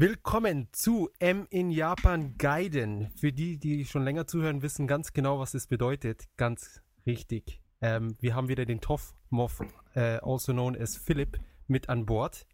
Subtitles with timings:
[0.00, 3.10] Willkommen zu M in Japan Gaiden.
[3.16, 6.28] Für die, die schon länger zuhören, wissen ganz genau, was das bedeutet.
[6.36, 7.60] Ganz richtig.
[7.80, 9.60] Ähm, wir haben wieder den Toff Moff,
[9.96, 12.46] äh, also known as Philipp, mit an Bord.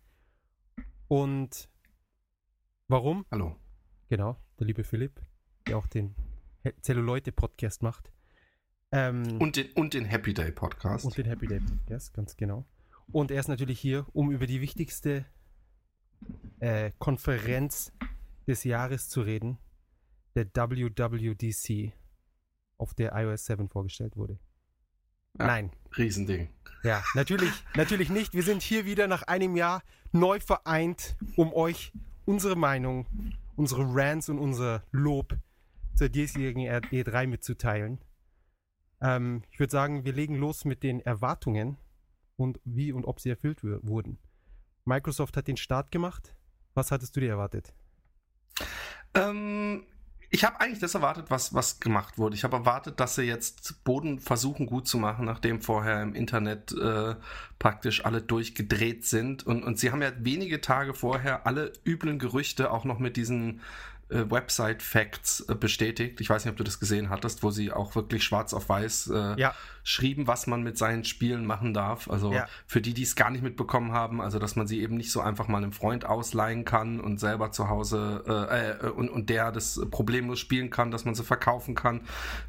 [1.07, 1.69] Und
[2.89, 3.27] warum?
[3.31, 3.55] Hallo.
[4.09, 5.21] Genau, der liebe Philipp,
[5.69, 6.15] der auch den
[6.81, 8.11] Zelluleute-Podcast macht.
[8.91, 11.05] Ähm, und, den, und den Happy Day Podcast.
[11.05, 12.65] Und den Happy Day Podcast, ganz genau.
[13.13, 15.27] Und er ist natürlich hier, um über die wichtigste
[16.61, 17.93] äh, Konferenz
[18.47, 19.59] des Jahres zu reden,
[20.35, 21.93] der WWDC,
[22.79, 24.39] auf der iOS 7 vorgestellt wurde.
[25.39, 25.71] Ja, Nein.
[25.97, 26.49] Riesending.
[26.83, 28.35] Ja, natürlich, natürlich nicht.
[28.35, 31.93] Wir sind hier wieder nach einem Jahr neu vereint, um euch
[32.25, 33.07] unsere Meinung,
[33.57, 35.37] unsere Rants und unser Lob
[35.95, 38.01] zur diesjährigen E3 mitzuteilen.
[39.01, 41.79] Ähm, ich würde sagen, wir legen los mit den Erwartungen
[42.37, 44.19] und wie und ob sie erfüllt wurden.
[44.85, 46.35] Microsoft hat den Start gemacht.
[46.75, 47.73] Was hattest du dir erwartet?
[49.15, 49.85] Ähm,
[50.31, 52.35] ich habe eigentlich das erwartet, was, was gemacht wurde.
[52.35, 56.73] Ich habe erwartet, dass sie jetzt Boden versuchen gut zu machen, nachdem vorher im Internet
[56.73, 57.15] äh,
[57.59, 59.47] praktisch alle durchgedreht sind.
[59.47, 63.61] Und, und sie haben ja wenige Tage vorher alle üblen Gerüchte auch noch mit diesen
[64.11, 66.21] äh, Website Facts äh, bestätigt.
[66.21, 69.11] Ich weiß nicht, ob du das gesehen hattest, wo sie auch wirklich schwarz auf weiß
[69.15, 69.55] äh, ja.
[69.83, 72.11] schrieben, was man mit seinen Spielen machen darf.
[72.11, 72.47] Also ja.
[72.67, 75.21] für die, die es gar nicht mitbekommen haben, also dass man sie eben nicht so
[75.21, 79.53] einfach mal einem Freund ausleihen kann und selber zu Hause äh, äh, und, und der
[79.53, 82.03] das problemlos spielen kann, dass man sie verkaufen kann,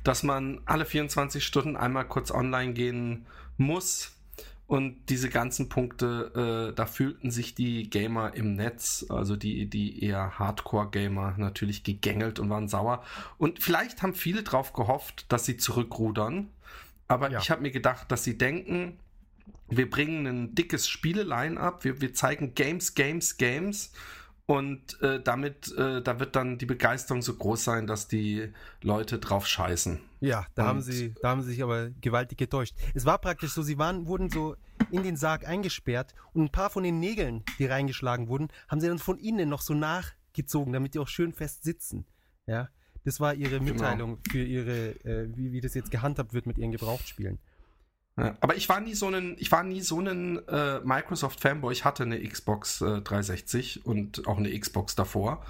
[0.04, 3.26] dass man alle 24 Stunden einmal kurz online gehen
[3.58, 4.15] muss,
[4.68, 10.04] und diese ganzen Punkte, äh, da fühlten sich die Gamer im Netz, also die, die
[10.04, 13.04] eher Hardcore-Gamer, natürlich gegängelt und waren sauer.
[13.38, 16.50] Und vielleicht haben viele darauf gehofft, dass sie zurückrudern.
[17.08, 17.40] Aber ja.
[17.40, 18.98] ich habe mir gedacht, dass sie denken,
[19.70, 23.92] wir bringen ein dickes Spiele-Line-up, wir, wir zeigen Games, Games, Games
[24.48, 29.18] und äh, damit, äh, da wird dann die Begeisterung so groß sein, dass die Leute
[29.18, 30.00] drauf scheißen.
[30.22, 32.76] Ja, da und haben sie, da haben sie sich aber gewaltig getäuscht.
[32.94, 34.56] Es war praktisch so, sie waren, wurden so
[34.96, 38.88] in den Sarg eingesperrt und ein paar von den Nägeln, die reingeschlagen wurden, haben sie
[38.88, 42.06] dann von innen noch so nachgezogen, damit die auch schön fest sitzen.
[42.48, 42.70] Ja,
[43.04, 43.64] das war ihre genau.
[43.64, 44.32] Mitteilung genau.
[44.32, 47.40] für ihre, äh, wie, wie das jetzt gehandhabt wird mit ihren Gebrauchtspielen.
[48.18, 51.74] Ja, aber ich war nie so ein, ich war nie so ein äh, Microsoft-Fanboy.
[51.74, 55.46] Ich hatte eine Xbox äh, 360 und auch eine Xbox davor.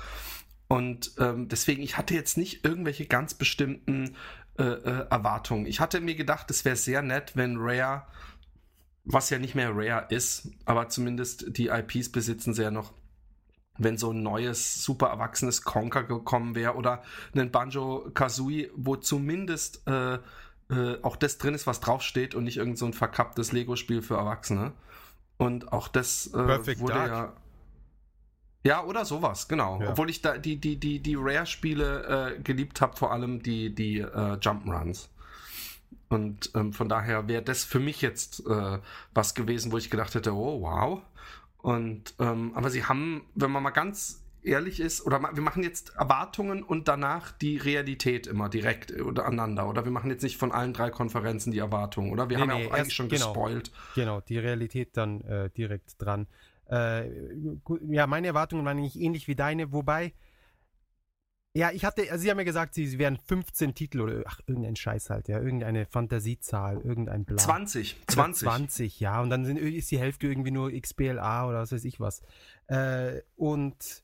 [0.67, 4.15] Und ähm, deswegen, ich hatte jetzt nicht irgendwelche ganz bestimmten
[4.57, 5.67] äh, äh Erwartungen.
[5.67, 8.07] Ich hatte mir gedacht, es wäre sehr nett, wenn Rare,
[9.05, 12.93] was ja nicht mehr Rare ist, aber zumindest die IPs besitzen sie ja noch,
[13.77, 17.03] wenn so ein neues, super erwachsenes Conker gekommen wäre oder
[17.35, 20.15] ein Banjo Kazooie, wo zumindest äh,
[20.69, 24.15] äh, auch das drin ist, was draufsteht und nicht irgend so ein verkapptes Lego-Spiel für
[24.15, 24.73] Erwachsene.
[25.37, 27.09] Und auch das äh, wurde Dark.
[27.09, 27.33] ja.
[28.65, 29.79] Ja, oder sowas, genau.
[29.79, 29.91] Ja.
[29.91, 33.99] Obwohl ich da die, die, die, die Rare-Spiele äh, geliebt habe, vor allem die, die
[33.99, 35.09] äh, Jump'n'Runs.
[36.09, 38.79] Und ähm, von daher wäre das für mich jetzt äh,
[39.13, 41.01] was gewesen, wo ich gedacht hätte, oh wow.
[41.57, 45.95] Und ähm, aber sie haben, wenn man mal ganz ehrlich ist, oder wir machen jetzt
[45.95, 49.67] Erwartungen und danach die Realität immer direkt oder aneinander.
[49.67, 52.29] Oder wir machen jetzt nicht von allen drei Konferenzen die Erwartungen, oder?
[52.29, 53.71] Wir nee, haben nee, ja auch eigentlich schon genau, gespoilt.
[53.95, 56.27] Genau, die Realität dann äh, direkt dran.
[56.69, 57.09] Äh,
[57.89, 60.13] ja, meine Erwartungen waren nicht ähnlich wie deine, wobei.
[61.55, 64.41] Ja, ich hatte, also sie haben ja gesagt, sie, sie wären 15 Titel oder ach,
[64.45, 67.37] irgendein Scheiß halt, ja, irgendeine Fantasiezahl, irgendein Bla.
[67.37, 68.45] 20, 20.
[68.45, 72.01] 20, ja, und dann sind, ist die Hälfte irgendwie nur XBLA oder was weiß ich
[72.01, 72.21] was.
[72.67, 74.03] Äh, und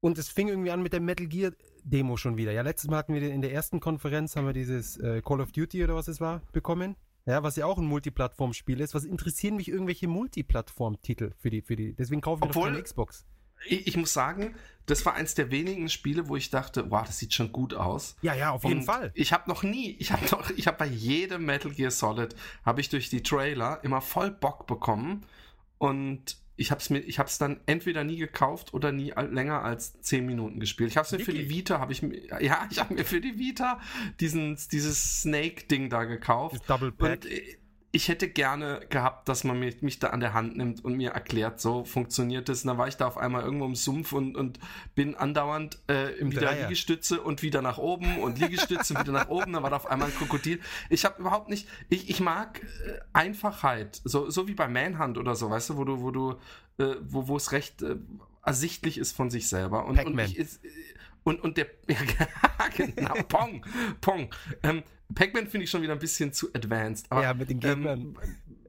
[0.00, 1.52] und es fing irgendwie an mit der Metal Gear
[1.84, 2.50] Demo schon wieder.
[2.50, 5.52] Ja, letztes Mal hatten wir in der ersten Konferenz haben wir dieses äh, Call of
[5.52, 6.96] Duty oder was es war bekommen.
[7.24, 8.94] Ja, was ja auch ein Multiplattform-Spiel ist.
[8.94, 11.94] Was interessieren mich irgendwelche Multiplattform-Titel für die, für die?
[11.94, 13.26] Deswegen wir Obwohl, doch keine Xbox.
[13.66, 14.54] Ich, ich, muss sagen,
[14.86, 18.16] das war eins der wenigen Spiele, wo ich dachte, wow, das sieht schon gut aus.
[18.22, 19.10] Ja, ja, auf jeden Und Fall.
[19.14, 22.80] Ich habe noch nie, ich habe noch, ich habe bei jedem Metal Gear Solid habe
[22.80, 25.24] ich durch die Trailer immer voll Bock bekommen
[25.78, 29.62] und ich habe es mir, ich habe es dann entweder nie gekauft oder nie länger
[29.62, 30.90] als zehn Minuten gespielt.
[30.90, 31.36] Ich habe es mir Wirklich?
[31.36, 33.80] für die Vita, habe ich mir, ja, ich habe mir für die Vita
[34.18, 36.56] diesen, dieses Snake-Ding da gekauft.
[36.56, 37.24] Das Double Pack.
[37.24, 37.28] Und
[37.90, 41.12] ich hätte gerne gehabt, dass man mich, mich da an der Hand nimmt und mir
[41.12, 42.62] erklärt, so funktioniert das.
[42.62, 44.58] Und dann war ich da auf einmal irgendwo im Sumpf und, und
[44.94, 46.62] bin andauernd äh, wieder Dreier.
[46.64, 49.54] Liegestütze und wieder nach oben und Liegestütze und wieder nach oben.
[49.54, 50.60] Dann war da auf einmal ein Krokodil.
[50.90, 55.34] Ich habe überhaupt nicht, ich, ich mag äh, Einfachheit, so, so wie bei Manhunt oder
[55.34, 56.32] so, weißt du, wo du, wo du,
[56.76, 57.96] äh, wo, wo es recht äh,
[58.44, 59.86] ersichtlich ist von sich selber.
[59.86, 60.60] Und, und ich, ist,
[61.24, 61.96] und, und der, ja,
[62.76, 63.64] genau, Pong,
[64.02, 64.28] Pong.
[64.62, 64.82] Ähm,
[65.14, 67.06] Pac-Man finde ich schon wieder ein bisschen zu advanced.
[67.10, 68.00] Aber, ja, mit den Gegnern.
[68.00, 68.16] Ähm,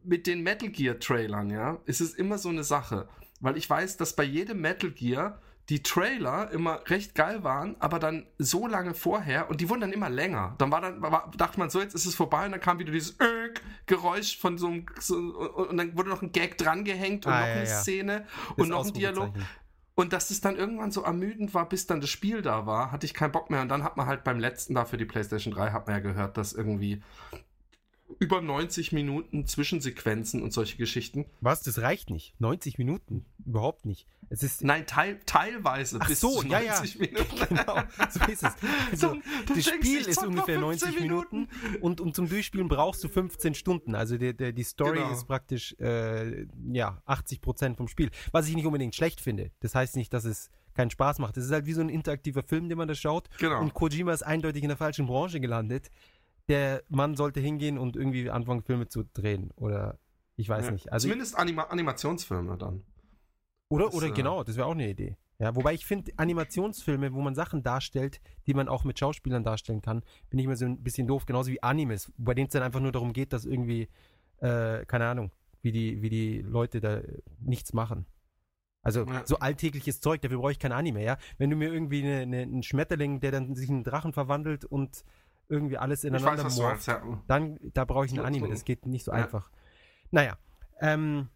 [0.03, 3.07] mit den Metal Gear Trailern, ja, ist es immer so eine Sache.
[3.41, 7.99] Weil ich weiß, dass bei jedem Metal Gear die Trailer immer recht geil waren, aber
[7.99, 10.55] dann so lange vorher und die wurden dann immer länger.
[10.57, 12.91] Dann war dann war, dachte man so, jetzt ist es vorbei und dann kam wieder
[12.91, 13.53] dieses äh,
[13.85, 17.47] Geräusch von so einem so, und dann wurde noch ein Gag drangehängt und Ah, noch
[17.47, 17.81] ja, eine ja.
[17.81, 19.31] Szene Das und noch ein Dialog.
[19.99, 23.05] Und dass es dann irgendwann so ermüdend war, bis dann das Spiel da war, hatte
[23.05, 23.61] ich keinen Bock mehr.
[23.61, 25.99] Und dann hat man halt beim letzten da für die PlayStation 3 hat man ja
[25.99, 27.03] gehört, dass irgendwie
[28.19, 31.25] über 90 Minuten Zwischensequenzen und solche Geschichten.
[31.41, 31.61] Was?
[31.61, 32.39] Das reicht nicht.
[32.39, 33.25] 90 Minuten?
[33.45, 34.07] Überhaupt nicht.
[34.29, 34.63] Es ist.
[34.63, 36.75] Nein, teil, teilweise Ach bis so, zu ja, ja.
[36.75, 37.35] 90 Minuten.
[37.49, 38.53] Genau, so ist es.
[38.91, 40.61] Also, dann das Spiel ist ungefähr 15
[40.91, 41.47] 90 Minuten,
[41.81, 43.95] und um zum Durchspielen brauchst du 15 Stunden.
[43.95, 45.11] Also der, der, die Story Genau.
[45.11, 48.11] ist praktisch äh, ja, 80 Prozent vom Spiel.
[48.31, 49.51] Was ich nicht unbedingt schlecht finde.
[49.61, 51.35] Das heißt nicht, dass es keinen Spaß macht.
[51.37, 53.29] Es ist halt wie so ein interaktiver Film, den man da schaut.
[53.37, 53.59] Genau.
[53.61, 55.89] Und Kojima ist eindeutig in der falschen Branche gelandet.
[56.49, 59.51] Der Mann sollte hingehen und irgendwie anfangen, Filme zu drehen.
[59.55, 59.99] Oder
[60.35, 60.71] ich weiß Ja.
[60.71, 60.91] nicht.
[60.91, 62.83] Also Zumindest Anima Animationsfilme dann.
[63.69, 65.15] oder Das, oder äh, genau, das wäre auch eine Idee.
[65.37, 69.81] Ja, wobei ich finde, Animationsfilme, wo man Sachen darstellt, die man auch mit Schauspielern darstellen
[69.81, 72.63] kann, bin ich mir so ein bisschen doof, genauso wie Animes, bei denen es dann
[72.63, 73.87] einfach nur darum geht, dass irgendwie,
[74.39, 75.31] äh, keine Ahnung,
[75.61, 77.01] wie die, wie die Leute da
[77.39, 78.05] nichts machen.
[78.81, 79.25] Also Ja.
[79.25, 81.17] so alltägliches Zeug, dafür brauche ich kein Anime, ja.
[81.37, 84.65] Wenn du mir irgendwie eine, eine, einen Schmetterling, der dann sich in einen Drachen verwandelt
[84.65, 85.03] und
[85.49, 87.23] irgendwie alles Ich weiß, ineinander was du morpht, ja.
[87.27, 89.17] dann, da brauche ich ein Anime, das geht nicht so Ja.
[89.17, 89.51] einfach.
[90.11, 90.37] Naja,
[90.79, 91.29] ähm,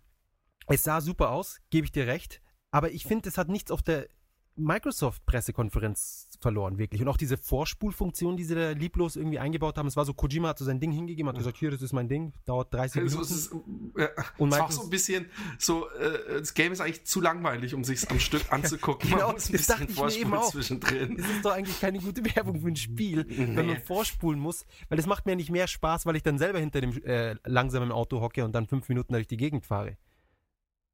[0.68, 3.82] es sah super aus, gebe ich dir recht, aber ich finde, es hat nichts auf
[3.82, 4.08] der
[4.56, 7.02] Microsoft-Pressekonferenz verloren, wirklich.
[7.02, 10.50] Und auch diese Vorspulfunktion, die sie da lieblos irgendwie eingebaut haben, es war so, Kojima
[10.50, 13.18] hat so sein Ding hingegeben, hat gesagt, hier, das ist mein Ding, dauert 30 Also,
[13.18, 13.34] Minuten.
[13.34, 13.56] es ist,
[13.98, 15.26] ja, Und es ist auch so ein bisschen
[15.58, 19.10] so, äh, das Game ist eigentlich zu langweilig, um sich am Stück anzugucken.
[19.10, 20.52] genau, Man muss ein bisschen vorspulen auch.
[20.52, 21.18] zwischendrin.
[21.18, 23.80] Das ist doch eigentlich keine gute Werbung für ein Spiel, wenn man Nee.
[23.80, 27.02] vorspulen muss, weil das macht mir nicht mehr Spaß, weil ich dann selber hinter dem
[27.06, 29.98] äh, langsamen Auto hocke und dann fünf Minuten durch die Gegend fahre.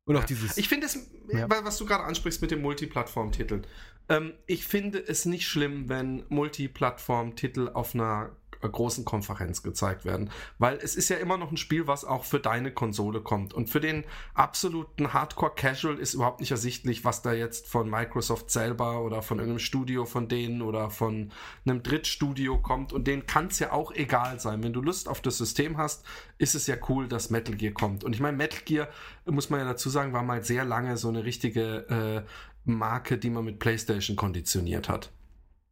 [0.10, 0.58] Und auch dieses.
[0.58, 0.98] Ich finde es,
[1.32, 1.48] Ja.
[1.64, 3.62] was du gerade ansprichst mit dem Multiplattform-Titel,
[4.10, 8.32] ähm, ich finde es nicht schlimm, wenn Multiplattform-Titel auf einer
[8.68, 12.40] großen Konferenz gezeigt werden, weil es ist ja immer noch ein Spiel, was auch für
[12.40, 14.04] deine Konsole kommt und für den
[14.34, 19.60] absoluten Hardcore-Casual ist überhaupt nicht ersichtlich, was da jetzt von Microsoft selber oder von irgendeinem
[19.60, 21.32] Studio von denen oder von
[21.66, 24.64] einem Drittstudio kommt und denen kann es ja auch egal sein.
[24.64, 26.06] Wenn du Lust auf das System hast,
[26.38, 28.04] ist es ja cool, dass Metal Gear kommt.
[28.04, 28.90] Und ich meine, Metal Gear,
[29.26, 32.30] muss man ja dazu sagen, war mal sehr lange so eine richtige äh,
[32.66, 35.12] Marke, die man mit PlayStation konditioniert hat.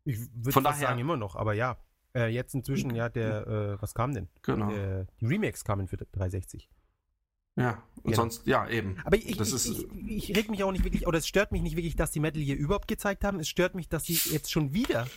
[0.05, 1.77] Ich würde sagen, immer noch, aber ja.
[2.15, 4.27] Äh, jetzt inzwischen, ja, der, äh, was kam denn?
[4.41, 4.71] Genau.
[4.71, 6.69] Äh, die Remakes kamen für 360.
[7.55, 8.15] Ja, und Genau.
[8.17, 8.97] sonst, ja, eben.
[9.03, 11.51] Aber ich, Das ich, ist- ich, ich reg mich auch nicht wirklich, oder es stört
[11.51, 13.39] mich nicht wirklich, dass die Metal Gear überhaupt gezeigt haben.
[13.39, 15.07] Es stört mich, dass sie jetzt schon wieder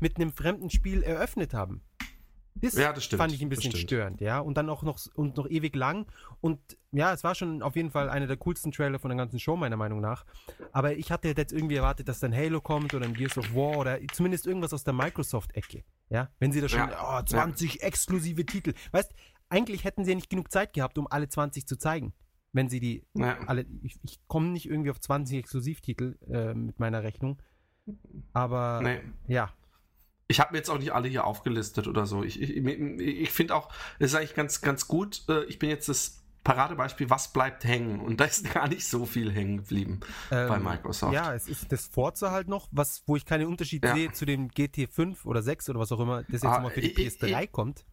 [0.00, 1.80] mit einem fremden Spiel eröffnet haben.
[2.56, 4.40] Das, Ja, das stimmt, fand ich ein bisschen störend, ja.
[4.40, 6.06] Und dann auch noch, und noch ewig lang.
[6.40, 6.58] Und
[6.92, 9.56] ja, es war schon auf jeden Fall einer der coolsten Trailer von der ganzen Show,
[9.56, 10.26] meiner Meinung nach.
[10.72, 13.78] Aber ich hatte jetzt irgendwie erwartet, dass dann Halo kommt oder ein Gears of War
[13.78, 15.84] oder zumindest irgendwas aus der Microsoft-Ecke.
[16.10, 18.72] Ja, wenn sie da schon, Ja, oh, 20 exklusive Titel.
[18.92, 19.12] Weißt,
[19.50, 22.12] eigentlich hätten sie ja nicht genug Zeit gehabt, um alle 20 zu zeigen.
[22.52, 23.38] Wenn sie die Ja.
[23.46, 27.40] alle, ich, ich komme nicht irgendwie auf 20 Exklusivtitel äh, mit meiner Rechnung.
[28.32, 29.00] Aber Nee.
[29.26, 29.52] ja,
[30.28, 32.22] Ich habe mir jetzt auch nicht alle hier aufgelistet oder so.
[32.22, 35.24] Ich, ich, ich finde auch, es ist eigentlich ganz, ganz gut.
[35.28, 38.00] Äh, Ich bin jetzt das Paradebeispiel, was bleibt hängen?
[38.00, 40.00] Und da ist gar nicht so viel hängen geblieben
[40.30, 41.12] bei ähm, Microsoft.
[41.12, 43.94] ja, es ist das Forza halt noch, was, wo ich keinen Unterschied Ja.
[43.94, 46.80] sehe zu dem GT5 oder 6 oder was auch immer, das jetzt Ah, mal für
[46.80, 47.84] die ich- ich- PS3 kommt.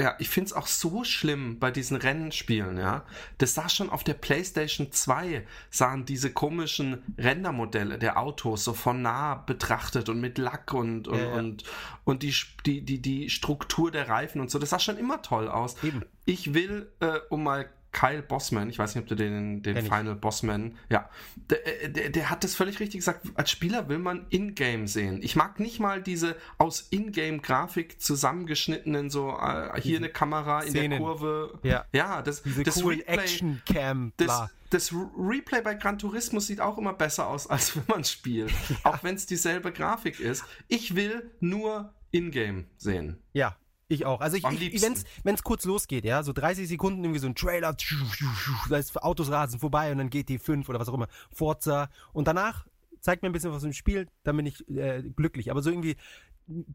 [0.00, 3.04] Ja, ich finde es auch so schlimm bei diesen Rennspielen, ja.
[3.38, 9.02] Das sah schon auf der PlayStation 2, sahen diese komischen Rendermodelle der Autos so von
[9.02, 11.32] nah betrachtet und mit Lack und, und, Ja, ja.
[11.32, 11.64] und,
[12.04, 12.32] und die,
[12.64, 14.60] die, die, die Struktur der Reifen und so.
[14.60, 15.82] Das sah schon immer toll aus.
[15.82, 16.04] Eben.
[16.26, 19.84] Ich will, äh, um mal Kyle Bossman, ich weiß nicht, ob du den, den Kenn
[19.86, 19.92] ich.
[19.92, 23.26] Final Bossman, ja, der, äh, der, der hat das völlig richtig gesagt.
[23.34, 25.20] Als Spieler will man Ingame sehen.
[25.22, 30.98] Ich mag nicht mal diese aus Ingame-Grafik zusammengeschnittenen, so äh, hier eine Kamera in der.
[30.98, 31.58] Kurve.
[31.62, 31.84] Ja.
[31.92, 34.50] Ja, das, Diese das coolen Replay, Action-Cam, das, bla.
[34.70, 38.52] das Replay bei Gran Turismo sieht auch immer besser aus, als wenn man spielt.
[38.84, 40.44] Auch wenn es dieselbe Grafik ist.
[40.68, 43.18] Ich will nur Ingame sehen.
[43.32, 43.56] Ja,
[43.88, 44.20] ich auch.
[44.20, 44.82] Also ich, Am ich
[45.22, 47.74] wenn es kurz losgeht, ja, so 30 Sekunden irgendwie so ein Trailer,
[48.68, 52.66] da ist Autos rasen vorbei und dann GT5 oder was auch immer, Forza und danach
[53.00, 55.50] zeigt mir ein bisschen was im Spiel, dann bin ich äh, glücklich.
[55.50, 55.96] Aber so irgendwie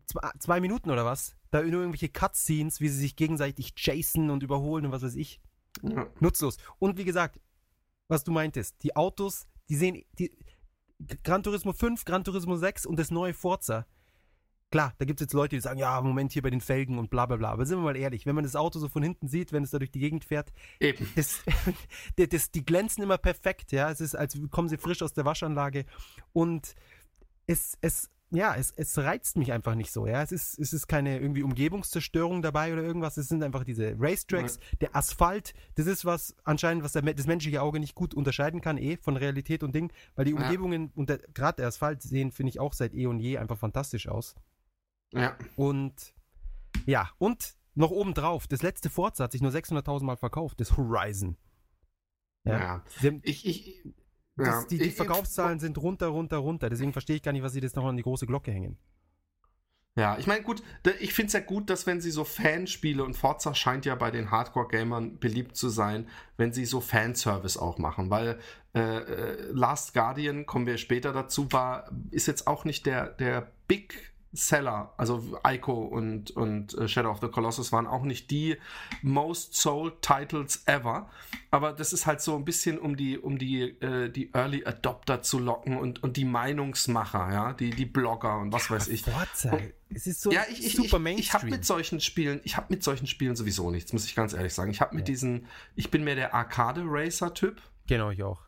[0.05, 4.43] zwei, zwei Minuten oder was, da nur irgendwelche Cutscenes, wie sie sich gegenseitig chasen und
[4.43, 5.41] überholen und was weiß ich,
[5.82, 6.08] Ja.
[6.20, 6.58] nutzlos.
[6.79, 7.39] Und wie gesagt,
[8.08, 10.32] was du meintest, die Autos, die sehen, die
[11.24, 13.86] Gran Turismo 5, Gran Turismo 6 und das neue Forza,
[14.74, 17.12] klar, da gibt es jetzt Leute, die sagen, ja, Moment hier bei den Felgen und
[17.12, 17.51] bla bla bla.
[17.51, 19.70] Aber sind wir mal ehrlich, wenn man das Auto so von hinten sieht, wenn es
[19.70, 21.08] da durch die Gegend fährt, Eben.
[21.15, 21.44] das,
[22.15, 23.92] das, das, die glänzen immer perfekt, ja.
[23.92, 25.86] Es ist, als kommen sie frisch aus der Waschanlage.
[26.34, 26.74] Und
[27.46, 30.24] es, es ja, es, es reizt mich einfach nicht so, ja.
[30.24, 33.15] Es ist, es ist keine irgendwie Umgebungszerstörung dabei oder irgendwas.
[33.18, 34.77] Es sind einfach diese Racetracks, ja.
[34.82, 38.80] der Asphalt, das ist was anscheinend, was der, das menschliche Auge nicht gut unterscheiden kann,
[38.80, 40.92] eh, von Realität und Ding, weil die Umgebungen ja.
[40.96, 44.34] und gerade der Asphalt sehen, finde ich, auch seit eh und je einfach fantastisch aus.
[45.13, 45.38] Ja.
[45.55, 46.13] Und
[46.86, 51.38] ja, und noch obendrauf, das letzte Forza hat sich nur 600.000 Mal verkauft, das Horizon.
[52.43, 52.84] Ja.
[53.01, 53.20] ja.
[53.24, 53.84] Ich, ich,
[54.36, 56.70] das, die, die Verkaufszahlen sind runter, runter, runter.
[56.70, 58.77] Deswegen verstehe ich gar nicht, was sie das noch an die große Glocke hängen.
[59.96, 60.63] Ja, ich meine, gut,
[61.00, 64.10] ich finde es ja gut, dass wenn sie so Fanspiele und Forza scheint ja bei
[64.10, 68.39] den Hardcore-Gamern beliebt zu sein, wenn sie so Fanservice auch machen, weil
[68.74, 73.51] äh, äh Last Guardian, kommen wir später dazu, war, ist jetzt auch nicht der, der
[73.67, 78.58] Big Seller, also Ico und, und äh, Shadow of the Colossus waren auch nicht die
[79.04, 81.10] most sold Titles ever.
[81.52, 85.22] Aber das ist halt so ein bisschen, um die, um die, äh, die Early Adopter
[85.22, 89.04] zu locken und, und die Meinungsmacher, ja, die, die Blogger und was ja, weiß ich.
[89.04, 89.75] Vorzeig.
[89.94, 91.20] es ist so ja, ich, ich, super Mainstream.
[91.20, 94.16] Ich, ich habe mit solchen Spielen, ich habe mit solchen Spielen sowieso nichts, muss ich
[94.16, 94.72] ganz ehrlich sagen.
[94.72, 95.13] Ich habe mit ja.
[95.13, 97.62] diesen, ich bin mehr der Arcade-Racer-Typ.
[97.86, 98.42] Genau, ich auch.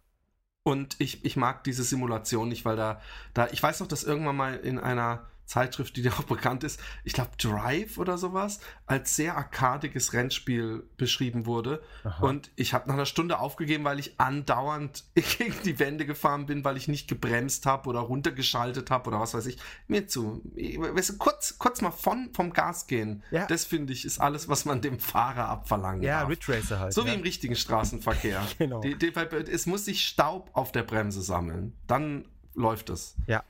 [0.64, 3.00] Und ich, ich mag diese Simulation nicht, weil da,
[3.36, 6.80] da, ich weiß noch, dass irgendwann mal in einer Zeitschrift, die dir auch bekannt ist,
[7.04, 11.84] ich glaube Drive oder sowas, als sehr arkadiges Rennspiel beschrieben wurde.
[12.04, 12.26] Aha.
[12.26, 16.64] Und ich habe nach einer Stunde aufgegeben, weil ich andauernd gegen die Wände gefahren bin,
[16.64, 19.58] weil ich nicht gebremst habe oder runtergeschaltet habe oder was weiß ich.
[19.88, 20.42] Mir zu.
[20.56, 23.24] Weißt du, kurz, kurz mal von, vom Gas gehen.
[23.32, 23.46] Ja.
[23.46, 26.30] Das finde ich ist alles, was man dem Fahrer abverlangen Ja, darf.
[26.30, 26.94] Ridge Racer halt.
[26.94, 27.12] So ja.
[27.12, 28.42] wie im richtigen Straßenverkehr.
[28.58, 28.82] genau.
[28.82, 31.74] Die, die, es muss sich Staub auf der Bremse sammeln.
[31.88, 32.26] Dann
[32.56, 33.16] läuft es.
[33.28, 33.44] Ja.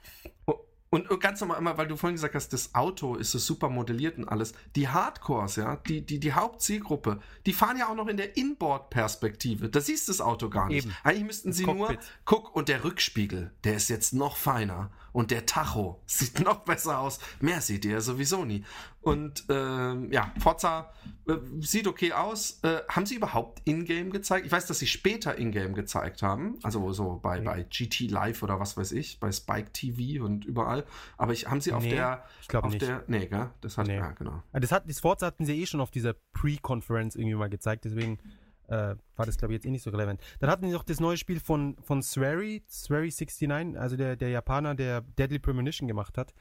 [0.90, 4.30] Und ganz normal, weil du vorhin gesagt hast, das Auto ist so super modelliert und
[4.30, 4.54] alles.
[4.76, 9.70] Die Hardcores, ja, die, die, die Hauptzielgruppe, die fahren ja auch noch in der Inboard-Perspektive.
[9.70, 10.86] Da siehst du das Auto gar nicht.
[10.86, 10.96] Eben.
[11.04, 11.98] Eigentlich müssten das sie Cockpit.
[11.98, 14.92] nur, guck, und der Rückspiegel, der ist jetzt noch feiner.
[15.16, 17.20] Und der Tacho sieht noch besser aus.
[17.40, 18.66] Mehr seht ihr sowieso nie.
[19.00, 20.92] Und ähm, ja, Forza
[21.26, 22.60] äh, sieht okay aus.
[22.64, 24.46] Äh, haben sie überhaupt Ingame gezeigt?
[24.46, 26.60] Ich weiß, dass sie später Ingame gezeigt haben.
[26.64, 27.46] Also so bei, nee.
[27.46, 30.84] bei GT Live oder was weiß ich, bei Spike TV und überall.
[31.16, 32.26] Aber ich, haben sie auf nee, der.
[32.42, 32.82] Ich glaube nicht.
[32.82, 33.52] Der, nee, gell?
[33.62, 33.96] Das hat, nee.
[33.96, 34.44] ja, genau.
[34.52, 37.86] Das, hat, das Forza hatten sie eh schon auf dieser Pre-Conference irgendwie mal gezeigt.
[37.86, 38.20] Deswegen
[38.68, 40.22] äh, war das, glaube ich, jetzt eh nicht so relevant.
[40.40, 44.76] Dann hatten sie noch das neue Spiel von, von Swery, Swery69, also der, der Japaner,
[44.76, 46.34] der Deadly Premonition gemacht hat.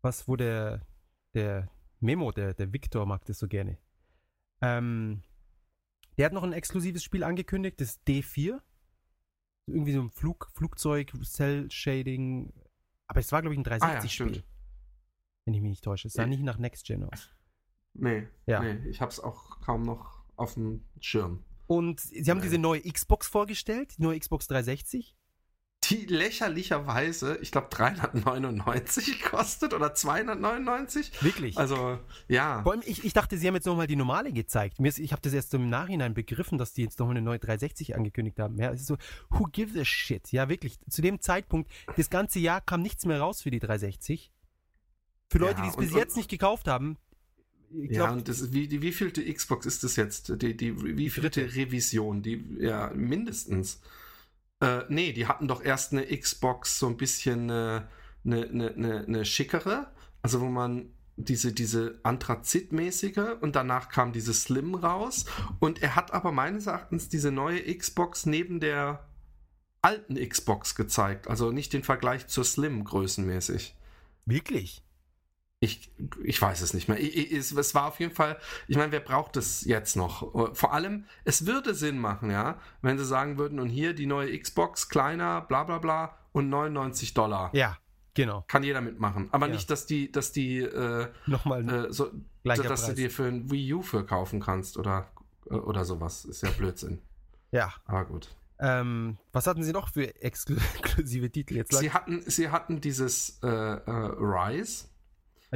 [0.00, 0.82] Was, wo der,
[1.34, 1.68] der
[2.00, 3.78] Memo, der, der Victor mag das so gerne.
[4.60, 5.22] Ähm,
[6.18, 8.60] der hat noch ein exklusives Spiel angekündigt, das D4.
[9.66, 12.52] Irgendwie so ein Flug, Flugzeug, Cell-Shading.
[13.06, 14.32] Aber es war, glaube ich, ein 360-Spiel.
[14.32, 14.42] Ah, ja,
[15.44, 16.08] wenn ich mich nicht täusche.
[16.08, 17.30] Es sah nicht nach Next Gen aus.
[17.94, 18.60] Nee, ja.
[18.60, 21.44] nee, ich habe es auch kaum noch auf dem Schirm.
[21.66, 22.42] Und sie haben Nein.
[22.42, 25.16] diese neue Xbox vorgestellt, die neue Xbox 360.
[25.84, 31.22] Die lächerlicherweise, ich glaube, 399 kostet oder 299.
[31.22, 31.58] Wirklich?
[31.58, 31.98] Also,
[32.28, 32.62] ja.
[32.62, 34.78] Vor allem, ich, ich dachte, sie haben jetzt nochmal die normale gezeigt.
[34.78, 37.40] Mir ist, ich habe das erst im Nachhinein begriffen, dass die jetzt nochmal eine neue
[37.40, 38.58] 360 angekündigt haben.
[38.58, 38.96] Ja, es ist so,
[39.30, 40.30] who gives a shit?
[40.30, 40.78] Ja, wirklich.
[40.88, 44.30] Zu dem Zeitpunkt, das ganze Jahr kam nichts mehr raus für die 360.
[45.30, 46.96] Für Leute, ja, die es bis jetzt nicht gekauft haben,
[47.72, 50.42] Glaub, ja, und das, wie, die, wie vielte Xbox ist das jetzt?
[50.42, 52.22] Die, die, wie vielte Revision?
[52.22, 53.80] Die, ja, mindestens.
[54.60, 57.88] Äh, nee, die hatten doch erst eine Xbox so ein bisschen eine,
[58.24, 64.74] eine, eine, eine schickere, also wo man diese, diese Anthrazit-mäßige und danach kam diese Slim
[64.74, 65.24] raus
[65.58, 69.08] und er hat aber meines Erachtens diese neue Xbox neben der
[69.82, 73.76] alten Xbox gezeigt, also nicht den Vergleich zur Slim größenmäßig.
[74.26, 74.84] Wirklich?
[75.62, 75.92] Ich,
[76.24, 76.98] ich weiß es nicht mehr.
[76.98, 80.56] Ich, ich, es, es, war auf jeden Fall, ich meine, wer braucht es jetzt noch?
[80.56, 84.36] Vor allem, es würde Sinn machen, ja, wenn sie sagen würden, und hier die neue
[84.36, 87.50] Xbox, kleiner, bla bla bla und 99 Dollar.
[87.54, 87.78] Ja,
[88.12, 88.44] genau.
[88.48, 89.28] Kann jeder mitmachen.
[89.30, 89.52] Aber ja.
[89.52, 92.10] nicht, dass die, dass die äh, nochmal äh, so,
[92.42, 92.86] dass Preis.
[92.86, 95.12] du dir für ein Wii U für kaufen kannst oder,
[95.48, 96.24] äh, oder sowas.
[96.24, 97.00] Ist ja Blödsinn.
[97.52, 97.72] Ja.
[97.84, 98.34] Aber gut.
[98.58, 101.72] Ähm, was hatten sie noch für exklusive Titel jetzt?
[101.72, 103.80] Sie hatten, sie hatten dieses äh, äh,
[104.18, 104.86] Rise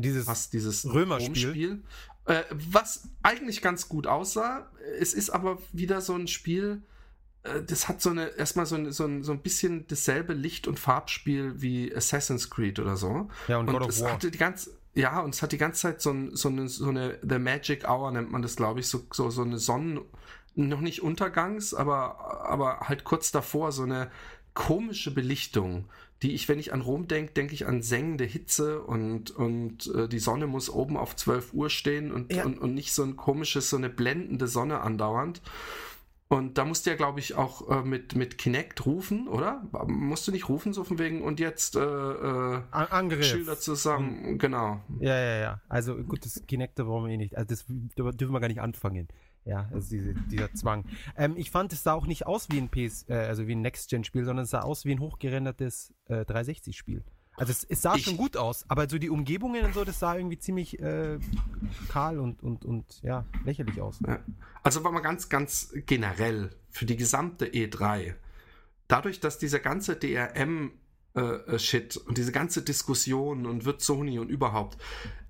[0.00, 1.82] dieses, was dieses Römerspiel.
[2.26, 4.70] Äh, was eigentlich ganz gut aussah.
[4.98, 6.82] Es ist aber wieder so ein Spiel,
[7.46, 10.66] äh, das hat so eine, erstmal so ein, so, ein, so ein bisschen dasselbe Licht-
[10.66, 13.28] und Farbspiel wie Assassin's Creed oder so.
[13.48, 14.14] Ja, und, und God es of War.
[14.14, 16.88] hatte die ganze, ja, und es hat die ganze Zeit so, ein, so, eine, so
[16.88, 20.00] eine The Magic Hour nennt man das, glaube ich, so, so, so eine Sonnen,
[20.54, 24.10] noch nicht Untergangs, aber, aber halt kurz davor, so eine
[24.56, 25.84] komische Belichtung,
[26.22, 30.08] die ich, wenn ich an Rom denke, denke ich an sengende Hitze und, und äh,
[30.08, 32.44] die Sonne muss oben auf 12 Uhr stehen und, ja.
[32.44, 35.42] und, und nicht so ein komisches, so eine blendende Sonne andauernd.
[36.28, 39.62] Und da musst du ja, glaube ich, auch äh, mit, mit Kinect rufen, oder?
[39.86, 43.24] Musst du nicht rufen, so von wegen und jetzt äh, äh, Angriff.
[43.24, 44.80] Schilder zusammen, und, genau.
[44.98, 45.60] Ja, ja, ja.
[45.68, 47.36] Also gut, das Kinect da brauchen wir eh nicht.
[47.36, 49.06] Also das da dürfen wir gar nicht anfangen.
[49.46, 50.84] Ja, also diese, dieser Zwang.
[51.16, 53.62] Ähm, ich fand, es sah auch nicht aus wie ein PS, äh, also wie ein
[53.62, 57.04] Next-Gen-Spiel, sondern es sah aus wie ein hochgerendertes äh, 360-Spiel.
[57.36, 60.00] Also es, es sah ich, schon gut aus, aber so die Umgebungen und so, das
[60.00, 61.18] sah irgendwie ziemlich äh,
[61.88, 64.00] kahl und, und, und ja, lächerlich aus.
[64.06, 64.20] Ja.
[64.62, 68.14] Also war mal ganz, ganz generell für die gesamte E3,
[68.88, 70.72] dadurch, dass dieser ganze DRM
[71.14, 74.78] äh, äh, und diese ganze Diskussion und wird Sony und überhaupt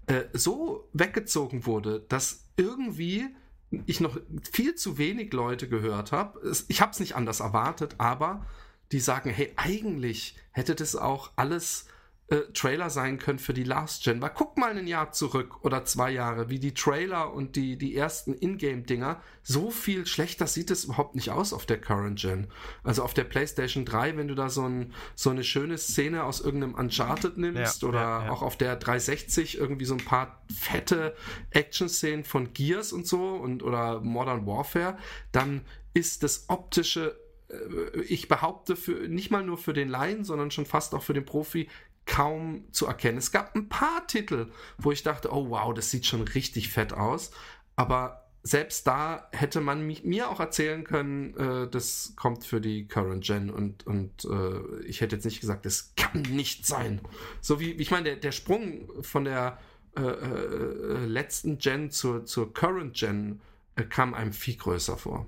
[0.07, 3.27] äh, so weggezogen wurde, dass irgendwie
[3.71, 4.19] ich noch
[4.53, 6.41] viel zu wenig Leute gehört habe.
[6.69, 8.47] Ich habe es nicht anders erwartet, aber
[8.93, 11.87] die sagen, hey, eigentlich hätte das auch alles
[12.29, 14.21] äh, Trailer sein können für die Last Gen.
[14.21, 17.95] Weil guck mal ein Jahr zurück oder zwei Jahre, wie die Trailer und die, die
[17.95, 22.49] ersten Ingame-Dinger, so viel schlechter sieht es überhaupt nicht aus auf der Current Gen.
[22.83, 26.41] Also auf der PlayStation 3, wenn du da so, ein, so eine schöne Szene aus
[26.41, 28.31] irgendeinem Uncharted nimmst ja, oder ja, ja.
[28.33, 31.15] auch auf der 360 irgendwie so ein paar fette
[31.51, 34.99] Action-Szenen von Gears und so und oder Modern Warfare,
[35.31, 35.61] dann
[35.95, 37.17] ist das optische
[37.49, 41.15] äh, ich behaupte für nicht mal nur für den Laien, sondern schon fast auch für
[41.15, 41.69] den Profi
[42.07, 43.19] kaum zu erkennen.
[43.19, 46.93] Es gab ein paar Titel, wo ich dachte, oh wow, das sieht schon richtig fett
[46.93, 47.31] aus.
[47.75, 53.25] Aber selbst da hätte man mir auch erzählen können, äh, das kommt für die Current
[53.25, 57.01] Gen und, und äh, ich hätte jetzt nicht gesagt, das kann nicht sein.
[57.41, 59.59] So wie, ich meine, der, der Sprung von der
[59.97, 63.41] äh, äh letzten Gen zur, zur Current Gen
[63.75, 65.27] äh, kam einem viel größer vor.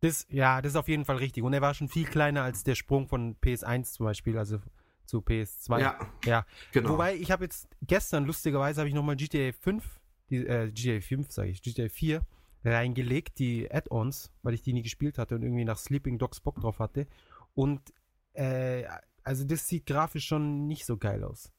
[0.00, 1.42] Das, ja, das ist auf jeden Fall richtig.
[1.42, 4.38] Und er war schon viel kleiner als der Sprung von PS1 zum Beispiel.
[4.38, 4.58] Also
[5.06, 5.80] zu PS2.
[5.80, 6.46] Ja, ja.
[6.72, 6.90] genau.
[6.90, 9.84] Wobei, ich habe jetzt gestern, lustigerweise, habe ich nochmal GTA 5,
[10.30, 12.24] die, äh, GTA 5 sage ich, GTA 4
[12.64, 16.60] reingelegt, die Add-ons, weil ich die nie gespielt hatte und irgendwie nach Sleeping Dogs Bock
[16.60, 17.06] drauf hatte.
[17.54, 17.92] Und
[18.32, 18.84] äh,
[19.22, 21.52] also das sieht grafisch schon nicht so geil aus.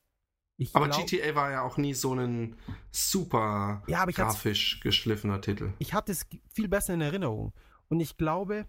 [0.57, 2.55] Ich aber glaub, GTA war ja auch nie so ein
[2.91, 5.73] super ja, grafisch geschliffener Titel.
[5.79, 7.53] Ich hatte es viel besser in Erinnerung.
[7.89, 8.65] Und ich glaube,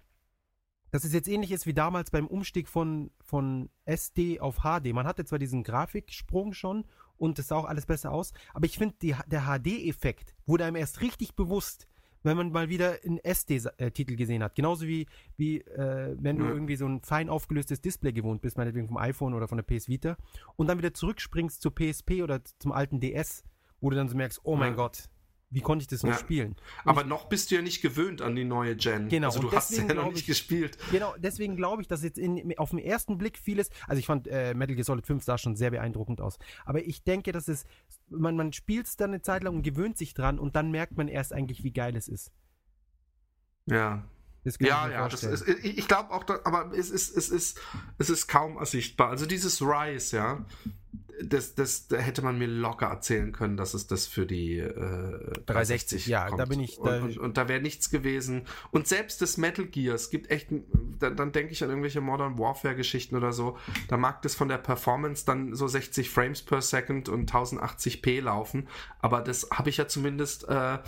[0.90, 4.92] dass es jetzt ähnlich ist wie damals beim Umstieg von, von SD auf HD.
[4.92, 6.85] Man hatte zwar diesen Grafiksprung schon
[7.16, 11.01] und es sah auch alles besser aus, aber ich finde, der HD-Effekt wurde einem erst
[11.01, 11.88] richtig bewusst,
[12.22, 14.55] wenn man mal wieder einen SD-Titel gesehen hat.
[14.55, 16.51] Genauso wie, wie äh, wenn du ja.
[16.51, 19.88] irgendwie so ein fein aufgelöstes Display gewohnt bist, meinetwegen vom iPhone oder von der PS
[19.88, 20.16] Vita,
[20.57, 23.44] und dann wieder zurückspringst zur PSP oder zum alten DS,
[23.81, 24.77] wo du dann so merkst, oh mein ja.
[24.77, 25.09] Gott,
[25.57, 26.19] wie konnte ich das noch ja.
[26.19, 26.55] spielen?
[26.85, 29.09] Und aber noch bist du ja nicht gewöhnt an die neue Gen.
[29.09, 29.29] Genau.
[29.29, 30.77] Also du hast ja noch nicht ich, gespielt.
[30.90, 34.29] Genau, deswegen glaube ich, dass jetzt in, auf den ersten Blick vieles, also ich fand
[34.29, 37.64] äh, Metal Gear Solid 5 sah schon sehr beeindruckend aus, aber ich denke, dass es,
[38.11, 40.99] man, man spielt es dann eine Zeit lang und gewöhnt sich dran und dann merkt
[40.99, 42.33] man erst eigentlich, wie geil es ist.
[43.64, 44.05] Ja,
[44.61, 47.61] ja, ja, das ist, ich glaube auch, aber es ist, es ist,
[47.99, 49.11] es ist kaum ersichtbar.
[49.11, 50.45] Also dieses Rise, ja,
[51.23, 54.71] das, das da hätte man mir locker erzählen können, dass es das für die äh,
[54.71, 56.41] 360, 360 ja, kommt.
[56.41, 56.77] da bin ich.
[56.77, 58.43] Da und, und, und, da wäre nichts gewesen.
[58.71, 60.49] Und selbst das Metal Gear, es gibt echt,
[60.99, 63.57] dann, dann denke ich an irgendwelche Modern Warfare-Geschichten oder so,
[63.89, 68.69] da mag das von der Performance dann so 60 Frames per Second und 1080p laufen,
[69.01, 70.79] aber das habe ich ja zumindest äh,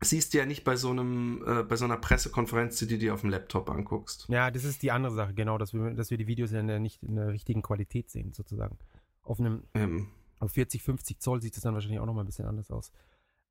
[0.00, 3.14] siehst du ja nicht bei so einem, äh, bei so einer Pressekonferenz, die du dir
[3.14, 4.26] auf dem Laptop anguckst.
[4.28, 7.02] Ja, das ist die andere Sache, genau, dass wir, dass wir die Videos ja nicht
[7.02, 8.78] in der richtigen Qualität sehen, sozusagen.
[9.22, 10.08] Auf einem ähm.
[10.38, 12.92] auf 40, 50 Zoll sieht es dann wahrscheinlich auch nochmal ein bisschen anders aus.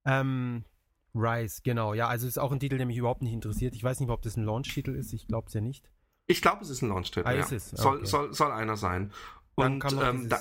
[0.06, 0.64] Ähm,
[1.14, 1.94] Rise, genau.
[1.94, 3.76] Ja, also ist auch ein Titel, der mich überhaupt nicht interessiert.
[3.76, 5.14] Ich weiß nicht, ob das ein Launch-Titel ist.
[5.14, 5.90] Ich glaube es ja nicht.
[6.28, 7.28] Ich glaube, es ist ein Launch-Titel.
[7.28, 7.46] Ah, ja.
[7.50, 7.74] es.
[7.74, 7.82] Okay.
[7.82, 9.12] Soll, soll, soll einer sein.
[9.56, 10.40] Und ähm, da,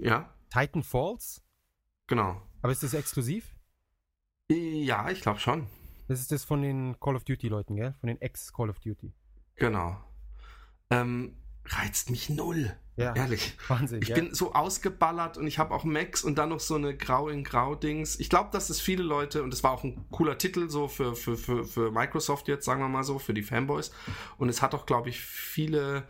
[0.00, 0.32] ja.
[0.50, 1.42] Titan Falls?
[2.06, 2.40] Genau.
[2.62, 3.54] Aber ist das exklusiv?
[4.52, 5.66] Ja, ich glaube schon.
[6.08, 7.94] Das ist das von den Call of Duty-Leuten, gell?
[8.00, 9.12] Von den Ex-Call of Duty.
[9.56, 9.96] Genau.
[10.90, 12.76] Ähm, reizt mich null.
[12.96, 13.56] Ja, ehrlich.
[13.68, 14.02] Wahnsinn.
[14.02, 14.16] Ich ja.
[14.16, 17.42] bin so ausgeballert und ich habe auch Max und dann noch so eine Grau in
[17.42, 18.20] Grau-Dings.
[18.20, 21.16] Ich glaube, dass es viele Leute, und es war auch ein cooler Titel so für,
[21.16, 23.92] für, für, für Microsoft jetzt, sagen wir mal so, für die Fanboys.
[24.36, 26.06] Und es hat auch, glaube ich, viele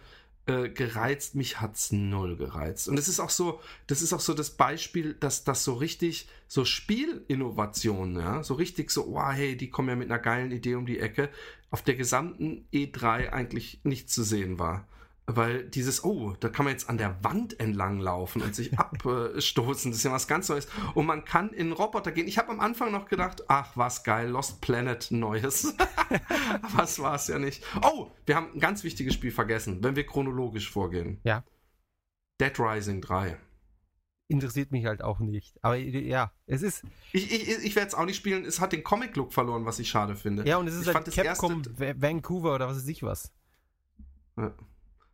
[0.46, 1.34] äh, gereizt.
[1.34, 2.88] Mich hat's null gereizt.
[2.88, 6.28] Und es ist auch so, das ist auch so das Beispiel, dass das so richtig,
[6.48, 10.74] so Spielinnovationen, ja, so richtig so, wow, hey, die kommen ja mit einer geilen Idee
[10.74, 11.30] um die Ecke,
[11.70, 14.86] auf der gesamten E3 eigentlich nicht zu sehen war.
[15.26, 19.90] Weil dieses, oh, da kann man jetzt an der Wand entlang laufen und sich abstoßen,
[19.90, 20.68] das ist ja was ganz Neues.
[20.94, 22.28] Und man kann in Roboter gehen.
[22.28, 25.74] Ich habe am Anfang noch gedacht, ach, was geil, Lost Planet Neues.
[26.76, 27.64] was war es ja nicht.
[27.82, 31.20] Oh, wir haben ein ganz wichtiges Spiel vergessen, wenn wir chronologisch vorgehen.
[31.24, 31.44] Ja.
[32.40, 33.38] Dead Rising 3
[34.28, 35.62] interessiert mich halt auch nicht.
[35.62, 36.84] Aber ja, es ist.
[37.12, 38.44] Ich, ich, ich werde es auch nicht spielen.
[38.44, 40.48] Es hat den Comic-Look verloren, was ich schade finde.
[40.48, 42.00] Ja, und es ist ich halt Capcom erste...
[42.00, 43.30] Vancouver oder was weiß ich was.
[44.38, 44.54] Ja.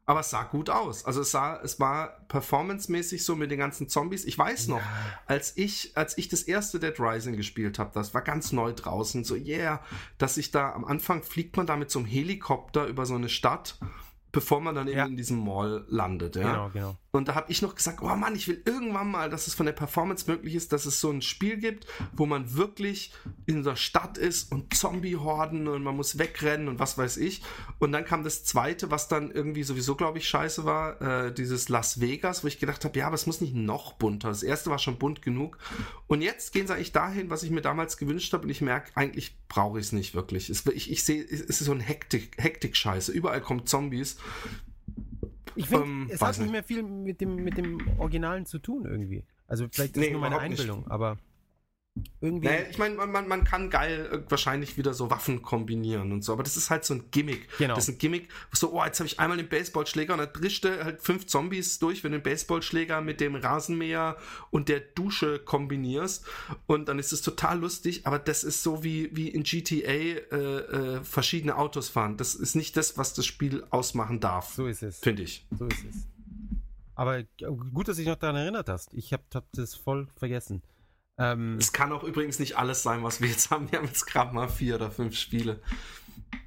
[0.08, 1.04] Aber es sah gut aus.
[1.04, 4.24] Also es sah, es war performancemäßig so mit den ganzen Zombies.
[4.24, 4.80] Ich weiß noch,
[5.26, 9.22] als ich, als ich das erste Dead Rising gespielt habe, das war ganz neu draußen,
[9.22, 9.82] so yeah,
[10.16, 13.28] dass ich da am Anfang fliegt man da mit so einem Helikopter über so eine
[13.28, 13.78] Stadt
[14.30, 15.06] bevor man dann eben ja.
[15.06, 16.36] in diesem Mall landet.
[16.36, 16.42] Ja?
[16.42, 16.96] Genau, genau.
[17.10, 19.64] Und da habe ich noch gesagt, oh Mann, ich will irgendwann mal, dass es von
[19.64, 23.12] der Performance möglich ist, dass es so ein Spiel gibt, wo man wirklich
[23.46, 27.42] in der Stadt ist und Zombie-Horden und man muss wegrennen und was weiß ich.
[27.78, 31.70] Und dann kam das zweite, was dann irgendwie sowieso, glaube ich, scheiße war, äh, dieses
[31.70, 34.28] Las Vegas, wo ich gedacht habe, ja, aber es muss nicht noch bunter.
[34.28, 35.56] Das erste war schon bunt genug.
[36.08, 38.90] Und jetzt gehen sie eigentlich dahin, was ich mir damals gewünscht habe und ich merke,
[38.94, 40.50] eigentlich brauche ich es nicht wirklich.
[40.50, 43.12] Ich, ich sehe, es ist so ein Hektik-Scheiße.
[43.12, 44.18] Überall kommen Zombies.
[45.58, 48.86] Ich finde, ähm, es hat nicht mehr viel mit dem, mit dem Originalen zu tun
[48.86, 49.24] irgendwie.
[49.48, 50.90] Also vielleicht ist nee, nur meine Einbildung, nicht.
[50.90, 51.18] aber
[52.20, 52.48] irgendwie.
[52.48, 56.32] Naja, ich meine, man, man kann geil äh, wahrscheinlich wieder so Waffen kombinieren und so,
[56.32, 57.48] aber das ist halt so ein Gimmick.
[57.58, 57.74] Genau.
[57.74, 60.84] Das ist ein Gimmick, so, oh, jetzt habe ich einmal den Baseballschläger und dann drischte
[60.84, 64.16] halt fünf Zombies durch, wenn du den Baseballschläger mit dem Rasenmäher
[64.50, 66.24] und der Dusche kombinierst
[66.66, 70.16] und dann ist es total lustig, aber das ist so wie, wie in GTA äh,
[70.18, 72.16] äh, verschiedene Autos fahren.
[72.16, 74.54] Das ist nicht das, was das Spiel ausmachen darf.
[74.54, 74.98] So ist es.
[74.98, 75.46] Finde ich.
[75.58, 76.06] So ist es.
[76.94, 77.22] Aber
[77.72, 78.92] gut, dass du dich noch daran erinnert hast.
[78.92, 80.62] Ich habe hab das voll vergessen.
[81.18, 83.70] Ähm, es kann auch übrigens nicht alles sein, was wir jetzt haben.
[83.70, 85.60] Wir haben jetzt gerade mal vier oder fünf Spiele.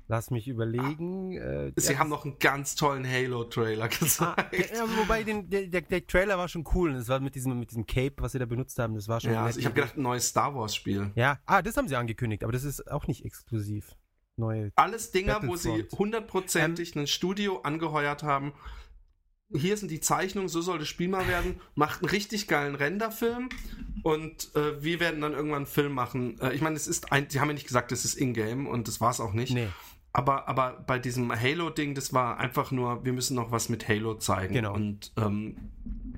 [0.07, 1.37] Lass mich überlegen.
[1.37, 4.21] Äh, Sie haben noch einen ganz tollen Halo-Trailer gezeigt.
[4.21, 6.93] Ah, ja, wobei den, der, der, der, Trailer war schon cool.
[6.93, 8.93] Das war mit diesem, mit diesem Cape, was sie da benutzt haben.
[8.95, 9.31] Das war schon.
[9.31, 11.11] Ja, also ich habe gedacht, ein neues Star Wars-Spiel.
[11.15, 13.95] Ja, ah, das haben sie angekündigt, aber das ist auch nicht exklusiv.
[14.35, 18.53] Neue Alles Dinger, wo sie hundertprozentig ähm, ein Studio angeheuert haben,
[19.53, 23.49] hier sind die Zeichnungen, so soll das Spiel mal werden, macht einen richtig geilen Renderfilm
[24.03, 26.39] und äh, wir werden dann irgendwann einen Film machen.
[26.39, 28.87] Äh, ich meine, es ist ein, sie haben ja nicht gesagt, es ist Ingame und
[28.87, 29.53] das war es auch nicht.
[29.53, 29.67] Nee.
[30.13, 34.15] Aber, aber bei diesem Halo-Ding, das war einfach nur, wir müssen noch was mit Halo
[34.15, 34.53] zeigen.
[34.53, 34.73] Genau.
[34.73, 35.55] Und ähm,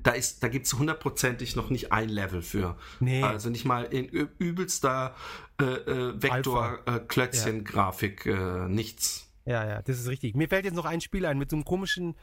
[0.02, 2.76] da, ist, da gibt es hundertprozentig noch nicht ein Level für.
[2.98, 3.22] Nee.
[3.22, 5.14] Also nicht mal in übelster
[5.60, 9.30] äh, äh, Vektor-Klötzchen-Grafik, äh, nichts.
[9.46, 10.34] Ja, ja, das ist richtig.
[10.34, 12.16] Mir fällt jetzt noch ein Spiel ein mit so einem komischen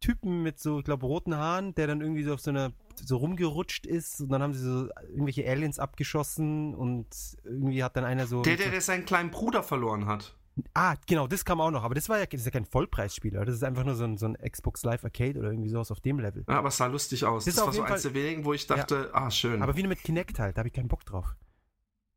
[0.00, 3.16] Typen mit so, ich glaube, roten Haaren, der dann irgendwie so auf so einer, so
[3.16, 7.06] rumgerutscht ist und dann haben sie so irgendwelche Aliens abgeschossen und
[7.44, 8.42] irgendwie hat dann einer so.
[8.42, 10.36] Der, der, der seinen kleinen Bruder verloren hat.
[10.72, 13.44] Ah, genau, das kam auch noch, aber das war ja, das ist ja kein Vollpreisspieler,
[13.44, 16.00] das ist einfach nur so ein, so ein Xbox Live Arcade oder irgendwie sowas auf
[16.00, 16.44] dem Level.
[16.48, 17.44] Ja, aber es sah lustig aus.
[17.44, 19.62] Das, das war so eins der wenigen, wo ich dachte, ja, ah, schön.
[19.62, 21.34] Aber wie mit Kinect halt, da habe ich keinen Bock drauf.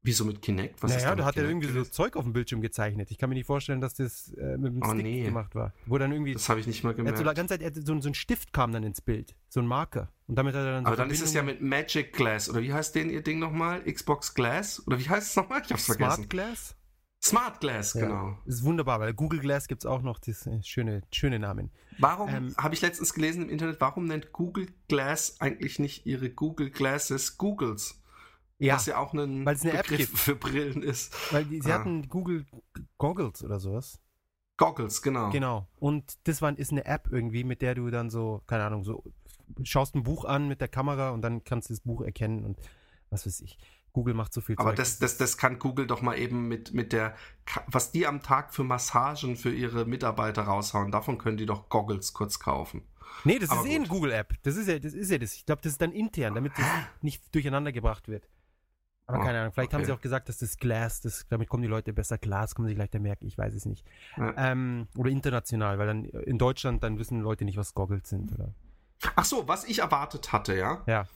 [0.08, 0.82] Wieso mit Kinect?
[0.82, 3.12] Was naja, da hat er irgendwie so Zeug auf dem Bildschirm gezeichnet.
[3.12, 5.24] Ich kann mir nicht vorstellen, dass das äh, mit dem oh, Stick nee.
[5.24, 5.74] gemacht war.
[5.86, 6.32] Wo dann irgendwie.
[6.32, 7.18] Das habe ich nicht mal gemerkt.
[7.18, 9.36] so die ganze Zeit, so, so, ein Stift kam dann ins Bild.
[9.50, 10.10] So ein Marker.
[10.28, 12.50] Und damit hat er dann so Aber dann ist es ja mit Magic Glass.
[12.50, 13.84] Oder wie heißt denn ihr Ding nochmal?
[13.84, 14.82] Xbox Glass?
[14.88, 15.62] Oder wie heißt es nochmal?
[15.66, 16.24] Ich hab's Smart vergessen.
[16.24, 16.76] Smart Glass?
[17.22, 18.08] Smart Glass, ja.
[18.08, 18.38] genau.
[18.46, 21.70] Ist wunderbar, weil Google Glass gibt es auch noch das äh, schöne, schöne Namen.
[22.00, 26.30] Warum, ähm, habe ich letztens gelesen im Internet, warum nennt Google Glass eigentlich nicht ihre
[26.30, 27.97] Google Glasses Googles?
[28.60, 30.20] Ja, was ja auch ein weil es eine Begriff App gibt.
[30.20, 31.14] für Brillen ist.
[31.32, 31.80] Weil die, sie ah.
[31.80, 32.46] hatten Google
[32.98, 34.00] Goggles oder sowas.
[34.58, 35.30] Goggles, genau.
[35.30, 35.68] Genau.
[35.80, 39.04] Und das war, ist eine App irgendwie, mit der du dann so, keine Ahnung, so
[39.64, 42.58] schaust ein Buch an mit der Kamera und dann kannst du das Buch erkennen und
[43.10, 43.58] was weiß ich.
[43.94, 46.94] Google macht so viel Aber das, das, das kann Google doch mal eben mit, mit
[46.94, 47.16] der,
[47.66, 52.14] was die am Tag für Massagen für ihre Mitarbeiter raushauen, davon können die doch Goggles
[52.14, 52.84] kurz kaufen.
[53.24, 53.74] Nee, das Aber ist gut.
[53.74, 54.34] eh eine Google-App.
[54.44, 54.94] Das ist ja das.
[54.94, 55.34] Ist ja das.
[55.34, 56.66] Ich glaube, das ist dann intern, damit das
[57.02, 58.28] nicht durcheinander gebracht wird.
[59.08, 59.78] Aber oh, keine Ahnung, vielleicht okay.
[59.78, 62.64] haben sie auch gesagt, dass das Glas, das, damit kommen die Leute besser das kann
[62.64, 63.86] man sich leichter merken, ich weiß es nicht.
[64.18, 64.34] Ja.
[64.38, 68.34] Ähm, oder international, weil dann in Deutschland, dann wissen Leute nicht, was Goggles sind.
[68.34, 68.54] Oder?
[69.16, 70.84] Ach so, was ich erwartet hatte, ja?
[70.88, 71.08] Ja.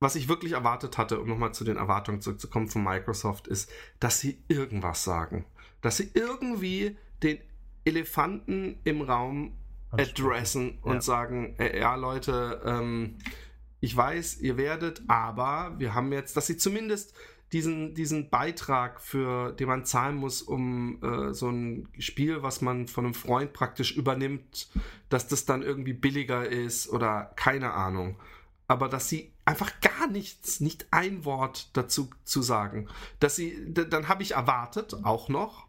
[0.00, 4.20] Was ich wirklich erwartet hatte, um nochmal zu den Erwartungen zurückzukommen von Microsoft, ist, dass
[4.20, 5.46] sie irgendwas sagen.
[5.80, 7.38] Dass sie irgendwie den
[7.86, 9.56] Elefanten im Raum
[9.92, 11.00] adressen und ja.
[11.00, 13.16] sagen, äh, ja Leute, ähm,
[13.84, 17.14] ich weiß, ihr werdet, aber wir haben jetzt, dass sie zumindest
[17.52, 22.88] diesen, diesen Beitrag, für den man zahlen muss, um äh, so ein Spiel, was man
[22.88, 24.70] von einem Freund praktisch übernimmt,
[25.10, 28.18] dass das dann irgendwie billiger ist oder keine Ahnung.
[28.68, 32.88] Aber dass sie einfach gar nichts, nicht ein Wort dazu zu sagen.
[33.20, 35.66] Dass sie, dann habe ich erwartet, auch noch,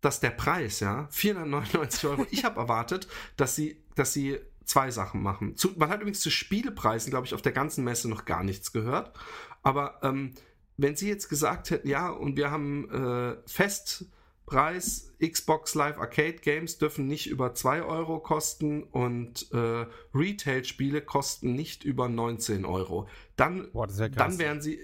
[0.00, 5.22] dass der Preis, ja, 499 Euro, ich habe erwartet, dass sie, dass sie zwei Sachen
[5.22, 5.56] machen.
[5.56, 8.72] Zu, man hat übrigens zu Spielepreisen, glaube ich, auf der ganzen Messe noch gar nichts
[8.72, 9.18] gehört.
[9.62, 10.34] Aber ähm,
[10.76, 16.78] wenn sie jetzt gesagt hätten, ja, und wir haben äh, Festpreis, Xbox Live Arcade Games
[16.78, 23.08] dürfen nicht über 2 Euro kosten und äh, Retail-Spiele kosten nicht über 19 Euro.
[23.36, 24.78] Dann, Boah, wär dann wären sie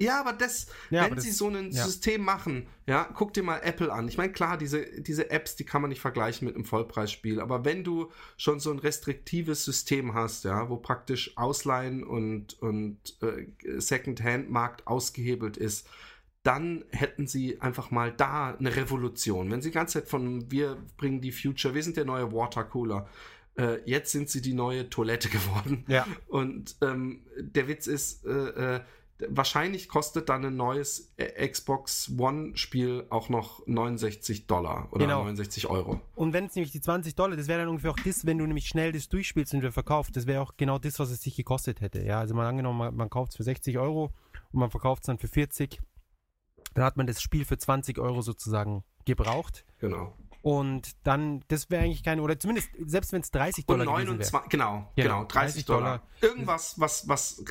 [0.00, 1.84] ja, aber das, Ja, wenn aber das- sie so ein ja.
[1.84, 4.08] System machen, ja, guck dir mal Apple an.
[4.08, 7.64] Ich meine, klar, diese, diese Apps, die kann man nicht vergleichen mit einem Vollpreisspiel, aber
[7.64, 13.46] wenn du schon so ein restriktives System hast, ja, wo praktisch Ausleihen und, und äh,
[13.80, 15.86] Second-Hand-Markt ausgehebelt ist,
[16.42, 19.50] dann hätten sie einfach mal da eine Revolution.
[19.50, 23.06] Wenn sie die ganze Zeit von wir bringen die Future, wir sind der neue Watercooler.
[23.58, 25.84] Äh, jetzt sind sie die neue Toilette geworden.
[25.86, 26.06] Ja.
[26.28, 28.80] Und ähm, der Witz ist, äh, äh,
[29.28, 35.18] wahrscheinlich kostet dann ein neues äh, Xbox One-Spiel auch noch 69 Dollar oder Genau.
[35.20, 36.00] 69 Euro.
[36.14, 38.46] Und wenn es nämlich die 20 Dollar, das wäre dann ungefähr auch das, wenn du
[38.46, 41.36] nämlich schnell das durchspielst und wieder verkaufst, das wäre auch genau das, was es sich
[41.36, 42.02] gekostet hätte.
[42.02, 44.12] Ja, also mal angenommen, man, man kauft es für 60 Euro
[44.52, 45.80] und man verkauft es dann für 40,
[46.74, 49.64] dann hat man das Spiel für 20 Euro sozusagen gebraucht.
[49.78, 50.14] Genau.
[50.42, 54.06] Und dann, das wäre eigentlich keine, oder zumindest, selbst wenn es 30 Und Dollar wäre.
[54.06, 56.02] 29, genau, Genau, genau, 30 30 Dollar.
[56.22, 57.44] Irgendwas, was, was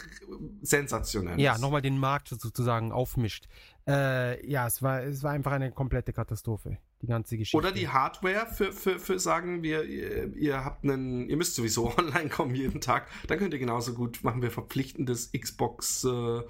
[0.62, 3.48] sensationell Ja, nochmal den Markt sozusagen aufmischt.
[3.88, 7.58] Äh, ja, es war, es war einfach eine komplette Katastrophe, die ganze Geschichte.
[7.58, 11.92] Oder die Hardware für, für, für sagen wir, ihr, ihr habt einen, ihr müsst sowieso
[11.98, 16.42] online kommen jeden Tag, dann könnt ihr genauso gut, machen wir verpflichtendes Xbox äh,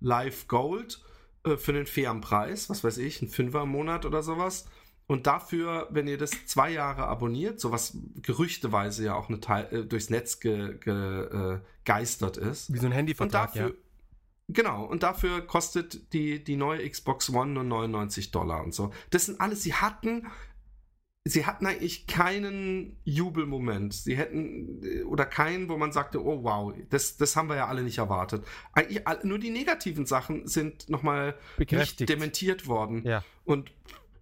[0.00, 1.02] Live Gold
[1.44, 4.66] äh, für einen fairen Preis, was weiß ich, ein Fünfer im Monat oder sowas.
[5.06, 9.68] Und dafür, wenn ihr das zwei Jahre abonniert, so was gerüchteweise ja auch eine Teil,
[9.72, 12.72] äh, durchs Netz ge, ge, äh, geistert ist.
[12.72, 13.74] Wie so ein Und Handyvertrag, dafür, ja.
[14.48, 18.92] genau, und dafür kostet die, die neue Xbox One nur 99 Dollar und so.
[19.10, 20.28] Das sind alles, sie hatten,
[21.24, 23.92] sie hatten eigentlich keinen Jubelmoment.
[23.92, 27.66] Sie hätten, äh, oder keinen, wo man sagte, oh wow, das, das haben wir ja
[27.66, 28.44] alle nicht erwartet.
[28.72, 33.04] Eigentlich, nur die negativen Sachen sind nochmal nicht dementiert worden.
[33.04, 33.24] Ja.
[33.44, 33.72] Und,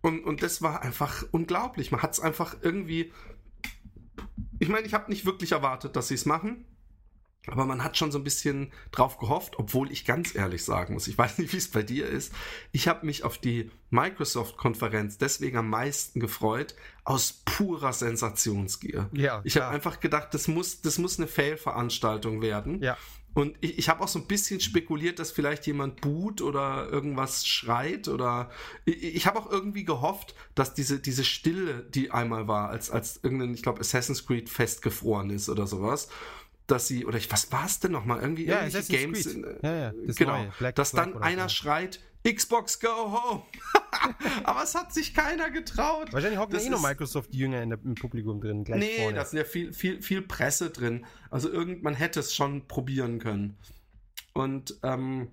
[0.02, 1.92] und, und das war einfach unglaublich.
[1.92, 3.12] Man hat es einfach irgendwie.
[4.58, 6.64] Ich meine, ich habe nicht wirklich erwartet, dass sie es machen.
[7.46, 11.08] Aber man hat schon so ein bisschen drauf gehofft, obwohl ich ganz ehrlich sagen muss,
[11.08, 12.34] ich weiß nicht, wie es bei dir ist.
[12.70, 19.08] Ich habe mich auf die Microsoft-Konferenz deswegen am meisten gefreut, aus purer Sensationsgier.
[19.12, 22.82] Ja, Ich habe einfach gedacht, das muss, das muss eine Fail-Veranstaltung werden.
[22.82, 22.98] Ja.
[23.32, 27.46] Und ich, ich habe auch so ein bisschen spekuliert, dass vielleicht jemand boot oder irgendwas
[27.46, 28.50] schreit oder
[28.84, 33.20] ich, ich habe auch irgendwie gehofft, dass diese, diese Stille, die einmal war, als, als
[33.22, 36.08] irgendein, ich glaube, Assassin's Creed festgefroren ist oder sowas,
[36.66, 38.20] dass sie, oder ich, was war es denn nochmal?
[38.20, 39.26] Irgendwie Ja, irgendwelche Assassin's Games.
[39.26, 40.46] In, äh, Ja, ja, das genau.
[40.74, 43.42] dass dann einer schreit, Xbox go home.
[44.44, 46.12] Aber es hat sich keiner getraut.
[46.12, 48.64] Wahrscheinlich hocken Das eh ist- Microsoft-Jünger in der- im Publikum drin.
[48.64, 49.16] Gleich Nee, vorne.
[49.16, 51.06] da sind ja viel, viel, viel Presse drin.
[51.30, 53.56] Also irgend, man hätte es schon probieren können.
[54.34, 55.30] Und ähm,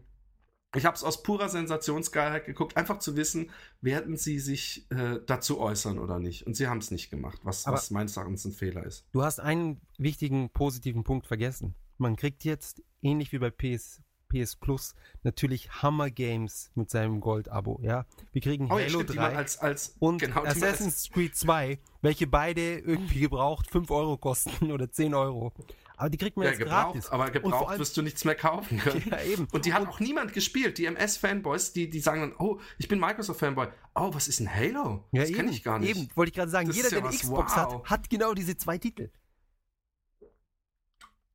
[0.76, 5.60] ich habe es aus purer Sensationsgeilheit geguckt, einfach zu wissen, werden sie sich äh, dazu
[5.60, 6.46] äußern oder nicht.
[6.48, 9.06] Und sie haben es nicht gemacht, was, was meines Erachtens ein Fehler ist.
[9.12, 11.76] Du hast einen wichtigen positiven Punkt vergessen.
[11.98, 17.80] Man kriegt jetzt, ähnlich wie bei PS, PS Plus, natürlich Hammer Games mit seinem Gold-Abo.
[17.82, 18.06] Ja?
[18.32, 21.36] Wir kriegen Oh ja, Halo stimmt, die man 3 als, als und genau, Assassin's Creed
[21.36, 25.54] 2, welche beide irgendwie gebraucht 5 Euro kosten oder 10 Euro.
[26.00, 27.10] Aber die kriegt man ja, jetzt gebraucht, gratis.
[27.10, 29.04] aber Und gebraucht allem- wirst du nichts mehr kaufen können.
[29.10, 29.48] Ja, eben.
[29.52, 30.78] Und die hat auch niemand gespielt.
[30.78, 33.68] Die MS-Fanboys, die, die sagen dann, oh, ich bin Microsoft-Fanboy.
[33.96, 35.04] Oh, was ist ein Halo?
[35.12, 35.96] Ja, das kenne ich gar nicht.
[35.98, 37.58] Eben, wollte ich gerade sagen, Das jeder, ja der eine Xbox wow.
[37.58, 39.10] hat, hat genau diese zwei Titel.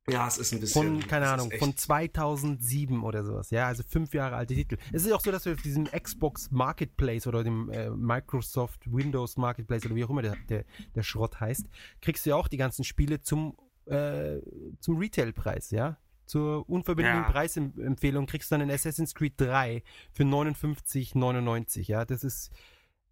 [0.09, 0.99] Ja, es ist ein bisschen.
[0.99, 3.51] Von, keine Ahnung, von 2007 oder sowas.
[3.51, 4.77] Ja, also fünf Jahre alte Titel.
[4.91, 9.37] Es ist auch so, dass du auf diesem Xbox Marketplace oder dem äh, Microsoft Windows
[9.37, 11.67] Marketplace oder wie auch immer der, der, der Schrott heißt,
[12.01, 14.39] kriegst du ja auch die ganzen Spiele zum, äh,
[14.79, 15.97] zum Retailpreis, ja.
[16.25, 17.29] Zur unverbindlichen Ja.
[17.29, 22.03] Preisempfehlung kriegst du dann ein Assassin's Creed 3 für 59,99, ja.
[22.03, 22.51] Das ist,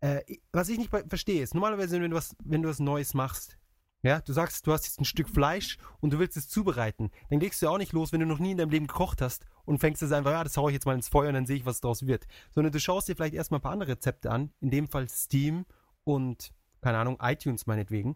[0.02, 3.58] äh, was ich nicht verstehe, ist normalerweise, wenn du was, wenn du was Neues machst,
[4.04, 7.12] ja, du sagst, du hast jetzt ein Stück Fleisch und du willst es zubereiten.
[7.30, 9.22] Dann legst du ja auch nicht los, wenn du noch nie in deinem Leben gekocht
[9.22, 11.46] hast und fängst es einfach, ja, das hau ich jetzt mal ins Feuer und dann
[11.46, 12.26] sehe ich, was daraus wird.
[12.50, 15.66] Sondern du schaust dir vielleicht erstmal ein paar andere Rezepte an, in dem Fall Steam
[16.04, 18.16] und, keine Ahnung, iTunes meinetwegen.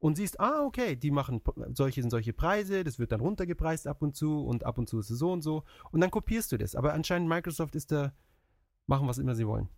[0.00, 1.42] Und siehst, ah, okay, die machen
[1.74, 5.00] solche und solche Preise, das wird dann runtergepreist ab und zu und ab und zu
[5.00, 5.64] ist es so und so.
[5.90, 6.74] Und dann kopierst du das.
[6.74, 8.12] Aber anscheinend Microsoft ist da,
[8.86, 9.68] machen was immer sie wollen.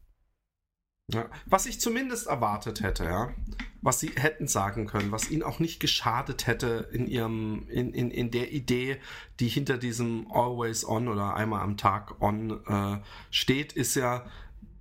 [1.12, 1.29] Ja.
[1.46, 3.35] Was ich zumindest erwartet hätte, ja,
[3.83, 8.11] was sie hätten sagen können, was ihnen auch nicht geschadet hätte in ihrem, in, in,
[8.11, 8.99] in der Idee,
[9.40, 14.27] die hinter diesem Always On oder einmal am Tag On äh, steht, ist ja,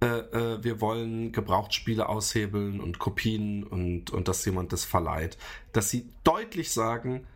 [0.01, 5.37] äh, äh, wir wollen Gebrauchtspiele aushebeln und Kopien und, und dass jemand das verleiht.
[5.73, 7.27] Dass sie deutlich sagen,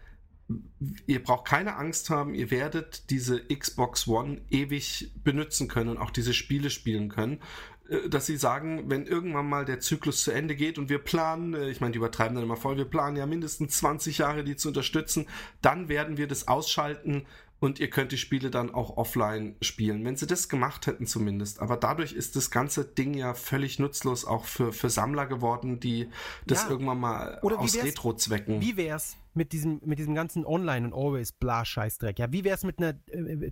[1.08, 6.12] ihr braucht keine Angst haben, ihr werdet diese Xbox One ewig benutzen können und auch
[6.12, 7.40] diese Spiele spielen können.
[7.90, 11.54] Äh, dass sie sagen, wenn irgendwann mal der Zyklus zu Ende geht und wir planen,
[11.54, 14.56] äh, ich meine, die übertreiben dann immer voll, wir planen ja mindestens 20 Jahre, die
[14.56, 15.28] zu unterstützen,
[15.62, 17.26] dann werden wir das ausschalten
[17.60, 20.04] und ihr könnt die Spiele dann auch offline spielen.
[20.04, 21.62] Wenn sie das gemacht hätten zumindest.
[21.62, 26.10] Aber dadurch ist das ganze Ding ja völlig nutzlos auch für, für Sammler geworden, die
[26.46, 26.72] das ja.
[26.72, 28.60] irgendwann mal Oder aus Retro-Zwecken.
[28.60, 32.20] Wie wär's mit diesem, mit diesem ganzen Online- und Always-Bla-Scheißdreck?
[32.20, 33.52] Ja, wie wär's mit einer äh,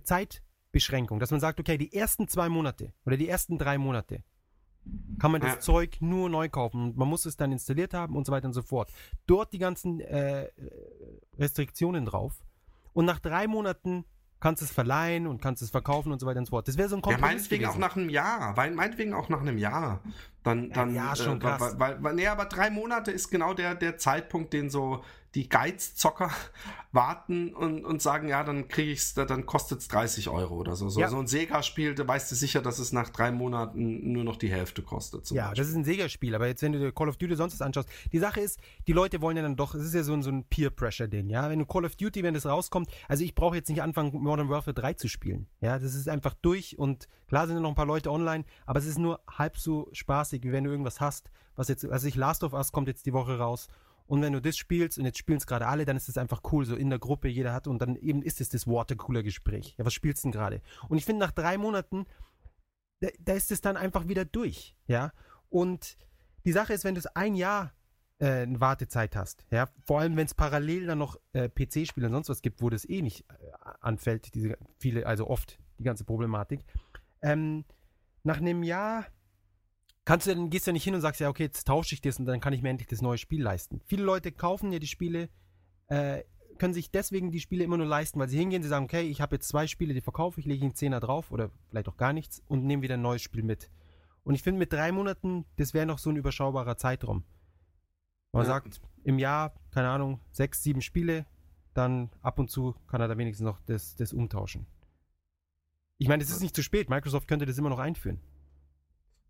[0.72, 1.20] Zeitbeschränkung?
[1.20, 4.22] Dass man sagt, okay, die ersten zwei Monate oder die ersten drei Monate
[5.20, 5.60] kann man das ja.
[5.60, 6.94] Zeug nur neu kaufen.
[6.96, 8.90] Man muss es dann installiert haben und so weiter und so fort.
[9.26, 10.48] Dort die ganzen äh,
[11.38, 12.42] Restriktionen drauf
[12.92, 14.04] und nach drei Monaten
[14.40, 16.66] kannst du es verleihen und kannst es verkaufen und so weiter und so fort.
[16.66, 17.20] Das wäre so ein Kompromiss.
[17.20, 17.76] Ja, meinetwegen gewesen.
[17.76, 18.56] auch nach einem Jahr.
[18.56, 20.00] Meinetwegen auch nach einem Jahr.
[20.42, 21.60] Dann, dann, ja, ja schon äh, krass.
[21.60, 25.48] Weil, weil, weil, nee, aber drei Monate ist genau der, der Zeitpunkt, den so die
[25.48, 26.30] Geizzocker
[26.92, 30.76] warten und, und sagen, ja, dann kriege ich es, dann kostet es 30 Euro oder
[30.76, 30.90] so.
[30.90, 31.08] So, ja.
[31.08, 34.50] so ein Sega-Spiel, da weißt du sicher, dass es nach drei Monaten nur noch die
[34.50, 35.30] Hälfte kostet.
[35.30, 35.56] Ja, Beispiel.
[35.56, 37.88] das ist ein Sega-Spiel, aber jetzt, wenn du dir Call of Duty sonst was anschaust,
[38.12, 40.30] die Sache ist, die Leute wollen ja dann doch, es ist ja so ein, so
[40.30, 41.48] ein Peer-Pressure-Ding, ja.
[41.48, 44.50] Wenn du Call of Duty, wenn das rauskommt, also ich brauche jetzt nicht anfangen, Modern
[44.50, 45.46] Warfare 3 zu spielen.
[45.60, 48.78] Ja, das ist einfach durch und klar sind ja noch ein paar Leute online, aber
[48.78, 52.16] es ist nur halb so spaßig, wie wenn du irgendwas hast, was jetzt, also ich
[52.16, 53.68] Last of Us kommt jetzt die Woche raus
[54.06, 56.42] und wenn du das spielst und jetzt spielen es gerade alle, dann ist es einfach
[56.52, 59.76] cool, so in der Gruppe, jeder hat und dann eben ist es das Watercooler-Gespräch.
[59.78, 60.60] Ja, was spielst du denn gerade?
[60.88, 62.06] Und ich finde, nach drei Monaten,
[63.00, 65.12] da, da ist es dann einfach wieder durch, ja.
[65.48, 65.96] Und
[66.44, 67.72] die Sache ist, wenn du es ein Jahr
[68.18, 72.12] äh, eine Wartezeit hast, ja, vor allem wenn es parallel dann noch äh, PC-Spiele und
[72.12, 73.34] sonst was gibt, wo das eh nicht äh,
[73.80, 76.64] anfällt, diese viele, also oft die ganze Problematik.
[77.20, 77.64] Ähm,
[78.24, 79.06] nach einem Jahr
[80.04, 82.00] kannst du dann gehst du ja nicht hin und sagst ja, okay, jetzt tausche ich
[82.00, 83.80] das und dann kann ich mir endlich das neue Spiel leisten.
[83.84, 85.28] Viele Leute kaufen ja die Spiele,
[85.88, 86.22] äh,
[86.58, 89.20] können sich deswegen die Spiele immer nur leisten, weil sie hingehen, sie sagen, okay, ich
[89.20, 92.12] habe jetzt zwei Spiele, die verkaufe ich, lege einen Zehner drauf oder vielleicht auch gar
[92.12, 93.70] nichts und nehme wieder ein neues Spiel mit.
[94.24, 97.24] Und ich finde, mit drei Monaten, das wäre noch so ein überschaubarer Zeitraum.
[98.32, 98.46] Man ja.
[98.46, 101.26] sagt, im Jahr, keine Ahnung, sechs, sieben Spiele,
[101.74, 104.66] dann ab und zu kann er da wenigstens noch das, das umtauschen.
[105.98, 106.88] Ich meine, es ist nicht zu spät.
[106.88, 108.20] Microsoft könnte das immer noch einführen.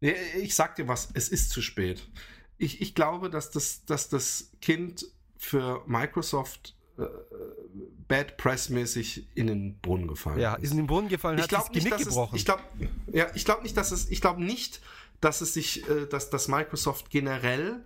[0.02, 2.02] Ich sag dir was, es ist zu spät.
[2.58, 7.04] Ich, ich glaube, dass das, dass das Kind für Microsoft äh,
[8.08, 10.72] Bad Press-mäßig in den Brunnen gefallen ja, ist.
[10.72, 12.34] in den Brunnen gefallen, ich hat das Genick nicht, gebrochen.
[12.34, 12.62] Es, ich glaube
[13.12, 14.80] ja, glaub nicht, dass es, ich glaube nicht,
[15.20, 17.82] dass es sich, äh, dass, dass Microsoft generell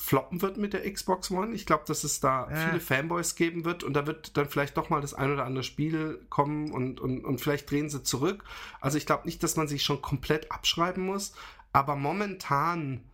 [0.00, 1.54] floppen wird mit der Xbox One.
[1.54, 2.56] Ich glaube, dass es da äh.
[2.56, 5.62] viele Fanboys geben wird und da wird dann vielleicht doch mal das ein oder andere
[5.62, 8.44] Spiel kommen und, und, und vielleicht drehen sie zurück.
[8.80, 11.34] Also ich glaube nicht, dass man sich schon komplett abschreiben muss,
[11.72, 13.04] aber momentan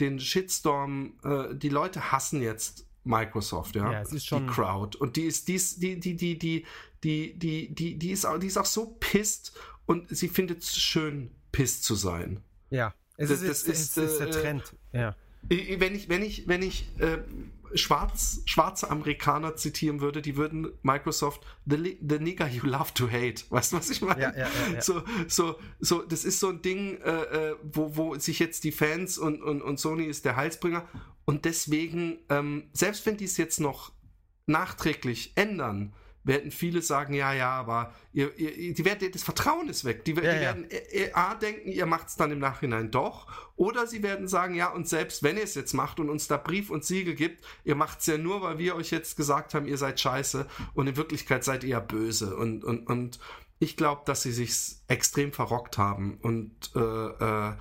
[0.00, 3.92] den Shitstorm, äh, die Leute hassen jetzt Microsoft, ja.
[3.92, 4.96] ja es ist schon die Crowd.
[4.98, 6.64] Und die ist, die ist, die, die, die, die,
[7.02, 10.76] die, die, die, die ist auch, die ist auch so pisst und sie findet es
[10.76, 12.42] schön, pisst zu sein.
[12.70, 15.16] Ja, es das, ist, das ist, ist, ist der äh, Trend, ja.
[15.42, 17.18] Wenn ich, wenn ich, wenn ich äh,
[17.74, 23.44] schwarz, schwarze Amerikaner zitieren würde, die würden Microsoft the, the nigger you love to hate.
[23.50, 24.20] Weißt du, was ich meine?
[24.20, 28.14] Ja, ja, ja, so, so, so, das ist so ein Ding, äh, äh, wo, wo
[28.16, 30.88] sich jetzt die Fans und, und, und Sony ist der Halsbringer.
[31.24, 33.92] Und deswegen, ähm, selbst wenn die es jetzt noch
[34.46, 35.94] nachträglich ändern,
[36.28, 40.04] werden viele sagen, ja, ja, aber ihr, ihr, die werden, das Vertrauen ist weg.
[40.04, 40.78] Die, die ja, werden ja.
[40.78, 43.26] Äh, A denken, ihr macht es dann im Nachhinein doch.
[43.56, 46.36] Oder sie werden sagen, ja, und selbst wenn ihr es jetzt macht und uns da
[46.36, 49.66] Brief und Siegel gibt, ihr macht es ja nur, weil wir euch jetzt gesagt haben,
[49.66, 52.36] ihr seid scheiße und in Wirklichkeit seid ihr ja böse.
[52.36, 53.18] Und, und, und
[53.58, 56.18] ich glaube, dass sie sich extrem verrockt haben.
[56.22, 57.52] Und äh, äh,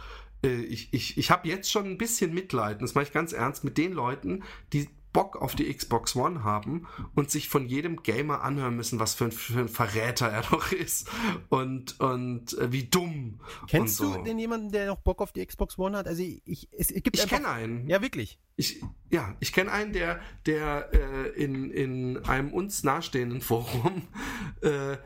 [0.43, 3.63] äh, ich, ich, ich habe jetzt schon ein bisschen Mitleid, das mache ich ganz ernst,
[3.63, 8.43] mit den Leuten, die Bock auf die Xbox One haben und sich von jedem Gamer
[8.43, 11.10] anhören müssen, was für ein, für ein Verräter er doch ist
[11.49, 13.39] und, und äh, wie dumm.
[13.67, 14.13] Kennst so.
[14.13, 16.06] du denn jemanden, der noch Bock auf die Xbox One hat?
[16.06, 17.89] Also ich, es, es gibt ich kenne einen.
[17.89, 18.38] Ja, wirklich.
[18.58, 24.03] Ich, ja, ich kenne einen, der, der äh, in, in einem uns nahestehenden Forum
[24.62, 24.97] äh, äh,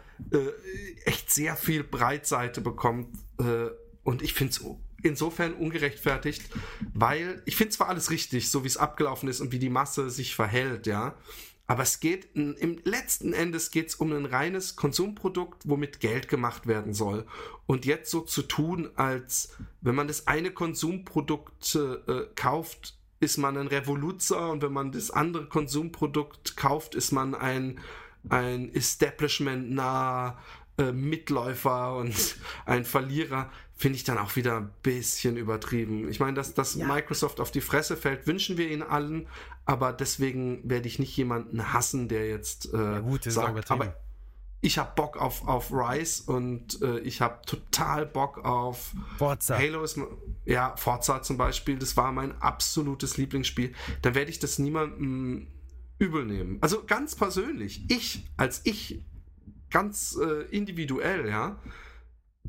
[1.05, 3.69] echt sehr viel Breitseite bekommt äh,
[4.03, 4.65] und ich finde es
[5.03, 6.43] insofern ungerechtfertigt,
[6.93, 10.09] weil ich finde zwar alles richtig, so wie es abgelaufen ist und wie die Masse
[10.09, 11.15] sich verhält, ja.
[11.67, 16.67] Aber es geht, im letzten Endes geht es um ein reines Konsumprodukt, womit Geld gemacht
[16.67, 17.25] werden soll.
[17.65, 23.55] Und jetzt so zu tun, als wenn man das eine Konsumprodukt äh, kauft, ist man
[23.55, 27.79] ein Revoluzer und wenn man das andere Konsumprodukt kauft, ist man ein,
[28.27, 30.39] ein Establishment nah
[30.77, 32.13] äh, Mitläufer und
[32.65, 33.49] ein Verlierer,
[33.81, 36.07] finde ich dann auch wieder ein bisschen übertrieben.
[36.07, 36.85] Ich meine, dass, dass ja.
[36.85, 39.27] Microsoft auf die Fresse fällt, wünschen wir ihnen allen,
[39.65, 43.95] aber deswegen werde ich nicht jemanden hassen, der jetzt äh, ja, gut, sagt, aber
[44.61, 49.57] ich habe Bock auf, auf Rise und äh, ich habe total Bock auf Forza.
[49.57, 49.99] Halo ist
[50.45, 53.73] ja Forza zum Beispiel, das war mein absolutes Lieblingsspiel.
[54.03, 55.47] Da werde ich das niemandem
[55.97, 56.59] übel nehmen.
[56.61, 59.01] Also ganz persönlich, ich als ich
[59.71, 61.59] ganz äh, individuell, ja,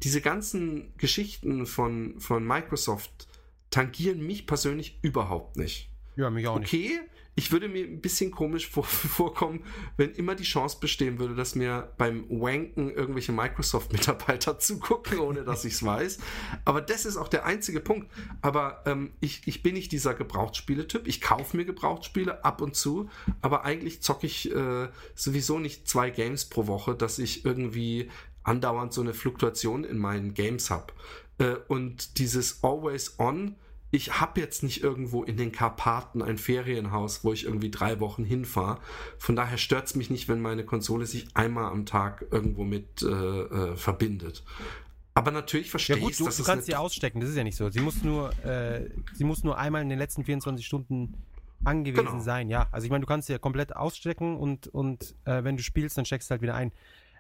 [0.03, 3.28] diese ganzen Geschichten von, von Microsoft
[3.70, 5.90] tangieren mich persönlich überhaupt nicht.
[6.16, 6.68] Ja, mich auch nicht.
[6.68, 7.00] Okay,
[7.34, 9.64] ich würde mir ein bisschen komisch vor, vorkommen,
[9.96, 15.64] wenn immer die Chance bestehen würde, dass mir beim Wanken irgendwelche Microsoft-Mitarbeiter zugucken, ohne dass
[15.64, 16.18] ich es weiß.
[16.66, 18.11] Aber das ist auch der einzige Punkt.
[18.42, 21.07] Aber ähm, ich, ich bin nicht dieser Gebrauchtspiele-Typ.
[21.07, 23.09] Ich kaufe mir Gebrauchtspiele ab und zu,
[23.40, 28.11] aber eigentlich zocke ich äh, sowieso nicht zwei Games pro Woche, dass ich irgendwie
[28.45, 30.93] andauernd so eine Fluktuation in meinen Games habe.
[31.38, 33.57] Äh, und dieses Always On
[33.95, 38.24] ich habe jetzt nicht irgendwo in den Karpaten ein Ferienhaus, wo ich irgendwie drei Wochen
[38.24, 38.78] hinfahre.
[39.18, 43.03] Von daher stört es mich nicht, wenn meine Konsole sich einmal am Tag irgendwo mit
[43.03, 44.43] äh, äh, verbindet.
[45.12, 47.57] Aber natürlich verstehe ja, gut, ich du, du kannst sie ausstecken, das ist ja nicht
[47.57, 47.68] so.
[47.68, 51.12] Sie muss nur, äh, sie muss nur einmal in den letzten 24 Stunden
[51.62, 52.20] angewiesen genau.
[52.20, 52.68] sein, ja.
[52.72, 55.99] Also ich meine, du kannst sie ja komplett ausstecken und, und äh, wenn du spielst,
[55.99, 56.72] dann steckst du halt wieder ein.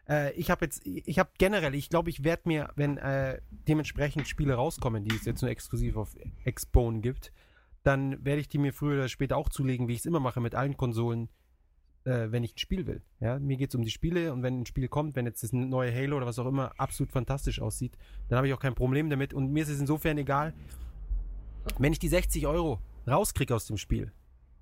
[0.08, 4.28] Äh, ich habe jetzt, ich habe generell, ich glaube, ich werde mir, wenn äh, dementsprechend
[4.28, 6.16] Spiele rauskommen, die es jetzt nur exklusiv auf
[6.50, 7.32] Xbone gibt,
[7.82, 10.40] dann werde ich die mir früher oder später auch zulegen, wie ich es immer mache
[10.40, 11.28] mit allen Konsolen,
[12.04, 13.02] äh, wenn ich ein Spiel will.
[13.20, 15.52] Ja, mir geht es um die Spiele und wenn ein Spiel kommt, wenn jetzt das
[15.52, 17.96] neue Halo oder was auch immer absolut fantastisch aussieht,
[18.28, 20.54] dann habe ich auch kein Problem damit und mir ist es insofern egal,
[21.78, 24.12] wenn ich die 60 Euro rauskriege aus dem Spiel,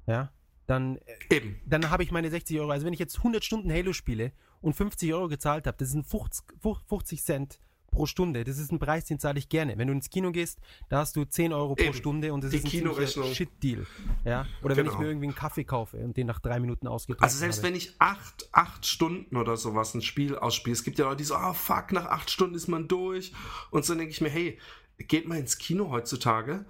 [0.07, 0.33] ja,
[0.67, 0.97] dann,
[1.31, 2.71] äh, dann habe ich meine 60 Euro.
[2.71, 6.07] Also wenn ich jetzt 100 Stunden Halo spiele und 50 Euro gezahlt habe, das sind
[6.07, 6.45] 50,
[6.89, 8.45] 50 Cent pro Stunde.
[8.45, 9.77] Das ist ein Preis, den zahle ich gerne.
[9.77, 10.59] Wenn du ins Kino gehst,
[10.89, 11.95] da hast du 10 Euro pro Eben.
[11.95, 13.87] Stunde und das Die ist ein Shit-Deal.
[14.25, 14.47] Ja?
[14.63, 14.77] Oder genau.
[14.77, 15.01] wenn ich genau.
[15.01, 17.69] mir irgendwie einen Kaffee kaufe und den nach drei Minuten ausgetrunken Also selbst habe.
[17.69, 21.25] wenn ich acht, acht Stunden oder sowas ein Spiel ausspiele, es gibt ja Leute, die
[21.25, 23.33] so, ah oh, fuck, nach acht Stunden ist man durch.
[23.71, 24.59] Und so denke ich mir, hey,
[24.99, 26.67] geht mal ins Kino heutzutage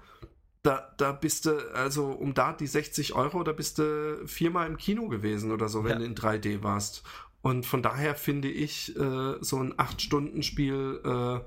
[0.62, 4.76] da, da bist du, also um da die 60 Euro, da bist du viermal im
[4.76, 5.98] Kino gewesen oder so, wenn ja.
[5.98, 7.02] du in 3D warst.
[7.42, 11.40] Und von daher finde ich äh, so ein 8-Stunden-Spiel, äh,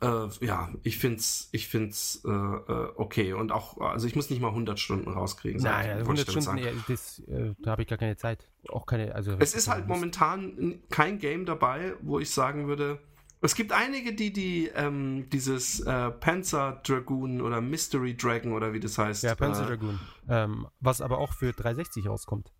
[0.00, 3.32] äh, ja, ich finde es ich find's, äh, äh, okay.
[3.32, 5.60] Und auch, also ich muss nicht mal 100 Stunden rauskriegen.
[5.62, 8.48] Nein, also 100 Stunden, ja, das, äh, da habe ich gar keine Zeit.
[8.68, 9.36] Auch keine, also.
[9.40, 13.00] Es ist halt momentan kein Game dabei, wo ich sagen würde,
[13.44, 18.80] es gibt einige, die, die ähm, dieses äh, Panzer Dragoon oder Mystery Dragon oder wie
[18.80, 19.22] das heißt.
[19.22, 20.00] Ja, Panzer äh, Dragoon.
[20.28, 22.52] Ähm, was aber auch für 360 rauskommt.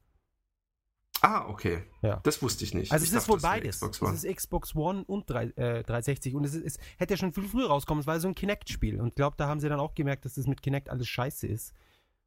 [1.25, 1.85] Ah, okay.
[2.03, 2.21] Ja.
[2.23, 2.93] Das wusste ich nicht.
[2.93, 3.81] Also ich es ist wohl beides.
[3.81, 7.33] Es ist Xbox One und 3, äh, 360 und es, ist, es hätte ja schon
[7.33, 8.03] viel früher rauskommen.
[8.03, 10.35] Es war so ein Kinect-Spiel und ich glaube, da haben sie dann auch gemerkt, dass
[10.35, 11.73] das mit Kinect alles scheiße ist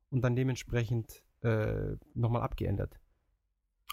[0.09, 2.99] und dann dementsprechend äh, nochmal abgeändert.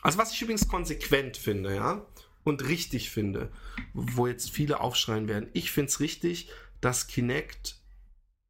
[0.00, 2.06] Also was ich übrigens konsequent finde, ja,
[2.42, 3.52] und richtig finde,
[3.92, 5.50] wo jetzt viele aufschreien werden.
[5.52, 6.50] Ich finde es richtig,
[6.80, 7.78] dass Kinect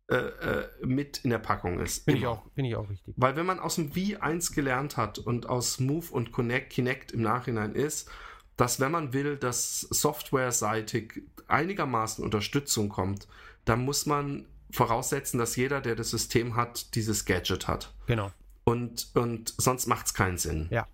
[0.08, 2.04] äh, mit in der Packung ist.
[2.04, 3.14] Finde ich, auch, find ich auch richtig.
[3.16, 7.12] Weil wenn man aus dem Wii 1 gelernt hat und aus Move und Connect, Kinect
[7.12, 8.10] im Nachhinein ist,
[8.56, 13.26] dass wenn man will, dass softwareseitig einigermaßen Unterstützung kommt,
[13.64, 17.94] dann muss man voraussetzen, dass jeder, der das System hat, dieses Gadget hat.
[18.06, 18.30] Genau.
[18.64, 20.68] Und, und sonst macht es keinen Sinn.
[20.70, 20.86] Ja.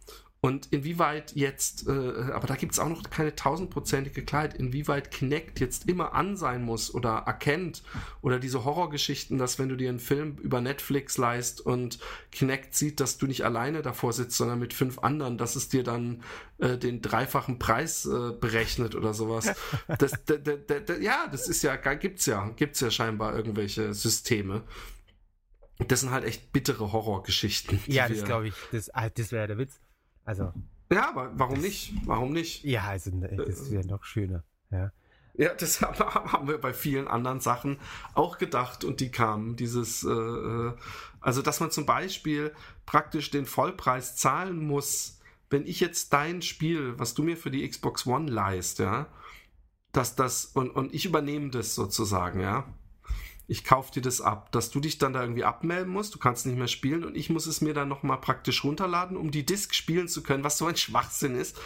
[0.43, 1.91] Und inwieweit jetzt, äh,
[2.33, 6.63] aber da gibt es auch noch keine tausendprozentige Klarheit, inwieweit Kinect jetzt immer an sein
[6.63, 7.83] muss oder erkennt
[8.23, 11.99] oder diese Horrorgeschichten, dass wenn du dir einen Film über Netflix leist und
[12.33, 15.83] Kinect sieht, dass du nicht alleine davor sitzt, sondern mit fünf anderen, dass es dir
[15.83, 16.23] dann
[16.57, 19.53] äh, den dreifachen Preis äh, berechnet oder sowas.
[19.99, 20.13] Das,
[21.01, 24.63] ja, das ist ja, gibt's ja, gibt's ja scheinbar irgendwelche Systeme.
[25.87, 27.81] Das sind halt echt bittere Horrorgeschichten.
[27.87, 29.79] Ja, das glaube ich, das, ah, das wäre der Witz.
[30.25, 30.53] Also.
[30.93, 31.95] Ja, aber warum das, nicht?
[32.05, 32.65] Warum nicht?
[32.65, 34.43] Ja, also ne, das wäre noch schöner.
[34.71, 34.93] Ja.
[35.35, 37.79] Ja, das haben wir bei vielen anderen Sachen
[38.15, 39.57] auch gedacht und die kamen.
[39.57, 40.73] Dieses, äh, äh,
[41.21, 42.53] also dass man zum Beispiel
[42.87, 47.69] praktisch den Vollpreis zahlen muss, wenn ich jetzt dein Spiel, was du mir für die
[47.69, 49.07] Xbox One leist, ja,
[49.93, 52.67] dass das und, und ich übernehme das sozusagen, ja
[53.51, 56.47] ich kaufe dir das ab, dass du dich dann da irgendwie abmelden musst, du kannst
[56.47, 59.75] nicht mehr spielen und ich muss es mir dann nochmal praktisch runterladen, um die Disc
[59.75, 61.59] spielen zu können, was so ein Schwachsinn ist.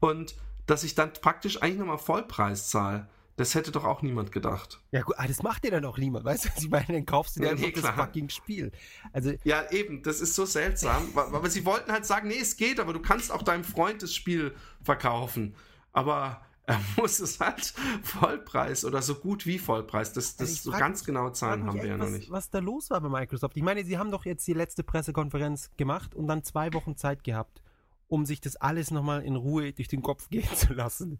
[0.00, 0.34] Und
[0.66, 3.08] dass ich dann praktisch eigentlich nochmal Vollpreis zahle.
[3.36, 4.80] Das hätte doch auch niemand gedacht.
[4.90, 6.48] Ja gut, ah, das macht dir dann auch niemand, weißt du?
[6.58, 8.72] Ich meine, dann kaufst du dir ja, einfach nee, das fucking Spiel.
[9.12, 11.08] Also ja, eben, das ist so seltsam.
[11.14, 14.12] aber sie wollten halt sagen, nee, es geht, aber du kannst auch deinem Freund das
[14.12, 15.54] Spiel verkaufen.
[15.92, 16.40] aber
[16.74, 20.12] er muss es halt Vollpreis oder so gut wie Vollpreis.
[20.12, 22.30] Das, das Also so frag ganz genaue Zahlen haben wir ja noch nicht.
[22.30, 23.56] Was da los war bei Microsoft.
[23.56, 27.24] Ich meine, sie haben doch jetzt die letzte Pressekonferenz gemacht und dann zwei Wochen Zeit
[27.24, 27.62] gehabt,
[28.06, 31.18] um sich das alles nochmal in Ruhe durch den Kopf gehen zu lassen.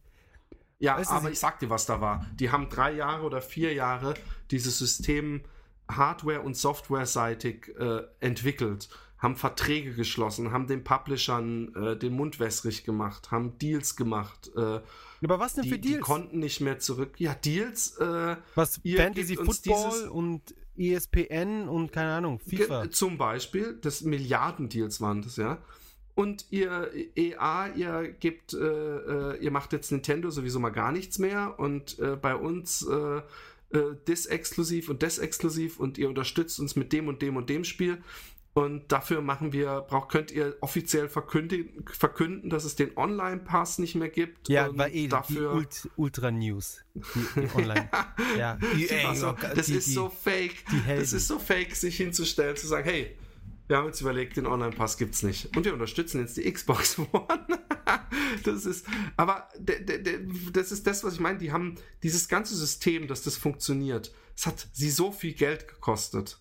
[0.80, 2.26] Ja, Weißt du, aber sie- ich sag dir, was da war.
[2.34, 4.14] Die haben drei Jahre oder vier Jahre
[4.50, 5.42] dieses System
[5.90, 12.84] Hardware- und Softwareseitig äh, entwickelt, haben Verträge geschlossen, haben den Publishern äh, den Mund wässrig
[12.84, 14.50] gemacht, haben Deals gemacht.
[14.56, 14.80] Äh,
[15.22, 16.02] Aber was denn die, für die Deals?
[16.02, 17.14] konnten nicht mehr zurück.
[17.18, 17.96] Ja, Deals.
[17.98, 22.90] Äh, was Fantasy Football und ESPN und keine Ahnung, FIFA.
[22.90, 25.58] Zum Beispiel, das Milliardendeals waren das, ja.
[26.14, 31.18] Und ihr EA, ihr gebt, äh, äh, ihr macht jetzt Nintendo sowieso mal gar nichts
[31.18, 33.18] mehr und äh, bei uns äh,
[33.70, 37.48] äh, das exklusiv und das exklusiv und ihr unterstützt uns mit dem und dem und
[37.48, 37.98] dem Spiel.
[38.58, 43.94] Und dafür machen wir, braucht, könnt ihr offiziell verkünden, verkünden, dass es den Online-Pass nicht
[43.94, 44.48] mehr gibt.
[44.48, 45.52] Ja, war eh dafür.
[45.52, 46.78] die Ult Ultra News.
[46.94, 47.00] Die,
[47.36, 47.88] die online.
[48.36, 48.58] ja,
[49.06, 50.64] Also, oh Gott, das die- ist so fake.
[50.88, 53.16] Das ist so fake, sich hinzustellen, zu sagen, hey,
[53.68, 55.54] wir haben jetzt überlegt, den Online-Pass gibt's nicht.
[55.56, 57.28] Und wir unterstützen jetzt die Xbox One.
[58.42, 58.86] das ist,
[59.16, 59.48] aber
[60.52, 61.38] das ist das, was ich meine.
[61.38, 64.12] Die haben dieses ganze System, dass das funktioniert.
[64.36, 66.40] Es hat sie so viel Geld gekostet.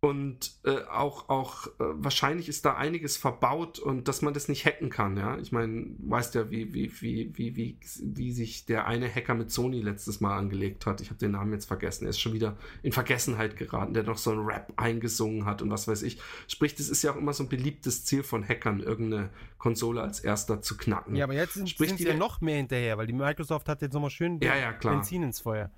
[0.00, 4.64] Und äh, auch, auch äh, wahrscheinlich ist da einiges verbaut und dass man das nicht
[4.66, 5.38] hacken kann, ja.
[5.38, 9.50] Ich meine, weißt ja, wie, wie, wie, wie, wie, wie sich der eine Hacker mit
[9.50, 11.00] Sony letztes Mal angelegt hat.
[11.00, 12.04] Ich habe den Namen jetzt vergessen.
[12.04, 15.70] Er ist schon wieder in Vergessenheit geraten, der noch so einen Rap eingesungen hat und
[15.70, 16.20] was weiß ich.
[16.46, 20.20] Sprich, das ist ja auch immer so ein beliebtes Ziel von Hackern, irgendeine Konsole als
[20.20, 21.16] erster zu knacken.
[21.16, 23.66] Ja, aber jetzt sind, Sprich, sind sie die- ja noch mehr hinterher, weil die Microsoft
[23.68, 24.72] hat jetzt nochmal schön Ja, ja.
[24.72, 25.70] Benzin ins Feuer.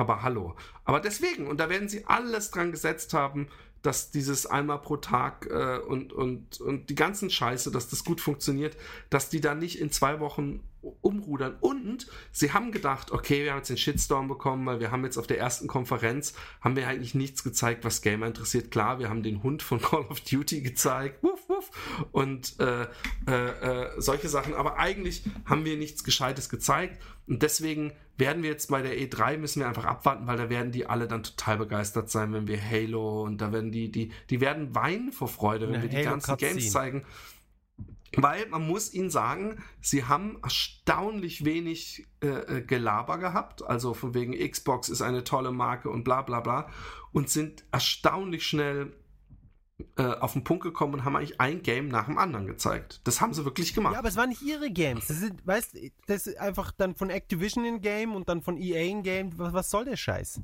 [0.00, 0.56] Aber hallo.
[0.86, 3.48] Aber deswegen, und da werden sie alles dran gesetzt haben,
[3.82, 8.22] dass dieses einmal pro Tag äh, und, und, und die ganzen Scheiße, dass das gut
[8.22, 8.78] funktioniert,
[9.10, 11.56] dass die da nicht in zwei Wochen umrudern.
[11.60, 15.18] Und sie haben gedacht, okay, wir haben jetzt den Shitstorm bekommen, weil wir haben jetzt
[15.18, 18.70] auf der ersten Konferenz, haben wir eigentlich nichts gezeigt, was Gamer interessiert.
[18.70, 21.70] Klar, wir haben den Hund von Call of Duty gezeigt, wuff, wuff,
[22.12, 22.86] und äh,
[23.26, 24.54] äh, äh, solche Sachen.
[24.54, 27.00] Aber eigentlich haben wir nichts Gescheites gezeigt.
[27.26, 30.72] Und deswegen werden wir jetzt bei der E3 müssen wir einfach abwarten, weil da werden
[30.72, 34.40] die alle dann total begeistert sein, wenn wir Halo und da werden die, die, die
[34.40, 36.52] werden weinen vor Freude, wenn Eine wir die Halo ganzen Cutscene.
[36.52, 37.04] Games zeigen.
[38.16, 43.62] Weil man muss ihnen sagen, sie haben erstaunlich wenig äh, äh, Gelaber gehabt.
[43.62, 46.68] Also von wegen Xbox ist eine tolle Marke und bla bla bla.
[47.12, 48.92] Und sind erstaunlich schnell
[49.96, 53.00] äh, auf den Punkt gekommen und haben eigentlich ein Game nach dem anderen gezeigt.
[53.04, 53.94] Das haben sie wirklich gemacht.
[53.94, 55.06] Ja, aber es waren nicht ihre Games.
[55.06, 58.82] Das sind, weißt, das ist einfach dann von Activision in Game und dann von EA
[58.82, 59.38] in Game.
[59.38, 60.40] Was, was soll der Scheiß?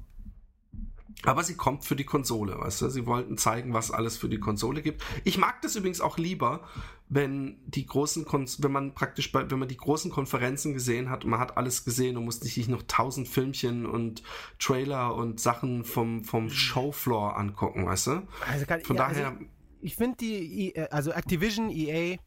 [1.24, 2.88] Aber sie kommt für die Konsole, weißt du?
[2.90, 5.02] Sie wollten zeigen, was alles für die Konsole gibt.
[5.24, 6.60] Ich mag das übrigens auch lieber,
[7.08, 11.24] wenn die großen, Kon wenn man praktisch bei, wenn man die großen Konferenzen gesehen hat
[11.24, 14.22] und man hat alles gesehen und musste sich noch tausend Filmchen und
[14.58, 18.22] Trailer und Sachen vom, vom Showfloor angucken, weißt du?
[18.50, 19.40] Also kann, Von ja, daher, Also,
[19.80, 22.18] ich finde die, E- also Activision, EA,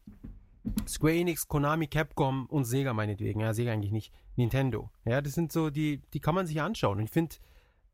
[0.86, 3.40] Square Enix, Konami, Capcom und Sega meinetwegen.
[3.40, 4.12] Ja, Sega eigentlich nicht.
[4.36, 4.90] Nintendo.
[5.04, 6.98] Ja, das sind so die, die kann man sich anschauen.
[6.98, 7.36] Und ich finde,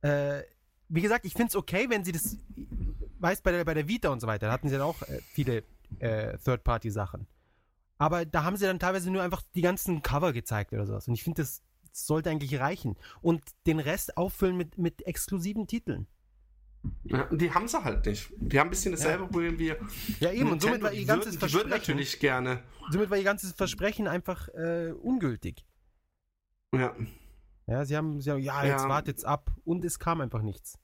[0.02, 0.42] äh,
[0.88, 2.36] wie gesagt, ich finde es okay, wenn sie das,
[3.18, 5.20] weißt, bei der, bei der Vita und so weiter, da hatten sie dann auch äh,
[5.32, 5.62] viele
[5.98, 7.26] äh, Third-Party-Sachen.
[7.98, 11.08] Aber da haben sie dann teilweise nur einfach die ganzen Cover gezeigt oder sowas.
[11.08, 11.62] Und ich finde, das
[11.92, 12.96] sollte eigentlich reichen.
[13.22, 16.06] Und den Rest auffüllen mit, mit exklusiven Titeln.
[17.04, 18.30] ja, die haben sie halt nicht.
[18.36, 19.74] Die haben ein bisschen dasselbe Problem wie
[20.20, 20.50] Ja, eben.
[20.52, 22.62] Und somit war ihr ganzes würden Versprechen, natürlich gerne.
[22.90, 25.64] somit war ihr ganzes Versprechen einfach äh, ungültig.
[26.74, 26.94] Ja.
[27.66, 28.88] Ja, sie haben, sie haben ja, jetzt Ja.
[28.88, 29.50] wartet's ab.
[29.64, 30.78] Und es kam einfach nichts.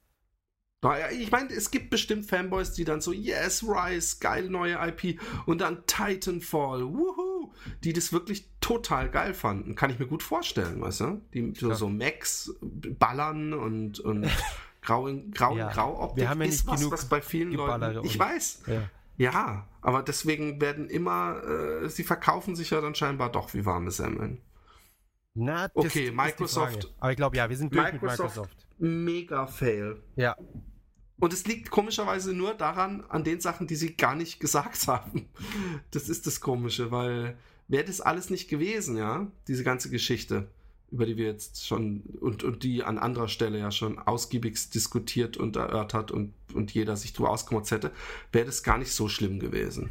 [1.13, 5.61] Ich meine, es gibt bestimmt Fanboys, die dann so, yes, Rise, geil neue IP und
[5.61, 7.53] dann Titanfall, wuhu,
[7.85, 9.77] die das wirklich total geil fanden.
[9.77, 11.21] Kann ich mir gut vorstellen, weißt du?
[11.35, 11.77] Die so, Klar.
[11.77, 14.29] so Max ballern und, und
[14.83, 17.23] grau in grau, Ja, grau Optik wir haben ja ist nicht was, genug was bei
[17.23, 18.05] vielen Leuten.
[18.05, 18.65] Ich weiß.
[18.67, 18.83] Ja.
[19.19, 23.93] Ja, aber deswegen werden immer, äh, sie verkaufen sich ja dann scheinbar doch wie warme
[23.93, 24.41] Semmeln.
[25.35, 26.93] Na, Okay, Microsoft-.
[26.99, 28.19] Aber ich glaube, ja, wir sind durch Microsoft.
[28.19, 28.67] mit Microsoft.
[28.79, 30.03] Mega Fail.
[30.17, 30.37] Ja.
[31.19, 35.29] Und es liegt komischerweise nur daran, an den Sachen, die sie gar nicht gesagt haben.
[35.91, 37.37] Das ist das Komische, weil
[37.69, 40.49] wäre das alles nicht gewesen, ja, diese ganze Geschichte,
[40.91, 45.37] über die wir jetzt schon und, und die an anderer Stelle ja schon ausgiebigst diskutiert
[45.39, 47.93] und erörtert und, und jeder sich drüber ausgemotzt hätte,
[48.33, 49.91] wäre das gar nicht so schlimm gewesen,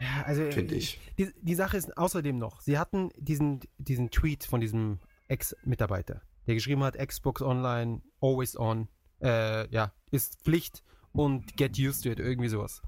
[0.00, 1.00] Ja, also finde ich.
[1.18, 6.54] Die, die Sache ist außerdem noch, sie hatten diesen, diesen Tweet von diesem Ex-Mitarbeiter, der
[6.54, 8.88] geschrieben hat, Xbox Online, always on,
[9.22, 10.82] äh, ja, ist Pflicht
[11.12, 12.82] und get used to it, irgendwie sowas.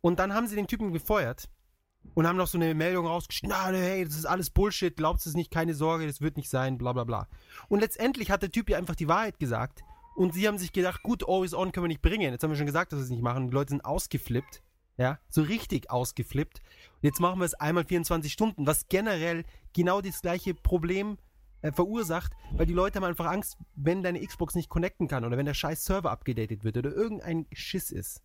[0.00, 1.48] Und dann haben sie den Typen gefeuert,
[2.12, 5.34] und haben noch so eine Meldung rausgeschickt, na, hey, das ist alles Bullshit, glaubst es
[5.34, 7.28] nicht, keine Sorge, das wird nicht sein, bla bla bla.
[7.68, 9.82] Und letztendlich hat der Typ ja einfach die Wahrheit gesagt
[10.14, 12.32] und sie haben sich gedacht, gut, Always On können wir nicht bringen.
[12.32, 13.48] Jetzt haben wir schon gesagt, dass wir es nicht machen.
[13.48, 14.62] Die Leute sind ausgeflippt.
[14.96, 16.60] Ja, so richtig ausgeflippt.
[16.60, 21.18] Und jetzt machen wir es einmal 24 Stunden, was generell genau das gleiche Problem
[21.62, 25.36] äh, verursacht, weil die Leute haben einfach Angst, wenn deine Xbox nicht connecten kann oder
[25.36, 28.22] wenn der scheiß Server abgedatet wird oder irgendein Schiss ist,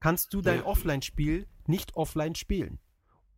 [0.00, 0.64] kannst du dein ja.
[0.66, 2.78] Offline-Spiel nicht offline spielen.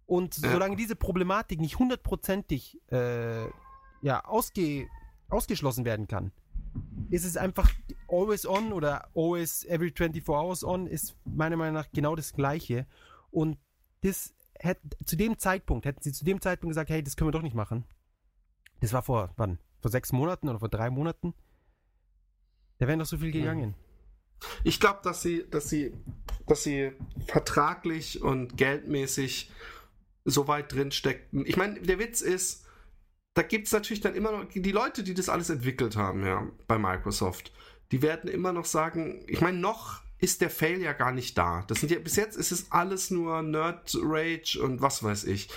[0.06, 0.52] Und ja.
[0.52, 3.46] solange diese Problematik nicht hundertprozentig äh,
[4.02, 4.88] ja, ausge
[5.28, 6.30] ausgeschlossen werden kann,
[7.10, 7.70] ist es einfach
[8.08, 12.86] always on oder always every 24 hours on ist meiner Meinung nach genau das gleiche.
[13.30, 13.58] Und
[14.02, 17.32] das hätte, zu dem Zeitpunkt, hätten sie zu dem Zeitpunkt gesagt, hey, das können wir
[17.32, 17.84] doch nicht machen.
[18.80, 19.58] Das war vor, wann?
[19.80, 21.34] Vor sechs Monaten oder vor drei Monaten?
[22.78, 23.74] Da wären doch so viel gegangen.
[24.64, 25.94] Ich glaube, dass sie, dass sie,
[26.46, 26.92] dass sie
[27.26, 29.50] vertraglich und geldmäßig
[30.24, 31.46] so weit drin steckten.
[31.46, 32.66] Ich meine, der Witz ist,
[33.34, 36.46] da gibt es natürlich dann immer noch die Leute, die das alles entwickelt haben, ja,
[36.66, 37.52] bei Microsoft.
[37.92, 41.64] Die werden immer noch sagen, ich meine, noch ist der Fail ja gar nicht da.
[41.68, 45.48] Das sind ja, bis jetzt ist es alles nur Nerd Rage und was weiß ich.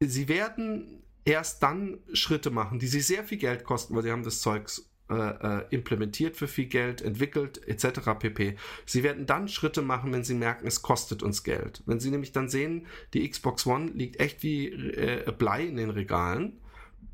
[0.00, 4.24] Sie werden erst dann Schritte machen, die sie sehr viel Geld kosten, weil sie haben
[4.24, 8.10] das Zeugs äh, äh implementiert für viel Geld, entwickelt etc.
[8.18, 8.56] pp.
[8.86, 11.82] Sie werden dann Schritte machen, wenn sie merken, es kostet uns Geld.
[11.86, 15.90] Wenn sie nämlich dann sehen, die Xbox One liegt echt wie äh, Blei in den
[15.90, 16.61] Regalen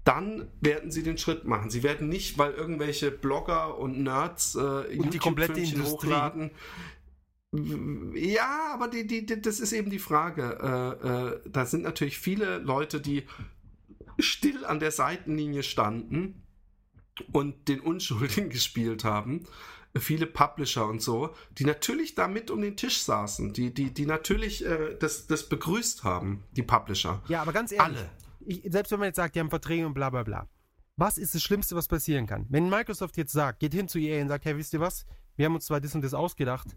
[0.09, 1.69] dann werden sie den Schritt machen.
[1.69, 6.51] Sie werden nicht, weil irgendwelche Blogger und Nerds äh, und die komplette Industrie hochladen.
[8.15, 10.97] Ja, aber die, die, die, das ist eben die Frage.
[11.05, 13.25] Äh, äh, da sind natürlich viele Leute, die
[14.19, 16.43] still an der Seitenlinie standen
[17.33, 19.45] und den Unschuldigen gespielt haben.
[19.95, 24.07] Viele Publisher und so, die natürlich da mit um den Tisch saßen, die, die, die
[24.07, 27.23] natürlich äh, das, das begrüßt haben, die Publisher.
[27.29, 28.11] Ja, aber ganz ehrlich, Alle
[28.49, 30.49] ich, selbst wenn man jetzt sagt, die haben Verträge und bla bla bla.
[30.97, 32.47] Was ist das Schlimmste, was passieren kann?
[32.49, 35.07] Wenn Microsoft jetzt sagt, geht hin zu EA und sagt, hey, wisst ihr was?
[35.37, 36.77] Wir haben uns zwar das und das ausgedacht,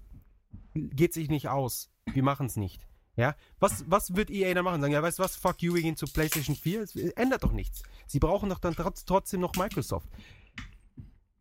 [0.73, 1.89] geht sich nicht aus.
[2.13, 2.87] Wir machen es nicht.
[3.15, 4.81] Ja, was, was wird EA da machen?
[4.81, 6.81] Sagen, ja, weißt du was, fuck you, wir gehen zu PlayStation 4.
[6.81, 7.83] Es ändert doch nichts.
[8.05, 10.07] Sie brauchen doch dann trotz, trotzdem noch Microsoft.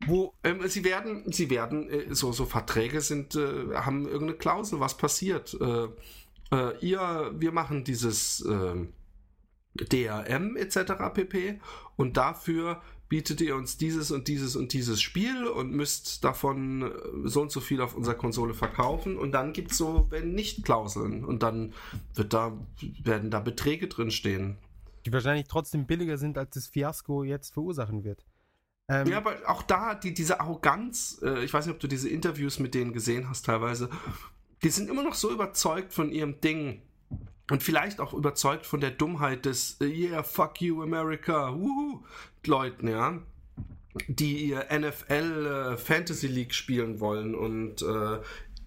[0.07, 4.81] Wo ähm, sie werden, sie werden, äh, so, so Verträge sind, äh, haben irgendeine Klausel,
[4.81, 5.57] was passiert.
[5.61, 5.89] Äh,
[6.53, 8.95] äh ihr, wir machen dieses, ähm,
[9.75, 10.93] DRM etc.
[11.12, 11.61] pp.
[11.97, 17.29] Und dafür bietet ihr uns dieses und dieses und dieses Spiel und müsst davon äh,
[17.29, 19.18] so und so viel auf unserer Konsole verkaufen.
[19.18, 21.25] Und dann gibt es so, wenn nicht Klauseln.
[21.25, 21.75] Und dann
[22.14, 22.57] wird da,
[23.03, 24.59] werden da Beträge drinstehen.
[25.05, 28.25] Die wahrscheinlich trotzdem billiger sind, als das Fiasko jetzt verursachen wird.
[28.89, 32.09] Ähm, ja, aber auch da, die, diese Arroganz, äh, ich weiß nicht, ob du diese
[32.09, 33.91] Interviews mit denen gesehen hast teilweise,
[34.62, 36.83] die sind immer noch so überzeugt von ihrem Ding
[37.51, 42.03] und vielleicht auch überzeugt von der Dummheit des äh, Yeah, fuck you America, wuhu,
[42.46, 43.18] Leuten, ja,
[44.07, 48.20] die ihr NFL äh, Fantasy League spielen wollen und äh,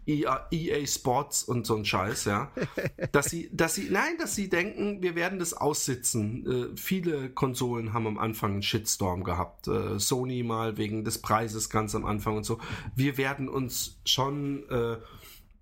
[0.05, 2.51] EA, EA, Sports und so ein Scheiß, ja.
[3.13, 6.73] dass sie, dass sie, nein, dass sie denken, wir werden das aussitzen.
[6.73, 9.67] Äh, viele Konsolen haben am Anfang einen Shitstorm gehabt.
[9.69, 12.59] Äh, Sony mal wegen des Preises ganz am Anfang und so.
[12.95, 14.97] Wir werden uns schon äh,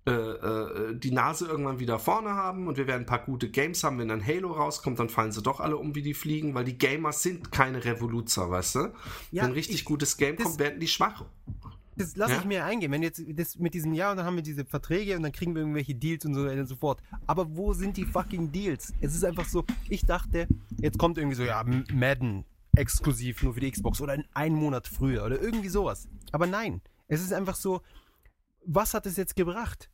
[0.04, 3.98] die Nase irgendwann wieder vorne haben und wir werden ein paar gute Games haben.
[3.98, 6.76] Wenn dann Halo rauskommt, dann fallen sie doch alle um wie die Fliegen, weil die
[6.76, 8.78] Gamers sind keine Revoluzer, weißt du?
[9.30, 11.24] Ja, Wenn ein richtig ich, gutes Game kommt, werden die schwach.
[11.94, 12.38] Das lasse ja?
[12.40, 12.90] ich mir eingehen.
[12.90, 15.54] Wenn jetzt das mit diesem Jahr und dann haben wir diese Verträge und dann kriegen
[15.54, 17.00] wir irgendwelche Deals und so weiter und so fort.
[17.26, 18.92] Aber wo sind die fucking Deals?
[19.00, 20.48] Es ist einfach so, ich dachte,
[20.78, 22.44] jetzt kommt irgendwie so, ja, Madden
[22.74, 26.08] exklusiv nur für die Xbox oder einen Monat früher oder irgendwie sowas.
[26.32, 27.82] Aber nein, es ist einfach so,
[28.64, 29.90] was hat es jetzt gebracht?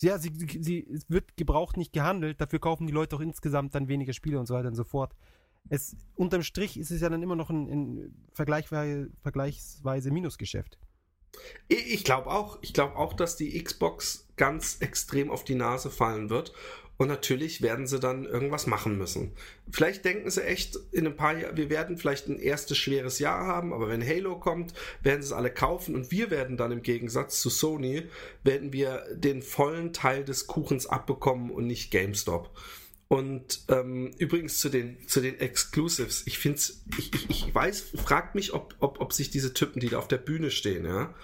[0.00, 3.88] Ja, sie, sie, es wird gebraucht nicht gehandelt, dafür kaufen die Leute auch insgesamt dann
[3.88, 5.12] weniger Spiele und so weiter und so fort.
[5.68, 10.78] Es, unterm Strich ist es ja dann immer noch ein, ein vergleichsweise, vergleichsweise Minusgeschäft.
[11.68, 16.30] Ich glaube auch, ich glaube auch, dass die Xbox ganz extrem auf die Nase fallen
[16.30, 16.52] wird
[16.98, 19.32] und natürlich werden sie dann irgendwas machen müssen.
[19.70, 23.46] Vielleicht denken sie echt in ein paar Jahren, wir werden vielleicht ein erstes schweres Jahr
[23.46, 26.82] haben, aber wenn Halo kommt, werden sie es alle kaufen und wir werden dann im
[26.82, 28.02] Gegensatz zu Sony,
[28.42, 32.50] werden wir den vollen Teil des Kuchens abbekommen und nicht GameStop.
[33.06, 36.60] Und ähm, übrigens zu den, zu den Exclusives, ich finde
[36.98, 40.08] ich, ich, ich weiß, fragt mich, ob, ob, ob sich diese Typen, die da auf
[40.08, 41.14] der Bühne stehen, ja,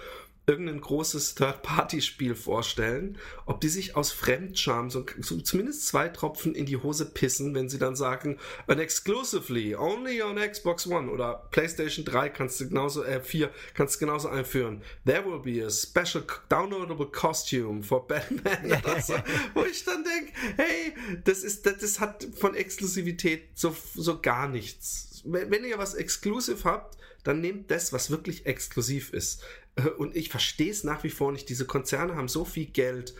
[0.47, 6.67] irgendein großes Third-Party-Spiel vorstellen, ob die sich aus Fremdscham so, so, zumindest zwei Tropfen in
[6.67, 12.05] die Hose pissen, wenn sie dann sagen, and exclusively, only on Xbox One oder PlayStation
[12.05, 14.83] 3 kannst du genauso, äh, 4 kannst du genauso einführen.
[15.07, 18.83] There will be a special downloadable costume for Batman.
[19.03, 19.15] so,
[19.55, 20.93] wo ich dann denke, hey,
[21.25, 25.23] das ist, das, das hat von Exklusivität so, so gar nichts.
[25.25, 29.43] Wenn, wenn ihr was exklusiv habt, dann nehmt das, was wirklich exklusiv ist.
[29.77, 31.49] Äh, und ich verstehe es nach wie vor nicht.
[31.49, 33.15] Diese Konzerne haben so viel Geld.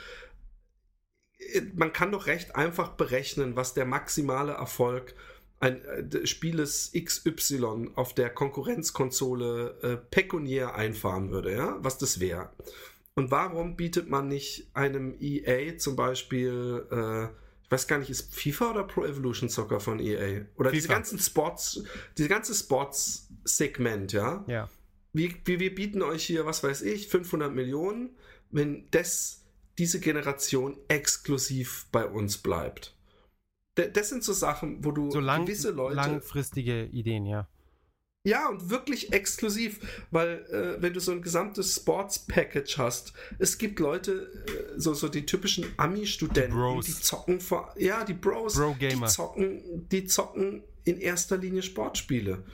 [1.39, 5.15] Äh, man kann doch recht einfach berechnen, was der maximale Erfolg
[5.61, 12.51] ein äh, Spieles XY auf der Konkurrenzkonsole äh, pekuniär einfahren würde, ja, was das wäre.
[13.15, 17.25] Und warum bietet man nicht einem EA zum Beispiel, äh,
[17.63, 20.43] ich weiß gar nicht, ist FIFA oder Pro Evolution Soccer von EA?
[20.57, 20.73] Oder FIFA.
[20.73, 21.85] diese ganzen Sports,
[22.19, 24.45] diese ganze Sports-Segment, ja?
[24.49, 24.69] Ja
[25.15, 28.11] wir, wir bieten euch hier, was weiß ich, 500 Millionen,
[28.51, 29.45] wenn das,
[29.79, 32.97] diese Generation exklusiv bei uns bleibt.
[33.75, 35.97] das sind so Sachen, wo du so lang, gewisse Leute.
[35.97, 37.49] Langfristige Ideen, ja.
[38.27, 43.79] Ja, und wirklich exklusiv, weil äh, wenn du so ein gesamtes Sports-Package hast, es gibt
[43.81, 48.77] Leute, äh, so, so die typischen Ami-Studenten, die, die, zocken vor, ja, die Bros, Bro
[48.81, 52.45] die zocken, die zocken in erster Linie Sportspiele.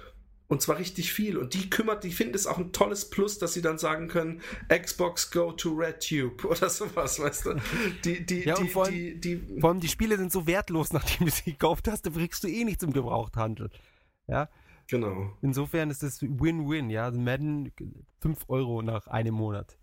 [0.50, 1.38] Und zwar richtig viel.
[1.38, 4.42] Und die kümmert, die finden es auch ein tolles Plus, dass sie dann sagen können,
[4.68, 7.54] Xbox go to RedTube oder sowas, weißt du?
[8.04, 10.92] Die, die, ja, die, vor, allem, die, die, vor allem die Spiele sind so wertlos,
[10.92, 13.70] nachdem du sie gekauft hast, da kriegst du eh nichts im Gebrauchthandel.
[14.26, 14.48] Ja.
[14.88, 15.38] Genau.
[15.40, 17.12] Insofern ist das Win-Win, ja.
[17.12, 17.72] Madden
[18.18, 19.78] 5 Euro nach einem Monat.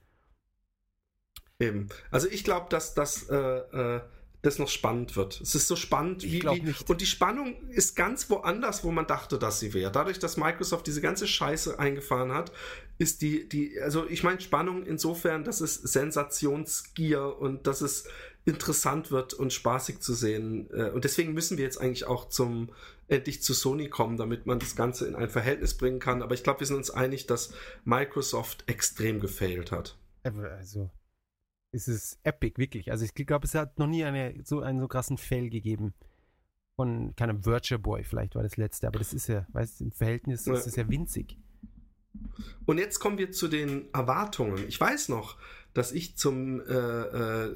[1.62, 1.88] Eben.
[2.12, 4.02] Also ich glaube, dass das äh, äh,
[4.42, 5.42] das noch spannend wird.
[5.42, 6.90] Es ist so spannend wie, wie nicht.
[6.90, 9.92] und die Spannung ist ganz woanders, wo man dachte, dass sie wäre.
[9.92, 12.52] Dadurch, dass Microsoft diese ganze Scheiße eingefahren hat,
[12.98, 18.08] ist die die also ich meine Spannung insofern, dass es Sensationsgier und dass es
[18.46, 22.70] interessant wird und spaßig zu sehen äh, und deswegen müssen wir jetzt eigentlich auch zum
[23.10, 26.22] endlich zu Sony kommen, damit man das Ganze in ein Verhältnis bringen kann.
[26.22, 27.54] Aber ich glaube, wir sind uns einig, dass
[27.86, 29.98] Microsoft extrem gefailt hat.
[30.24, 30.90] Also
[31.72, 32.92] ist es epic, wirklich.
[32.92, 35.94] Also ich glaube, es hat noch nie eine, so einen so krassen Fail gegeben.
[36.76, 39.92] Von keinem Virtual Boy, vielleicht war das letzte, aber das ist ja, weißt du, im
[39.92, 40.54] Verhältnis ja.
[40.54, 41.38] ist es ja winzig.
[42.66, 44.68] Und jetzt kommen wir zu den Erwartungen.
[44.68, 45.38] Ich weiß noch,
[45.74, 47.52] dass ich zum äh, äh,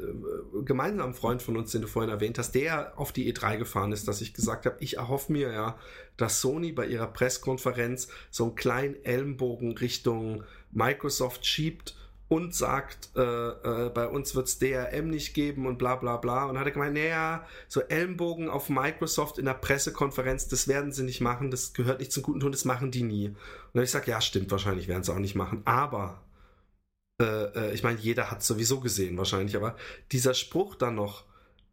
[0.64, 4.08] gemeinsamen Freund von uns, den du vorhin erwähnt hast, der auf die E3 gefahren ist,
[4.08, 5.78] dass ich gesagt habe, ich erhoffe mir ja,
[6.18, 11.96] dass Sony bei ihrer Presskonferenz so einen kleinen Ellenbogen Richtung Microsoft schiebt
[12.32, 16.46] und sagt, äh, äh, bei uns wird es DRM nicht geben und bla bla bla.
[16.46, 21.04] Und hat er gemeint, naja, so Ellenbogen auf Microsoft in der Pressekonferenz, das werden sie
[21.04, 23.28] nicht machen, das gehört nicht zum guten Ton, das machen die nie.
[23.28, 23.38] Und
[23.74, 25.62] dann ich sage, ja, stimmt, wahrscheinlich werden sie auch nicht machen.
[25.66, 26.24] Aber,
[27.22, 29.76] äh, äh, ich meine, jeder hat sowieso gesehen wahrscheinlich, aber
[30.14, 31.26] dieser Spruch dann noch,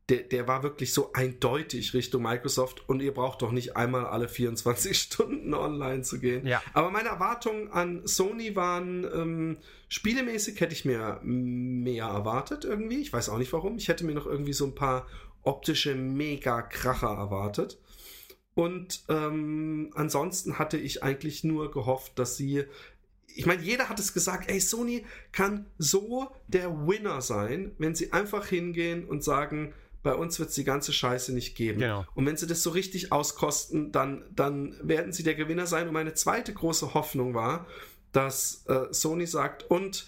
[0.08, 4.28] der, der war wirklich so eindeutig Richtung Microsoft und ihr braucht doch nicht einmal alle
[4.28, 6.46] 24 Stunden online zu gehen.
[6.46, 6.62] Ja.
[6.72, 13.00] Aber meine Erwartungen an Sony waren, ähm, spielemäßig hätte ich mir mehr erwartet irgendwie.
[13.00, 13.76] Ich weiß auch nicht warum.
[13.76, 15.06] Ich hätte mir noch irgendwie so ein paar
[15.42, 17.78] optische Mega-Kracher erwartet.
[18.54, 22.64] Und ähm, ansonsten hatte ich eigentlich nur gehofft, dass sie
[23.34, 28.12] ich meine, jeder hat es gesagt, ey, Sony kann so der Winner sein, wenn sie
[28.12, 31.80] einfach hingehen und sagen, bei uns wird es die ganze Scheiße nicht geben.
[31.80, 32.06] Genau.
[32.14, 35.88] Und wenn sie das so richtig auskosten, dann, dann werden sie der Gewinner sein.
[35.88, 37.66] Und meine zweite große Hoffnung war,
[38.12, 40.06] dass äh, Sony sagt, und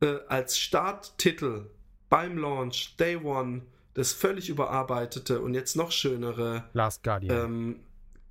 [0.00, 1.66] äh, als Starttitel
[2.08, 3.62] beim Launch, Day One,
[3.94, 7.44] das völlig überarbeitete und jetzt noch schönere Last Guardian.
[7.44, 7.80] Ähm,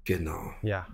[0.05, 0.53] genau.
[0.61, 0.87] Ja.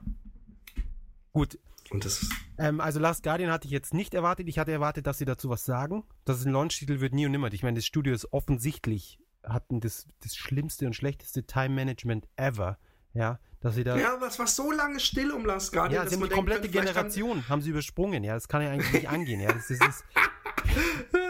[1.31, 1.57] Gut.
[1.89, 4.47] Und das ähm, also Last Guardian hatte ich jetzt nicht erwartet.
[4.49, 6.03] Ich hatte erwartet, dass sie dazu was sagen.
[6.25, 7.53] Dass es ein Launch-Titel wird nie und nimmer.
[7.53, 12.77] Ich meine, das Studio ist offensichtlich hatten das, das schlimmste und schlechteste Time-Management ever.
[13.13, 13.97] Ja, dass sie da.
[13.97, 16.03] Ja, was war so lange still um Last Guardian?
[16.03, 18.23] Ja, sie haben die komplette Generation haben sie übersprungen.
[18.23, 19.39] Ja, das kann ja eigentlich nicht angehen.
[19.39, 20.05] Ja, das, das ist.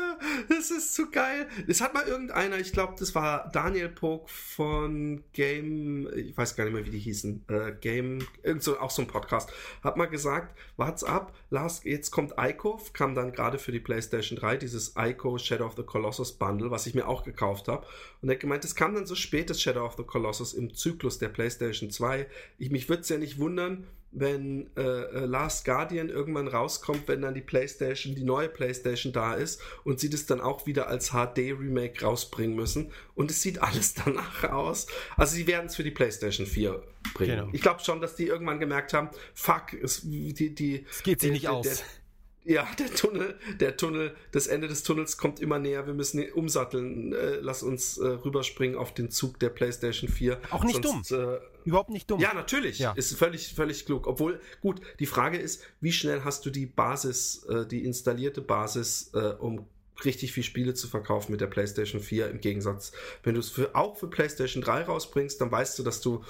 [0.58, 1.48] Das ist zu geil.
[1.68, 6.66] Es hat mal irgendeiner, ich glaube, das war Daniel Pog von Game, ich weiß gar
[6.66, 9.52] nicht mehr, wie die hießen, äh, Game, irgend so, auch so ein Podcast,
[9.84, 14.38] hat mal gesagt, wart's ab, last, jetzt kommt Ico, kam dann gerade für die PlayStation
[14.38, 17.86] 3, dieses Ico Shadow of the Colossus Bundle, was ich mir auch gekauft habe.
[18.22, 20.74] Und er hat gemeint, es kam dann so spät, das Shadow of the Colossus im
[20.74, 22.28] Zyklus der PlayStation 2.
[22.58, 27.22] Ich, mich würde es ja nicht wundern, wenn äh, äh, Last Guardian irgendwann rauskommt, wenn
[27.22, 31.12] dann die PlayStation, die neue PlayStation da ist und sie das dann auch wieder als
[31.12, 32.92] HD-Remake rausbringen müssen.
[33.16, 34.88] Und es sieht alles danach aus.
[35.18, 36.82] Also sie werden es für die PlayStation 4
[37.14, 37.38] bringen.
[37.38, 37.50] Genau.
[37.52, 41.32] Ich glaube schon, dass die irgendwann gemerkt haben, fuck, es, die, die, es geht sich
[41.32, 41.66] nicht der, aus.
[41.66, 45.86] Der, Ja, der Tunnel, der Tunnel, das Ende des Tunnels kommt immer näher.
[45.86, 47.14] Wir müssen umsatteln.
[47.14, 50.40] Äh, lass uns äh, rüberspringen auf den Zug der PlayStation 4.
[50.50, 51.38] Auch nicht Sonst, dumm.
[51.68, 52.20] Äh, Überhaupt nicht dumm.
[52.20, 52.80] Ja, natürlich.
[52.80, 52.94] Ja.
[52.94, 54.08] Ist völlig, völlig klug.
[54.08, 59.12] Obwohl, gut, die Frage ist, wie schnell hast du die Basis, äh, die installierte Basis,
[59.14, 59.68] äh, um
[60.06, 62.92] richtig viel Spiele zu verkaufen mit der PlayStation 4 im Gegensatz.
[63.24, 66.24] Wenn du es für, auch für PlayStation 3 rausbringst, dann weißt du, dass du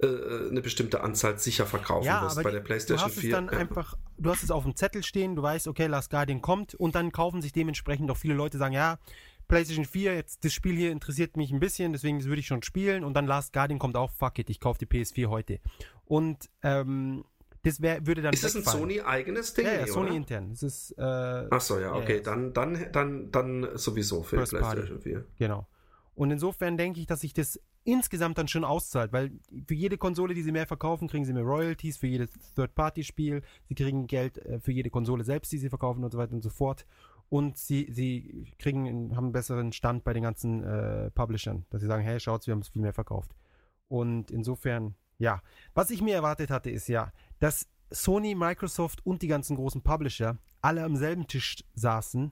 [0.00, 3.14] äh, eine bestimmte Anzahl sicher verkaufen ja, wirst bei der PlayStation 4.
[3.14, 3.30] du hast 4.
[3.30, 6.42] Es dann einfach, du hast es auf dem Zettel stehen, du weißt, okay, Last Guardian
[6.42, 8.98] kommt und dann kaufen sich dementsprechend auch viele Leute sagen, ja,
[9.48, 13.04] PlayStation 4, jetzt das Spiel hier interessiert mich ein bisschen, deswegen würde ich schon spielen
[13.04, 15.60] und dann Last Guardian kommt auch, fuck it, ich kaufe die PS4 heute.
[16.06, 17.24] Und ähm,
[17.64, 18.34] das wär, würde dann.
[18.34, 19.66] Ist das ein Sony-eigenes Ding?
[19.66, 20.16] Ja, ja Sony oder?
[20.16, 20.50] intern.
[20.50, 22.16] Das ist, äh, Achso, ja, okay.
[22.16, 25.02] Ja, dann, dann, dann, dann sowieso für First PlayStation Party.
[25.02, 25.24] 4.
[25.38, 25.66] Genau.
[26.14, 29.32] Und insofern denke ich, dass sich das insgesamt dann schon auszahlt, weil
[29.66, 33.74] für jede Konsole, die sie mehr verkaufen, kriegen sie mehr Royalties, für jedes Third-Party-Spiel, sie
[33.74, 36.50] kriegen Geld äh, für jede Konsole selbst, die sie verkaufen und so weiter und so
[36.50, 36.86] fort.
[37.34, 41.88] Und sie, sie kriegen, haben einen besseren Stand bei den ganzen äh, Publishern, dass sie
[41.88, 43.34] sagen, hey, schaut, wir haben es viel mehr verkauft.
[43.88, 45.42] Und insofern, ja.
[45.74, 50.38] Was ich mir erwartet hatte, ist ja, dass Sony, Microsoft und die ganzen großen Publisher
[50.60, 52.30] alle am selben Tisch saßen,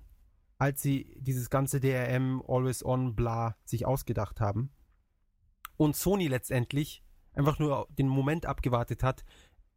[0.59, 4.71] als sie dieses ganze DRM, Always On, bla sich ausgedacht haben.
[5.79, 7.03] Und Sony letztendlich
[7.35, 9.25] einfach nur den Moment abgewartet hat,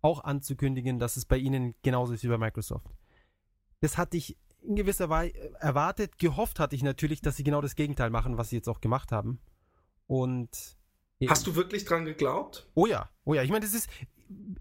[0.03, 2.93] auch anzukündigen, dass es bei ihnen genauso ist wie bei Microsoft.
[3.81, 4.37] Das hatte ich
[4.67, 6.17] in gewisser Weise erwartet.
[6.17, 9.11] Gehofft hatte ich natürlich, dass sie genau das Gegenteil machen, was sie jetzt auch gemacht
[9.11, 9.39] haben.
[10.07, 10.77] Und.
[11.27, 12.69] Hast du wirklich dran geglaubt?
[12.75, 13.41] Oh ja, oh ja.
[13.43, 13.89] Ich meine, das ist,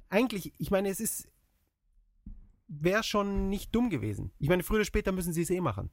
[0.09, 1.29] eigentlich, ich meine, es ist,
[2.69, 4.33] wäre schon nicht dumm gewesen.
[4.39, 5.91] Ich meine, früher oder später müssen sie es eh machen.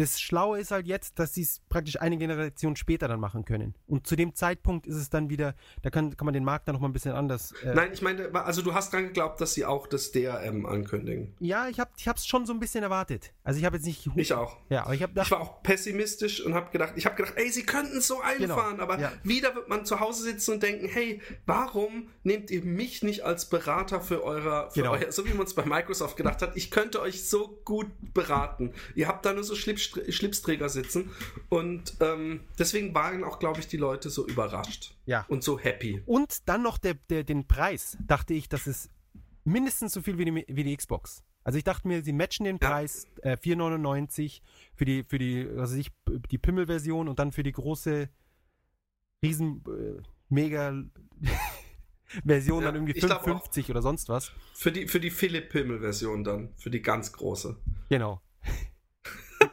[0.00, 3.74] Das Schlaue ist halt jetzt, dass sie es praktisch eine Generation später dann machen können.
[3.88, 6.74] Und zu dem Zeitpunkt ist es dann wieder, da kann, kann man den Markt dann
[6.74, 7.52] nochmal ein bisschen anders.
[7.64, 11.34] Äh Nein, ich meine, also du hast dran geglaubt, dass sie auch das DRM ankündigen.
[11.40, 13.32] Ja, ich habe es schon so ein bisschen erwartet.
[13.42, 14.08] Also ich habe jetzt nicht.
[14.14, 14.58] Ich auch.
[14.68, 17.50] Ja, aber ich, hab ich war auch pessimistisch und habe gedacht, ich habe gedacht, ey,
[17.50, 18.54] sie könnten es so genau.
[18.54, 18.84] einfahren, genau.
[18.84, 19.12] aber ja.
[19.24, 23.48] wieder wird man zu Hause sitzen und denken, hey, warum nehmt ihr mich nicht als
[23.50, 24.92] Berater für euer, für genau.
[24.92, 28.74] euer so wie man es bei Microsoft gedacht hat, ich könnte euch so gut beraten.
[28.94, 31.10] Ihr habt da nur so Schlips Schlipsträger sitzen.
[31.48, 34.94] Und ähm, deswegen waren auch, glaube ich, die Leute so überrascht.
[35.06, 35.24] Ja.
[35.28, 36.02] Und so happy.
[36.06, 38.90] Und dann noch der, der, den Preis, dachte ich, das ist
[39.44, 41.22] mindestens so viel wie die, wie die Xbox.
[41.44, 43.32] Also ich dachte mir, sie matchen den Preis ja.
[43.32, 44.42] äh, 4,99
[44.74, 45.90] für die, für die, also ich,
[46.30, 48.08] die Pimmel-Version und dann für die große,
[49.22, 50.84] riesen, äh, mega
[52.26, 54.32] Version ja, dann irgendwie 55 oder sonst was.
[54.54, 57.56] Für die, für die Philipp-Pimmel-Version dann, für die ganz große.
[57.88, 58.20] Genau.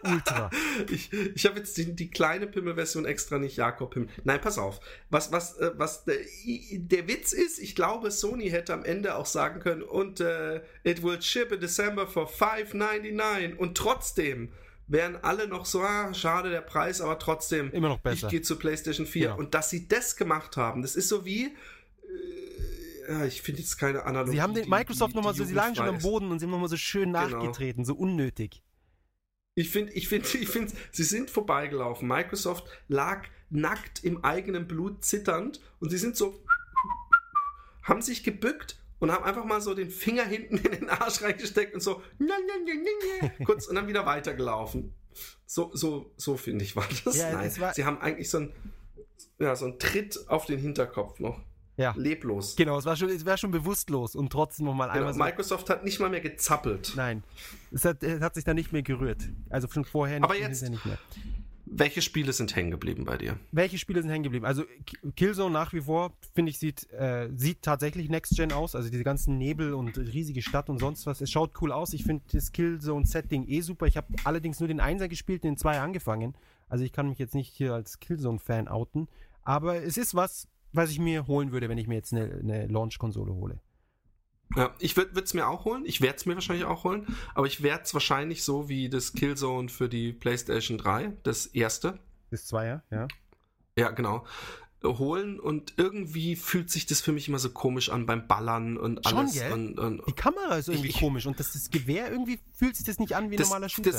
[0.06, 0.50] Ultra.
[0.90, 4.10] ich ich habe jetzt die, die kleine Pimmel-Version extra nicht Jakob Pimmel.
[4.24, 4.80] Nein, pass auf.
[5.10, 9.26] Was, was, äh, was der, der Witz ist, ich glaube, Sony hätte am Ende auch
[9.26, 14.52] sagen können, und äh, it will ship in December for 5,99 und trotzdem
[14.88, 18.28] wären alle noch so, ah, schade der Preis, aber trotzdem, immer noch besser.
[18.28, 19.28] Ich gehe zu PlayStation 4.
[19.28, 19.40] Genau.
[19.40, 21.52] Und dass sie das gemacht haben, das ist so wie,
[23.08, 24.34] äh, ich finde jetzt keine Analogie.
[24.34, 26.70] Sie haben den Microsoft nochmal so, sie lagen schon am Boden und sie haben nochmal
[26.70, 27.28] so schön genau.
[27.28, 27.96] nachgetreten, genau.
[27.96, 28.62] so unnötig.
[29.56, 32.08] Ich finde, ich finde, ich finde, sie sind vorbeigelaufen.
[32.08, 36.44] Microsoft lag nackt im eigenen Blut zitternd und sie sind so,
[37.84, 41.74] haben sich gebückt und haben einfach mal so den Finger hinten in den Arsch reingesteckt
[41.74, 42.02] und so,
[43.46, 44.94] kurz und dann wieder weitergelaufen.
[45.46, 47.16] So, so, so finde ich war das.
[47.16, 48.54] Ja, Nein, war sie haben eigentlich so ein,
[49.40, 51.42] ja, so einen Tritt auf den Hinterkopf noch
[51.78, 51.94] ja.
[51.98, 52.56] leblos.
[52.56, 55.14] Genau, es war schon, es war schon bewusstlos und trotzdem nochmal genau, einmal.
[55.14, 56.94] So Microsoft hat nicht mal mehr gezappelt.
[56.96, 57.24] Nein,
[57.72, 59.30] es hat, es hat sich da nicht mehr gerührt.
[59.50, 60.98] Also schon vorher nicht, Aber jetzt, nicht mehr.
[61.68, 63.40] Welche Spiele sind hängen geblieben bei dir?
[63.52, 64.46] Welche Spiele sind hängen geblieben?
[64.46, 64.64] Also
[65.16, 68.76] Killzone nach wie vor, finde ich, sieht, äh, sieht tatsächlich Next Gen aus.
[68.76, 71.22] Also diese ganzen Nebel und riesige Stadt und sonst was.
[71.22, 71.94] Es schaut cool aus.
[71.94, 73.88] Ich finde das Killzone-Setting eh super.
[73.88, 76.36] Ich habe allerdings nur den Einser gespielt, den Zweier angefangen.
[76.70, 79.08] Also ich kann mich jetzt nicht hier als Killzone-Fan outen.
[79.42, 82.68] Aber es ist was, was ich mir holen würde, wenn ich mir jetzt eine, eine
[82.68, 83.60] Launch-Konsole hole.
[84.56, 85.84] Ja, ich würde es mir auch holen.
[85.86, 87.08] Ich werde es mir wahrscheinlich auch holen.
[87.34, 92.00] Aber ich werde es wahrscheinlich so wie das Killzone für die PlayStation 3, das erste.
[92.30, 93.08] Das Zweier, ja.
[93.78, 94.26] Ja, genau
[94.86, 99.06] holen und irgendwie fühlt sich das für mich immer so komisch an beim Ballern und
[99.06, 99.36] alles.
[99.36, 99.52] Schon, gell?
[99.54, 102.86] Und, und, die Kamera ist irgendwie ich, komisch und das, das, Gewehr irgendwie fühlt sich
[102.86, 103.98] das nicht an wie ein das, normaler Shooter.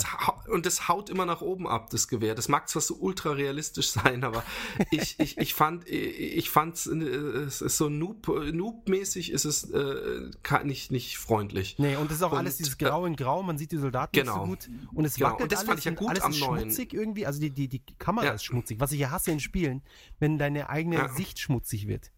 [0.49, 2.35] Und das haut immer nach oben ab, das Gewehr.
[2.35, 4.45] Das mag zwar so ultra realistisch sein, aber
[4.91, 10.31] ich, ich, ich fand ich fand's es ist so Noob, Noob-mäßig ist es äh,
[10.65, 11.77] nicht, nicht freundlich.
[11.79, 14.13] Nee, und das ist auch und, alles dieses Grau in Grau, man sieht die Soldaten
[14.13, 14.47] genau.
[14.47, 15.31] nicht so gut und es genau.
[15.31, 16.61] wackelt und das alles fand ich ja gut alles am ist neuen.
[16.63, 18.33] schmutzig irgendwie, also die, die, die Kamera ja.
[18.33, 19.83] ist schmutzig, was ich ja hasse in Spielen,
[20.19, 21.09] wenn deine eigene ja.
[21.09, 22.13] Sicht schmutzig wird.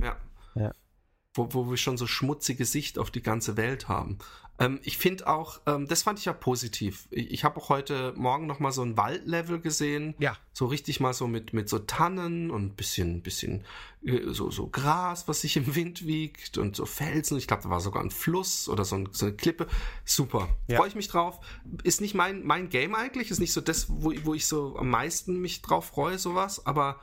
[0.00, 0.16] Ja.
[0.54, 0.72] ja.
[1.34, 4.18] Wo, wo wir schon so schmutzige Sicht auf die ganze Welt haben.
[4.58, 7.06] Ähm, ich finde auch, ähm, das fand ich ja positiv.
[7.10, 10.14] Ich, ich habe auch heute Morgen nochmal so ein Waldlevel gesehen.
[10.18, 10.36] Ja.
[10.52, 13.64] So richtig mal so mit, mit so Tannen und ein bisschen, bisschen
[14.04, 17.38] äh, so, so Gras, was sich im Wind wiegt und so Felsen.
[17.38, 19.68] Ich glaube, da war sogar ein Fluss oder so, ein, so eine Klippe.
[20.04, 20.48] Super.
[20.66, 20.78] Ja.
[20.78, 21.38] Freue ich mich drauf.
[21.84, 24.90] Ist nicht mein, mein Game eigentlich, ist nicht so das, wo, wo ich so am
[24.90, 26.98] meisten mich drauf freue, sowas, aber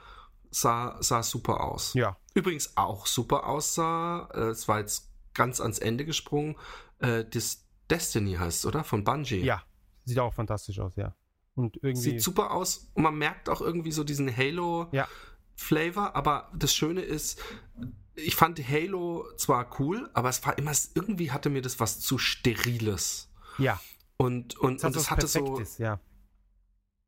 [0.56, 1.94] sah, sah super aus.
[1.94, 2.18] Ja.
[2.34, 6.56] Übrigens auch super aussah, äh, es war jetzt ganz ans Ende gesprungen,
[7.00, 8.84] äh, das Destiny heißt, oder?
[8.84, 9.44] Von Bungie.
[9.44, 9.64] Ja.
[10.06, 11.14] Sieht auch fantastisch aus, ja.
[11.56, 12.12] Und irgendwie.
[12.12, 16.16] Sieht super aus und man merkt auch irgendwie so diesen Halo-Flavor, Ja.
[16.16, 17.42] aber das Schöne ist,
[18.16, 22.18] ich fand Halo zwar cool, aber es war immer, irgendwie hatte mir das was zu
[22.18, 23.30] Steriles.
[23.58, 23.80] Ja.
[24.18, 26.00] Und, und, hat und es hatte so, ja.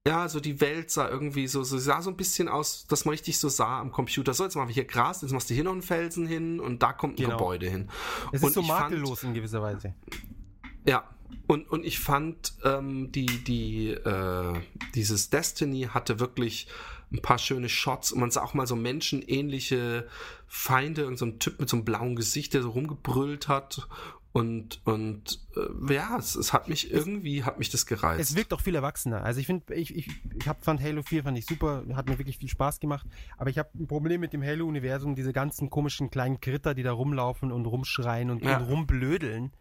[0.07, 3.11] Ja, so die Welt sah irgendwie so, so sah so ein bisschen aus, dass man
[3.11, 4.33] richtig so sah am Computer.
[4.33, 6.81] So, jetzt machen wir hier Gras, jetzt machst du hier noch einen Felsen hin und
[6.83, 7.37] da kommt ein Genau.
[7.37, 7.89] Gebäude hin.
[8.31, 9.93] Es Und ist so ich fand- makellos in gewisser Weise.
[10.85, 11.03] Ja,
[11.47, 14.53] und, und ich fand, ähm, die, die, äh,
[14.95, 16.67] dieses Destiny hatte wirklich
[17.11, 20.07] ein paar schöne Shots und man sah auch mal so menschenähnliche
[20.45, 23.87] Feinde, irgend so ein Typ mit so einem blauen Gesicht, der so rumgebrüllt hat.
[24.37, 28.19] Und, und äh, ja, es, es hat mich irgendwie, hat mich das gereizt.
[28.29, 29.23] Es wirkt auch viel erwachsener.
[29.23, 30.09] Also ich finde, ich, ich,
[30.39, 33.07] ich hab, fand Halo 4 fand ich super, hat mir wirklich viel Spaß gemacht.
[33.37, 36.91] Aber ich habe ein Problem mit dem Halo-Universum, diese ganzen komischen kleinen Kritter, die da
[36.91, 38.57] rumlaufen und rumschreien und, Ja.
[38.57, 39.51] und rumblödeln.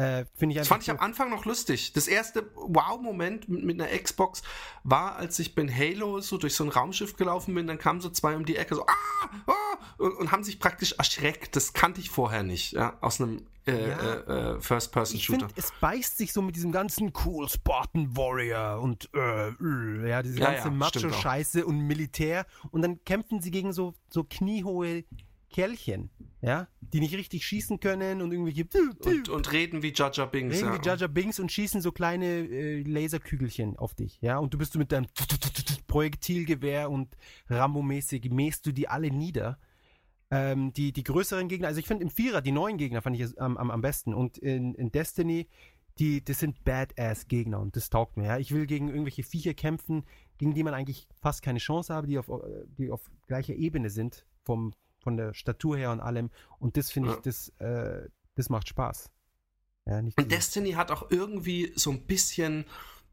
[0.00, 1.92] Äh, ich Das fand ich am Anfang noch lustig.
[1.92, 4.42] Das erste Wow-Moment mit, mit einer Xbox
[4.82, 8.08] war, als ich bei Halo so durch so ein Raumschiff gelaufen bin, dann kamen so
[8.10, 9.52] zwei um die Ecke so ah, ah,
[9.98, 11.54] und, und haben sich praktisch erschreckt.
[11.56, 13.98] Das kannte ich vorher nicht, ja, aus einem äh, Ja.
[13.98, 15.48] äh, äh, ich First-Person-Shooter.
[15.48, 20.22] finde, es beißt sich so mit diesem ganzen cool Spartan Warrior und äh, äh, ja,
[20.22, 20.70] diese ganze ja.
[20.70, 22.46] Macho-Scheiße und Militär.
[22.70, 25.04] Und dann kämpfen sie gegen so, so kniehohe
[25.50, 28.66] Kerlchen, ja, die nicht richtig schießen können und irgendwie
[29.04, 30.56] Und, und reden wie Jaja Binks.
[30.56, 30.80] Reden ja.
[30.80, 34.38] wie Jaja Binks und schießen so kleine äh, Laserkügelchen auf dich, ja.
[34.38, 35.06] Und du bist so mit deinem
[35.86, 37.16] Projektilgewehr und
[37.48, 39.58] Rambo-mäßig mähst du die alle nieder.
[40.30, 43.40] Ähm, die, die größeren Gegner, also ich finde im Vierer, die neuen Gegner fand ich
[43.40, 44.14] am, am, am besten.
[44.14, 45.48] Und in, in Destiny,
[45.98, 48.38] die, das sind Badass-Gegner und das taugt mir, ja.
[48.38, 50.04] Ich will gegen irgendwelche Viecher kämpfen,
[50.38, 53.90] gegen die man eigentlich fast keine Chance habe, die auf, äh, die auf gleicher Ebene
[53.90, 56.30] sind, vom, von der Statur her und allem.
[56.58, 57.20] Und das finde ich, Ja.
[57.22, 59.10] das, äh, das macht Spaß.
[59.86, 62.64] Ja, Und Destiny hat auch irgendwie so ein bisschen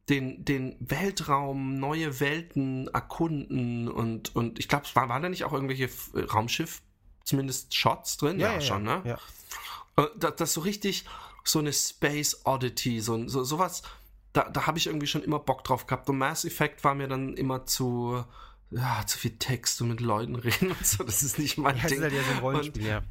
[0.10, 5.44] den, den Weltraum, neue Welten erkunden und, und ich glaube, es war, war da nicht
[5.44, 6.82] auch irgendwelche F- Raumschiff,
[7.24, 8.40] zumindest Shots drin?
[8.62, 9.02] schon, ne?
[9.06, 9.18] Ja.
[10.04, 11.06] Äh, Das, das so richtig
[11.44, 13.82] so eine Space Oddity, so, so sowas,
[14.34, 16.10] da, da habe ich irgendwie schon immer Bock drauf gehabt.
[16.10, 18.24] Und Mass Effect war mir dann immer zu,
[18.72, 21.04] ja, zu viel Text und mit Leuten reden und so.
[21.04, 21.98] Das ist nicht mein Ja, Ding.
[21.98, 23.02] ist halt ja so ein Rollenspiel, ja.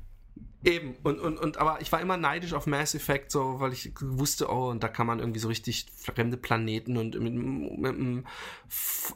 [0.65, 3.93] Eben, und, und, und aber ich war immer neidisch auf Mass Effect, so, weil ich
[4.01, 8.27] wusste, oh, und da kann man irgendwie so richtig fremde Planeten und mit, mit einem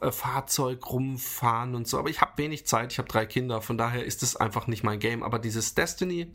[0.01, 1.99] äh, Fahrzeug rumfahren und so.
[1.99, 4.84] Aber ich habe wenig Zeit, ich habe drei Kinder, von daher ist das einfach nicht
[4.84, 5.24] mein Game.
[5.24, 6.32] Aber dieses Destiny,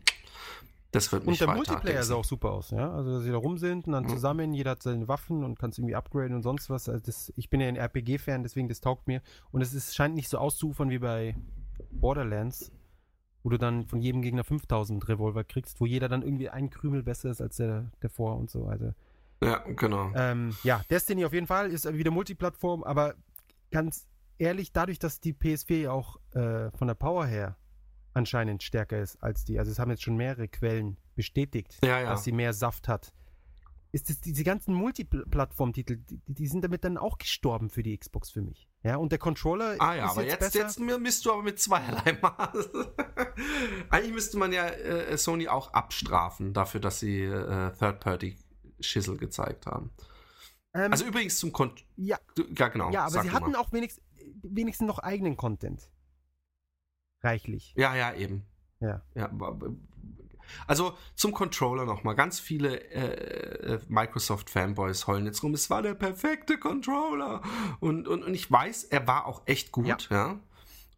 [0.96, 2.90] das wird mich Und der weiter Multiplayer sah auch super aus, ja.
[2.92, 4.08] Also, dass sie da rum sind und dann Mhm.
[4.08, 6.88] zusammen, jeder hat seine Waffen und kann es irgendwie upgraden und sonst was.
[6.88, 9.22] Also das, ich bin ja ein RPG-Fan, deswegen das taugt mir.
[9.52, 11.36] Und es ist, scheint nicht so auszuufern wie bei
[11.92, 12.72] Borderlands,
[13.42, 17.02] wo du dann von jedem Gegner 5000 Revolver kriegst, wo jeder dann irgendwie ein Krümel
[17.02, 18.66] besser ist als der davor und so.
[18.66, 18.92] Also,
[19.42, 20.10] Ja, genau.
[20.14, 23.14] ähm, ja, Destiny auf jeden Fall ist wieder Multiplattform, aber
[23.70, 24.06] ganz
[24.38, 27.56] ehrlich, dadurch, dass die PS4 ja auch äh, von der Power her
[28.16, 32.10] anscheinend stärker ist als die, also es haben jetzt schon mehrere Quellen bestätigt, Ja, ja.
[32.10, 33.12] dass sie mehr Saft hat,
[33.92, 38.30] ist es diese ganzen Multiplattform-Titel, die, die sind damit dann auch gestorben für die Xbox
[38.30, 38.68] für mich.
[38.82, 40.86] Ja, und der Controller Ah ja, ist aber jetzt, jetzt, besser.
[40.86, 42.68] jetzt misst du aber mit zweierlei Maß.
[43.90, 49.90] Eigentlich müsste man ja äh, Sony auch abstrafen dafür, dass sie äh, Third-Party-Schissel gezeigt haben.
[50.74, 52.18] ähm, Also übrigens zum Kon ja,
[52.56, 52.90] Ja, genau.
[52.90, 53.58] ja, aber sie hatten mal.
[53.60, 54.04] auch wenigstens,
[54.42, 55.90] wenigstens noch eigenen Content.
[57.26, 57.74] Reichlich.
[57.76, 58.46] Ja, ja, eben.
[58.80, 59.02] Ja.
[59.14, 59.30] Ja,
[60.66, 62.14] also zum Controller nochmal.
[62.14, 65.54] Ganz viele äh, äh, Microsoft-Fanboys heulen jetzt rum.
[65.54, 67.42] Es war der perfekte Controller.
[67.80, 70.38] Und, und, und ich weiß, er war auch echt gut, ja.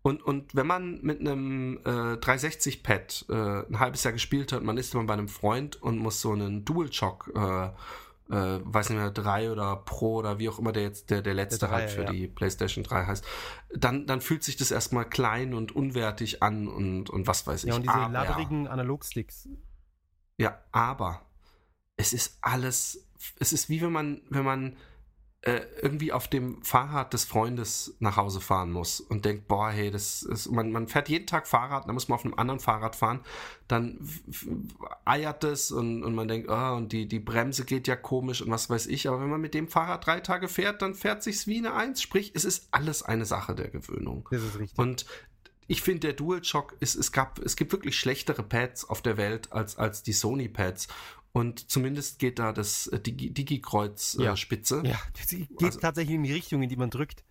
[0.02, 4.78] Und, und wenn man mit einem äh, 360-Pad äh, ein halbes Jahr gespielt hat, man
[4.78, 7.32] ist immer bei einem Freund und muss so einen DualShock,
[8.30, 11.34] äh, weiß nicht mehr, 3 oder Pro oder wie auch immer der jetzt der, der
[11.34, 12.10] letzte Der halt Dreier, für ja.
[12.12, 13.24] die PlayStation 3 heißt,
[13.74, 17.68] dann, dann fühlt sich das erstmal klein und unwertig an und, und was weiß ich.
[17.70, 19.48] Ja, und diese Aber- labberigen Analogsticks.
[20.36, 21.22] ja, aber
[21.96, 23.08] es ist alles,
[23.40, 24.76] es ist wie wenn man, wenn man
[25.42, 29.90] äh, irgendwie auf dem Fahrrad des Freundes nach Hause fahren muss und denkt, boah, hey,
[29.90, 32.96] das ist, man, man fährt jeden Tag Fahrrad, dann muss man auf einem anderen Fahrrad
[32.96, 33.20] fahren,
[33.68, 34.00] dann
[35.04, 38.50] eiert es und, und man denkt, oh, und die, die Bremse geht ja komisch und
[38.50, 41.46] was weiß ich, aber wenn man mit dem Fahrrad drei Tage fährt, dann fährt sich's
[41.46, 44.28] wie eine Eins, sprich, es ist alles eine Sache der Gewöhnung.
[44.32, 44.76] Das ist richtig.
[44.76, 45.06] Und
[45.68, 49.52] ich finde, der DualShock ist, es gab, es gibt wirklich schlechtere Pads auf der Welt
[49.52, 50.88] als, als die Sony Pads.
[51.38, 54.36] Und zumindest geht da das äh, Digi Digi-Kreuz äh, Ja.
[54.36, 54.82] spitze.
[54.84, 57.24] Ja, das geht Also- tatsächlich in die Richtung, in die man drückt.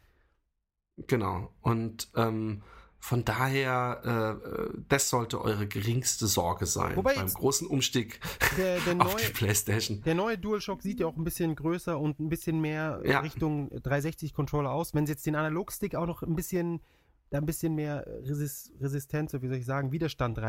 [1.07, 1.51] Genau.
[1.61, 2.63] Und ähm,
[2.99, 4.01] von daher,
[4.43, 8.19] äh, äh, das sollte eure geringste Sorge sein Wobei beim großen Umstieg
[8.57, 10.01] Der, der, auf neue, die PlayStation.
[10.01, 13.19] der neue DualShock sieht ja auch ein bisschen größer und ein bisschen mehr Ja.
[13.19, 14.95] Richtung 360-Controller aus.
[14.95, 16.81] Wenn sie jetzt den Analogstick auch noch ein bisschen,
[17.29, 20.39] da ein bisschen mehr Resist Resistenz, oder wie soll ich sagen, Widerstand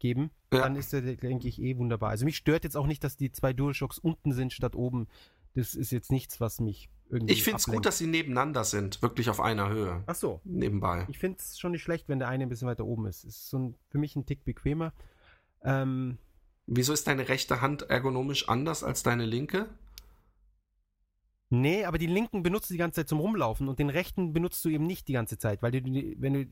[0.00, 0.60] reingeben, Ja.
[0.60, 2.10] dann ist der, denke ich, eh wunderbar.
[2.10, 5.06] Also mich stört jetzt auch nicht, dass die zwei DualShocks unten sind statt oben.
[5.54, 7.32] Das ist jetzt nichts, was mich irgendwie.
[7.34, 10.02] Ich finde es gut, dass sie nebeneinander sind, wirklich auf einer Höhe.
[10.06, 10.40] Ach so.
[10.44, 11.06] Nebenbei.
[11.08, 13.24] Ich finde es schon nicht schlecht, wenn der eine ein bisschen weiter oben ist.
[13.24, 14.92] Ist so ein, für mich ein Tick bequemer.
[15.62, 16.18] Ähm,
[16.66, 19.68] Wieso ist deine rechte Hand ergonomisch anders als deine linke?
[21.52, 24.64] nee, aber die linken benutzt du die ganze Zeit zum Rumlaufen und den rechten benutzt
[24.64, 25.80] du eben nicht die ganze Zeit, weil du,
[26.18, 26.46] wenn du,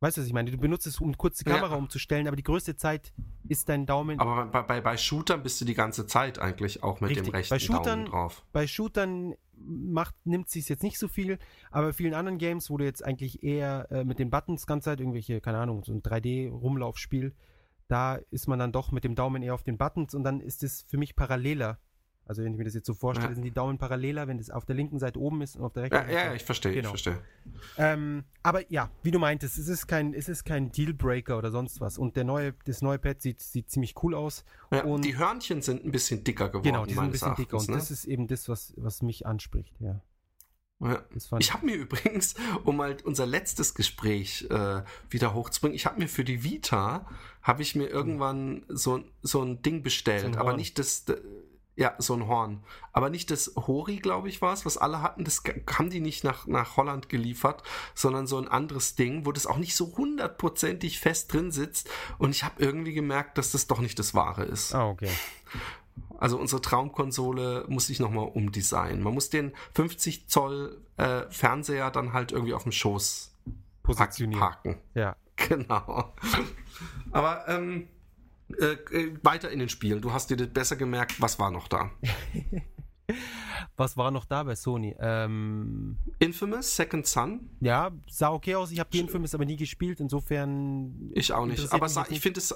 [0.00, 0.50] weißt du, was ich meine?
[0.50, 1.56] Du benutzt es, um kurz die Ja.
[1.56, 3.12] Kamera umzustellen, aber die größte Zeit
[3.48, 4.18] ist dein Daumen.
[4.18, 7.26] Aber bei, bei, bei Shootern bist du die ganze Zeit eigentlich auch mit Richtig.
[7.26, 8.44] dem rechten Bei Shootern- Daumen drauf.
[8.52, 11.38] Bei Shootern macht, nimmt sich jetzt nicht so viel,
[11.70, 14.86] aber bei vielen anderen Games, wo du jetzt eigentlich eher äh, mit den Buttons ganze
[14.86, 17.34] Zeit irgendwelche, keine Ahnung, so ein 3D-Rumlaufspiel,
[17.88, 20.62] da ist man dann doch mit dem Daumen eher auf den Buttons und dann ist
[20.62, 21.78] es für mich paralleler.
[22.30, 23.34] Also wenn ich mir das jetzt so vorstelle, Ja.
[23.34, 25.82] sind die Daumen paralleler, wenn das auf der linken Seite oben ist und auf der
[25.82, 26.14] rechten Ja, Seite.
[26.14, 26.90] ja, ich verstehe, ich Genau.
[26.90, 27.18] verstehe.
[27.76, 31.80] Ähm, aber ja, wie du meintest, es ist kein, es ist kein Dealbreaker oder sonst
[31.80, 31.98] was.
[31.98, 34.44] Und der neue, das neue Pad sieht, sieht ziemlich cool aus.
[34.70, 36.62] Ja, Und- die Hörnchen sind ein bisschen dicker geworden.
[36.68, 37.56] Genau, die sind ein bisschen dicker.
[37.56, 37.74] Und ne?
[37.74, 40.00] das ist eben das, was, was mich anspricht, ja.
[40.82, 41.02] Ja.
[41.40, 46.08] Ich habe mir übrigens, um mal unser letztes Gespräch äh, wieder hochzubringen, ich habe mir
[46.08, 47.06] für die Vita,
[47.42, 51.04] habe ich mir irgendwann so, so ein Ding bestellt, So ein aber nicht das,
[51.76, 52.62] ja, so ein Horn,
[52.92, 55.42] aber nicht das Hori, glaube ich, war es, was alle hatten, das
[55.72, 57.62] haben die nicht nach, nach Holland geliefert,
[57.94, 62.30] sondern so ein anderes Ding, wo das auch nicht so hundertprozentig fest drin sitzt und
[62.30, 64.74] ich habe irgendwie gemerkt, dass das doch nicht das Wahre ist.
[64.74, 65.10] Ah, okay.
[66.18, 69.02] Also unsere Traumkonsole muss sich nochmal umdesignen.
[69.02, 73.34] Man muss den 50 Zoll äh, Fernseher dann halt irgendwie auf dem Schoß
[73.82, 74.40] Positionieren.
[74.40, 74.78] parken.
[74.94, 75.16] Ja.
[75.48, 76.12] Genau.
[77.12, 77.88] Aber ähm,
[78.58, 80.00] äh, äh, weiter in den Spielen.
[80.00, 81.20] Du hast dir das besser gemerkt.
[81.20, 81.90] Was war noch da?
[83.76, 84.94] Was war noch da bei Sony?
[85.00, 87.50] Ähm, Infamous, Second Son?
[87.60, 88.70] ja, sah okay aus.
[88.70, 90.00] Ich habe die Infamous aber nie gespielt.
[90.00, 91.10] Insofern.
[91.14, 91.72] Ich auch nicht.
[91.72, 92.54] Aber mich sa- jetzt ich finde es.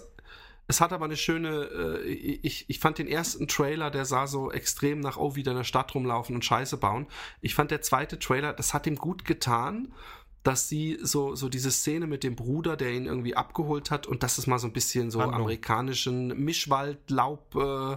[0.67, 4.51] Es hat aber eine schöne, äh, ich, ich fand den ersten Trailer, der sah so
[4.51, 7.07] extrem nach, oh, wieder in der Stadt rumlaufen und Scheiße bauen.
[7.43, 9.93] Ich fand der zweite Trailer, das hat ihm gut getan,
[10.45, 14.23] dass sie so, so diese Szene mit dem Bruder, der ihn irgendwie abgeholt hat und
[14.23, 15.41] das ist mal so ein bisschen so Handlung.
[15.41, 17.95] amerikanischen Mischwald, Laub, äh,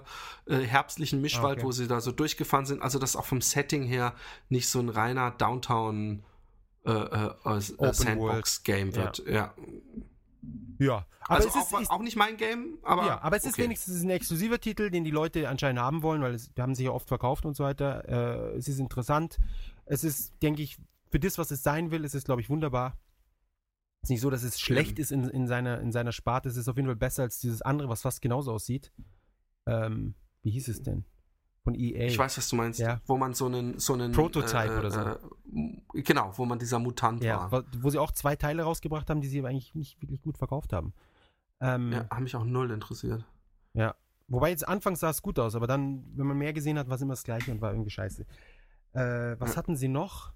[0.53, 1.63] äh, herbstlichen Mischwald, Ah, okay.
[1.67, 2.81] wo sie da so durchgefahren sind.
[2.81, 4.15] Also das auch vom Setting her
[4.49, 6.23] nicht so ein reiner Downtown
[6.85, 9.23] äh, äh, äh, Sandbox-Game wird.
[9.27, 9.53] Ja.
[10.79, 11.05] Ja.
[11.21, 13.05] Aber Also es auch, ist, ist auch nicht mein Game, aber.
[13.05, 13.63] ja, aber es ist okay.
[13.63, 16.85] wenigstens ein exklusiver Titel, den die Leute anscheinend haben wollen, weil es, die haben sich
[16.85, 18.07] ja oft verkauft und so weiter.
[18.07, 19.37] Äh, es ist interessant.
[19.85, 20.77] Es ist, denke ich,
[21.09, 22.97] für das, was es sein will, ist es, glaube ich, wunderbar.
[24.01, 26.49] Es ist nicht so, dass es schlecht ist in, in, seiner, in seiner Sparte.
[26.49, 28.91] Es ist auf jeden Fall besser als dieses andere, was fast genauso aussieht.
[29.65, 31.05] Ähm, wie hieß es denn?
[31.63, 32.05] Von EA.
[32.05, 32.79] Ich weiß, was du meinst.
[32.79, 33.01] Ja.
[33.05, 33.79] Wo man so einen.
[33.79, 35.01] So einen Prototype oder so.
[35.01, 37.65] Äh, genau, wo man dieser Mutant ja, war.
[37.79, 40.71] wo, sie auch zwei Teile rausgebracht haben, die sie aber eigentlich nicht wirklich gut verkauft
[40.71, 40.93] haben.
[41.59, 43.25] Ähm, Ja, hat mich auch null interessiert.
[44.29, 46.95] Wobei jetzt anfangs sah es gut aus, aber dann, wenn man mehr gesehen hat, war
[46.95, 48.25] es immer das gleiche und war irgendwie scheiße.
[48.93, 49.55] Äh, was Ja.
[49.57, 50.33] hatten sie noch?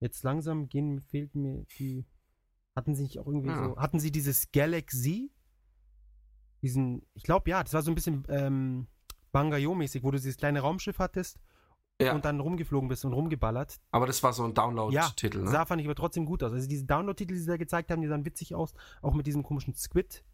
[0.00, 2.04] Jetzt langsam gehen, fehlt mir die.
[2.74, 3.68] Hatten sie nicht auch irgendwie Ja.
[3.68, 3.76] so.
[3.78, 5.30] Hatten sie dieses Galaxy?
[6.62, 8.86] Diesen, ich glaube ja, das war so ein bisschen ähm,
[9.32, 11.38] Bangayo-mäßig, wo du dieses kleine Raumschiff hattest
[12.00, 13.78] Ja, und dann rumgeflogen bist und rumgeballert.
[13.90, 15.50] aber das war so ein Ja, Download-Titel, ne?
[15.50, 16.52] sah fand ich aber trotzdem gut aus.
[16.52, 19.42] Also diese Download-Titel, die sie da gezeigt haben, die sahen witzig aus, auch mit diesem
[19.42, 20.24] komischen Squid.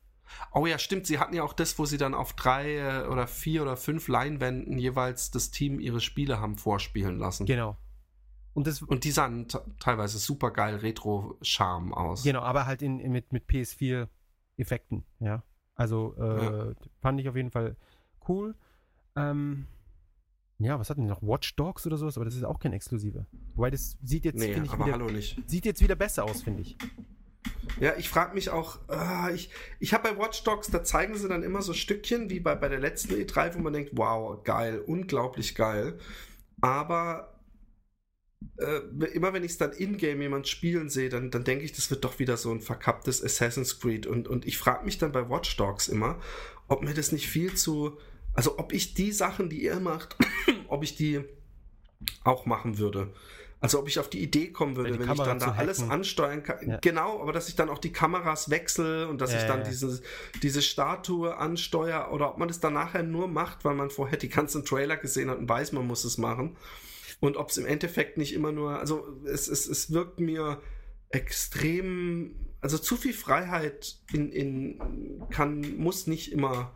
[0.52, 1.06] Oh ja, stimmt.
[1.06, 4.06] Sie hatten ja auch das, wo sie dann auf drei äh, oder vier oder fünf
[4.08, 7.44] Leinwänden jeweils das Team ihre Spiele haben vorspielen lassen.
[7.44, 7.76] Genau.
[8.54, 9.46] Und das, Und die sahen
[9.80, 12.22] teilweise super geil Retro-Charme aus.
[12.22, 15.42] Genau, aber halt in, in- mit, mit PS4-Effekten, ja.
[15.74, 16.72] Also äh, Ja.
[17.00, 17.76] fand ich auf jeden Fall
[18.28, 18.54] cool.
[19.16, 19.66] Ähm,
[20.58, 21.22] ja, was hatten die noch?
[21.22, 23.26] Watch Dogs oder sowas, aber das ist auch kein Exklusiver.
[23.54, 24.98] Wobei das sieht jetzt, Nee, ich, wieder,
[25.46, 26.76] sieht jetzt wieder besser aus, finde ich.
[27.80, 29.50] Ja, ich frage mich auch, ah, ich,
[29.80, 32.68] ich habe bei Watch Dogs, da zeigen sie dann immer so Stückchen wie bei, bei
[32.68, 35.98] der letzten E3, wo man denkt, wow, geil, unglaublich geil.
[36.60, 37.31] Aber
[38.56, 41.90] äh, immer wenn ich es dann in-game jemand spielen sehe, dann, dann denke ich, das
[41.90, 44.06] wird doch wieder so ein verkapptes Assassin's Creed.
[44.06, 46.20] Und, und ich frage mich dann bei Watch Dogs immer,
[46.68, 47.98] ob mir das nicht viel zu.
[48.34, 50.16] Also, ob ich die Sachen, die ihr macht,
[50.68, 51.24] ob ich die
[52.24, 53.12] auch machen würde.
[53.62, 56.42] Also ob ich auf die Idee kommen würde, wenn Kamera ich dann da alles ansteuern
[56.42, 56.68] kann.
[56.68, 56.78] Ja.
[56.80, 59.68] Genau, aber dass ich dann auch die Kameras wechsle und dass ja, ich dann ja.
[59.68, 60.02] Diese,
[60.42, 64.28] diese Statue ansteuere oder ob man das dann nachher nur macht, weil man vorher die
[64.28, 66.56] ganzen Trailer gesehen hat und weiß, man muss es machen.
[67.22, 70.60] Und ob es im Endeffekt nicht immer nur, also es, es, es wirkt mir
[71.08, 76.74] extrem, also zu viel Freiheit in, in kann, muss nicht immer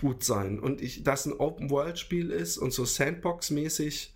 [0.00, 0.60] gut sein.
[0.60, 4.14] Und ich, dass ein Open-World-Spiel ist und so Sandbox-mäßig,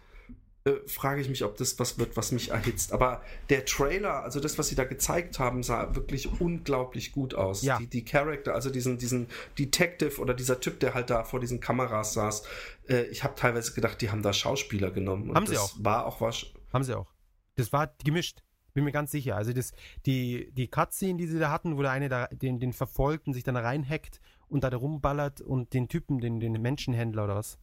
[0.87, 2.93] frage ich mich, ob das was wird, was mich erhitzt.
[2.93, 7.63] Aber der Trailer, also das, was sie da gezeigt haben, sah wirklich unglaublich gut aus.
[7.63, 7.79] Ja.
[7.79, 9.29] Die, die Charakter, also diesen, diesen
[9.59, 12.43] Detective oder dieser Typ, der halt da vor diesen Kameras saß,
[12.89, 15.35] äh, ich habe teilweise gedacht, die haben da Schauspieler genommen.
[15.35, 15.73] haben sie auch.
[15.79, 16.47] War auch was.
[16.73, 17.11] Haben sie auch.
[17.57, 18.43] Das war gemischt.
[18.75, 19.37] Bin mir ganz sicher.
[19.37, 19.73] Also das,
[20.07, 23.33] die, die Cutscene, die sie da hatten, wo der eine da den, den verfolgt und
[23.33, 27.59] sich dann reinhackt und da rumballert und den Typen, den, den Menschenhändler oder was,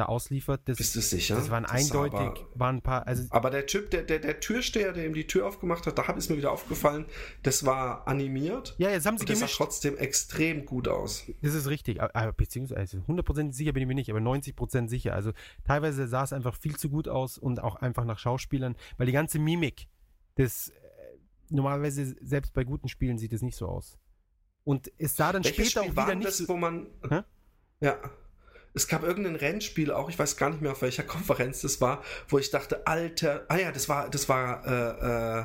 [0.00, 0.62] da ausliefert.
[0.64, 1.36] Das, Bist du sicher?
[1.36, 3.06] Das waren das eindeutig, aber, waren ein paar.
[3.06, 6.02] Also aber der Typ, der, der, der Türsteher, der ihm die Tür aufgemacht hat, da
[6.12, 7.04] ist mir wieder aufgefallen,
[7.42, 8.74] das war animiert.
[8.78, 9.42] Ja, jetzt haben sie und gemischt.
[9.42, 11.24] Das sah trotzdem extrem gut aus.
[11.42, 12.00] Das ist richtig.
[12.36, 15.14] Beziehungsweise 100% sicher bin ich mir nicht, aber 90% sicher.
[15.14, 15.32] Also
[15.64, 19.12] teilweise sah es einfach viel zu gut aus und auch einfach nach Schauspielern, weil die
[19.12, 19.86] ganze Mimik,
[20.36, 20.72] das äh,
[21.50, 23.98] normalerweise selbst bei guten Spielen sieht es nicht so aus.
[24.64, 26.86] Und es sah dann Welches später Spiel auch wieder nicht das, so, wo man.
[27.08, 27.22] Hä?
[27.80, 27.98] Ja
[28.74, 32.02] es gab irgendein Rennspiel auch, ich weiß gar nicht mehr auf welcher Konferenz das war,
[32.28, 35.44] wo ich dachte, Alter, ah ja, das war, das war, äh, äh,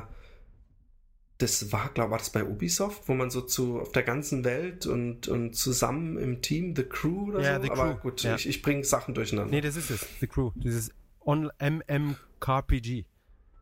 [1.38, 4.44] das war, glaube ich, war das bei Ubisoft, wo man so zu auf der ganzen
[4.44, 7.62] Welt und, und zusammen im Team, The Crew oder ja, so.
[7.62, 8.00] The Aber Crew.
[8.00, 8.36] gut, ja.
[8.36, 9.50] ich, ich bringe Sachen durcheinander.
[9.50, 10.52] Nee, das ist es, The Crew.
[10.54, 10.92] Dieses
[11.24, 13.04] MMKPG.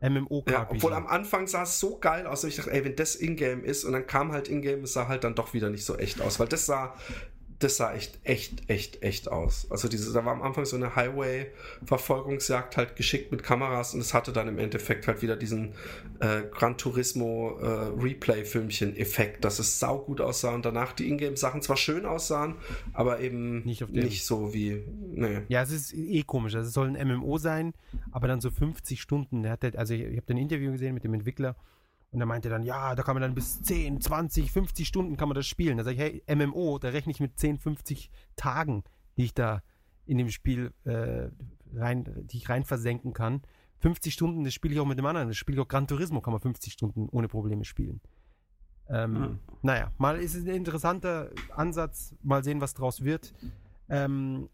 [0.01, 0.53] MMO-KPG.
[0.53, 3.17] Ja, obwohl am Anfang sah es so geil aus, dass ich dachte, ey, wenn das
[3.17, 5.97] Ingame ist und dann kam halt Ingame, es sah halt dann doch wieder nicht so
[5.97, 6.95] echt aus, weil das sah
[7.65, 9.67] das sah echt, echt, echt, echt aus.
[9.71, 14.13] Also diese, da war am Anfang so eine Highway-Verfolgungsjagd halt geschickt mit Kameras und es
[14.13, 15.73] hatte dann im Endeffekt halt wieder diesen
[16.21, 17.67] äh, Gran Turismo äh,
[18.01, 22.57] Replay-Filmchen-Effekt, dass es saugut aussah und danach die Ingame-Sachen zwar schön aussahen,
[22.93, 24.85] aber eben nicht, nicht so wie.
[25.15, 25.41] Nee.
[25.49, 26.55] Ja, es ist eh komisch.
[26.55, 27.73] Also es soll ein MMO sein,
[28.13, 29.47] aber dann so 50 Stunden.
[29.47, 31.57] also ich, ich habe ein Interview gesehen mit dem Entwickler
[32.15, 35.29] und er meinte dann, ja, da kann man dann bis 10, 20, 50 Stunden kann
[35.29, 35.79] man das spielen.
[35.79, 38.85] Da sage ich, hey, MMO, da rechne ich mit 10, 50 Tagen,
[39.17, 39.63] die ich da
[40.07, 41.29] in dem Spiel äh,
[41.75, 43.43] rein, die ich rein versenken kann.
[43.81, 45.27] 50 Stunden, das spiele ich auch mit dem anderen.
[45.27, 48.01] Das spiele ich auch Gran Turismo, kann man 50 Stunden ohne Probleme spielen.
[48.89, 49.39] Ähm, mhm.
[49.63, 53.35] Naja, mal ist es ein interessanter Ansatz, mal sehen, was draus wird.
[53.89, 54.49] Ähm,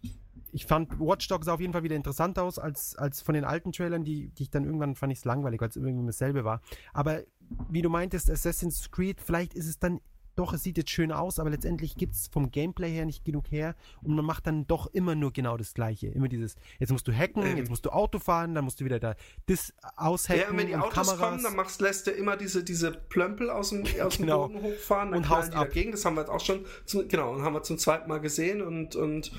[0.50, 3.72] ich fand Watch Dogs auf jeden Fall wieder interessant aus als, als von den alten
[3.72, 6.62] Trailern, die, die ich dann irgendwann fand ich es langweilig, weil es irgendwie dasselbe war.
[6.94, 7.20] Aber
[7.68, 10.00] wie du meintest, Assassin's Creed, vielleicht ist es dann
[10.36, 13.50] doch, es sieht jetzt schön aus, aber letztendlich gibt es vom Gameplay her nicht genug
[13.50, 16.06] her und man macht dann doch immer nur genau das Gleiche.
[16.06, 17.58] Immer dieses, jetzt musst du hacken, ähm.
[17.58, 19.16] jetzt musst du Auto fahren, dann musst du wieder da
[19.46, 20.40] das aushacken.
[20.40, 21.18] Ja, und wenn die Autos Kameras.
[21.18, 24.48] kommen, dann machst, lässt du immer diese, diese Plömpel aus dem, aus dem genau.
[24.48, 25.68] Boden hochfahren und haust ab.
[25.68, 25.90] dagegen.
[25.90, 28.62] Das haben wir jetzt auch schon, zum, genau, und haben wir zum zweiten Mal gesehen
[28.62, 29.32] und, und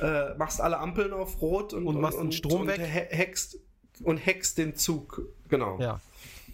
[0.00, 2.80] äh, machst alle Ampeln auf Rot und, und machst und, Strom und weg.
[2.80, 3.60] Hackst,
[4.02, 5.22] und hackst den Zug.
[5.48, 5.78] Genau.
[5.78, 6.00] Ja.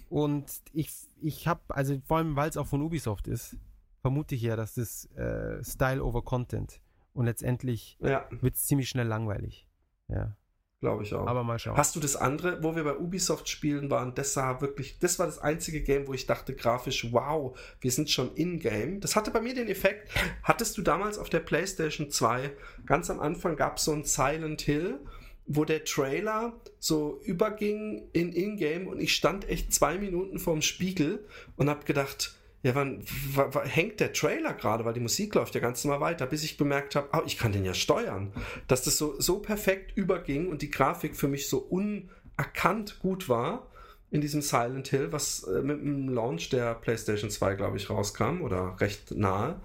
[0.09, 0.91] Und ich,
[1.21, 3.57] ich habe, also vor allem, weil es auch von Ubisoft ist,
[4.01, 6.81] vermute ich ja, dass das äh, Style over Content
[7.15, 8.27] und letztendlich ja.
[8.31, 9.67] wird es ziemlich schnell langweilig.
[10.09, 10.37] Ja.
[10.81, 11.27] Glaube ich auch.
[11.27, 11.79] Aber mal schauen.
[11.79, 15.25] Hast du das andere, wo wir bei Ubisoft spielen waren, das sah wirklich, das war
[15.25, 19.01] das einzige Game, wo ich dachte grafisch, wow, wir sind schon in-game.
[19.01, 20.11] Das hatte bei mir den Effekt,
[20.43, 22.55] hattest du damals auf der PlayStation 2,
[22.85, 25.01] ganz am Anfang gab es so ein Silent Hill,
[25.47, 31.27] wo der Trailer so überging in in-game und ich stand echt zwei Minuten vorm Spiegel
[31.57, 33.05] und habe gedacht, ja, wann,
[33.35, 36.57] wann, hängt der Trailer gerade, weil die Musik läuft ja ganz normal weiter, bis ich
[36.57, 38.33] bemerkt habe, oh, ich kann den ja steuern.
[38.69, 43.71] Dass das so, so perfekt überging und die Grafik für mich so unerkannt gut war
[44.11, 48.41] in diesem Silent Hill, was äh, mit dem Launch der PlayStation 2, glaube ich, rauskam
[48.41, 49.61] oder recht nahe.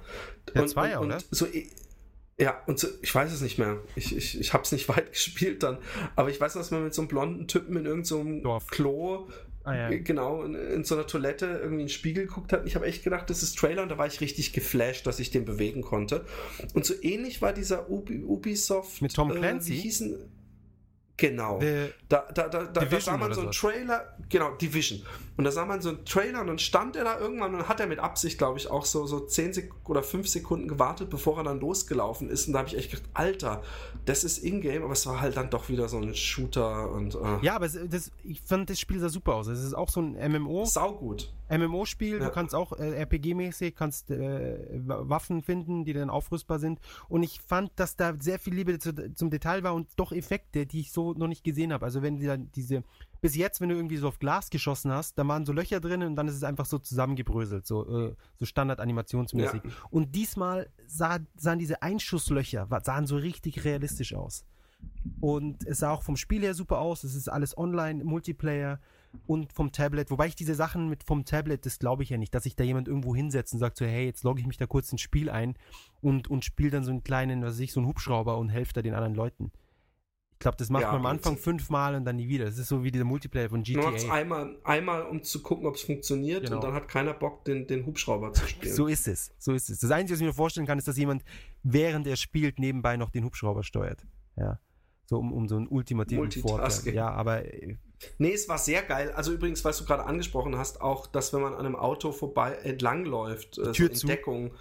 [0.54, 1.20] Der 2, oder?
[1.32, 1.46] So,
[2.40, 3.78] ja, und so, ich weiß es nicht mehr.
[3.96, 5.78] Ich, ich, ich habe es nicht weit gespielt dann.
[6.16, 9.28] Aber ich weiß, dass man mit so einem blonden Typen in irgendeinem so Klo
[9.70, 9.98] Ah, ja.
[9.98, 12.66] Genau, in, in, so einer Toilette irgendwie in den Spiegel geguckt hat.
[12.66, 15.32] Ich habe echt gedacht, das ist Trailer und da war ich richtig geflasht, dass ich
[15.32, 16.26] den bewegen konnte.
[16.74, 19.02] Und so ähnlich war dieser Ubi, Ubisoft.
[19.02, 19.74] Mit Tom Clancy?
[19.74, 20.18] Äh, wie hießen.
[21.20, 21.60] Genau.
[21.60, 23.52] The Da, da, da, da, da sah man so einen.
[23.52, 25.02] Trailer, genau, Division.
[25.38, 27.80] Und da sah man so einen Trailer und dann stand er da irgendwann und hat
[27.80, 31.38] er mit Absicht, glaube ich, auch so, so 10 Sek oder 5 Sekunden gewartet, bevor
[31.38, 32.48] er dann losgelaufen ist.
[32.48, 33.62] Und da habe ich echt gedacht, Alter,
[34.06, 37.46] das ist Ingame, aber es war halt dann doch wieder so ein Shooter und äh,
[37.46, 39.48] ja, aber das, ich fand das Spiel sah super aus.
[39.48, 40.66] Es ist auch so ein MMO.
[40.66, 41.32] saugut.
[41.50, 42.26] MMO-Spiel, Ja.
[42.26, 44.58] du kannst auch äh, RPG-mäßig, kannst äh,
[44.88, 46.80] Wa- Waffen finden, die dann aufrüstbar sind.
[47.08, 50.66] Und ich fand, dass da sehr viel Liebe zu, zum Detail war und doch Effekte,
[50.66, 51.86] die ich so noch nicht gesehen habe.
[51.86, 52.84] Also wenn die dann diese,
[53.22, 56.04] bis jetzt, wenn du irgendwie so auf Glas geschossen hast, da waren so Löcher drin
[56.04, 59.62] und dann ist es einfach so zusammengebröselt, so, äh, so Standard-animationsmäßig.
[59.64, 59.72] Ja.
[59.90, 64.46] Und diesmal sah, sahen diese Einschusslöcher, sahen so richtig realistisch aus.
[65.20, 67.04] Und es sah auch vom Spiel her super aus.
[67.04, 68.80] Es ist alles online, Multiplayer
[69.26, 70.12] und vom Tablet.
[70.12, 72.64] Wobei ich diese Sachen mit vom Tablet, das glaube ich ja nicht, dass sich da
[72.64, 75.30] jemand irgendwo hinsetzt und sagt so, hey, jetzt logge ich mich da kurz ins Spiel
[75.30, 75.56] ein
[76.02, 78.74] und, und spiele dann so einen kleinen, was weiß ich, so einen Hubschrauber und helfe
[78.74, 79.52] da den anderen Leuten.
[80.34, 82.46] Ich glaube, das macht Ja, man am Anfang fünfmal und dann nie wieder.
[82.46, 84.14] Das ist so wie dieser Multiplayer von Du machst GTA.
[84.14, 86.56] einmal, einmal, um zu gucken, ob es funktioniert Genau.
[86.56, 88.74] und dann hat keiner Bock, den, den Hubschrauber zu spielen.
[88.74, 89.32] So ist es.
[89.38, 89.80] So ist es.
[89.82, 91.24] Das Einzige, was ich mir vorstellen kann, ist, dass jemand,
[91.64, 94.06] während er spielt, nebenbei noch den Hubschrauber steuert.
[94.38, 94.60] Ja.
[95.08, 96.94] So um, um so einen ultimativen Vorteil.
[96.94, 97.76] Ja, aber äh,
[98.18, 99.12] Nee, es war sehr geil.
[99.12, 102.54] Also übrigens, was du gerade angesprochen hast, auch, dass wenn man an einem Auto vorbei
[102.64, 104.08] entlangläuft, äh, so in zu.
[104.08, 104.52] Deckung,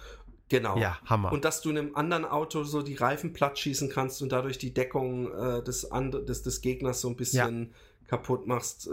[0.49, 0.77] genau.
[0.77, 1.31] ja, Hammer.
[1.31, 4.73] Und dass du einem anderen Auto so die Reifen platt schießen kannst und dadurch die
[4.73, 7.73] Deckung äh, des, and des, des Gegners so ein bisschen
[8.07, 8.87] kaputt machst.
[8.87, 8.91] Äh,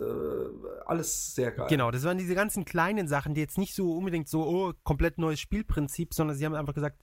[0.84, 1.66] alles sehr geil.
[1.68, 5.18] Genau, das waren diese ganzen kleinen Sachen, die jetzt nicht so unbedingt so, oh, komplett
[5.18, 7.02] neues Spielprinzip, sondern sie haben einfach gesagt,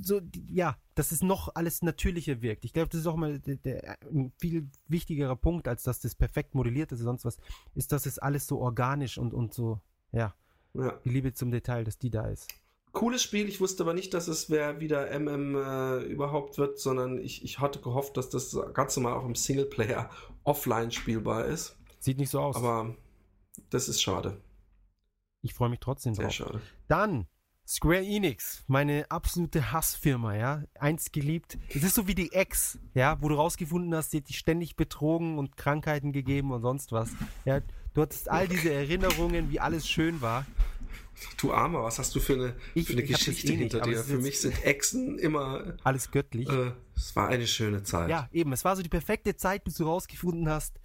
[0.00, 2.64] so, ja, dass es noch alles natürlicher wirkt.
[2.64, 6.14] Ich glaube, das ist auch mal der, der, ein viel wichtigerer Punkt, als dass das
[6.14, 7.38] perfekt modelliert ist oder sonst was,
[7.74, 9.80] ist, dass es alles so organisch und, und so,
[10.12, 10.34] ja,
[10.74, 10.98] Ja.
[11.04, 12.48] die Liebe zum Detail, dass die da ist.
[12.92, 13.48] Cooles Spiel.
[13.48, 17.60] Ich wusste aber nicht, dass es wer wieder MM äh, überhaupt wird, sondern ich, ich
[17.60, 20.10] hatte gehofft, dass das ganz normal auch im Singleplayer
[20.42, 21.76] offline spielbar ist.
[22.00, 22.56] Sieht nicht so aus.
[22.56, 22.96] Aber
[23.70, 24.40] das ist schade.
[25.42, 26.34] ich freue mich trotzdem Sehr drauf.
[26.34, 26.60] schade.
[26.88, 27.28] Dann
[27.72, 30.64] Square Enix, meine absolute Hassfirma, ja.
[30.76, 31.56] Einst geliebt.
[31.68, 34.74] Es ist so wie die Ex, ja, wo du rausgefunden hast, die hat dich ständig
[34.74, 37.10] betrogen und Krankheiten gegeben und sonst was.
[37.44, 37.60] Ja,
[37.94, 40.46] du hattest all diese Erinnerungen, wie alles schön war.
[41.36, 43.92] Du Armer, was hast du für eine, Ich- für eine Geschichte eh nicht, hinter aber
[43.92, 44.02] dir?
[44.02, 45.74] Für mich sind Echsen immer.
[45.84, 46.48] Alles göttlich.
[46.48, 48.10] Äh, es war eine schöne Zeit.
[48.10, 48.52] Ja, eben.
[48.52, 50.80] Es war so die perfekte Zeit, bis du rausgefunden hast,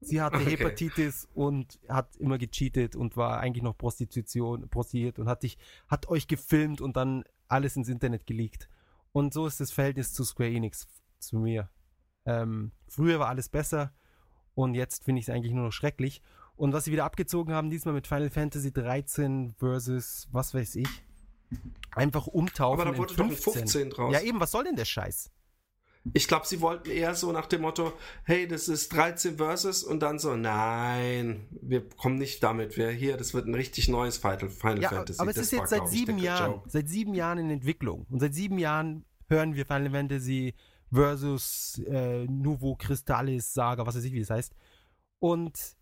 [0.00, 0.50] sie hatte Okay.
[0.50, 5.58] Hepatitis und hat immer gecheatet und war eigentlich noch Prostitution, prostituiert und hat dich,
[5.88, 8.68] hat euch gefilmt und dann alles ins Internet geleakt.
[9.12, 11.68] Und so ist das Verhältnis zu Square Enix zu mir.
[12.24, 13.92] Ähm, früher war alles besser
[14.54, 16.22] und jetzt finde ich es eigentlich nur noch schrecklich.
[16.56, 20.88] Und was sie wieder abgezogen haben, diesmal mit Final Fantasy 13 versus was weiß ich,
[21.92, 22.80] einfach umtaufen.
[22.80, 24.12] Aber da in wurde doch ein 15 draus.
[24.12, 25.30] Ja, eben, was soll denn der Scheiß?
[26.14, 27.92] Ich glaube, sie wollten eher so nach dem Motto,
[28.24, 32.76] hey, das ist 13 Versus und dann so, nein, wir kommen nicht damit.
[32.78, 35.20] Wir hier, das wird ein richtig neues Final, Final Ja, Fantasy.
[35.20, 36.70] aber es Das ist war, jetzt seit glaub ich, sieben Jahren, Joke.
[36.70, 38.06] seit sieben Jahren in Entwicklung.
[38.08, 40.54] Und seit sieben Jahren hören wir Final Fantasy
[40.90, 44.54] versus äh, Nuvo Crystallis Saga, was weiß ich, wie das heißt.
[45.18, 45.76] Und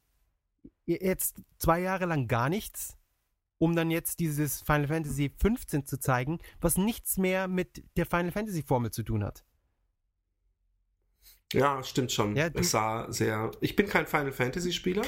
[0.84, 2.96] jetzt zwei Jahre lang gar nichts,
[3.58, 8.32] um dann jetzt dieses Final Fantasy 15 zu zeigen, was nichts mehr mit der Final
[8.32, 9.44] Fantasy Formel zu tun hat.
[11.52, 12.36] Ja, stimmt schon.
[12.36, 13.50] Ja, es sah sehr.
[13.60, 15.02] Ich bin kein Final Fantasy Spieler,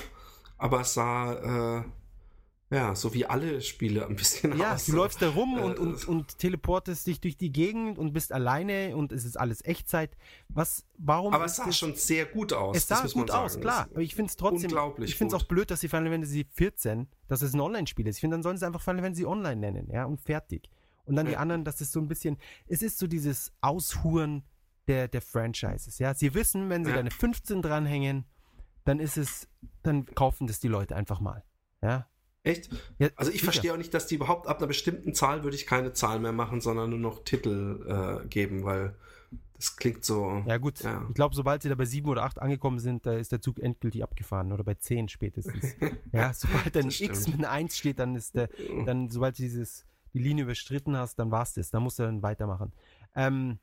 [0.57, 1.85] aber es sah, äh,
[2.73, 4.87] ja, so wie alle Spiele ein bisschen Ja, aus.
[4.87, 8.33] du läufst da rum Äh, und, und, und teleportest dich durch die Gegend und bist
[8.33, 10.17] alleine und es ist alles Echtzeit.
[10.49, 12.77] Was, warum aber es sah das- schon sehr gut aus.
[12.77, 13.63] Es sah gut aus, sagen.
[13.63, 13.87] klar.
[13.87, 14.71] Es- Aber ich finde es trotzdem.
[14.71, 18.07] unglaublich Ich finde es auch blöd, dass die Final Fantasy 14, dass es ein Online-Spiel
[18.07, 18.17] ist.
[18.17, 20.71] Ich finde, dann sollen sie einfach Final Fantasy Online nennen, ja, und fertig.
[21.05, 21.39] Und dann die Ja.
[21.41, 22.39] anderen, das ist so ein bisschen.
[22.67, 24.45] Es ist so dieses Aushuren
[24.91, 26.13] der, der Franchises, ja.
[26.15, 26.97] Sie wissen, wenn sie Ja.
[26.97, 28.25] da eine 15 dranhängen,
[28.85, 29.49] dann ist es,
[29.83, 31.45] dann kaufen das die Leute einfach mal,
[31.83, 32.07] ja.
[32.43, 32.71] Echt?
[32.99, 33.53] ja Also ich sicher.
[33.53, 36.33] verstehe auch nicht, dass die überhaupt ab einer bestimmten Zahl würde ich keine Zahl mehr
[36.33, 38.95] machen, sondern nur noch Titel äh, geben, weil
[39.55, 40.43] das klingt so.
[40.47, 40.81] Ja, gut.
[40.81, 41.05] Ja.
[41.09, 43.59] Ich glaube, sobald sie da bei 7 oder 8 angekommen sind, da ist der Zug
[43.61, 44.53] endgültig abgefahren.
[44.53, 45.77] Oder bei 10 spätestens.
[46.13, 48.49] ja, sobald dann X mit einer 1 steht, dann ist der,
[48.87, 49.85] dann, sobald du dieses,
[50.15, 51.71] die Linie überstritten hast, dann war's das.
[51.71, 52.73] Dann musst du dann weitermachen.
[53.15, 53.59] Ähm,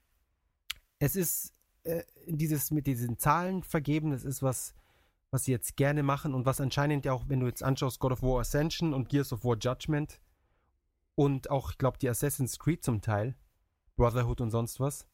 [0.99, 1.53] es ist
[1.83, 4.73] äh, dieses mit diesen Zahlen vergeben, das ist was,
[5.31, 8.13] was sie jetzt gerne machen und was anscheinend ja auch, wenn du jetzt anschaust, God
[8.13, 10.19] of War Ascension und Gears of War Judgment
[11.15, 13.35] und auch, ich glaube, die Assassin's Creed zum Teil,
[13.95, 15.07] Brotherhood und sonst was,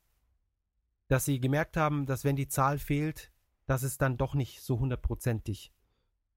[1.07, 3.31] dass sie gemerkt haben, dass wenn die Zahl fehlt,
[3.65, 5.72] dass es dann doch nicht so hundertprozentig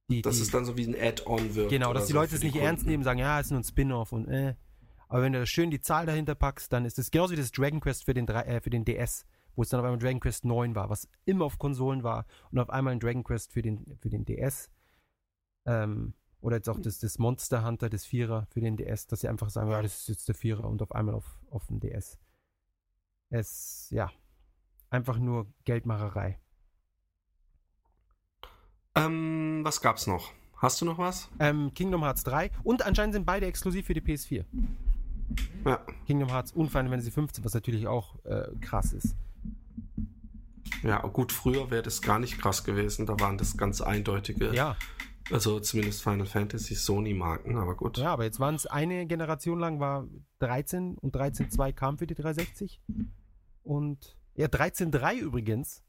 [0.09, 1.69] die, Dass die, es dann so wie ein Add-on wird.
[1.71, 2.67] Genau, dass die so Leute es nicht Kunden.
[2.67, 4.55] ernst nehmen, sagen, ja, es ist nur ein Spin-off und äh.
[5.09, 7.51] Aber wenn du da schön die Zahl dahinter packst, dann ist es genauso wie das
[7.53, 9.25] Dragon Quest für den, drei- äh, für den DS,
[9.57, 12.59] wo es dann auf einmal Dragon Quest 9 war, was immer auf Konsolen war und
[12.59, 14.71] auf einmal ein Dragon Quest für den, für den DS.
[15.65, 19.29] Ähm, oder jetzt auch das, das Monster Hunter, das Vierer für den DS, dass sie
[19.29, 22.19] einfach sagen, ja, das ist jetzt der Vierer und auf einmal auf, auf dem DS.
[23.31, 24.13] Es, ja,
[24.91, 26.39] einfach nur Geldmacherei.
[28.95, 30.33] Ähm, was gab's noch?
[30.57, 31.29] Hast du noch was?
[31.39, 34.45] Ähm, Kingdom Hearts 3 und anscheinend sind beide exklusiv für die PS4.
[35.65, 35.85] Ja.
[36.07, 39.17] Kingdom Hearts und Final Fantasy 15, was natürlich auch äh, krass ist.
[40.83, 43.07] Ja, gut, früher wäre das gar nicht krass gewesen.
[43.07, 44.55] Da waren das ganz eindeutige.
[44.55, 44.77] Ja.
[45.31, 47.99] Also zumindest Final Fantasy, Sony-Marken, aber gut.
[47.99, 50.07] Ja, aber jetzt waren es eine Generation lang war
[50.39, 52.81] 13 und 13.2 kam für die 360.
[53.65, 55.83] Und ja, 13.3 übrigens,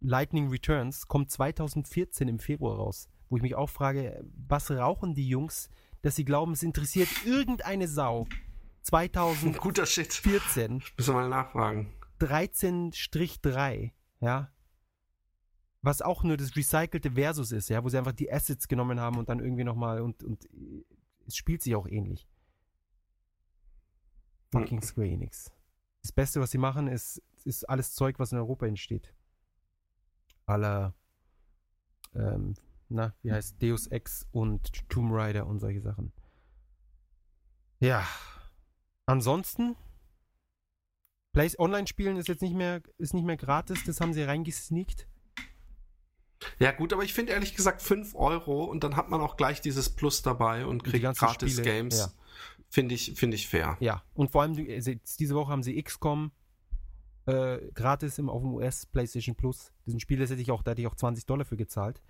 [0.00, 3.08] Lightning Returns, kommt 2014 im Februar raus.
[3.28, 5.68] Wo ich mich auch frage, was rauchen die Jungs,
[6.02, 8.26] dass sie glauben, es interessiert irgendeine Sau.
[8.82, 9.52] 2014.
[9.60, 10.22] Guter Shit.
[10.24, 11.92] Müssen wir mal nachfragen.
[12.20, 14.52] 13-3, ja.
[15.82, 19.16] Was auch nur das recycelte Versus ist, ja, wo sie einfach die Assets genommen haben
[19.16, 20.46] und dann irgendwie nochmal und, und
[21.26, 22.28] es spielt sich auch ähnlich.
[24.52, 25.50] Fucking Square Enix.
[26.02, 29.14] Das Beste, was sie machen, ist, ist alles Zeug, was in Europa entsteht.
[30.46, 30.94] Aller,
[32.14, 32.54] ähm,
[32.88, 36.12] na, wie heißt Deus Ex und Tomb Raider und solche Sachen.
[37.78, 38.06] Ja.
[39.06, 39.76] Ansonsten,
[41.32, 45.06] Place Online spielen ist jetzt nicht mehr, ist nicht mehr gratis, das haben sie reingesneakt.
[46.58, 49.60] Ja, gut, aber ich finde ehrlich gesagt 5 Euro und dann hat man auch gleich
[49.60, 51.98] dieses Plus dabei und kriegt gratis Spiele, Games.
[51.98, 52.12] Ja.
[52.68, 53.76] Finde ich, find ich fair.
[53.80, 56.32] Ja, und vor allem also diese Woche haben sie XCOM
[57.26, 59.72] äh, gratis im, auf dem US PlayStation Plus.
[59.86, 62.00] Diesen Spiel das hätte ich auch, da hätte ich auch 20 Dollar für gezahlt.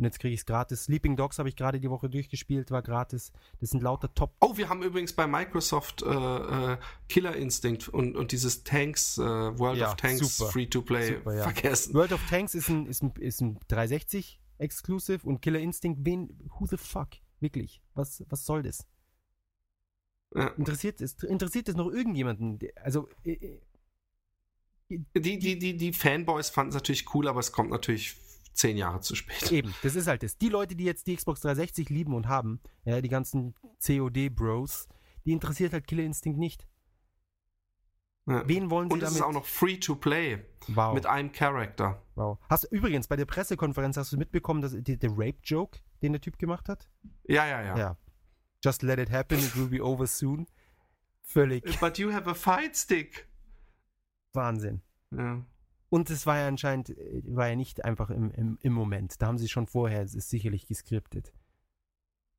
[0.00, 0.84] Und jetzt kriege ich es gratis.
[0.84, 3.32] Sleeping Dogs habe ich gerade die Woche durchgespielt, war gratis.
[3.60, 4.32] Das sind lauter Top.
[4.40, 6.78] Oh, wir haben übrigens bei Microsoft äh, äh,
[7.10, 11.42] Killer Instinct und, und dieses Tanks, äh, World ja, of Tanks Free-to-Play ja.
[11.42, 11.92] vergessen.
[11.92, 16.30] World of Tanks ist ein, ist ein, ist ein 360 Exclusive und Killer Instinct, wen,
[16.58, 17.10] who the fuck?
[17.40, 17.82] Wirklich.
[17.92, 18.86] Was, was soll das?
[20.34, 20.46] Ja.
[20.48, 22.58] Interessiert, es, interessiert es noch irgendjemanden?
[22.82, 23.60] Also, äh, äh
[24.88, 28.16] die, die, die, die Fanboys fanden es natürlich cool, aber es kommt natürlich
[28.52, 29.50] zehn Jahre zu spät.
[29.52, 30.38] Eben, das ist halt das.
[30.38, 33.54] Die Leute, die jetzt die Xbox 360 lieben und haben, ja, die ganzen
[33.84, 34.88] COD-Bros,
[35.24, 36.66] die interessiert halt Killer Instinct nicht.
[38.26, 38.46] Ja.
[38.46, 39.02] Wen wollen sie und damit?
[39.02, 40.44] Und es ist auch noch free to play.
[40.68, 40.94] Wow.
[40.94, 42.02] Mit einem Charakter.
[42.14, 42.38] Wow.
[42.48, 46.68] Hast übrigens bei der Pressekonferenz hast du mitbekommen, dass der Rape-Joke, den der Typ gemacht
[46.68, 46.88] hat?
[47.24, 47.76] Ja, ja, ja.
[47.76, 47.96] Ja.
[48.62, 50.46] Just let it happen, it will be over soon.
[51.22, 51.80] Völlig.
[51.80, 53.26] But you have a fight stick.
[54.32, 54.82] Wahnsinn.
[55.12, 55.44] Ja.
[55.90, 59.20] Und es war ja anscheinend, äh, war ja nicht einfach im, im, im Moment.
[59.20, 61.32] Da haben sie schon vorher, es ist sicherlich geskriptet.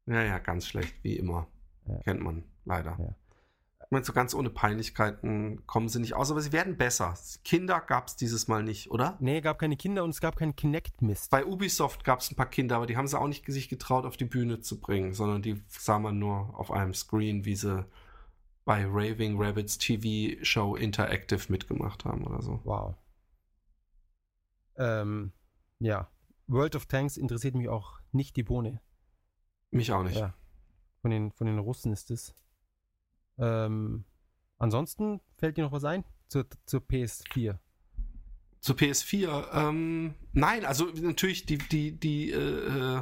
[0.07, 1.47] Ja, ja, ganz schlecht, wie immer.
[1.85, 1.99] Ja.
[1.99, 2.97] Kennt man, leider.
[2.99, 3.15] Ja.
[3.83, 7.13] Ich meine, so ganz ohne Peinlichkeiten kommen sie nicht aus, aber sie werden besser.
[7.43, 9.17] Kinder gab es dieses Mal nicht, oder?
[9.19, 11.29] Nee, gab keine Kinder und es gab keinen Kinect-Mist.
[11.29, 14.05] Bei Ubisoft gab es ein paar Kinder, aber die haben sie auch nicht sich getraut,
[14.05, 17.85] auf die Bühne zu bringen, sondern die sah man nur auf einem Screen, wie sie
[18.63, 22.61] bei Raving Rabbits TV Show Interactive mitgemacht haben oder so.
[22.63, 22.95] Wow.
[24.77, 25.33] Ähm,
[25.79, 26.09] ja,
[26.47, 28.81] World of Tanks interessiert mich auch nicht die Bohne.
[29.71, 30.17] Mich auch nicht.
[30.17, 30.33] Ja.
[31.01, 32.35] Von den, von den Russen ist es.
[33.37, 34.05] Ähm,
[34.57, 37.57] ansonsten fällt dir noch was ein zur, zur PS4?
[38.59, 39.47] Zur PS4?
[39.53, 43.01] Ähm, nein, also natürlich die, die, die äh,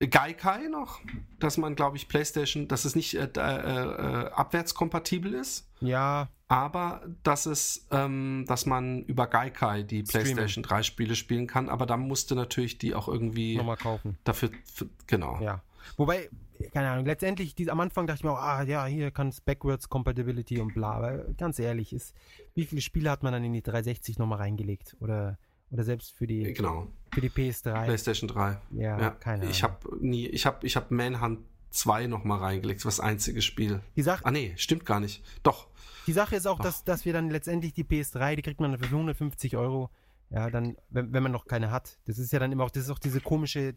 [0.00, 1.00] Gaikai noch,
[1.38, 5.70] dass man, glaube ich, PlayStation, dass es nicht äh, äh, äh, abwärtskompatibel ist.
[5.80, 6.28] Ja.
[6.46, 11.86] Aber dass es, ähm, dass man über Gaikai die PlayStation 3 Spiele spielen kann, aber
[11.86, 14.18] dann musste natürlich die auch irgendwie nochmal kaufen.
[14.24, 15.40] Dafür, für, genau.
[15.40, 15.62] Ja.
[15.96, 16.28] Wobei,
[16.72, 19.40] keine Ahnung, letztendlich, die, am Anfang dachte ich mir auch, ah ja, hier kann es
[19.40, 20.92] Backwards Compatibility und bla.
[20.92, 22.14] Aber ganz ehrlich, ist,
[22.54, 24.96] wie viele Spiele hat man dann in die 360 nochmal reingelegt?
[25.00, 25.38] Oder
[25.70, 26.86] oder selbst für die, genau.
[27.12, 27.84] für die PS3.
[27.84, 28.58] PlayStation 3.
[28.72, 29.10] Ja, ja.
[29.10, 29.50] keine Ahnung.
[29.50, 31.40] Ich habe nie, ich habe ich hab Manhunt
[31.74, 33.80] 2 nochmal reingelegt, das einzige Spiel.
[33.96, 35.22] Die Sache, ah nee, stimmt gar nicht.
[35.42, 35.68] Doch.
[36.06, 38.84] Die Sache ist auch, dass, dass wir dann letztendlich die PS3, die kriegt man für
[38.84, 39.90] 150 Euro,
[40.30, 41.98] ja, dann, wenn, wenn man noch keine hat.
[42.06, 43.72] Das ist ja dann immer auch, das ist auch diese komische,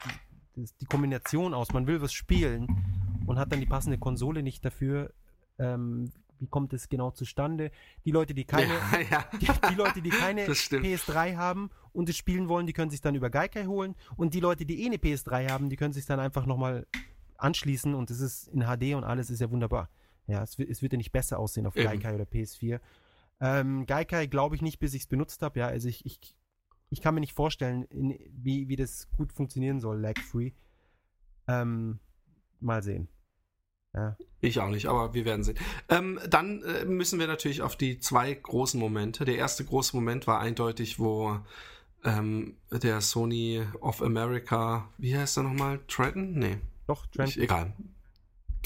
[0.56, 2.68] die, die Kombination aus, man will was spielen
[3.26, 5.14] und hat dann die passende Konsole nicht dafür,
[5.60, 7.72] ähm, wie kommt es genau zustande?
[8.06, 9.26] Die Leute, die keine, ja, ja.
[9.40, 13.16] Die, die, Leute, die keine PS3 haben und es spielen wollen, die können sich dann
[13.16, 13.96] über Gaikai holen.
[14.16, 16.86] Und die Leute, die eh eine PS3 haben, die können sich dann einfach nochmal
[17.38, 19.90] anschließen und es ist in HD und alles ist ja wunderbar.
[20.28, 21.86] Ja, es, es wird ja nicht besser aussehen auf Eben.
[21.86, 22.80] Gaikai oder PS4.
[23.40, 25.60] Ähm, Gaikai glaube ich nicht, bis ich es benutzt habe.
[25.60, 26.20] Ja, also ich, ich,
[26.90, 30.52] ich kann mir nicht vorstellen, in, wie, wie das gut funktionieren soll, lag-free.
[31.48, 32.00] Ähm,
[32.60, 33.08] mal sehen.
[33.94, 34.18] Ja.
[34.42, 35.58] Ich auch nicht, aber wir werden sehen.
[35.90, 39.26] Ähm, dann äh, müssen wir natürlich auf die zwei großen Momente.
[39.26, 41.40] Der erste große Moment war eindeutig, wo
[42.04, 45.80] ähm, der Sony of America, wie heißt er nochmal?
[45.88, 46.34] Trenton?
[46.34, 46.58] Nee.
[46.88, 47.44] Doch, Trenton.
[47.44, 47.74] egal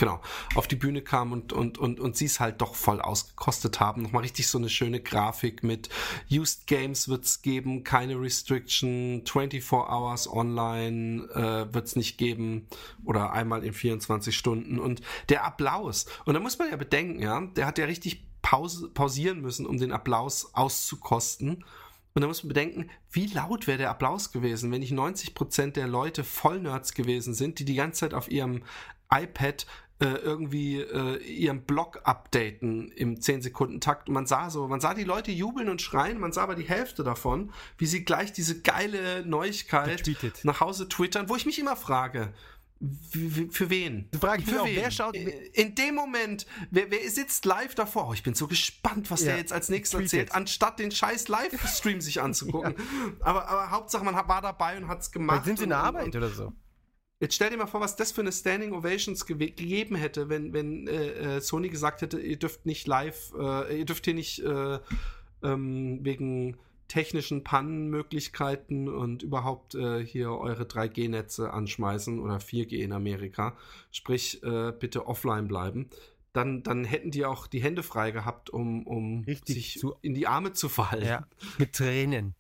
[0.02, 0.19] genau,
[0.56, 4.02] auf die Bühne kam und, und, und, und sie es halt doch voll ausgekostet haben.
[4.02, 5.89] Nochmal richtig so eine schöne Grafik mit
[6.31, 12.68] Used Games wird es geben, keine Restriction, 24 Hours online äh, wird es nicht geben
[13.06, 16.07] oder einmal in 24 Stunden und der Applaus.
[16.26, 19.77] Und da muss man ja bedenken, ja, der hat ja richtig Pause, pausieren müssen, um
[19.77, 21.64] den Applaus auszukosten.
[22.14, 25.88] Und da muss man bedenken, wie laut wäre der Applaus gewesen, wenn nicht 90% der
[25.88, 28.64] Leute Vollnerds gewesen sind, die die ganze Zeit auf ihrem
[29.10, 29.66] iPad
[30.02, 34.10] äh, irgendwie äh, ihren Blog updaten im 10-Sekunden-Takt.
[34.10, 37.04] Man sah so, man sah die Leute jubeln und schreien, man sah aber die Hälfte
[37.04, 40.44] davon, wie sie gleich diese geile Neuigkeit Betweetet.
[40.44, 42.34] nach Hause twittern, wo ich mich immer frage,
[43.52, 44.10] für wen?
[44.12, 44.76] Ich für auch, wen?
[44.76, 45.16] wer schaut.
[45.16, 48.10] In dem Moment, wer, wer sitzt live davor?
[48.10, 49.28] Oh, ich bin so gespannt, was ja.
[49.28, 50.14] der jetzt als nächstes Tweetet.
[50.14, 52.76] erzählt, anstatt den scheiß Livestream sich anzugucken.
[52.78, 53.14] ja.
[53.20, 55.44] aber, aber Hauptsache, man war dabei und hat es gemacht.
[55.44, 56.53] Vielleicht sind sie in der Arbeit oder so.
[57.20, 60.53] Jetzt stell dir mal vor, was das für eine Standing Ovations ge gegeben hätte, wenn,
[60.53, 64.40] wenn äh, äh, Sony gesagt hätte, ihr dürft nicht live, äh, ihr dürft hier nicht
[64.40, 64.80] äh,
[65.44, 66.58] ähm, wegen
[66.92, 73.56] technischen Pannenmöglichkeiten und überhaupt äh, hier eure 3G-Netze anschmeißen oder 4G in Amerika.
[73.92, 75.90] Sprich, äh, bitte offline bleiben.
[76.34, 80.28] Dann, dann hätten die auch die Hände frei gehabt, um, um sich zu, in die
[80.28, 81.08] Arme zu fallen.
[81.08, 81.28] Ja,
[81.58, 82.36] mit Tränen.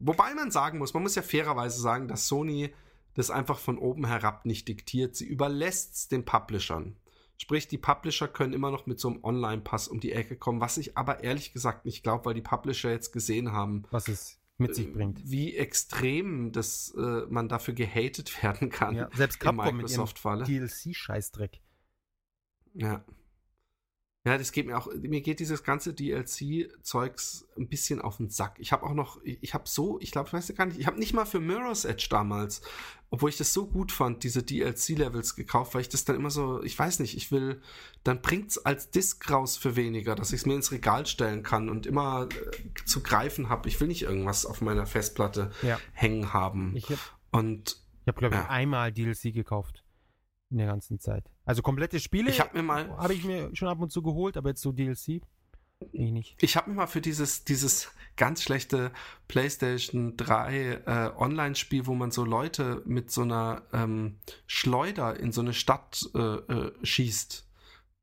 [0.00, 2.74] Wobei man sagen muss, man muss ja fairerweise sagen, dass Sony
[3.14, 5.14] das einfach von oben herab nicht diktiert.
[5.14, 6.96] Sie überlässt es den Publishern.
[7.38, 10.78] Sprich, die Publisher können immer noch mit so einem Online-Pass um die Ecke kommen, was
[10.78, 14.74] ich aber ehrlich gesagt nicht glaube, weil die Publisher jetzt gesehen haben, was es mit
[14.74, 15.20] sich bringt.
[15.24, 18.96] Wie extrem das äh, man dafür gehatet werden kann.
[18.96, 20.44] Ja, selbst Capcom Microsoft-Falle.
[20.44, 21.60] DLC-Scheißdreck.
[22.74, 23.04] Ja.
[24.26, 28.56] Ja, das geht mir auch, mir geht dieses ganze DLC-Zeugs ein bisschen auf den Sack.
[28.58, 30.98] Ich habe auch noch, ich habe so, ich glaube, ich weiß gar nicht, ich habe
[30.98, 32.60] nicht mal für Mirror's Edge damals,
[33.10, 36.62] obwohl ich das so gut fand, diese DLC-Levels gekauft, weil ich das dann immer so,
[36.62, 37.62] ich weiß nicht, ich will,
[38.02, 41.68] dann bringt's als Disc raus für weniger, dass ich es mir ins Regal stellen kann
[41.68, 43.68] und immer äh, zu greifen habe.
[43.68, 45.78] Ich will nicht irgendwas auf meiner Festplatte ja.
[45.92, 46.74] hängen haben.
[46.74, 46.98] Ich hab,
[47.30, 48.48] und ich habe, glaube ich, ja.
[48.48, 49.84] einmal DLC gekauft
[50.50, 51.24] in der ganzen Zeit.
[51.44, 54.36] Also komplette Spiele ich habe mir mal habe ich mir schon ab und zu geholt,
[54.36, 55.22] aber jetzt so DLC
[55.92, 56.36] ich nicht.
[56.40, 58.92] Ich habe mir mal für dieses dieses ganz schlechte
[59.28, 65.42] PlayStation 3 äh, Online-Spiel, wo man so Leute mit so einer ähm, Schleuder in so
[65.42, 67.46] eine Stadt äh, äh, schießt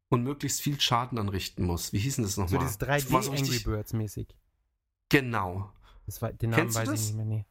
[0.10, 1.94] und möglichst viel Schaden anrichten muss.
[1.94, 2.62] Wie hieß denn das nochmal?
[2.62, 4.28] So dieses 3D so Angry Birds mäßig.
[5.10, 5.72] Genau.
[6.06, 7.26] Das war, den Namen Kennst weiß ich nicht mehr.
[7.26, 7.46] Nee.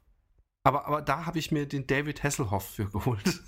[0.64, 3.42] Aber, aber da habe ich mir den David Hasselhoff für geholt.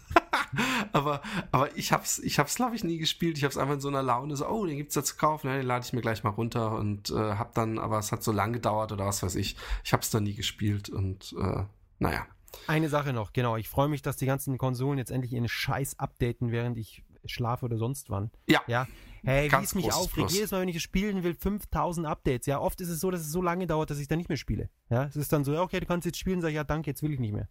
[0.93, 1.23] Aber,
[1.53, 3.39] aber ich hab's, ich hab's, glaube ich, nie gespielt.
[3.39, 5.57] Ich hab's einfach in so einer Laune, so, oh, den gibt's da zu kaufen, ja,
[5.57, 8.33] den lade ich mir gleich mal runter und äh, hab dann, aber es hat so
[8.33, 9.57] lang gedauert oder was weiß ich.
[9.85, 11.65] Ich hab's dann nie gespielt und äh,
[11.99, 12.27] naja.
[12.67, 13.57] Eine Sache noch, genau.
[13.57, 17.65] Ich freue mich, dass die ganzen Konsolen jetzt endlich ihren Scheiß updaten, während ich schlafe
[17.65, 18.31] oder sonst wann.
[18.49, 18.63] Ja.
[18.67, 18.87] Ja.
[19.25, 20.31] Hey, wie es mich aufregt.
[20.33, 22.47] Jedes Mal, wenn ich es spielen will, 5000 Updates.
[22.47, 24.37] Ja, oft ist es so, dass es so lange dauert, dass ich dann nicht mehr
[24.37, 24.69] spiele.
[24.91, 27.03] Ja, es ist dann so, okay, du kannst jetzt spielen, sag ich, ja, danke, jetzt
[27.03, 27.49] will ich nicht mehr.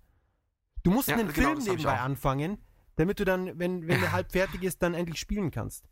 [0.83, 2.57] Du musst ja, einen genau, Film nebenbei anfangen,
[2.95, 5.85] damit du dann, wenn, wenn der halb fertig ist, dann endlich spielen kannst.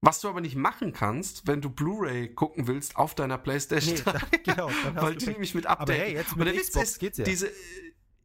[0.00, 3.94] Was du aber nicht machen kannst, wenn du Blu-ray gucken willst auf deiner Playstation.
[3.94, 5.88] Nee, da, genau, weil die nämlich mit Update.
[5.88, 7.24] Aber hey, jetzt mit Witz ist, geht's ja.
[7.24, 7.50] diese,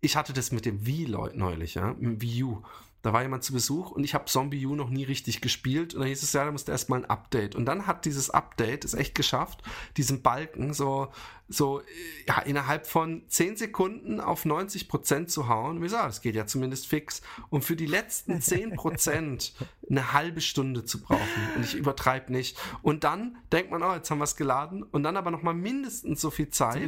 [0.02, 2.64] ich hatte das mit dem Wii neulich, ja, mit dem Wii U.
[3.04, 5.94] Da war jemand zu Besuch und ich habe Zombie U noch nie richtig gespielt.
[5.94, 7.56] Und dann hieß es, ja, da musste erstmal ein Update.
[7.56, 9.62] Und dann hat dieses Update es echt geschafft,
[9.98, 11.10] diesen Balken so,
[11.48, 11.82] so
[12.28, 15.78] ja, innerhalb von 10 Sekunden auf 90 Prozent zu hauen.
[15.78, 17.22] Wie gesagt, das geht ja zumindest fix.
[17.50, 19.54] Und für die letzten 10 Prozent
[19.90, 21.22] eine halbe Stunde zu brauchen.
[21.56, 22.58] Und ich übertreibe nicht.
[22.82, 24.84] Und dann denkt man, oh, jetzt haben wir es geladen.
[24.84, 26.82] Und dann aber nochmal mindestens so viel Zeit.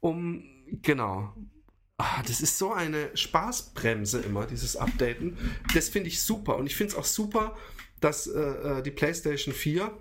[0.00, 0.42] Um,
[0.82, 1.34] genau,
[1.98, 5.36] Ah, das ist so eine Spaßbremse immer, dieses Updaten.
[5.74, 6.56] Das finde ich super.
[6.56, 7.56] Und ich finde es auch super,
[8.00, 9.96] dass äh, äh die PlayStation 4,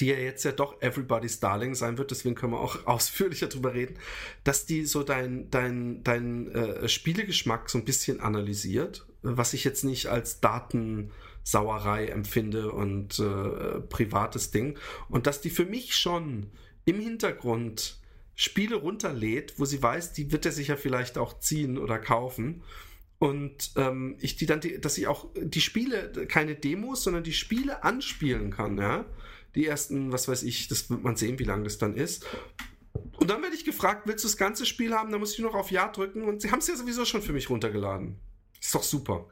[0.00, 3.74] die ja jetzt ja doch Everybody's Darling sein wird, deswegen können wir auch ausführlicher drüber
[3.74, 3.98] reden,
[4.44, 9.84] dass die so dein, dein, dein äh, Spielegeschmack so ein bisschen analysiert, was ich jetzt
[9.84, 14.78] nicht als Datensauerei empfinde und äh, privates Ding.
[15.08, 16.50] Und dass die für mich schon
[16.84, 17.98] im Hintergrund
[18.40, 22.62] Spiele runterlädt, wo sie weiß, die wird er sich ja vielleicht auch ziehen oder kaufen.
[23.18, 27.32] Und ähm, ich die dann, die, dass ich auch die Spiele, keine Demos, sondern die
[27.32, 29.06] Spiele anspielen kann, ja.
[29.56, 32.26] Die ersten, was weiß ich, das wird man sehen, wie lange das dann ist.
[33.18, 35.10] Und dann werde ich gefragt, willst du das ganze Spiel haben?
[35.10, 37.32] Dann muss ich noch auf Ja drücken und sie haben es ja sowieso schon für
[37.32, 38.20] mich runtergeladen.
[38.60, 39.28] Ist doch super.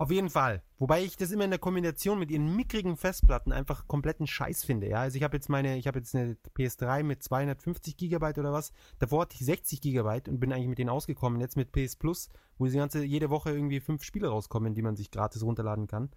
[0.00, 0.62] Auf jeden Fall.
[0.78, 4.88] Wobei ich das immer in der Kombination mit ihren mickrigen Festplatten einfach kompletten Scheiß finde.
[4.88, 8.50] Ja, also ich habe jetzt meine, ich habe jetzt eine PS3 mit 250 Gigabyte oder
[8.50, 8.72] was.
[8.98, 11.38] Davor hatte ich 60 Gigabyte und bin eigentlich mit denen ausgekommen.
[11.38, 14.96] Jetzt mit PS Plus, wo die ganze jede Woche irgendwie fünf Spiele rauskommen, die man
[14.96, 16.08] sich gratis runterladen kann.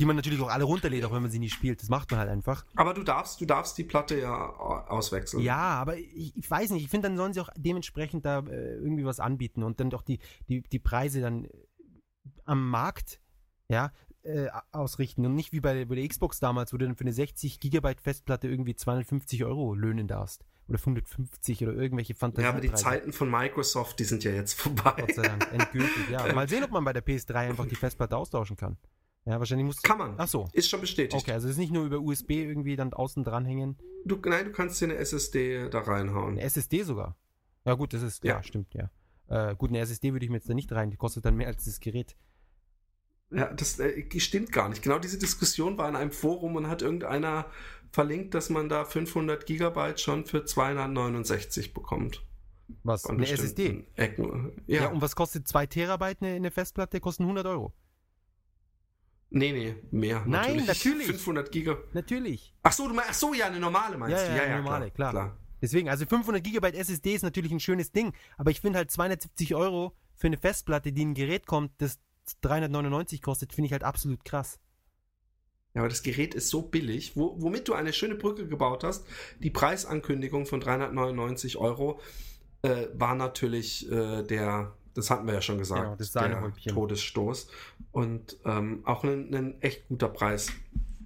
[0.00, 1.80] Die man natürlich auch alle runterlädt, auch wenn man sie nicht spielt.
[1.82, 2.64] Das macht man halt einfach.
[2.74, 5.44] Aber du darfst, du darfst die Platte ja auswechseln.
[5.44, 6.82] Ja, aber ich, ich weiß nicht.
[6.82, 10.02] Ich finde, dann sollen sie auch dementsprechend da äh, irgendwie was anbieten und dann doch
[10.02, 10.18] die,
[10.48, 11.50] die, die Preise dann äh,
[12.46, 13.20] am Markt,
[13.68, 13.92] ja,
[14.22, 17.12] äh, ausrichten und nicht wie bei, bei, der Xbox damals, wo du dann für eine
[17.12, 20.44] 60 Gigabyte Festplatte irgendwie 250 Euro löhnen darfst.
[20.68, 22.44] Oder 150 oder irgendwelche Fantasien.
[22.44, 24.94] Ja, aber die Zeiten von Microsoft, die sind ja jetzt vorbei.
[24.98, 26.32] Gott sei Dank, endgültig, ja.
[26.34, 28.76] Mal sehen, ob man bei der PS3 einfach die Festplatte austauschen kann.
[29.24, 29.82] Ja, wahrscheinlich muss.
[29.82, 30.14] Kann man.
[30.16, 30.48] Ach so.
[30.52, 31.20] Ist schon bestätigt.
[31.20, 33.76] Okay, also es ist nicht nur über USB irgendwie dann außen dranhängen.
[34.04, 36.32] Du, nein, du kannst dir eine SSD da reinhauen.
[36.32, 37.16] Eine SSD sogar.
[37.64, 38.24] Ja, gut, das ist.
[38.24, 38.90] Ja, ja stimmt, ja.
[39.28, 40.90] Äh, gut, eine SSD würde ich mir jetzt da nicht rein.
[40.90, 42.16] Die kostet dann mehr als das Gerät.
[43.30, 44.82] Ja, das äh, stimmt gar nicht.
[44.82, 47.46] Genau diese Diskussion war in einem Forum und hat irgendeiner
[47.92, 52.24] verlinkt, dass man da 500 Gigabyte schon für 269 bekommt.
[52.84, 53.06] Was?
[53.06, 53.84] Eine SSD?
[53.96, 54.52] Ecken.
[54.66, 54.82] Ja.
[54.82, 54.88] ja.
[54.88, 57.00] und was kostet 2 Terabyte eine, eine Festplatte?
[57.00, 57.72] Kosten 100 Euro.
[59.30, 60.24] Nee, nee, mehr.
[60.26, 61.06] Nein, natürlich.
[61.06, 61.78] 500 Giga.
[61.92, 62.52] Natürlich.
[62.62, 64.30] Ach so, du meinst, ach so, ja, eine normale meinst ja, du?
[64.30, 65.12] Ja, ja, eine normale, klar.
[65.12, 65.36] klar.
[65.62, 69.54] Deswegen, also 500 Gigabyte SSD ist natürlich ein schönes Ding, aber ich finde halt 270
[69.54, 71.98] Euro für eine Festplatte, die ein Gerät kommt, das
[72.40, 74.58] 399 kostet, finde ich halt absolut krass.
[75.74, 79.06] Ja, aber das Gerät ist so billig, wo, womit du eine schöne Brücke gebaut hast.
[79.38, 82.00] Die Preisankündigung von 399 Euro
[82.62, 87.48] äh, war natürlich äh, der, das hatten wir ja schon gesagt, genau, der Todesstoß.
[87.92, 90.50] Und ähm, auch ein, ein, echt guter Preis.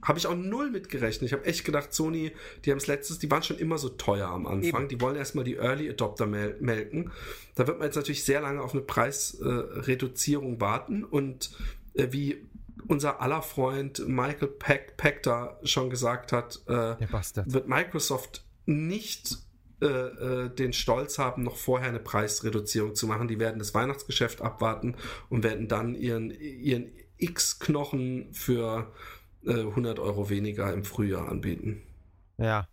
[0.05, 1.27] Habe ich auch null mitgerechnet.
[1.27, 2.33] Ich habe echt gedacht, Sony,
[2.65, 4.83] die haben es letztes, die waren schon immer so teuer am Anfang.
[4.83, 4.89] Eben.
[4.89, 7.11] Die wollen erstmal die Early Adopter mel melken.
[7.55, 11.05] Da wird man jetzt natürlich sehr lange auf eine Preisreduzierung äh, warten.
[11.05, 11.51] Und
[11.95, 12.47] äh, wie
[12.87, 15.23] unser aller Freund Michael Peck, Peck
[15.63, 16.97] schon gesagt hat, äh,
[17.47, 19.39] wird Microsoft nicht
[19.81, 23.29] äh, äh, den Stolz haben, noch vorher eine Preisreduzierung zu machen.
[23.29, 24.97] Die werden das Weihnachtsgeschäft abwarten
[25.29, 28.93] und werden dann ihren, ihren X-Knochen für
[29.47, 31.83] äh, 100 Euro weniger im Frühjahr anbieten.
[32.39, 32.69] Ja.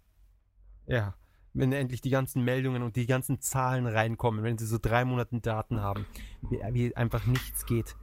[0.88, 1.16] Ja.
[1.54, 5.40] Wenn endlich die ganzen Meldungen und die ganzen Zahlen reinkommen, wenn sie so drei Monate
[5.42, 6.06] Daten haben,
[6.50, 7.96] wie, wie einfach nichts geht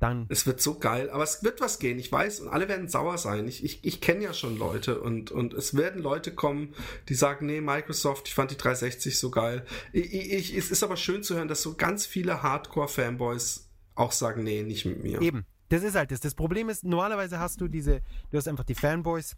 [0.00, 0.26] dann.
[0.28, 3.18] Es wird so geil, aber es wird was gehen, ich weiß, und alle werden sauer
[3.18, 3.48] sein.
[3.48, 6.74] Ich, ich, ich kenne ja schon Leute und, und es werden Leute kommen,
[7.08, 9.64] die sagen, nee, Microsoft, ich fand die 360 so geil.
[9.92, 14.44] Ich, ich, es ist aber schön zu hören, dass so ganz viele Hardcore-Fanboys auch sagen,
[14.44, 15.20] nee, nicht mit mir.
[15.20, 16.20] Eben, das ist halt das.
[16.20, 19.36] Das Problem ist, normalerweise hast du diese, du hast einfach die Fanboys,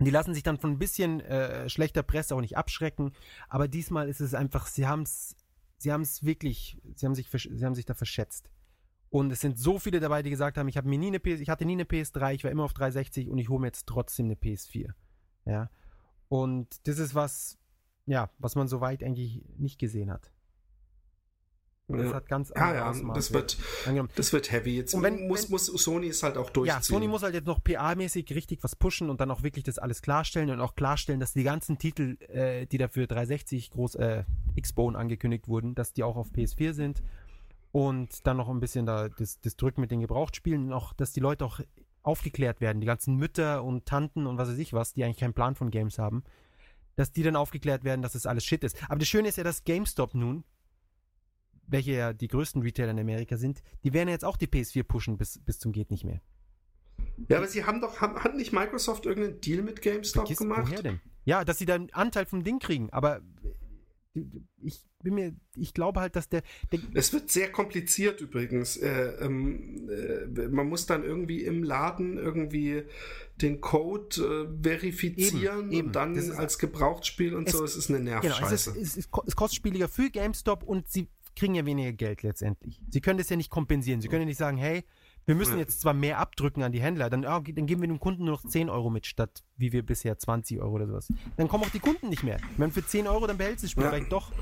[0.00, 3.12] die lassen sich dann von ein bisschen äh, schlechter Presse auch nicht abschrecken,
[3.48, 5.36] aber diesmal ist es einfach, sie haben es,
[5.78, 8.50] sie haben es wirklich, sie haben sich, sie haben sich da verschätzt.
[9.10, 11.38] Und es sind so viele dabei, die gesagt haben, ich habe mir nie eine PS,
[11.38, 13.86] ich hatte nie eine PS3, ich war immer auf 360 und ich hole mir jetzt
[13.86, 14.90] trotzdem eine PS4.
[15.44, 15.70] Ja.
[16.28, 17.56] Und das ist was,
[18.06, 20.32] ja, was man soweit eigentlich nicht gesehen hat.
[21.86, 23.58] Und das hat ganz ja, ja, das wird,
[24.16, 24.76] das wird heavy.
[24.76, 26.76] Jetzt und wenn, muss, muss Sony es halt auch durchziehen.
[26.76, 29.78] Ja, Sony muss halt jetzt noch PA-mäßig richtig was pushen und dann auch wirklich das
[29.78, 34.24] alles klarstellen und auch klarstellen, dass die ganzen Titel, äh, die dafür 360 groß äh,
[34.54, 37.02] X-Bone angekündigt wurden, dass die auch auf PS4 sind
[37.70, 41.12] und dann noch ein bisschen da das, das Drücken mit den Gebrauchtspielen und auch, dass
[41.12, 41.60] die Leute auch
[42.02, 45.34] aufgeklärt werden, die ganzen Mütter und Tanten und was weiß ich was, die eigentlich keinen
[45.34, 46.24] Plan von Games haben,
[46.96, 48.82] dass die dann aufgeklärt werden, dass das alles Shit ist.
[48.88, 50.44] Aber das Schöne ist ja, dass GameStop nun,
[51.66, 55.16] welche ja die größten Retailer in Amerika sind, die werden jetzt auch die PS4 pushen
[55.16, 56.20] bis, bis zum geht nicht mehr.
[57.28, 60.66] Ja, aber sie haben doch, haben, hat nicht Microsoft irgendeinen Deal mit GameStop Vergiss, gemacht?
[60.66, 61.00] Woher denn?
[61.24, 63.22] Ja, dass sie da einen Anteil vom Ding kriegen, aber
[64.62, 68.76] ich bin mir, ich glaube halt, dass der, der Es wird sehr kompliziert übrigens.
[68.76, 72.84] Äh, ähm, äh, man muss dann irgendwie im Laden irgendwie
[73.42, 75.86] den Code äh, verifizieren eben, eben.
[75.88, 77.64] und dann als Gebrauchtspiel und es, so.
[77.64, 78.36] Es ist eine Nervscheiße.
[78.36, 81.92] Genau, es, ist, es, ist, es kostet spieliger für GameStop und sie kriegen ja weniger
[81.92, 82.80] Geld letztendlich.
[82.88, 84.00] Sie können das ja nicht kompensieren.
[84.00, 84.84] Sie können ja nicht sagen, hey,
[85.26, 88.00] wir müssen jetzt zwar mehr abdrücken an die Händler, dann, oh, dann geben wir dem
[88.00, 91.08] Kunden nur noch 10 Euro mit, statt wie wir bisher 20 Euro oder sowas.
[91.36, 92.36] Dann kommen auch die Kunden nicht mehr.
[92.52, 93.90] Ich meine, für 10 Euro, dann behältst du das Spiel ja.
[93.90, 94.32] vielleicht doch.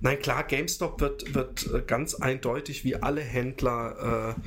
[0.00, 4.40] Nein, klar, GameStop wird, wird äh, ganz eindeutig wie alle Händler äh,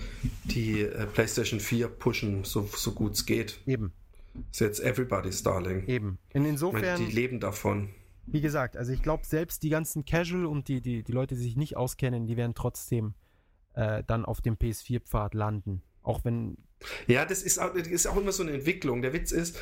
[0.45, 3.59] die äh, PlayStation 4 pushen, so, so gut es geht.
[3.67, 3.93] Eben.
[4.51, 5.85] Ist jetzt everybody's darling.
[5.87, 6.17] Eben.
[6.33, 6.81] In insofern.
[6.81, 7.89] Meine, die leben davon.
[8.27, 11.41] Wie gesagt, also ich glaube, selbst die ganzen Casual und die, die, die Leute, die
[11.41, 13.13] sich nicht auskennen, die werden trotzdem
[13.73, 15.83] äh, dann auf dem PS4-Pfad landen.
[16.01, 16.57] Auch wenn.
[17.07, 19.01] Ja, das ist, auch, das ist auch immer so eine Entwicklung.
[19.01, 19.57] Der Witz ist,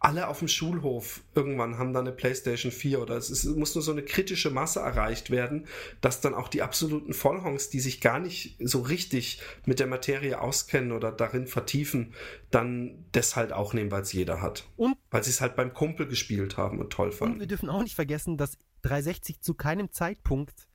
[0.00, 3.74] alle auf dem Schulhof irgendwann haben dann eine PlayStation 4 oder es, ist, es, muss
[3.74, 5.66] nur so eine kritische Masse erreicht werden,
[6.00, 10.40] dass dann auch die absoluten Vollhongs, die sich gar nicht so richtig mit der Materie
[10.40, 12.14] auskennen oder darin vertiefen,
[12.50, 14.68] dann das halt auch nehmen, weil es jeder hat.
[14.76, 17.34] Und weil sie es halt beim Kumpel gespielt haben und toll fanden.
[17.34, 20.68] Und wir dürfen auch nicht vergessen, dass 360 zu keinem Zeitpunkt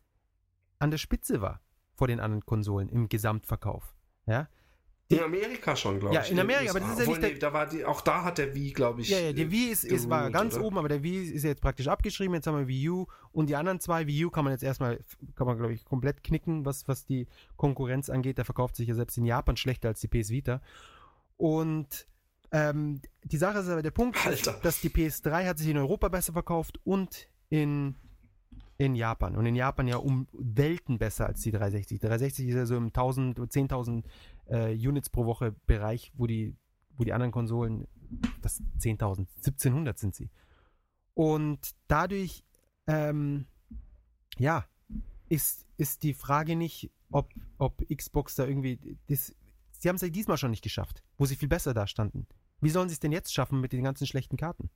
[0.79, 1.61] an der Spitze war
[1.93, 3.93] vor den anderen Konsolen im Gesamtverkauf.
[4.25, 4.47] Ja,
[5.11, 6.21] in Amerika schon, glaube ich.
[6.21, 7.21] Ja, in Amerika, aber das ist ja nicht.
[7.21, 9.09] Der, da war die, auch da hat der Wii, glaube ich.
[9.09, 10.65] Ja, ja, der Wii ist, ist war ganz oder?
[10.65, 12.33] oben, aber der Wii ist jetzt praktisch abgeschrieben.
[12.35, 14.07] Jetzt haben wir Wii U und die anderen zwei.
[14.07, 14.99] Wii U kann man jetzt erstmal,
[15.35, 17.27] kann man, glaube ich, komplett knicken, was, was die
[17.57, 18.38] Konkurrenz angeht.
[18.38, 20.61] Der verkauft sich ja selbst in Japan schlechter als die PS Vita.
[21.38, 22.07] Und
[22.51, 24.59] ähm, die Sache ist aber der Punkt, Alter.
[24.61, 27.95] dass die PS3 hat sich in Europa besser verkauft und in
[28.81, 29.35] in Japan.
[29.35, 31.99] Und in Japan ja um Welten besser als die 360.
[31.99, 34.03] 360 ist ja so im 1000, 10.000
[34.52, 36.56] äh, Units pro Woche Bereich, wo die,
[36.98, 37.88] wo die anderen Konsolen,
[38.41, 40.30] das 10.000, 1700 sind sie.
[41.14, 42.44] Und dadurch,
[42.88, 43.45] ähm,
[44.38, 44.65] ja,
[45.30, 49.36] ist, ist die Frage nicht, ob, ob Xbox da irgendwie, das,
[49.72, 52.28] sie haben es ja diesmal schon nicht geschafft, wo sie viel besser da standen.
[52.60, 54.69] Wie sollen sie es denn jetzt schaffen mit den ganzen schlechten Karten?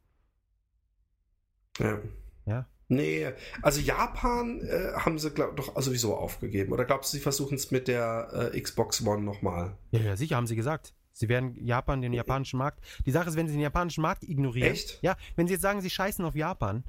[1.77, 1.99] Ja.
[2.45, 2.68] Ja.
[2.87, 3.31] Nee,
[3.61, 6.71] also Japan äh, haben sie glaub, doch sowieso aufgegeben.
[6.71, 9.75] Oder glaubst du, sie versuchen es mit der äh, Xbox One nochmal?
[9.91, 10.93] Ja, ja, sicher, haben sie gesagt.
[11.11, 12.83] Sie werden Japan, den japanischen Markt.
[13.05, 14.73] Die Sache ist, wenn sie den japanischen Markt ignorieren.
[14.73, 14.99] Echt?
[15.01, 16.83] Ja, wenn sie jetzt sagen, sie scheißen auf Japan,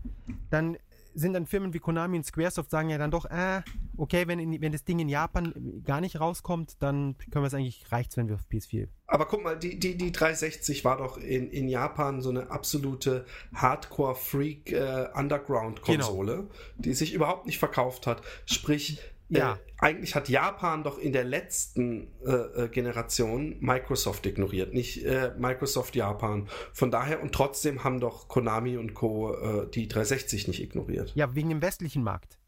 [0.51, 0.77] dann
[1.17, 3.63] sind dann Firmen wie Konami und Squaresoft sagen ja dann doch, äh,
[3.97, 7.55] okay, wenn, in, wenn das Ding in Japan gar nicht rauskommt, dann können wir es
[7.55, 8.87] eigentlich, reicht's, wenn wir auf PS4.
[9.07, 13.25] Aber guck mal, die, die, die 360 war doch in, in Japan so eine absolute
[13.55, 16.49] Hardcore-Freak-Underground-Konsole, äh, genau.
[16.77, 18.21] die sich überhaupt nicht verkauft hat.
[18.45, 19.55] Sprich, ja.
[19.55, 25.33] Äh, eigentlich hat Japan doch in der letzten äh, äh, Generation Microsoft ignoriert, nicht äh,
[25.37, 26.49] Microsoft Japan.
[26.73, 29.35] Von daher und trotzdem haben doch Konami und Co.
[29.35, 31.13] Äh, die 360 nicht ignoriert.
[31.15, 32.39] Ja, wegen dem westlichen Markt.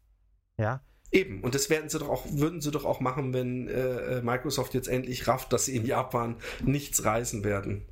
[0.57, 0.81] Ja.
[1.11, 4.73] Eben, und das werden sie doch auch, würden sie doch auch machen, wenn äh, Microsoft
[4.73, 7.85] jetzt endlich rafft, dass sie in Japan nichts reisen werden.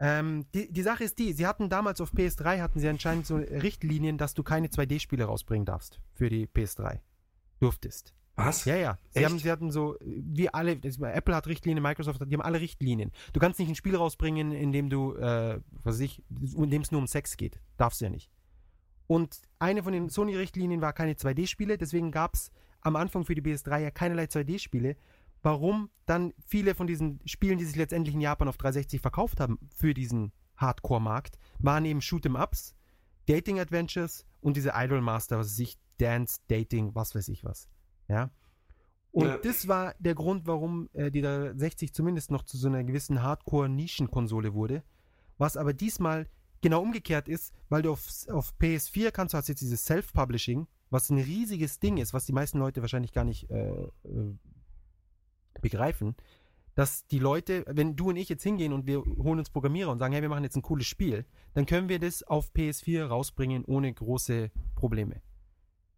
[0.00, 3.36] Ähm, die, die Sache ist die, sie hatten damals auf PS3 hatten sie anscheinend so
[3.36, 6.98] Richtlinien, dass du keine 2D-Spiele rausbringen darfst für die PS3
[7.62, 8.14] durftest.
[8.34, 8.64] Was?
[8.64, 8.98] Ja, ja.
[9.10, 12.60] Sie, haben, sie hatten so, wie alle, Apple hat Richtlinien, Microsoft hat, die haben alle
[12.60, 13.12] Richtlinien.
[13.32, 16.22] Du kannst nicht ein Spiel rausbringen, in dem du, äh, was weiß ich,
[16.56, 17.60] in dem es nur um Sex geht.
[17.76, 18.30] Darfst du ja nicht.
[19.06, 23.42] Und eine von den Sony-Richtlinien war keine 2D-Spiele, deswegen gab es am Anfang für die
[23.42, 24.96] PS3 ja keinerlei 2D-Spiele.
[25.42, 29.58] Warum dann viele von diesen Spielen, die sich letztendlich in Japan auf 360 verkauft haben,
[29.74, 32.74] für diesen Hardcore-Markt, waren eben Shoot'em-Ups,
[33.26, 37.68] Dating-Adventures und diese Idol-Master, was sich Dance, Dating, was weiß ich was.
[38.08, 38.30] Ja.
[39.12, 39.38] Und ja.
[39.38, 44.54] das war der Grund, warum äh, die 60 zumindest noch zu so einer gewissen Hardcore-Nischen-Konsole
[44.54, 44.82] wurde.
[45.38, 46.26] Was aber diesmal
[46.60, 51.10] genau umgekehrt ist, weil du auf, auf PS4 kannst du hast jetzt dieses Self-Publishing, was
[51.10, 54.36] ein riesiges Ding ist, was die meisten Leute wahrscheinlich gar nicht äh, äh,
[55.60, 56.16] begreifen,
[56.74, 59.98] dass die Leute, wenn du und ich jetzt hingehen und wir holen uns Programmierer und
[59.98, 63.64] sagen, hey, wir machen jetzt ein cooles Spiel, dann können wir das auf PS4 rausbringen
[63.66, 65.20] ohne große Probleme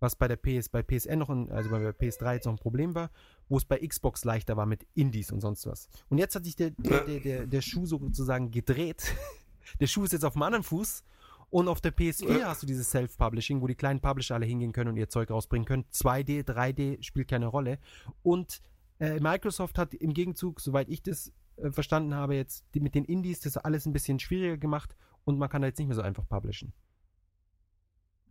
[0.05, 2.59] was bei der PS, bei PSN noch, ein, also bei der PS3 jetzt noch ein
[2.59, 3.11] Problem war,
[3.49, 5.89] wo es bei Xbox leichter war mit Indies und sonst was.
[6.11, 9.15] Und jetzt hat sich der, der, der, der, der Schuh sozusagen gedreht.
[9.81, 11.03] der Schuh ist jetzt auf dem anderen Fuß
[11.49, 12.49] und auf der PS4 ja.
[12.49, 15.67] hast du dieses Self-Publishing, wo die kleinen Publisher alle hingehen können und ihr Zeug rausbringen
[15.67, 15.85] können.
[15.93, 17.79] 2D, 3D spielt keine Rolle.
[18.23, 18.61] Und
[19.01, 23.05] äh, Microsoft hat im Gegenzug, soweit ich das äh, verstanden habe, jetzt die, mit den
[23.05, 26.03] Indies das alles ein bisschen schwieriger gemacht und man kann da jetzt nicht mehr so
[26.03, 26.73] einfach publishen.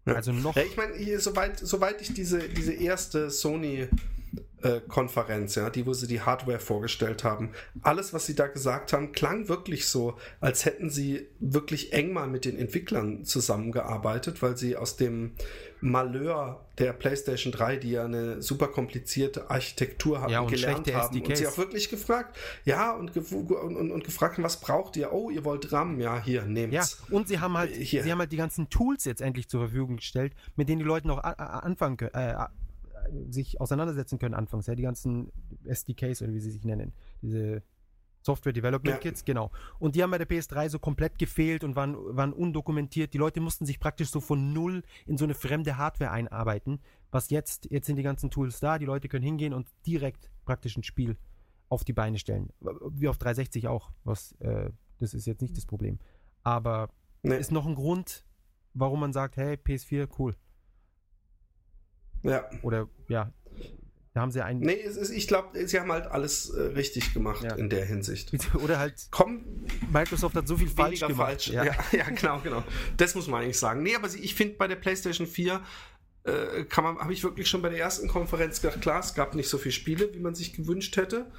[0.06, 0.16] Ja.
[0.16, 0.56] Also noch.
[0.56, 3.88] Ja, ich meine, soweit, soweit ich diese, diese erste Sony
[4.64, 7.52] äh, Konferenz, ja, die, wo sie die Hardware vorgestellt haben.
[7.82, 12.28] Alles, was sie da gesagt haben, klang wirklich so, als hätten sie wirklich eng mal
[12.28, 15.34] mit den Entwicklern zusammengearbeitet, weil sie aus dem
[15.84, 21.30] Malheur der PlayStation 3, die ja eine super komplizierte Architektur haben, ja, gelernt haben SDKs.
[21.30, 25.12] und sie auch wirklich gefragt, ja, und, und, und, und, gefragt, was braucht ihr?
[25.12, 26.00] Oh, ihr wollt RAM?
[26.00, 27.04] Ja, hier, nehmt's.
[27.10, 28.02] Ja, und sie haben halt, hier.
[28.02, 31.08] sie haben halt die ganzen Tools jetzt endlich zur Verfügung gestellt, mit denen die Leute
[31.08, 32.36] noch anfangen können, äh,
[33.30, 35.34] sich auseinandersetzen können anfangs, ja, die ganzen
[35.66, 37.62] SDKs oder wie sie sich nennen, diese
[38.24, 39.00] Software Development ja.
[39.00, 39.52] Kits, genau.
[39.80, 43.14] Und die haben bei der PS3 so komplett gefehlt und waren, waren undokumentiert.
[43.14, 46.80] Die Leute mussten sich praktisch so von null in so eine fremde Hardware einarbeiten.
[47.12, 50.78] Was jetzt, jetzt sind die ganzen Tools da, die Leute können hingehen und direkt praktisch
[50.78, 51.18] ein Spiel
[51.70, 52.50] auf die Beine stellen.
[52.62, 53.92] Wie auf 360 auch.
[54.04, 56.00] Was, äh, das ist jetzt nicht das Problem.
[56.44, 56.90] Aber
[57.24, 57.38] nee.
[57.38, 58.26] ist noch ein Grund,
[58.74, 60.36] warum man sagt, hey, PS4, cool.
[62.24, 62.50] Ja.
[62.62, 63.32] Oder ja,
[64.14, 64.60] Da haben sie einen.
[64.60, 67.56] Nee, ist, ich glaube, sie haben halt alles äh, richtig gemacht ja.
[67.56, 68.32] in der Hinsicht.
[68.64, 69.08] Oder halt.
[69.10, 69.44] Komm,
[69.92, 71.18] Microsoft hat so viel falsch gemacht.
[71.18, 71.48] Falsch.
[71.48, 71.64] Ja.
[71.66, 71.74] ja.
[71.92, 72.64] Ja, genau, genau.
[72.98, 73.82] Das muss man eigentlich sagen.
[73.82, 75.62] Nee, aber ich finde bei der PlayStation 4
[76.26, 79.34] äh, kann man, habe ich wirklich schon bei der ersten Konferenz gedacht, klar, es gab
[79.36, 81.32] nicht so viele Spiele, wie man sich gewünscht hätte.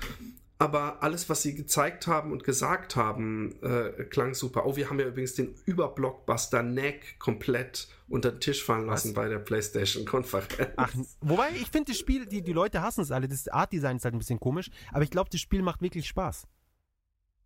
[0.64, 4.64] Aber alles, was sie gezeigt haben und gesagt haben, äh, klang super.
[4.64, 9.14] Oh, wir haben ja übrigens den Überblockbuster Neck komplett unter den Tisch fallen lassen was?
[9.14, 10.72] bei der PlayStation-Konferenz.
[10.76, 13.28] Ach, wobei ich finde das Spiel, die, die Leute hassen es alle.
[13.28, 16.46] Das Art-Design ist halt ein bisschen komisch, aber ich glaube, das Spiel macht wirklich Spaß.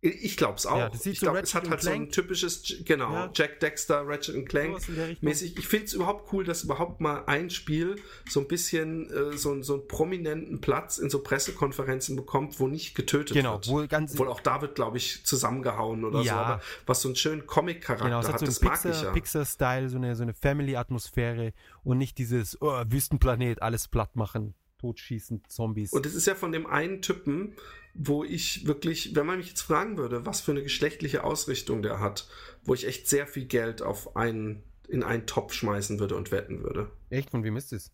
[0.01, 0.77] Ich glaube es auch.
[0.77, 3.31] Ja, ich so glaube, es hat halt so ein typisches, genau, ja.
[3.33, 4.79] Jack Dexter, Ratchet Clank
[5.21, 5.57] mäßig.
[5.57, 7.97] Ich finde es überhaupt cool, dass überhaupt mal ein Spiel
[8.29, 12.95] so ein bisschen äh, so, so einen prominenten Platz in so Pressekonferenzen bekommt, wo nicht
[12.95, 13.67] getötet genau, wird.
[13.67, 16.33] Wo ganz Wohl auch da wird, glaube ich, zusammengehauen oder ja.
[16.33, 19.03] so, aber was so einen schönen Comic-Charakter genau, hat, hat so das Pixar, mag ich
[19.03, 19.11] ja.
[19.11, 21.51] Pixar-Style, so eine, so eine Family-Atmosphäre
[21.83, 25.91] und nicht dieses oh, Wüstenplanet, alles platt machen, totschießen, Zombies.
[25.91, 27.53] Und es ist ja von dem einen Typen,
[28.01, 31.99] wo ich wirklich, wenn man mich jetzt fragen würde, was für eine geschlechtliche Ausrichtung der
[31.99, 32.29] hat,
[32.63, 36.63] wo ich echt sehr viel Geld auf einen, in einen Topf schmeißen würde und wetten
[36.63, 36.89] würde.
[37.09, 37.29] Echt?
[37.29, 37.91] Von wem ist es?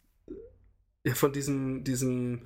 [1.04, 2.44] Ja, von diesem, diesem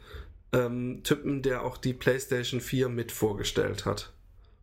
[0.54, 4.14] ähm, Typen, der auch die PlayStation 4 mit vorgestellt hat.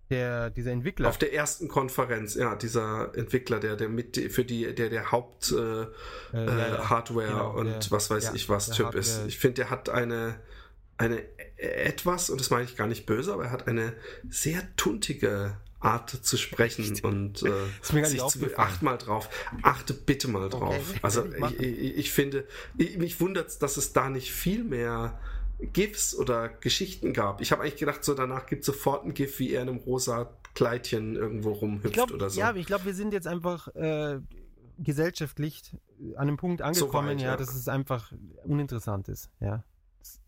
[0.09, 1.11] Der, dieser Entwickler.
[1.11, 5.53] Auf der ersten Konferenz, ja, dieser Entwickler, der, der mit für die, der der Haupt
[5.53, 5.87] äh, äh,
[6.33, 9.01] ja, Hardware genau, und der, was weiß ja, ich was Typ Hardware.
[9.01, 9.27] ist.
[9.27, 10.41] Ich finde, der hat eine
[10.99, 11.23] eine
[11.57, 13.95] etwas, und das meine ich gar nicht böse, aber er hat eine
[14.29, 19.29] sehr tuntige Art zu sprechen und äh, nicht zu, acht mal drauf.
[19.63, 20.91] Achte bitte mal drauf.
[20.91, 21.01] Okay.
[21.03, 22.47] Also ich, ich, ich, finde,
[22.77, 25.19] ich, mich wundert dass es da nicht viel mehr
[25.61, 27.41] GIFs oder Geschichten gab.
[27.41, 29.79] Ich habe eigentlich gedacht, so danach gibt es sofort ein GIF, wie er in einem
[29.79, 32.41] rosa Kleidchen irgendwo rumhüpft glaub, oder so.
[32.41, 34.21] Ja, ich glaube, wir sind jetzt einfach äh,
[34.79, 35.63] gesellschaftlich
[36.17, 38.13] an einem Punkt angekommen, so weit, ja, ja, dass es einfach
[38.45, 39.31] uninteressant ist.
[39.41, 39.65] Ja.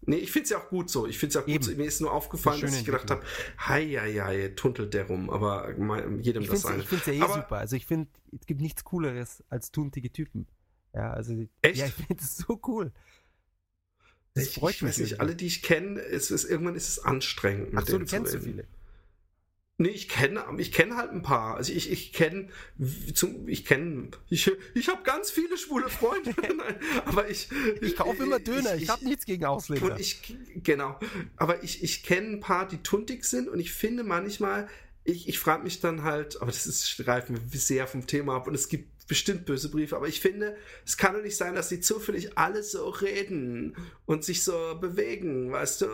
[0.02, 1.06] Nee, ich finde es ja auch gut so.
[1.06, 1.72] Ich finde es auch gut so.
[1.72, 3.22] Mir ist nur aufgefallen, dass ich gedacht habe,
[3.58, 5.70] hei, hei, hei, tuntelt der rum, aber
[6.20, 6.82] jedem ich das seine.
[6.82, 7.56] Ich finde es ja eh aber, super.
[7.58, 10.46] Also ich finde, es gibt nichts Cooleres als tuntige Typen.
[10.94, 11.76] Ja, also echt?
[11.76, 12.92] ja, ich finde es so cool.
[14.34, 14.90] Das ich, freut ich mich.
[14.92, 17.74] Weiß nicht, alle, die ich kenne, ist, ist, irgendwann ist es anstrengend.
[17.74, 18.66] Ach so, du kennst so viele.
[19.80, 21.56] Nee, ich kenne ich kenn halt ein paar.
[21.56, 22.48] Also ich, ich kenne
[23.46, 26.34] ich kenne ich, ich habe ganz viele schwule Freunde.
[26.36, 27.48] Nein, aber ich
[27.80, 28.74] ich kaufe immer Döner.
[28.74, 29.92] Ich, ich habe nichts gegen Ausländer.
[29.92, 30.98] Und ich genau,
[31.36, 34.68] aber ich ich kenne ein paar, die tuntig sind und ich finde manchmal
[35.04, 38.54] ich, ich frage mich dann halt, aber das ist streifen sehr vom Thema ab und
[38.54, 40.56] es gibt bestimmt böse Briefe, aber ich finde,
[40.86, 43.74] es kann doch nicht sein, dass die zufällig alle so reden
[44.06, 45.86] und sich so bewegen, weißt du?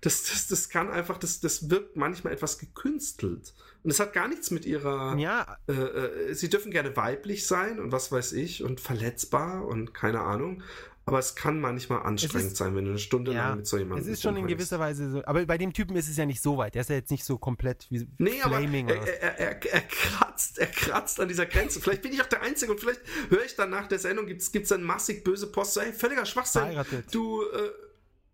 [0.00, 3.54] Das, das, das kann einfach, das, das wirkt manchmal etwas gekünstelt.
[3.84, 5.16] Und es hat gar nichts mit ihrer.
[5.18, 5.58] Ja.
[5.68, 10.20] Äh, äh, sie dürfen gerne weiblich sein und was weiß ich und verletzbar und keine
[10.20, 10.62] Ahnung.
[11.04, 13.76] Aber es kann manchmal anstrengend ist, sein, wenn du eine Stunde ja, lang mit so
[13.76, 14.06] jemandem.
[14.06, 15.24] Es ist schon in gewisser Weise so.
[15.24, 16.74] Aber bei dem Typen ist es ja nicht so weit.
[16.74, 18.88] Der ist ja jetzt nicht so komplett wie nee, Flaming.
[18.88, 21.80] Aber er, er, er, er, kratzt, er kratzt an dieser Grenze.
[21.80, 23.00] Vielleicht bin ich auch der Einzige und vielleicht
[23.30, 25.74] höre ich dann nach der Sendung, gibt es dann massig böse Post.
[25.74, 26.62] So, hey, völliger Schwachsinn.
[26.62, 27.12] Verheiratet.
[27.12, 27.70] Du, äh,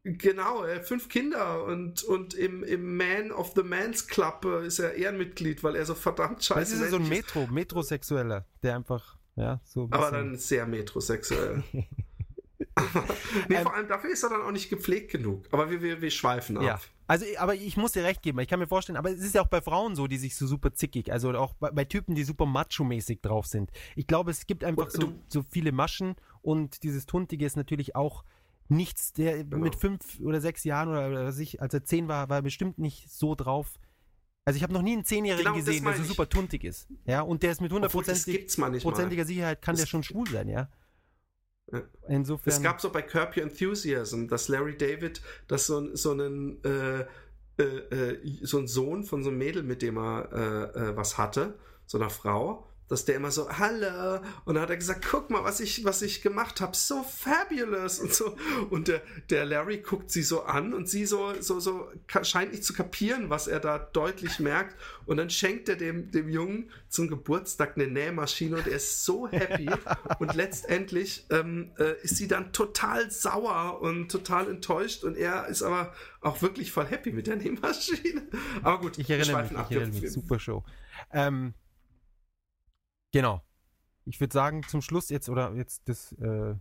[0.04, 4.66] Genau, er hat fünf Kinder und, und im, im Man of the Man's Club äh,
[4.66, 6.80] ist er Ehrenmitglied, weil er so verdammt scheiße ist.
[6.80, 9.88] Das ist so ein Metro, Metrosexueller, der einfach, ja, so.
[9.90, 11.62] Aber dann sehr metrosexuell.
[13.48, 15.44] nee, ähm, vor allem dafür ist er dann auch nicht gepflegt genug.
[15.50, 16.62] Aber wir, wir, wir schweifen ab.
[16.62, 16.80] Ja.
[17.06, 18.38] Also, aber ich muss dir recht geben.
[18.40, 20.46] Ich kann mir vorstellen, aber es ist ja auch bei Frauen so, die sich so
[20.46, 23.70] super zickig, also auch bei, bei Typen, die super macho-mäßig drauf sind.
[23.96, 28.24] Ich glaube, es gibt einfach so, so viele Maschen und dieses Tuntige ist natürlich auch
[28.68, 29.56] nichts, der genau.
[29.56, 32.78] mit fünf oder sechs Jahren oder, oder sich, als er zehn war, war er bestimmt
[32.78, 33.78] nicht so drauf.
[34.44, 36.88] Also ich habe noch nie einen Zehnjährigen genau, gesehen, der so super tuntig ist.
[37.06, 40.68] Ja, und der ist mit hundertprozentiger Sicherheit kann das der schon schwul sein, ja.
[42.08, 42.52] Insofern.
[42.52, 47.04] Es gab so bei Curb Your Enthusiasm, dass Larry David, dass so, so einen äh,
[47.58, 51.18] äh, äh, so ein Sohn von so einem Mädel, mit dem er äh, äh, was
[51.18, 55.30] hatte, so einer Frau, dass der immer so, hallo, und dann hat er gesagt, guck
[55.30, 58.36] mal, was ich, was ich gemacht habe, so fabulous und so.
[58.70, 61.88] Und der, der Larry guckt sie so an und sie so, so, so
[62.22, 64.76] scheint nicht zu kapieren, was er da deutlich merkt.
[65.06, 69.28] Und dann schenkt er dem, dem Jungen zum Geburtstag eine Nähmaschine und er ist so
[69.28, 69.68] happy.
[70.18, 75.62] und letztendlich ähm, äh, ist sie dann total sauer und total enttäuscht und er ist
[75.62, 78.22] aber auch wirklich voll happy mit der Nähmaschine.
[78.62, 80.64] Aber gut, ich erinnere mich, ich erinnere mich, super Show.
[81.12, 81.54] Ähm,
[83.12, 83.42] Genau.
[84.04, 86.12] Ich würde sagen, zum Schluss jetzt, oder jetzt das.
[86.12, 86.54] Äh,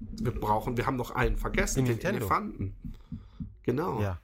[0.00, 2.74] wir brauchen, wir haben noch einen vergessen, den, den Elefanten.
[3.62, 4.00] Genau.
[4.00, 4.20] Ja.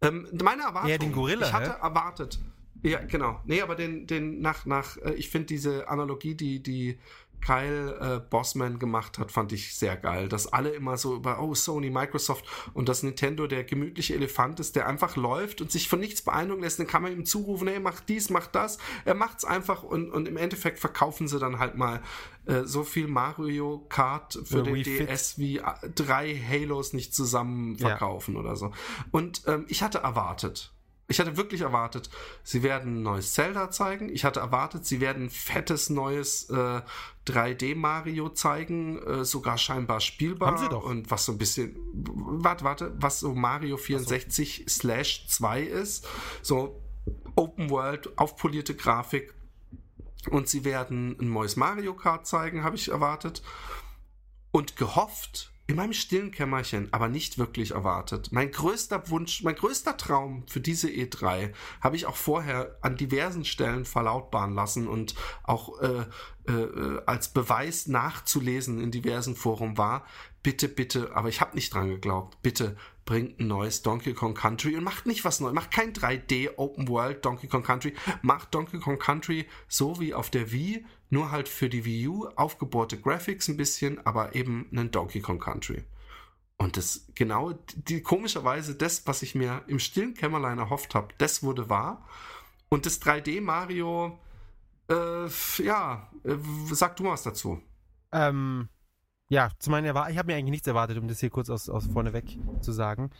[0.00, 0.90] Ähm, meine Erwartung.
[0.90, 1.46] Ja, den Gorilla.
[1.46, 1.82] Ich hatte hä?
[1.82, 2.38] erwartet.
[2.82, 3.40] Ja, genau.
[3.44, 6.98] Nee, aber den, den nach, nach, äh, ich finde diese Analogie, die, die
[7.40, 10.28] Kyle äh, Bossman gemacht hat, fand ich sehr geil.
[10.28, 12.44] Dass alle immer so über, oh, Sony, Microsoft
[12.74, 16.62] und dass Nintendo der gemütliche Elefant ist, der einfach läuft und sich von nichts beeindrucken
[16.62, 16.78] lässt.
[16.78, 18.78] Dann kann man ihm zurufen, hey, mach dies, mach das.
[19.04, 22.02] Er macht's einfach und, und im Endeffekt verkaufen sie dann halt mal
[22.46, 25.38] äh, so viel Mario Kart für den DS Fit.
[25.38, 25.62] wie äh,
[25.94, 28.40] drei Halos nicht zusammen verkaufen ja.
[28.40, 28.72] oder so.
[29.10, 30.72] Und ähm, ich hatte erwartet,
[31.10, 32.10] ich hatte wirklich erwartet,
[32.44, 34.10] sie werden ein neues Zelda zeigen.
[34.10, 36.82] Ich hatte erwartet, sie werden ein fettes neues äh,
[37.26, 40.52] 3D Mario zeigen, äh, sogar scheinbar spielbar.
[40.52, 40.84] Haben sie doch.
[40.84, 44.80] Und was so ein bisschen, warte, warte, was so Mario 64 so.
[44.80, 46.06] slash 2 ist.
[46.42, 46.82] So
[47.36, 49.32] Open World, aufpolierte Grafik.
[50.30, 53.42] Und sie werden ein neues Mario Kart zeigen, habe ich erwartet.
[54.50, 58.32] Und gehofft, in meinem stillen Kämmerchen, aber nicht wirklich erwartet.
[58.32, 63.44] Mein größter Wunsch, mein größter Traum für diese E3 habe ich auch vorher an diversen
[63.44, 66.06] Stellen verlautbaren lassen und auch äh,
[66.50, 70.06] äh, als Beweis nachzulesen in diversen Foren war,
[70.42, 72.74] bitte, bitte, aber ich habe nicht dran geglaubt, bitte
[73.04, 76.88] bringt ein neues Donkey Kong Country und macht nicht was Neues, macht kein 3D Open
[76.88, 81.48] World Donkey Kong Country, macht Donkey Kong Country so wie auf der Wii, nur halt
[81.48, 85.84] für die Wii U, aufgebohrte Graphics ein bisschen, aber eben einen Donkey Kong Country.
[86.56, 91.42] Und das genau, die komischerweise das, was ich mir im stillen Kämmerlein erhofft habe, das
[91.42, 92.04] wurde wahr.
[92.68, 94.18] Und das 3D Mario,
[94.90, 95.28] äh,
[95.62, 96.36] ja, äh,
[96.72, 97.62] sag du mal was dazu.
[98.12, 98.68] Ähm,
[99.30, 101.68] ja, zu meiner Erwartung, ich habe mir eigentlich nichts erwartet, um das hier kurz aus,
[101.68, 103.10] aus vorneweg zu sagen.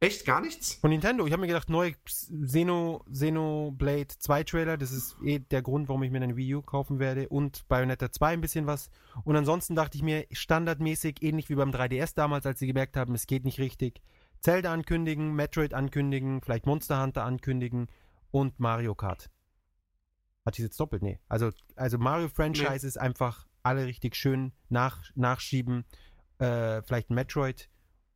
[0.00, 0.74] Echt gar nichts?
[0.74, 1.26] Von Nintendo.
[1.26, 6.04] Ich habe mir gedacht, neue Xeno, Xenoblade 2 Trailer, das ist eh der Grund, warum
[6.04, 7.28] ich mir eine Wii U kaufen werde.
[7.28, 8.90] Und Bayonetta 2 ein bisschen was.
[9.24, 13.14] Und ansonsten dachte ich mir, standardmäßig, ähnlich wie beim 3DS damals, als sie gemerkt haben,
[13.14, 14.00] es geht nicht richtig.
[14.40, 17.88] Zelda ankündigen, Metroid ankündigen, vielleicht Monster Hunter ankündigen
[18.30, 19.30] und Mario Kart.
[20.46, 21.02] Hat ich jetzt doppelt?
[21.02, 21.18] Nee.
[21.28, 22.88] Also, also Mario Franchise nee.
[22.88, 25.84] ist einfach alle richtig schön nach, nachschieben.
[26.38, 27.68] Äh, vielleicht Metroid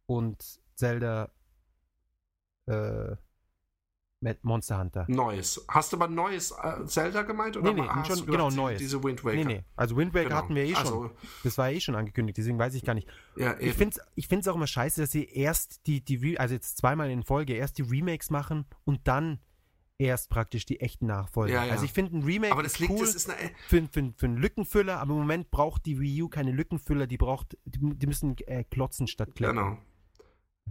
[0.06, 1.32] und Zelda
[2.66, 3.16] äh,
[4.42, 5.04] Monster Hunter.
[5.08, 5.64] Neues.
[5.68, 7.56] Hast du aber neues äh, Zelda gemeint?
[7.56, 8.78] Oder nee, nee, schon, genau, neues.
[8.78, 9.36] Diese Wind Waker?
[9.36, 9.64] Nee, nee.
[9.74, 10.36] Also Wind Waker genau.
[10.36, 10.78] hatten wir eh schon.
[10.78, 11.10] Also,
[11.42, 13.08] das war eh schon angekündigt, deswegen weiß ich gar nicht.
[13.36, 16.54] Ja, ich finde es ich find's auch immer scheiße, dass sie erst die, die, also
[16.54, 19.40] jetzt zweimal in Folge, erst die Remakes machen und dann
[19.98, 21.54] erst praktisch die echten Nachfolger.
[21.54, 21.72] Ja, ja.
[21.72, 24.26] Also ich finde ein Remake aber das liegt, cool das ist eine, für, für, für
[24.26, 28.06] einen Lückenfüller, aber im Moment braucht die Wii U keine Lückenfüller, die braucht, die, die
[28.06, 29.56] müssen äh, klotzen statt klettern.
[29.56, 29.78] Genau.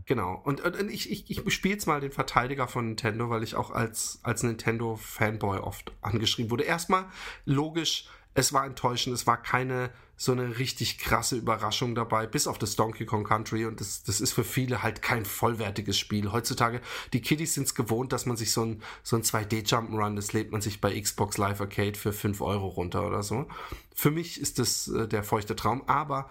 [0.05, 0.41] Genau.
[0.43, 3.71] Und, und, ich, ich, ich spiele jetzt mal den Verteidiger von Nintendo, weil ich auch
[3.71, 6.63] als, als Nintendo-Fanboy oft angeschrieben wurde.
[6.63, 7.05] Erstmal,
[7.45, 9.91] logisch, es war enttäuschend, es war keine
[10.21, 14.21] so eine richtig krasse Überraschung dabei, bis auf das Donkey Kong Country und das, das
[14.21, 16.31] ist für viele halt kein vollwertiges Spiel.
[16.31, 16.79] Heutzutage,
[17.11, 20.31] die Kiddies sind es gewohnt, dass man sich so ein, so ein 2D Jump'n'Run, das
[20.31, 23.47] lädt man sich bei Xbox Live Arcade für 5 Euro runter oder so.
[23.95, 26.29] Für mich ist das äh, der feuchte Traum, aber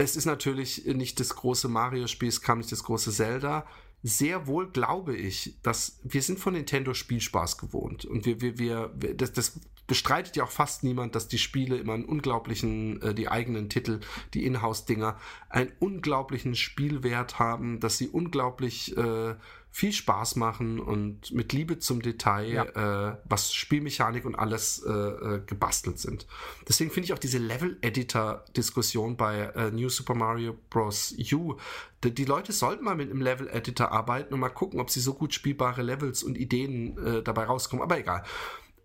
[0.00, 3.66] es ist natürlich nicht das große Mario-Spiel, es kam nicht das große Zelda.
[4.02, 9.14] Sehr wohl glaube ich, dass wir sind von Nintendo Spielspaß gewohnt und wir, wir, wir,
[9.14, 13.28] das, das bestreitet ja auch fast niemand, dass die Spiele immer einen unglaublichen, äh, die
[13.28, 14.00] eigenen Titel,
[14.32, 15.18] die Inhouse-Dinger,
[15.50, 19.34] einen unglaublichen Spielwert haben, dass sie unglaublich äh,
[19.72, 23.10] viel Spaß machen und mit Liebe zum Detail, ja.
[23.10, 26.26] äh, was Spielmechanik und alles äh, äh gebastelt sind.
[26.68, 31.14] Deswegen finde ich auch diese Level-Editor-Diskussion bei äh, New Super Mario Bros.
[31.32, 31.56] U.
[32.02, 35.14] Die, die, Leute sollten mal mit einem Level-Editor arbeiten und mal gucken, ob sie so
[35.14, 37.82] gut spielbare Levels und Ideen äh, dabei rauskommen.
[37.82, 38.24] Aber egal.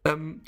[0.04, 0.42] Ähm,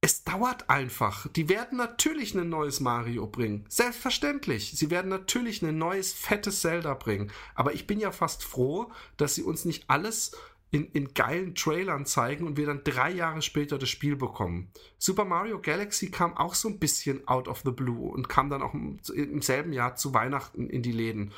[0.00, 1.26] es dauert einfach.
[1.28, 3.64] Die werden natürlich ein neues Mario bringen.
[3.68, 4.72] Selbstverständlich.
[4.72, 7.32] Sie werden natürlich ein neues, fettes Zelda bringen.
[7.54, 10.36] Aber ich bin ja fast froh, dass sie uns nicht alles
[10.70, 14.70] in, in geilen Trailern zeigen und wir dann drei Jahre später das Spiel bekommen.
[14.98, 18.62] Super Mario Galaxy kam auch so ein bisschen out of the blue und kam dann
[18.62, 21.32] auch im, im selben Jahr zu Weihnachten in die Läden.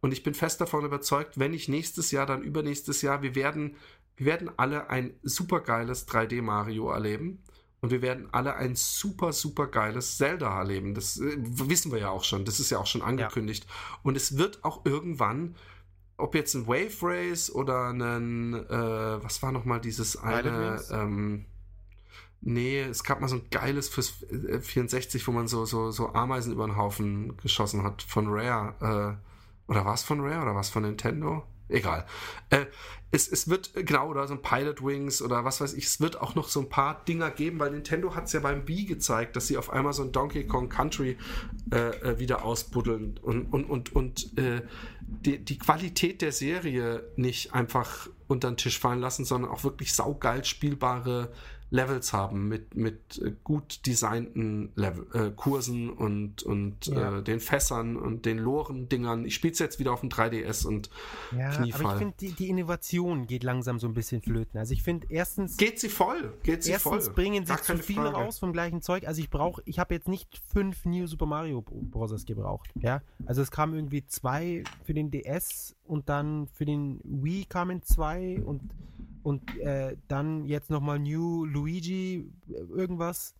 [0.00, 3.76] Und ich bin fest davon überzeugt, wenn nicht nächstes Jahr, dann übernächstes Jahr, wir werden,
[4.16, 7.42] wir werden alle ein super geiles 3D Mario erleben.
[7.84, 10.94] Und wir werden alle ein super, super geiles Zelda erleben.
[10.94, 12.46] Das äh, wissen wir ja auch schon.
[12.46, 13.66] Das ist ja auch schon angekündigt.
[13.68, 13.98] Ja.
[14.02, 15.54] Und es wird auch irgendwann,
[16.16, 21.44] ob jetzt ein Wave Race oder ein, äh, was war nochmal dieses eine, ähm,
[22.40, 24.14] Nee, es gab mal so ein geiles fürs
[24.62, 29.18] 64, äh, wo man so, so, so Ameisen über den Haufen geschossen hat von Rare.
[29.68, 31.44] Äh, oder war es von Rare oder war es von Nintendo?
[31.68, 32.06] Egal.
[32.50, 32.66] Äh,
[33.10, 36.20] es, es wird, genau, oder so ein Pilot Wings oder was weiß ich, es wird
[36.20, 39.36] auch noch so ein paar Dinger geben, weil Nintendo hat es ja beim Wii gezeigt,
[39.36, 41.16] dass sie auf einmal so ein Donkey Kong Country
[41.70, 44.62] äh, äh, wieder ausbuddeln und, und, und, und äh,
[45.00, 49.92] die, die Qualität der Serie nicht einfach unter den Tisch fallen lassen, sondern auch wirklich
[49.92, 51.30] saugeil spielbare
[51.74, 57.18] Levels haben mit, mit gut designten Level, äh, Kursen und, und ja.
[57.18, 59.24] äh, den Fässern und den Loren-Dingern.
[59.24, 60.88] Ich spiele es jetzt wieder auf dem 3DS und
[61.36, 61.80] ja, Kniefall.
[61.84, 64.56] Aber ich finde, die, die, Innovation geht langsam so ein bisschen flöten.
[64.56, 65.56] Also ich finde, erstens...
[65.56, 67.14] Geht sie voll, geht sie erstens voll.
[67.14, 68.16] bringen sich zu viele Frage.
[68.16, 69.08] raus vom gleichen Zeug.
[69.08, 72.24] Also ich brauche, ich habe jetzt nicht fünf New Super Mario Bros.
[72.24, 72.70] gebraucht.
[72.76, 77.82] Ja, also es kamen irgendwie zwei für den DS und dann für den Wii kamen
[77.82, 78.62] zwei und
[79.24, 83.34] und äh, dann jetzt nochmal New Luigi äh, irgendwas.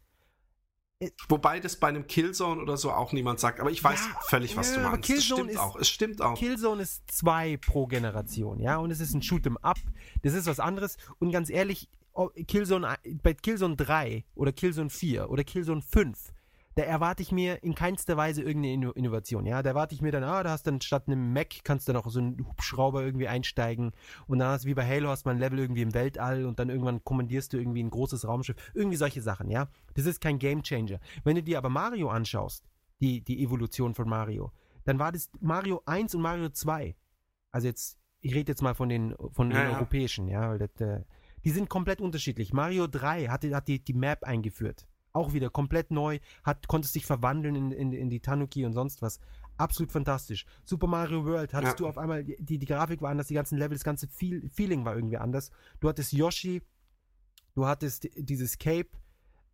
[0.98, 4.20] Äh, Wobei das bei einem Killzone oder so auch niemand sagt, aber ich weiß ja,
[4.22, 5.02] völlig, was ja, du meinst.
[5.02, 5.76] Killzone es stimmt ist, auch.
[5.76, 6.38] Es stimmt auch.
[6.38, 9.78] Killzone ist zwei pro Generation, ja, und es ist ein Shoot'em Up.
[10.22, 10.96] Das ist was anderes.
[11.18, 16.32] Und ganz ehrlich, oh, Killzone bei Killzone 3 oder Killzone 4 oder Killzone 5
[16.76, 19.46] da erwarte ich mir in keinster Weise irgendeine Innovation.
[19.46, 21.86] Ja, da erwarte ich mir dann, ah, da hast du dann statt einem Mac kannst
[21.86, 23.92] du dann auch so einen Hubschrauber irgendwie einsteigen
[24.26, 26.58] und dann hast du wie bei Halo hast man ein Level irgendwie im Weltall und
[26.58, 28.56] dann irgendwann kommandierst du irgendwie ein großes Raumschiff.
[28.74, 29.68] Irgendwie solche Sachen, ja.
[29.94, 30.98] Das ist kein Gamechanger.
[31.22, 32.64] Wenn du dir aber Mario anschaust,
[33.00, 34.52] die, die Evolution von Mario,
[34.84, 36.96] dann war das Mario 1 und Mario 2.
[37.52, 40.80] Also jetzt, ich rede jetzt mal von den, von den ja, europäischen, ja, weil das,
[40.80, 41.04] äh,
[41.44, 42.52] die sind komplett unterschiedlich.
[42.52, 44.88] Mario 3 hat, hat die, die Map eingeführt.
[45.14, 49.00] Auch wieder komplett neu, hat, konntest dich verwandeln in, in, in die Tanuki und sonst
[49.00, 49.20] was.
[49.56, 50.44] Absolut fantastisch.
[50.64, 51.76] Super Mario World hattest ja.
[51.76, 54.84] du auf einmal, die, die Grafik war anders, die ganzen Level, das ganze Feel, Feeling
[54.84, 55.50] war irgendwie anders.
[55.80, 56.60] Du hattest Yoshi,
[57.54, 58.90] du hattest dieses Cape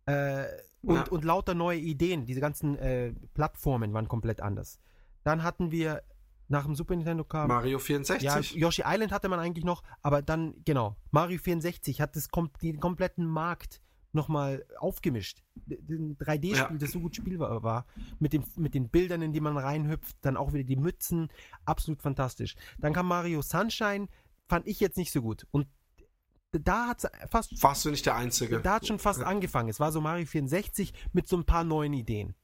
[0.07, 0.45] äh,
[0.81, 1.07] und, ja.
[1.09, 2.25] und lauter neue Ideen.
[2.25, 4.79] Diese ganzen äh, Plattformen waren komplett anders.
[5.23, 6.01] Dann hatten wir
[6.51, 7.47] nach dem Super Nintendo kam.
[7.47, 8.23] Mario 64.
[8.23, 12.27] Ja, Yoshi Island hatte man eigentlich noch, aber dann, genau, Mario 64 hat das,
[12.61, 13.81] den kompletten Markt
[14.13, 15.43] nochmal aufgemischt.
[15.69, 16.69] Ein 3D-Spiel, ja.
[16.69, 17.85] das so gut spielbar war,
[18.19, 21.29] mit, dem, mit den Bildern, in die man reinhüpft, dann auch wieder die Mützen,
[21.65, 22.55] absolut fantastisch.
[22.79, 24.07] Dann kam Mario Sunshine,
[24.47, 25.47] fand ich jetzt nicht so gut.
[25.51, 25.67] Und
[26.51, 27.63] da hat es fast.
[27.63, 28.59] Warst du nicht der Einzige?
[28.59, 29.25] Da hat schon fast ja.
[29.25, 29.69] angefangen.
[29.69, 32.35] Es war so Mario 64 mit so ein paar neuen Ideen.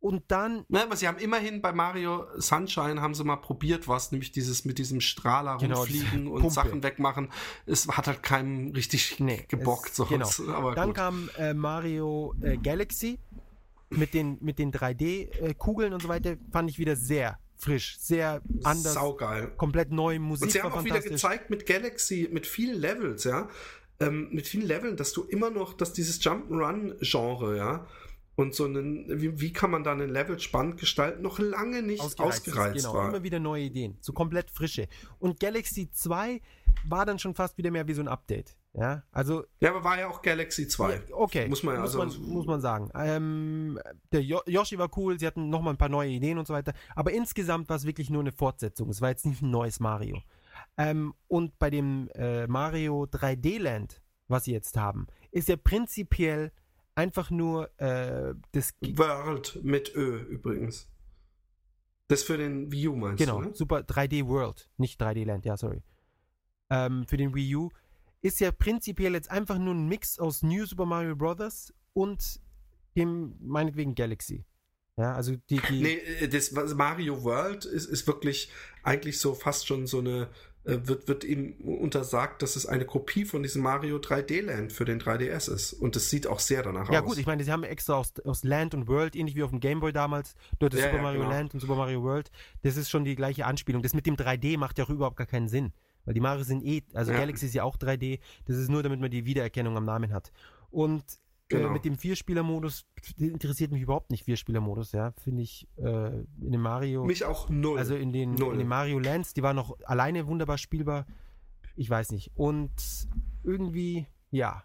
[0.00, 0.64] Und dann.
[0.68, 4.64] Ne, aber sie haben immerhin bei Mario Sunshine haben sie mal probiert was, nämlich dieses
[4.64, 6.54] mit diesem Strahler genau, rumfliegen und Pumpe.
[6.54, 7.28] Sachen wegmachen.
[7.66, 9.94] Es hat halt keinem richtig nee, gebockt.
[9.94, 10.28] So genau.
[10.54, 10.96] Aber dann gut.
[10.96, 13.18] kam äh, Mario äh, Galaxy
[13.90, 16.36] mit den, mit den 3D-Kugeln äh, und so weiter.
[16.50, 18.94] Fand ich wieder sehr frisch, sehr anders.
[18.94, 19.48] Saugeil.
[19.56, 20.44] Komplett neue Musik.
[20.44, 23.48] Und sie haben auch wieder gezeigt mit Galaxy, mit vielen Levels, ja.
[24.00, 27.86] Ähm, mit vielen Leveln, dass du immer noch, dass dieses Jump'n'Run-Genre, ja,
[28.40, 32.00] und so einen, wie, wie, kann man da einen Level spannend gestalten, noch lange nicht
[32.00, 33.08] ausgereizt, ausgereizt genau, war.
[33.10, 34.88] immer wieder neue Ideen, so komplett frische.
[35.18, 36.40] Und Galaxy 2
[36.86, 38.56] war dann schon fast wieder mehr wie so ein Update.
[38.72, 39.44] Ja, also.
[39.58, 40.92] Ja, aber war ja auch Galaxy 2.
[40.92, 41.48] Ja, okay.
[41.48, 42.88] Muss man, muss, also, man, muss man sagen.
[42.94, 43.78] Ähm,
[44.12, 46.72] der Yoshi war cool, sie hatten nochmal ein paar neue Ideen und so weiter.
[46.94, 48.88] Aber insgesamt war es wirklich nur eine Fortsetzung.
[48.88, 50.22] Es war jetzt nicht ein neues Mario.
[50.78, 56.52] Ähm, und bei dem äh, Mario 3D Land, was sie jetzt haben, ist ja prinzipiell
[56.94, 58.74] einfach nur äh, das.
[58.80, 60.88] World mit Ö übrigens.
[62.08, 63.38] Das für den Wii U meinst genau, du?
[63.38, 63.56] Genau, ne?
[63.56, 65.82] Super 3D World, nicht 3D Land, ja, sorry.
[66.68, 67.70] Ähm, für den Wii U
[68.20, 71.72] ist ja prinzipiell jetzt einfach nur ein Mix aus New Super Mario Bros.
[71.92, 72.40] und
[72.96, 74.44] dem, meinetwegen, Galaxy.
[74.96, 75.60] Ja, also die.
[75.70, 78.50] die nee, äh, das Mario World ist, ist wirklich
[78.82, 80.28] eigentlich so fast schon so eine
[80.88, 85.00] wird, wird ihm untersagt, dass es eine Kopie von diesem Mario 3D Land für den
[85.00, 85.72] 3DS ist.
[85.72, 86.94] Und das sieht auch sehr danach ja, aus.
[86.94, 89.50] Ja gut, ich meine, sie haben extra aus, aus Land und World, ähnlich wie auf
[89.50, 91.32] dem Game Boy damals, dort ist ja, Super ja, Mario genau.
[91.32, 92.30] Land und Super Mario World.
[92.62, 93.82] Das ist schon die gleiche Anspielung.
[93.82, 95.72] Das mit dem 3D macht ja auch überhaupt gar keinen Sinn.
[96.04, 98.20] Weil die Mario sind eh, also Galaxy ist ja auch 3D.
[98.46, 100.32] Das ist nur, damit man die Wiedererkennung am Namen hat.
[100.70, 101.06] Und äh,
[101.50, 101.68] genau.
[101.68, 102.86] Äh, mit dem Vierspieler-Modus
[103.18, 105.12] interessiert mich überhaupt nicht Vierspieler-Modus, ja.
[105.22, 107.04] Finde ich äh, in dem Mario.
[107.04, 107.78] Mich auch null.
[107.78, 108.54] Also in den, null.
[108.54, 111.06] in den Mario Lands, die waren noch alleine wunderbar spielbar.
[111.76, 112.32] Ich weiß nicht.
[112.34, 112.72] Und
[113.44, 114.64] irgendwie, ja,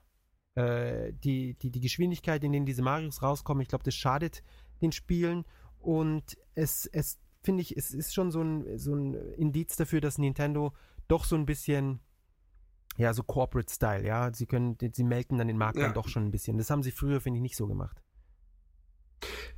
[0.56, 4.44] äh, die, die, die Geschwindigkeit, in denen diese Marios rauskommen, ich glaube, das schadet
[4.82, 5.46] den Spielen.
[5.80, 10.18] Und es, es finde ich, es ist schon so ein, so ein Indiz dafür, dass
[10.18, 10.74] Nintendo
[11.08, 12.00] doch so ein bisschen
[12.98, 14.32] ja, so Corporate Style, ja.
[14.34, 15.86] Sie können, sie melken dann den Markt ja.
[15.86, 16.58] dann doch schon ein bisschen.
[16.58, 18.02] Das haben sie früher, finde ich, nicht so gemacht.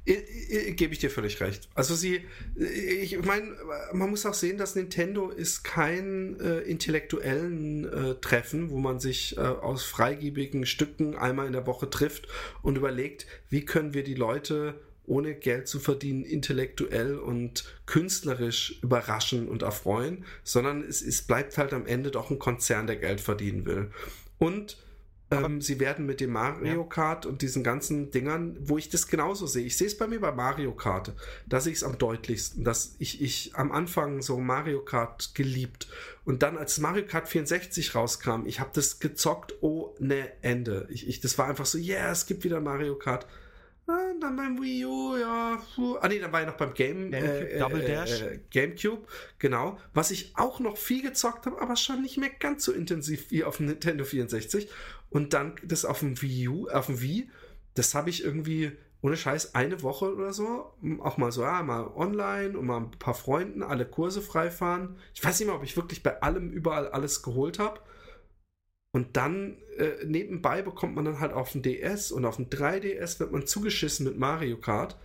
[0.06, 1.68] Gebe ich dir völlig recht.
[1.76, 2.22] Also sie,
[2.56, 3.58] ich meine,
[3.92, 9.36] man muss auch sehen, dass Nintendo ist kein äh, intellektuellen äh, Treffen, wo man sich
[9.36, 12.30] äh, aus freigebigen Stücken einmal in der Woche trifft
[12.62, 19.48] und überlegt, wie können wir die Leute ohne Geld zu verdienen, intellektuell und künstlerisch überraschen
[19.48, 23.66] und erfreuen, sondern es, es bleibt halt am Ende doch ein Konzern, der Geld verdienen
[23.66, 23.92] will.
[24.38, 24.78] Und
[25.30, 29.46] Ähm, sie werden mit dem Mario Kart und diesen ganzen Dingern, wo ich das genauso
[29.46, 29.66] sehe.
[29.66, 31.14] Ich sehe es bei mir bei Mario Kart.
[31.46, 35.90] Da sehe ich es am deutlichsten, dass ich, ich am Anfang so Mario Kart geliebt
[36.24, 40.88] und dann als Mario Kart 64 rauskam, ich habe das gezockt ohne Ende.
[40.90, 43.28] Ich, ich, das war einfach so, yeah, es gibt wieder Mario Kart.
[43.90, 45.62] Ah, dann beim Wii U, ja.
[46.02, 48.22] Ah, nee, dann war ich noch beim Game, Gamecube, äh, Double äh, Dash.
[48.22, 49.08] Äh, Gamecube,
[49.40, 49.80] genau.
[49.94, 53.46] Was ich auch noch viel gezockt habe, aber schon nicht mehr ganz so intensiv wie
[53.46, 54.70] auf dem Nintendo 64.
[55.10, 57.30] Und dann das auf dem Wii U, auf dem Wii,
[57.76, 61.88] das habe ich irgendwie ohne Scheiß eine Woche oder so, auch mal so, ja, mal
[61.96, 64.98] online und mal ein paar Freunden, alle Kurse freifahren.
[65.14, 67.80] Ich weiß nicht mehr, ob ich wirklich bei allem überall alles geholt habe.
[68.98, 73.20] Und dann äh, nebenbei bekommt man dann halt auf dem DS und auf dem 3DS
[73.20, 74.98] wird man zugeschissen mit Mario Kart,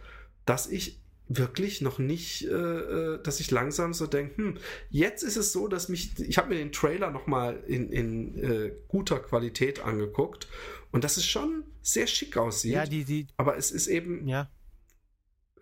[0.46, 0.98] dass ich
[1.28, 4.58] wirklich noch nicht, äh, äh dass ich langsam so denke, hm,
[4.88, 8.72] jetzt ist es so, dass mich, ich habe mir den Trailer nochmal in, in äh,
[8.88, 10.48] guter Qualität angeguckt
[10.90, 12.72] und dass es schon sehr schick aussieht.
[12.72, 14.48] Ja, die, die, aber es ist eben, ja.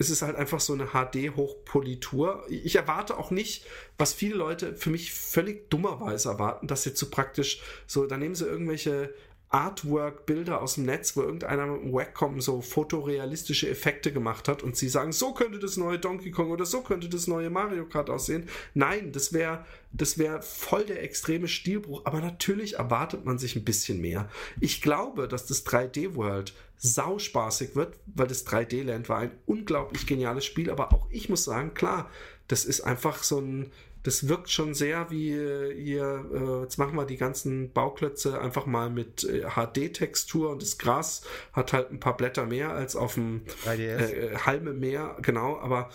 [0.00, 2.46] Es ist halt einfach so eine HD-Hochpolitur.
[2.48, 3.66] Ich erwarte auch nicht,
[3.98, 8.34] was viele Leute für mich völlig dummerweise erwarten, dass jetzt so praktisch so, da nehmen
[8.34, 9.14] sie irgendwelche
[9.50, 14.74] Artwork-Bilder aus dem Netz, wo irgendeiner mit dem Wacom so fotorealistische Effekte gemacht hat und
[14.74, 18.08] sie sagen, so könnte das neue Donkey Kong oder so könnte das neue Mario Kart
[18.08, 18.48] aussehen.
[18.72, 23.64] Nein, das wäre das wäre voll der extreme Stilbruch, aber natürlich erwartet man sich ein
[23.64, 24.30] bisschen mehr.
[24.60, 30.06] Ich glaube, dass das 3D World sauspaßig wird, weil das 3D Land war ein unglaublich
[30.06, 32.10] geniales Spiel, aber auch ich muss sagen, klar,
[32.48, 33.70] das ist einfach so ein
[34.02, 35.32] das wirkt schon sehr wie
[35.74, 40.78] hier, äh, jetzt machen wir die ganzen Bauklötze einfach mal mit äh, HD-Textur und das
[40.78, 45.90] Gras hat halt ein paar Blätter mehr als auf dem äh, Halme mehr, genau, aber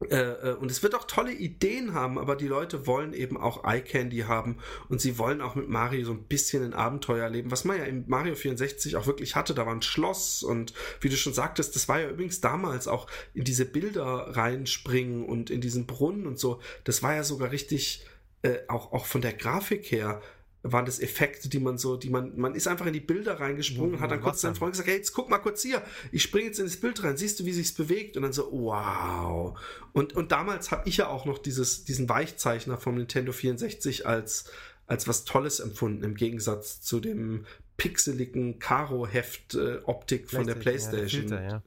[0.00, 3.64] äh, äh, und es wird auch tolle Ideen haben, aber die Leute wollen eben auch
[3.64, 4.58] Eye Candy haben
[4.88, 7.84] und sie wollen auch mit Mario so ein bisschen ein Abenteuer erleben, was man ja
[7.84, 9.54] in Mario 64 auch wirklich hatte.
[9.54, 13.08] Da war ein Schloss und wie du schon sagtest, das war ja übrigens damals auch
[13.34, 16.60] in diese Bilder reinspringen und in diesen Brunnen und so.
[16.84, 18.06] Das war ja sogar richtig,
[18.42, 20.22] äh, auch, auch von der Grafik her,
[20.62, 23.94] waren das Effekte, die man so, die man, man ist einfach in die Bilder reingesprungen
[23.94, 26.46] und hat dann kurz seinen Freund gesagt, hey, jetzt guck mal kurz hier, ich springe
[26.46, 28.16] jetzt in das Bild rein, siehst du, wie sich's bewegt?
[28.16, 29.58] Und dann so, wow.
[29.92, 34.50] Und, und damals habe ich ja auch noch dieses, diesen Weichzeichner vom Nintendo 64 als,
[34.86, 41.22] als was Tolles empfunden, im Gegensatz zu dem pixeligen Karo-Heft-Optik äh, von der Playstation.
[41.22, 41.62] Ja, der Filter, ja.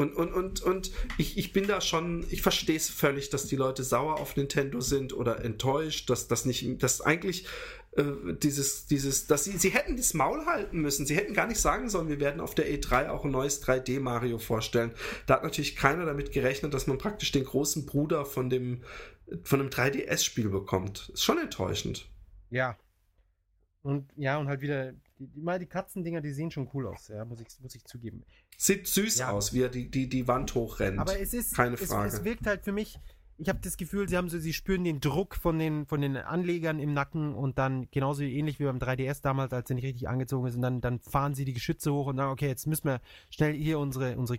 [0.00, 3.56] Und, und, und, und ich, ich bin da schon, ich verstehe es völlig, dass die
[3.56, 7.46] Leute sauer auf Nintendo sind oder enttäuscht, dass das nicht, dass eigentlich
[7.92, 11.04] äh, dieses, dieses, dass sie, sie hätten das Maul halten müssen.
[11.04, 14.00] Sie hätten gar nicht sagen sollen, wir werden auf der E3 auch ein neues 3D
[14.00, 14.92] Mario vorstellen.
[15.26, 18.82] Da hat natürlich keiner damit gerechnet, dass man praktisch den großen Bruder von dem,
[19.42, 21.10] von einem 3DS-Spiel bekommt.
[21.12, 22.08] Ist schon enttäuschend.
[22.48, 22.78] Ja.
[23.82, 27.08] Und ja, und halt wieder die, die, mal die Katzendinger, die sehen schon cool aus,
[27.08, 28.24] ja, muss ich, muss ich zugeben.
[28.56, 29.30] Sieht süß ja.
[29.30, 30.98] aus, wie er die, die, die Wand hochrennt.
[30.98, 32.08] Aber es ist, keine Frage.
[32.08, 32.98] Es, es wirkt halt für mich,
[33.36, 36.16] ich habe das Gefühl, sie haben so, sie spüren den Druck von den, von den
[36.16, 40.08] Anlegern im Nacken und dann genauso ähnlich wie beim 3DS damals, als er nicht richtig
[40.08, 42.84] angezogen ist und dann, dann fahren sie die Geschütze hoch und sagen, okay, jetzt müssen
[42.84, 44.38] wir schnell hier unsere, unsere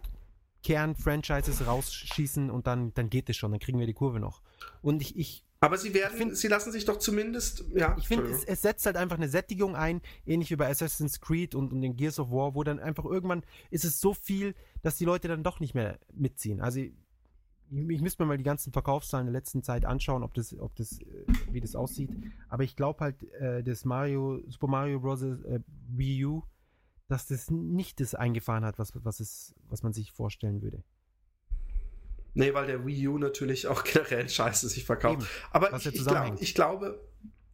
[0.64, 4.42] Kern-Franchises rausschießen und dann, dann geht es schon, dann kriegen wir die Kurve noch.
[4.82, 7.96] Und ich, ich aber sie werden, find, sie lassen sich doch zumindest, ja.
[8.00, 11.54] Ich finde, es, es, setzt halt einfach eine Sättigung ein, ähnlich wie bei Assassin's Creed
[11.54, 14.98] und, und den Gears of War, wo dann einfach irgendwann ist es so viel, dass
[14.98, 16.62] die Leute dann doch nicht mehr mitziehen.
[16.62, 16.94] Also ich,
[17.70, 21.00] ich müsste mir mal die ganzen Verkaufszahlen der letzten Zeit anschauen, ob das, ob das,
[21.00, 22.10] äh, wie das aussieht.
[22.50, 25.22] Aber ich glaube halt, äh, das Mario, Super Mario Bros.
[25.22, 25.60] Äh,
[25.90, 26.44] Wii U,
[27.08, 30.84] dass das nicht das eingefahren hat, was, was, es, was man sich vorstellen würde.
[32.34, 35.22] Nee, weil der Wii U natürlich auch generell scheiße sich verkauft.
[35.22, 37.00] Eben, Aber ich, ich, glaub, ich, glaube,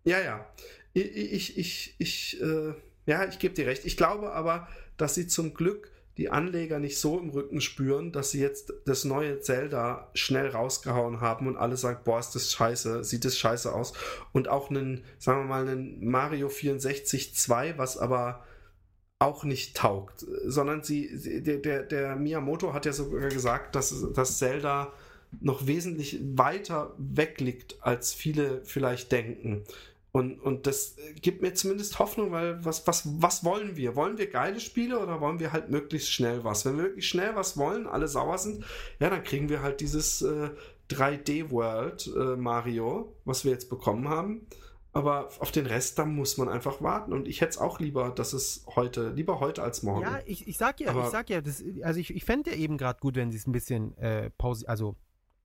[0.04, 0.46] ja, ja.
[0.94, 2.74] Ich, ich, ich, äh,
[3.06, 3.86] ja, ich gebe dir recht.
[3.86, 4.68] Ich glaube aber,
[4.98, 9.06] dass sie zum Glück die Anleger nicht so im Rücken spüren, dass sie jetzt das
[9.06, 13.72] neue Zelda schnell rausgehauen haben und alle sagen, boah, ist das scheiße, sieht das scheiße
[13.72, 13.94] aus.
[14.32, 18.44] Und auch einen, sagen wir mal, einen Mario 64 2, was aber
[19.20, 24.38] auch nicht taugt, sondern sie, der, der, der Miyamoto hat ja sogar gesagt, dass, dass
[24.38, 24.94] Zelda
[25.42, 29.64] noch wesentlich weiter weg liegt, als viele vielleicht denken.
[30.12, 33.96] Und, und das gibt mir zumindest Hoffnung, weil was, was, was wollen wir?
[33.96, 36.66] Wollen wir geile Spiele oder wollen wir halt möglichst schnell was?
[36.66, 38.64] Wenn wir wirklich schnell was wollen, alle sauer sind,
[39.00, 40.50] ja, dann kriegen wir halt dieses äh,
[40.90, 44.48] 3D-World äh, Mario, was wir jetzt bekommen haben.
[44.94, 47.14] Aber auf den Rest, da muss man einfach warten.
[47.14, 50.02] Und ich hätte es auch lieber, dass es heute, lieber heute als morgen.
[50.02, 52.58] Ja, ich, ich sag ja, Aber ich sag ja, das, also ich, ich fände ja
[52.58, 54.96] eben gerade gut, wenn sie es ein bisschen äh, Pause, also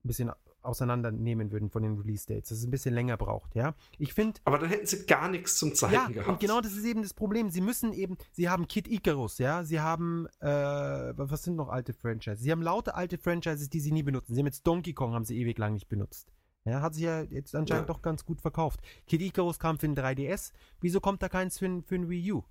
[0.04, 0.32] ein bisschen
[0.62, 3.74] auseinandernehmen würden von den Release-Dates, dass es ein bisschen länger braucht, ja.
[3.98, 4.40] Ich finde.
[4.44, 6.28] Aber dann hätten sie gar nichts zum Zeigen ja, gehabt.
[6.28, 7.50] Und genau das ist eben das Problem.
[7.50, 11.92] Sie müssen eben, sie haben Kid Icarus, ja, sie haben, äh, was sind noch alte
[11.92, 12.40] Franchises?
[12.40, 14.34] Sie haben lauter alte Franchises, die sie nie benutzen.
[14.34, 16.32] Sie haben jetzt Donkey Kong, haben sie ewig lang nicht benutzt.
[16.64, 17.94] Ja, hat sich ja jetzt anscheinend ja.
[17.94, 18.80] doch ganz gut verkauft.
[19.06, 20.52] Kid Icarus kam für den 3DS.
[20.80, 22.44] Wieso kommt da keins für, für ein Wii U?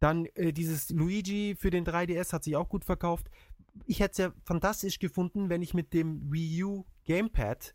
[0.00, 3.30] Dann äh, dieses Luigi für den 3DS hat sich auch gut verkauft.
[3.84, 7.74] Ich hätte es ja fantastisch gefunden, wenn ich mit dem Wii U Gamepad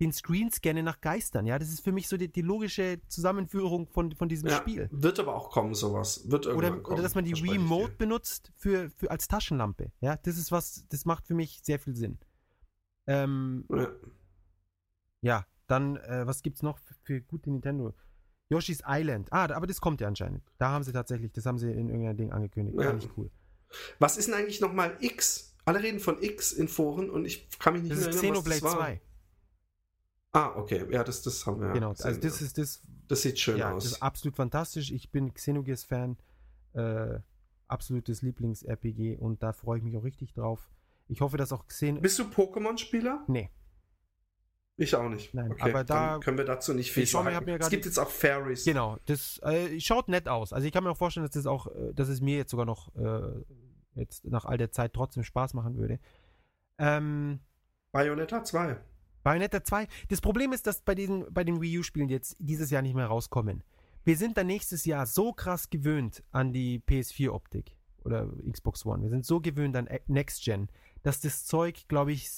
[0.00, 1.46] den Screen scanne nach Geistern.
[1.46, 4.88] Ja, das ist für mich so die, die logische Zusammenführung von, von diesem ja, Spiel.
[4.92, 6.30] Wird aber auch kommen, sowas.
[6.30, 6.94] Wird irgendwann oder, kommen.
[6.94, 9.92] Oder dass man die Wii Mode benutzt für, für als Taschenlampe.
[10.00, 12.18] Ja, das ist was, das macht für mich sehr viel Sinn.
[13.06, 13.88] Ähm, ja.
[15.20, 17.94] Ja dann, äh, was gibt's noch für, für gute Nintendo?
[18.48, 19.32] Yoshi's Island.
[19.32, 20.44] Ah, aber das kommt ja anscheinend.
[20.58, 22.78] Da haben sie tatsächlich, das haben sie in irgendeinem Ding angekündigt.
[22.78, 22.88] Ja.
[22.88, 23.30] Fand ich cool.
[23.98, 25.54] Was ist denn eigentlich nochmal X?
[25.64, 28.62] Alle reden von X in Foren und ich kann mich nicht das mehr erinnern, Xenoblade
[28.62, 29.00] was das 2.
[30.32, 30.86] Ah, okay.
[30.90, 31.72] Ja, das, das haben wir.
[31.72, 32.46] Genau, gesehen, also das ja.
[32.46, 32.82] ist das.
[33.08, 33.84] Das sieht schön ja, aus.
[33.84, 34.90] Das ist absolut fantastisch.
[34.90, 36.16] Ich bin Xenogears-Fan.
[36.74, 37.20] Äh,
[37.68, 40.70] absolutes Lieblings-RPG und da freue ich mich auch richtig drauf.
[41.08, 42.00] Ich hoffe, dass auch Xen.
[42.00, 43.24] Bist du Pokémon-Spieler?
[43.28, 43.50] Nee.
[44.78, 45.32] Ich auch nicht.
[45.32, 47.48] Nein, okay, aber da können wir dazu nicht viel sagen.
[47.58, 48.64] Es gibt jetzt auch Fairies.
[48.64, 50.52] Genau, das äh, schaut nett aus.
[50.52, 52.66] Also ich kann mir auch vorstellen, dass das auch, äh, dass es mir jetzt sogar
[52.66, 53.42] noch äh,
[53.94, 55.98] jetzt nach all der Zeit trotzdem Spaß machen würde.
[56.78, 57.40] Ähm,
[57.92, 58.76] Bayonetta 2.
[59.22, 59.88] Bayonetta 2.
[60.08, 63.06] Das Problem ist, dass bei diesen, bei den Wii U-Spielen jetzt dieses Jahr nicht mehr
[63.06, 63.62] rauskommen.
[64.04, 69.02] Wir sind dann nächstes Jahr so krass gewöhnt an die PS4-Optik oder Xbox One.
[69.02, 70.68] Wir sind so gewöhnt an Next Gen,
[71.02, 72.30] dass das Zeug, glaube ich,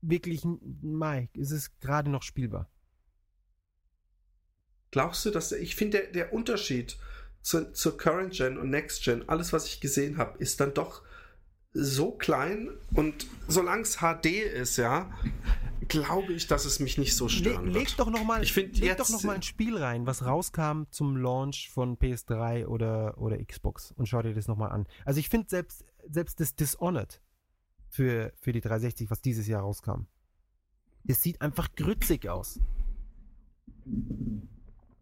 [0.00, 2.70] wirklich, Mike, ist es gerade noch spielbar.
[4.90, 6.98] Glaubst du, dass ich finde, der, der Unterschied
[7.42, 11.02] zur, zur Current Gen und Next Gen, alles, was ich gesehen habe, ist dann doch
[11.74, 15.12] so klein und solange es HD ist, ja,
[15.86, 18.78] glaube ich, dass es mich nicht so stören Le leg Doch noch mal, ich find,
[18.78, 23.42] leg doch noch mal ein Spiel rein, was rauskam zum Launch von PS3 oder, oder
[23.42, 24.86] Xbox und schau dir das nochmal an.
[25.04, 27.20] Also ich finde selbst, selbst das Dishonored
[27.88, 30.06] für, für die 360, was dieses Jahr rauskam.
[31.04, 32.60] Das sieht einfach grützig aus.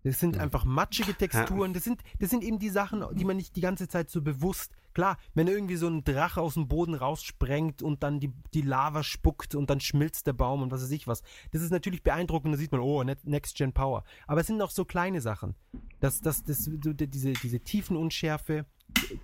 [0.06, 1.72] Das sind einfach matschige Texturen.
[1.72, 4.72] Das sind, das sind eben die Sachen, die man nicht die ganze Zeit so bewusst.
[4.94, 9.02] Klar, wenn irgendwie so ein Drache aus dem Boden raussprengt und dann die, die Lava
[9.02, 11.22] spuckt und dann schmilzt der Baum und was weiß ich was.
[11.50, 12.54] Das ist natürlich beeindruckend.
[12.54, 14.04] Da sieht man, oh, Next Gen Power.
[14.28, 15.56] Aber es sind auch so kleine Sachen.
[15.98, 18.64] Dass, dass, das, diese, diese Tiefenunschärfe,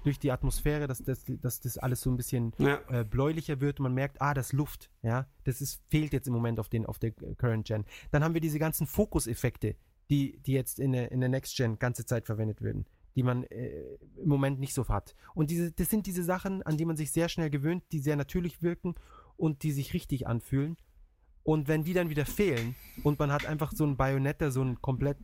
[0.04, 2.80] durch die Atmosphäre, dass das, dass das alles so ein bisschen ja.
[2.88, 6.34] äh, bläulicher wird und man merkt, ah, das Luft, ja, das ist, fehlt jetzt im
[6.34, 7.84] Moment auf, den, auf der Current Gen.
[8.10, 9.76] Dann haben wir diese ganzen Fokuseffekte,
[10.10, 12.86] die, die jetzt in der, in der Next Gen ganze Zeit verwendet werden,
[13.16, 15.14] die man äh, im Moment nicht so hat.
[15.34, 18.16] Und diese, das sind diese Sachen, an die man sich sehr schnell gewöhnt, die sehr
[18.16, 18.94] natürlich wirken
[19.36, 20.76] und die sich richtig anfühlen.
[21.44, 24.80] Und wenn die dann wieder fehlen und man hat einfach so ein Bayonetta, so ein
[24.80, 25.18] komplett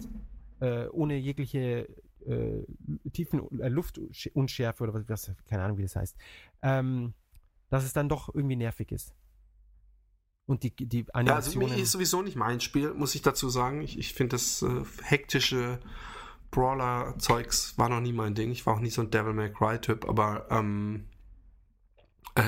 [0.61, 1.89] äh, ohne jegliche
[2.27, 2.65] äh,
[3.11, 6.17] tiefen äh, Luftunschärfe oder was, was, keine Ahnung, wie das heißt,
[6.63, 7.15] ähm,
[7.69, 9.15] dass es dann doch irgendwie nervig ist.
[10.47, 11.69] Und die, die Animationen.
[11.69, 13.83] Ja, also ist sowieso nicht mein Spiel, muss ich dazu sagen.
[13.83, 15.79] Ich, ich finde das äh, hektische
[16.51, 18.51] Brawler-Zeugs war noch nie mein Ding.
[18.51, 21.18] Ich war auch nie so ein Devil May Cry-Typ, aber ähm, äh,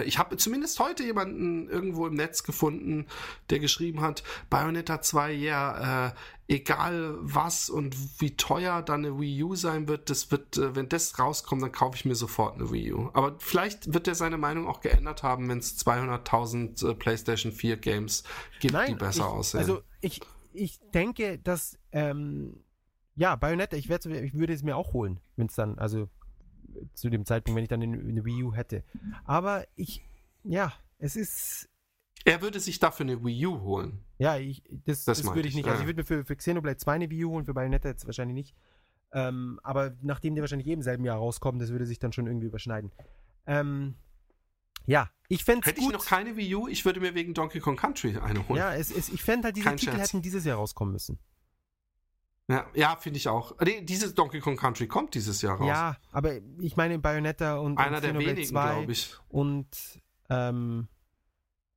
[0.04, 3.06] ich habe zumindest heute jemanden irgendwo im Netz gefunden,
[3.50, 6.12] der geschrieben hat, Bayonetta 2, ja, yeah, äh,
[6.48, 10.88] egal was und wie teuer dann eine Wii U sein wird, das wird, äh, wenn
[10.88, 13.10] das rauskommt, dann kaufe ich mir sofort eine Wii U.
[13.12, 17.76] Aber vielleicht wird er seine Meinung auch geändert haben, wenn es 200.000 äh, PlayStation 4
[17.76, 18.24] Games
[18.60, 19.60] gibt, Nein, die besser ich, aussehen.
[19.60, 20.20] Also ich,
[20.52, 22.64] ich denke, dass ähm,
[23.14, 26.08] ja, Bayonetta, ich, ich würde es mir auch holen, wenn es dann, also
[26.94, 28.84] zu dem Zeitpunkt, wenn ich dann eine Wii U hätte.
[29.24, 30.04] Aber ich,
[30.44, 31.68] ja, es ist.
[32.24, 34.04] Er würde sich dafür eine Wii U holen.
[34.18, 35.66] Ja, ich, das, das, das würde ich nicht.
[35.66, 38.06] Also ich würde mir für, für Xenoblade 2 eine Wii U holen, für Bayonetta jetzt
[38.06, 38.56] wahrscheinlich nicht.
[39.12, 42.46] Ähm, aber nachdem die wahrscheinlich eben selben Jahr rauskommen, das würde sich dann schon irgendwie
[42.46, 42.92] überschneiden.
[43.46, 43.94] Ähm,
[44.86, 45.92] ja, ich fände Hätte gut.
[45.92, 48.58] ich noch keine Wii U, ich würde mir wegen Donkey Kong Country eine holen.
[48.58, 50.12] Ja, es, es, ich fände halt, diese Kein Titel Scherz.
[50.12, 51.18] hätten dieses Jahr rauskommen müssen.
[52.50, 53.54] Ja, ja finde ich auch.
[53.60, 55.68] Nee, dieses Donkey Kong Country kommt dieses Jahr raus.
[55.68, 59.14] Ja, aber ich meine Bayonetta und einer und der wenigen, glaube ich.
[59.28, 59.68] Und
[60.28, 60.88] ähm,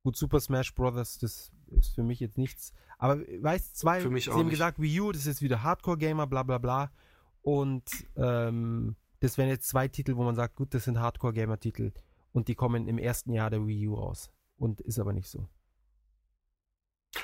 [0.02, 1.18] gut, Super Smash Bros.
[1.18, 2.72] das ist für mich jetzt nichts.
[2.98, 4.52] Aber weißt zwei, für mich sie auch haben nicht.
[4.52, 6.90] gesagt, Wii U, das ist wieder Hardcore-Gamer, bla bla bla.
[7.42, 7.84] Und
[8.16, 11.92] ähm, das wären jetzt zwei Titel, wo man sagt, gut, das sind Hardcore-Gamer-Titel.
[12.32, 14.30] Und die kommen im ersten Jahr der Wii U raus.
[14.56, 15.48] Und ist aber nicht so.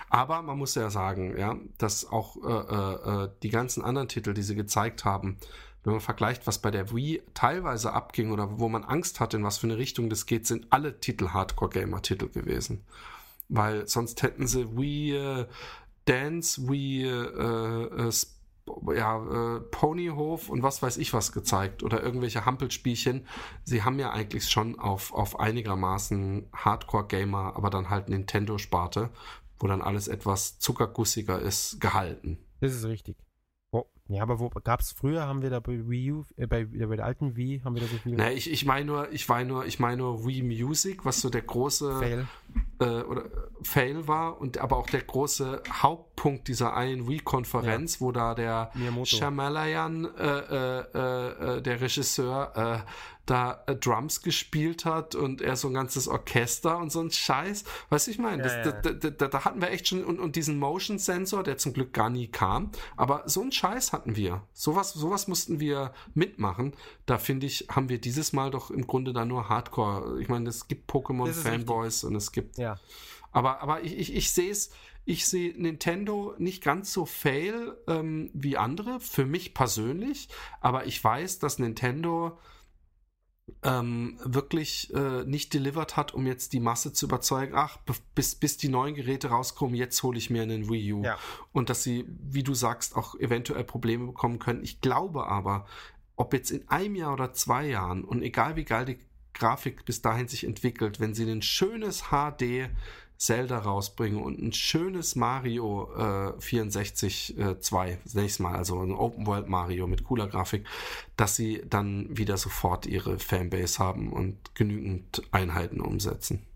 [0.09, 4.35] Aber man muss ja sagen, ja, dass auch äh, äh, äh, die ganzen anderen Titel,
[4.35, 5.39] die sie gezeigt haben,
[5.83, 9.45] wenn man vergleicht, was bei der Wii teilweise abging oder wo man Angst hatte, in
[9.45, 12.85] was für eine Richtung das geht, sind alle Titel Hardcore-Gamer-Titel gewesen.
[13.49, 15.47] weil sonst hätten sie Wii äh,
[16.07, 18.13] Dance, Wii äh, äh,
[18.95, 23.27] ja, äh, Ponyhof und was weiß ich was gezeigt oder irgendwelche Hampelspielchen.
[23.65, 29.11] Sie haben ja eigentlich schon auf, auf einigermaßen Hardcore-Gamer, aber dann halt Nintendo-Sparte,
[29.61, 32.39] wo dann alles etwas zuckergussiger ist, gehalten.
[32.61, 33.17] Das ist richtig.
[34.11, 36.97] Ja, aber wo gab es früher, haben wir da bei Wii U, äh, bei, bei
[36.97, 38.17] der alten Wii, haben wir da so viel.
[38.17, 41.31] Nee, ich, ich meine nur, ich meine nur, ich meine nur Wii Music, was so
[41.31, 42.27] der große Fail,
[42.81, 43.31] äh, oder,
[43.63, 45.63] Fail war und aber auch der große
[46.21, 48.01] Hauptpunkt dieser einen Wii-Konferenz, ja.
[48.01, 48.71] wo da der
[49.05, 52.85] Shamalayan, äh, äh, äh, äh, der Regisseur,
[53.27, 57.65] da äh, Drums gespielt hat und er so ein ganzes Orchester und so ein Scheiß.
[57.89, 58.73] Weißt du, ich meine, ja, ja.
[58.73, 61.93] da, da, da, hatten wir echt schon und, und diesen Motion Sensor, der zum Glück
[61.93, 64.43] gar nie kam, aber so ein Scheiß hatten wir.
[64.53, 66.75] Sowas, sowas mussten wir mitmachen.
[67.07, 70.21] Da finde ich, haben wir dieses Mal doch im Grunde da nur Hardcore.
[70.21, 72.59] Ich meine, es gibt Pokémon-Fanboys und es gibt.
[72.59, 72.79] Ja.
[73.33, 74.71] Aber, aber ich, ich, ich sehe es,
[75.05, 80.29] ich sehe Nintendo nicht ganz so fail ähm, wie andere, für mich persönlich,
[80.61, 82.39] aber ich weiß, dass Nintendo
[83.63, 87.79] ähm, wirklich äh, nicht delivered hat, um jetzt die Masse zu überzeugen, ach,
[88.15, 91.03] bis, bis die neuen Geräte rauskommen, jetzt hole ich mir einen Wii U.
[91.03, 91.19] Ja.
[91.53, 94.63] Und dass sie, wie du sagst, auch eventuell Probleme bekommen können.
[94.63, 95.67] Ich glaube aber,
[96.17, 98.99] ob jetzt in einem Jahr oder zwei Jahren und egal wie geil die
[99.33, 102.69] Grafik bis dahin sich entwickelt, wenn sie ein schönes HD
[103.21, 109.27] Zelda rausbringen und ein schönes Mario äh, 64 äh, 2, nächstes Mal, also ein Open
[109.27, 110.67] World Mario mit cooler Grafik,
[111.17, 116.47] dass sie dann wieder sofort ihre Fanbase haben und genügend Einheiten umsetzen.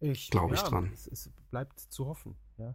[0.00, 0.90] Ich glaube ja, ich dran.
[0.94, 2.34] Es, es, bleibt zu hoffen.
[2.56, 2.74] Ja.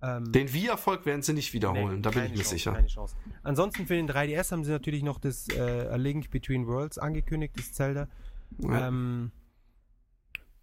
[0.00, 2.72] Ähm, den Wii-Erfolg werden sie nicht wiederholen, nee, da bin ich mir Chance, sicher.
[2.72, 3.16] Keine Chance.
[3.42, 7.52] Ansonsten für den 3DS haben sie natürlich noch das äh, A Link Between Worlds angekündigt,
[7.58, 8.08] das Zelda.
[8.60, 8.88] Ja.
[8.88, 9.30] Ähm,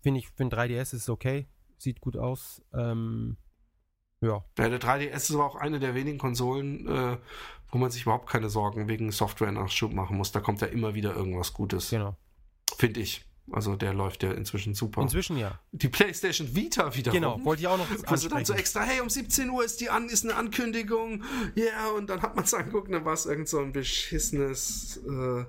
[0.01, 1.47] Finde ich, für ein 3DS ist es okay.
[1.77, 2.61] Sieht gut aus.
[2.73, 3.37] Ähm,
[4.21, 4.43] ja.
[4.57, 4.69] ja.
[4.69, 7.17] Der 3DS ist aber auch eine der wenigen Konsolen, äh,
[7.71, 10.31] wo man sich überhaupt keine Sorgen wegen Software-Nachschub machen muss.
[10.31, 11.89] Da kommt ja immer wieder irgendwas Gutes.
[11.89, 12.15] Genau.
[12.77, 13.25] Finde ich.
[13.51, 15.01] Also der läuft ja inzwischen super.
[15.01, 15.59] Inzwischen ja.
[15.71, 17.11] Die PlayStation Vita wieder.
[17.11, 19.89] Genau, wollte ich auch noch Also dann so extra, hey, um 17 Uhr ist die
[19.89, 21.23] an, ist eine Ankündigung.
[21.55, 24.97] Ja, yeah, und dann hat man es angeguckt, dann war es irgend so ein beschissenes
[25.05, 25.43] äh,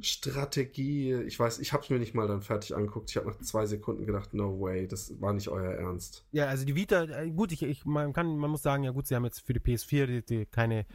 [0.00, 1.14] Strategie.
[1.22, 3.10] Ich weiß, ich habe es mir nicht mal dann fertig angeguckt.
[3.10, 6.24] Ich habe nach zwei Sekunden gedacht, no way, das war nicht euer Ernst.
[6.30, 9.06] Ja, also die Vita, äh, gut, ich, ich man kann, man muss sagen, ja gut,
[9.06, 10.86] sie haben jetzt für die PS4 die, die keine,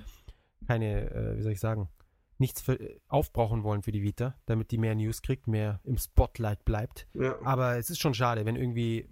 [0.67, 1.89] keine, äh, wie soll ich sagen,
[2.37, 6.65] nichts für, aufbrauchen wollen für die Vita, damit die mehr News kriegt, mehr im Spotlight
[6.65, 7.07] bleibt.
[7.13, 7.39] Ja.
[7.43, 9.07] Aber es ist schon schade, wenn irgendwie,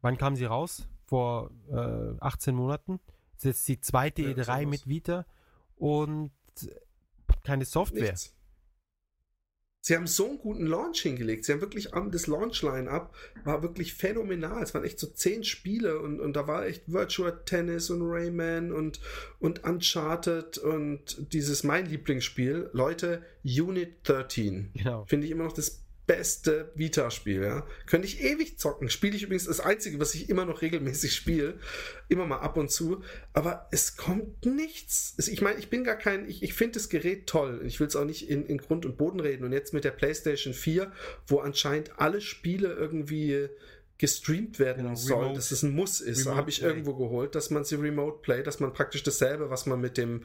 [0.00, 0.88] wann kam sie raus?
[1.04, 3.00] Vor äh, 18 Monaten.
[3.34, 5.24] Das ist jetzt die zweite ja, E3 mit Vita
[5.76, 6.32] und
[7.44, 8.12] keine Software.
[8.12, 8.34] Nichts.
[9.86, 11.44] Sie haben so einen guten Launch hingelegt.
[11.44, 13.14] Sie haben wirklich das Launch-Line-Up
[13.44, 14.60] war wirklich phänomenal.
[14.60, 18.72] Es waren echt so zehn Spiele und, und da war echt Virtual Tennis und Rayman
[18.72, 18.98] und,
[19.38, 22.68] und Uncharted und dieses mein Lieblingsspiel.
[22.72, 24.72] Leute, Unit 13.
[24.74, 25.04] Genau.
[25.04, 27.66] Finde ich immer noch das beste Vita-Spiel, ja.
[27.86, 28.88] Könnte ich ewig zocken.
[28.88, 31.58] Spiele ich übrigens das einzige, was ich immer noch regelmäßig spiele.
[32.08, 33.02] Immer mal ab und zu.
[33.32, 35.14] Aber es kommt nichts.
[35.28, 37.62] Ich meine, ich bin gar kein, ich, ich finde das Gerät toll.
[37.64, 39.44] Ich will es auch nicht in, in Grund und Boden reden.
[39.44, 40.92] Und jetzt mit der PlayStation 4,
[41.26, 43.48] wo anscheinend alle Spiele irgendwie
[43.98, 46.68] gestreamt werden genau, soll, remote, dass es ein Muss ist, habe ich Play.
[46.68, 50.24] irgendwo geholt, dass man sie Remote Play, dass man praktisch dasselbe, was man mit dem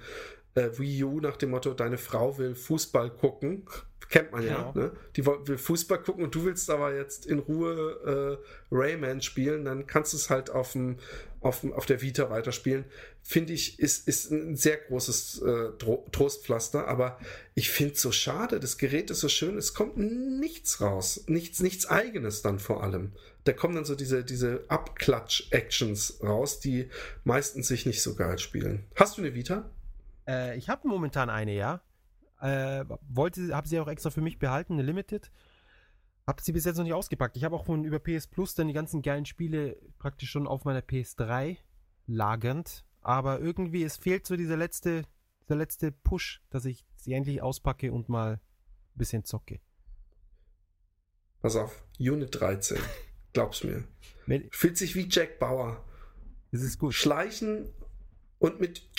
[0.55, 3.65] äh, Wii U nach dem Motto, deine Frau will Fußball gucken,
[4.09, 4.85] kennt man ja, genau.
[4.87, 4.91] ne?
[5.15, 9.87] die will Fußball gucken und du willst aber jetzt in Ruhe äh, Rayman spielen, dann
[9.87, 10.97] kannst du es halt auf, dem,
[11.39, 12.85] auf, dem, auf der Vita weiterspielen.
[13.23, 15.69] Finde ich, ist, ist ein sehr großes äh,
[16.11, 17.19] Trostpflaster, aber
[17.55, 21.61] ich finde es so schade, das Gerät ist so schön, es kommt nichts raus, nichts,
[21.61, 23.13] nichts eigenes dann vor allem
[23.43, 26.89] da kommen dann so diese, diese Abklatsch-Actions raus, die
[27.23, 28.85] meistens sich nicht so geil spielen.
[28.95, 29.69] Hast du eine Vita?
[30.27, 31.81] Äh, ich habe momentan eine, ja.
[32.39, 35.31] Äh, wollte, habe sie auch extra für mich behalten, eine Limited.
[36.27, 37.37] Habe sie bis jetzt noch nicht ausgepackt.
[37.37, 40.65] Ich habe auch von über PS Plus dann die ganzen geilen Spiele praktisch schon auf
[40.65, 41.57] meiner PS3
[42.07, 42.85] lagernd.
[43.01, 45.03] Aber irgendwie, es fehlt so dieser letzte,
[45.43, 49.59] dieser letzte Push, dass ich sie endlich auspacke und mal ein bisschen zocke.
[51.41, 52.77] Pass auf, Unit 13.
[53.33, 53.83] Glaub's mir.
[54.51, 55.83] Fühlt sich wie Jack Bauer.
[56.51, 56.93] Das ist gut.
[56.93, 57.69] Schleichen
[58.39, 58.95] und mit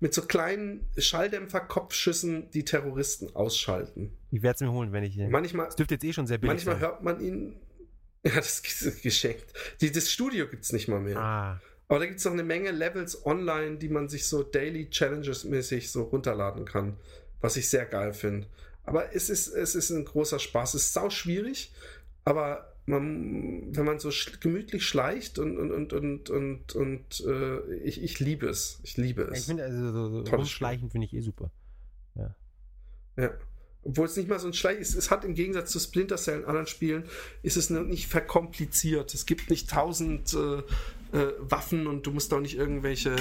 [0.00, 4.16] mit so kleinen Schalldämpfer-Kopfschüssen die Terroristen ausschalten.
[4.30, 5.16] Ich werde es mir holen, wenn ich.
[5.16, 5.66] Manchmal.
[5.66, 6.82] Das dürfte jetzt eh schon sehr billig Manchmal sein.
[6.82, 7.60] hört man ihn.
[8.26, 9.44] Ja, das ist geschenkt.
[9.80, 11.16] Die, das Studio gibt's nicht mal mehr.
[11.16, 11.60] Ah.
[11.86, 15.44] Aber da gibt es noch eine Menge Levels online, die man sich so Daily Challenges
[15.44, 16.96] mäßig so runterladen kann.
[17.40, 18.48] Was ich sehr geil finde.
[18.82, 20.74] Aber es ist, es ist ein großer Spaß.
[20.74, 21.72] Es ist sau schwierig,
[22.24, 27.74] aber man, wenn man so sch gemütlich schleicht und, und, und, und, und, und äh,
[27.82, 28.80] ich, ich liebe es.
[28.84, 29.40] Ich liebe es.
[29.40, 31.50] Ich finde, also so, so rumschleichen finde ich eh super.
[32.14, 32.34] Ja.
[33.16, 33.30] Ja.
[33.82, 34.94] Obwohl es nicht mal so ein Schleich ist.
[34.96, 37.04] Es hat im Gegensatz zu Splinter Cell und anderen Spielen,
[37.42, 39.14] ist es nicht verkompliziert.
[39.14, 40.62] Es gibt nicht tausend äh,
[41.12, 43.14] äh, Waffen und du musst auch nicht irgendwelche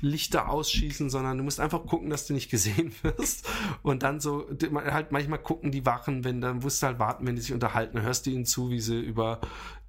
[0.00, 3.48] Lichter ausschießen, sondern du musst einfach gucken, dass du nicht gesehen wirst.
[3.82, 7.36] Und dann so, halt manchmal gucken die Wachen, wenn dann musst du halt warten, wenn
[7.36, 9.40] die sich unterhalten, hörst du ihnen zu, wie sie über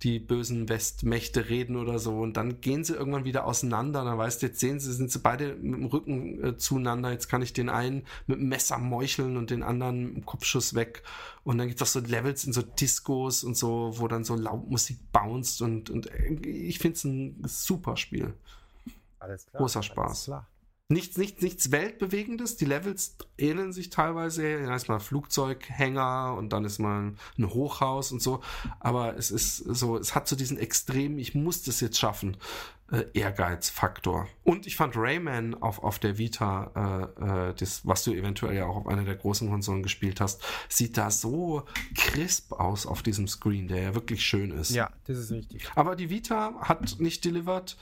[0.04, 2.20] die bösen Westmächte reden oder so.
[2.20, 4.04] Und dann gehen sie irgendwann wieder auseinander.
[4.04, 7.12] Dann weißt du, jetzt sehen sie, sind sie beide mit dem Rücken äh, zueinander.
[7.12, 10.74] Jetzt kann ich den einen mit dem Messer meucheln und den anderen mit dem Kopfschuss
[10.74, 11.04] weg.
[11.44, 14.36] Und dann gibt es auch so Levels in so Discos und so, wo dann so
[14.36, 16.10] Lautmusik bounced und, und
[16.46, 18.34] ich finde es ein super Spiel.
[19.20, 19.62] Alles klar.
[19.62, 20.26] Großer Spaß.
[20.26, 20.48] Klar.
[20.90, 22.58] Nichts, nichts, nichts Weltbewegendes.
[22.58, 24.66] Die Levels ähneln sich teilweise.
[24.66, 28.42] Da ist mal ein Flugzeughänger und dann ist mal ein Hochhaus und so.
[28.80, 32.38] Aber es ist so, es hat so diesen extremen, ich muss das jetzt schaffen,
[32.92, 34.28] äh, Ehrgeizfaktor.
[34.44, 38.66] Und ich fand Rayman auf, auf der Vita, äh, äh, das, was du eventuell ja
[38.66, 41.64] auch auf einer der großen Konsolen gespielt hast, sieht da so
[41.96, 44.72] crisp aus auf diesem Screen, der ja wirklich schön ist.
[44.72, 45.72] Ja, das ist richtig.
[45.76, 47.78] Aber die Vita hat nicht delivered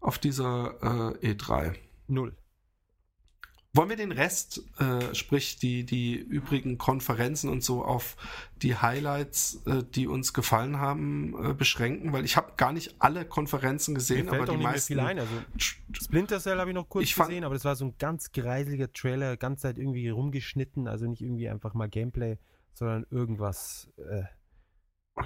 [0.00, 1.74] auf dieser äh, E3.
[2.08, 2.36] Null.
[3.76, 8.16] Wollen wir den Rest, äh, sprich die, die übrigen Konferenzen und so auf
[8.62, 12.14] die Highlights, äh, die uns gefallen haben, äh, beschränken?
[12.14, 14.94] Weil ich habe gar nicht alle Konferenzen gesehen, aber die meisten.
[14.94, 15.18] Viel ein.
[15.18, 15.34] Also,
[15.92, 18.90] Splinter Cell habe ich noch kurz ich gesehen, aber das war so ein ganz greiseliger
[18.94, 22.38] Trailer, ganz Zeit irgendwie rumgeschnitten, also nicht irgendwie einfach mal Gameplay,
[22.72, 23.90] sondern irgendwas.
[23.98, 24.22] Äh,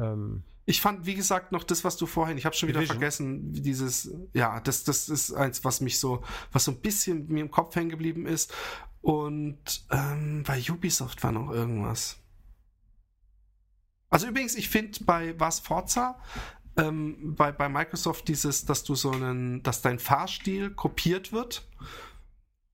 [0.00, 2.98] ähm, ich fand, wie gesagt, noch das, was du vorhin, ich habe schon wieder Division.
[2.98, 7.42] vergessen, dieses, ja, das, das ist eins, was mich so, was so ein bisschen mir
[7.42, 8.52] im Kopf hängen geblieben ist.
[9.00, 12.16] Und ähm, bei Ubisoft war noch irgendwas.
[14.10, 16.20] Also übrigens, ich finde bei was Forza,
[16.76, 21.68] ähm, bei, bei Microsoft dieses, dass du so einen, dass dein Fahrstil kopiert wird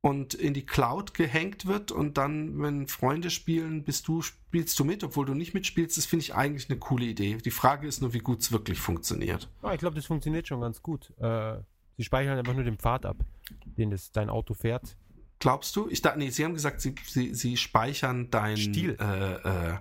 [0.03, 4.85] und in die Cloud gehängt wird und dann, wenn Freunde spielen, bist du, spielst du
[4.85, 7.37] mit, obwohl du nicht mitspielst, das finde ich eigentlich eine coole Idee.
[7.37, 9.49] Die Frage ist nur, wie gut es wirklich funktioniert.
[9.63, 11.13] Ja, ich glaube, das funktioniert schon ganz gut.
[11.21, 11.59] Äh,
[11.97, 13.17] sie speichern einfach nur den Pfad ab,
[13.65, 14.97] den das, dein Auto fährt.
[15.39, 15.89] Glaubst du?
[15.89, 18.97] Ich dachte, nee, sie haben gesagt, sie, sie, sie speichern deinen Stil.
[18.99, 19.79] Äh, äh,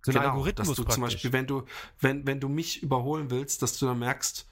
[0.00, 0.94] so genau, Algorithmus dass du praktisch.
[0.94, 1.64] zum Beispiel, wenn du,
[2.00, 4.48] wenn, wenn du mich überholen willst, dass du dann merkst,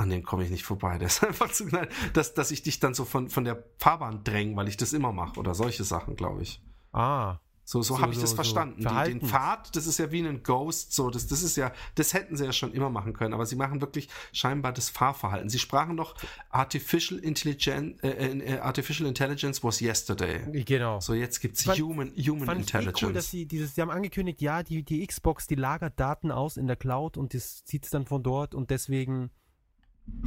[0.00, 0.98] an dem komme ich nicht vorbei.
[0.98, 4.24] Der ist einfach zu klein, dass, dass ich dich dann so von, von der Fahrbahn
[4.24, 6.62] dränge, weil ich das immer mache oder solche Sachen, glaube ich.
[6.92, 7.38] Ah.
[7.62, 8.82] So, so, so habe ich das so, verstanden.
[8.82, 11.70] So Die, den Pfad, das ist ja wie ein Ghost, so, das, das ist ja,
[11.94, 15.48] das hätten sie ja schon immer machen können, aber sie machen wirklich scheinbar das Fahrverhalten.
[15.48, 16.16] Sie sprachen noch
[16.48, 20.64] Artificial Intelligence, äh, äh, Artificial Intelligence was yesterday.
[20.64, 20.98] Genau.
[20.98, 22.96] So, jetzt gibt es Human, Human fand Intelligence.
[22.96, 26.00] Ich eh cool, dass sie dieses, sie haben angekündigt, ja, die, die Xbox, die lagert
[26.00, 29.30] Daten aus in der Cloud und das zieht es dann von dort und deswegen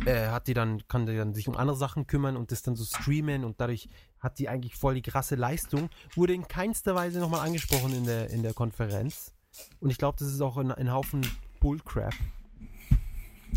[0.05, 2.75] äh, hat die dann, kann die dann sich um andere Sachen kümmern und das dann
[2.75, 3.89] so streamen und dadurch
[4.19, 5.89] hat die eigentlich voll die krasse Leistung.
[6.15, 9.33] Wurde in keinster Weise nochmal angesprochen in der, in der Konferenz.
[9.79, 11.21] Und ich glaube, das ist auch ein, ein Haufen
[11.59, 12.13] Bullcrap.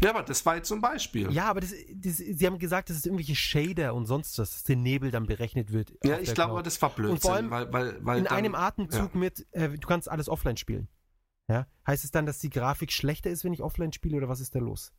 [0.03, 1.33] Ja, aber das war jetzt zum Beispiel.
[1.33, 4.65] Ja, aber das, das, sie haben gesagt, dass es irgendwelche Shader und sonst was, dass
[4.65, 5.95] der Nebel dann berechnet wird.
[6.05, 7.15] Ja, ich glaube, das war Blödsinn.
[7.15, 9.19] Und vor allem weil, weil, weil in dann, einem Atemzug ja.
[9.19, 10.89] mit, äh, du kannst alles offline spielen.
[11.49, 11.67] Ja?
[11.87, 14.55] Heißt es dann, dass die Grafik schlechter ist, wenn ich offline spiele oder was ist
[14.55, 14.93] da los?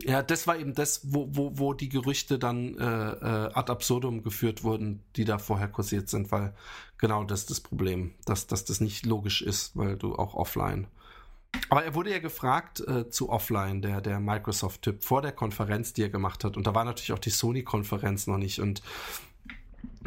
[0.00, 4.22] Ja, das war eben das, wo, wo, wo die Gerüchte dann äh, äh, ad absurdum
[4.22, 6.54] geführt wurden, die da vorher kursiert sind, weil
[6.98, 10.86] genau das ist das Problem, dass, dass das nicht logisch ist, weil du auch offline.
[11.68, 16.02] Aber er wurde ja gefragt äh, zu offline, der, der Microsoft-Typ, vor der Konferenz, die
[16.02, 16.56] er gemacht hat.
[16.56, 18.60] Und da war natürlich auch die Sony-Konferenz noch nicht.
[18.60, 18.82] Und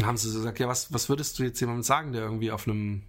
[0.02, 3.04] haben sie gesagt, ja, was, was würdest du jetzt jemandem sagen, der irgendwie auf einem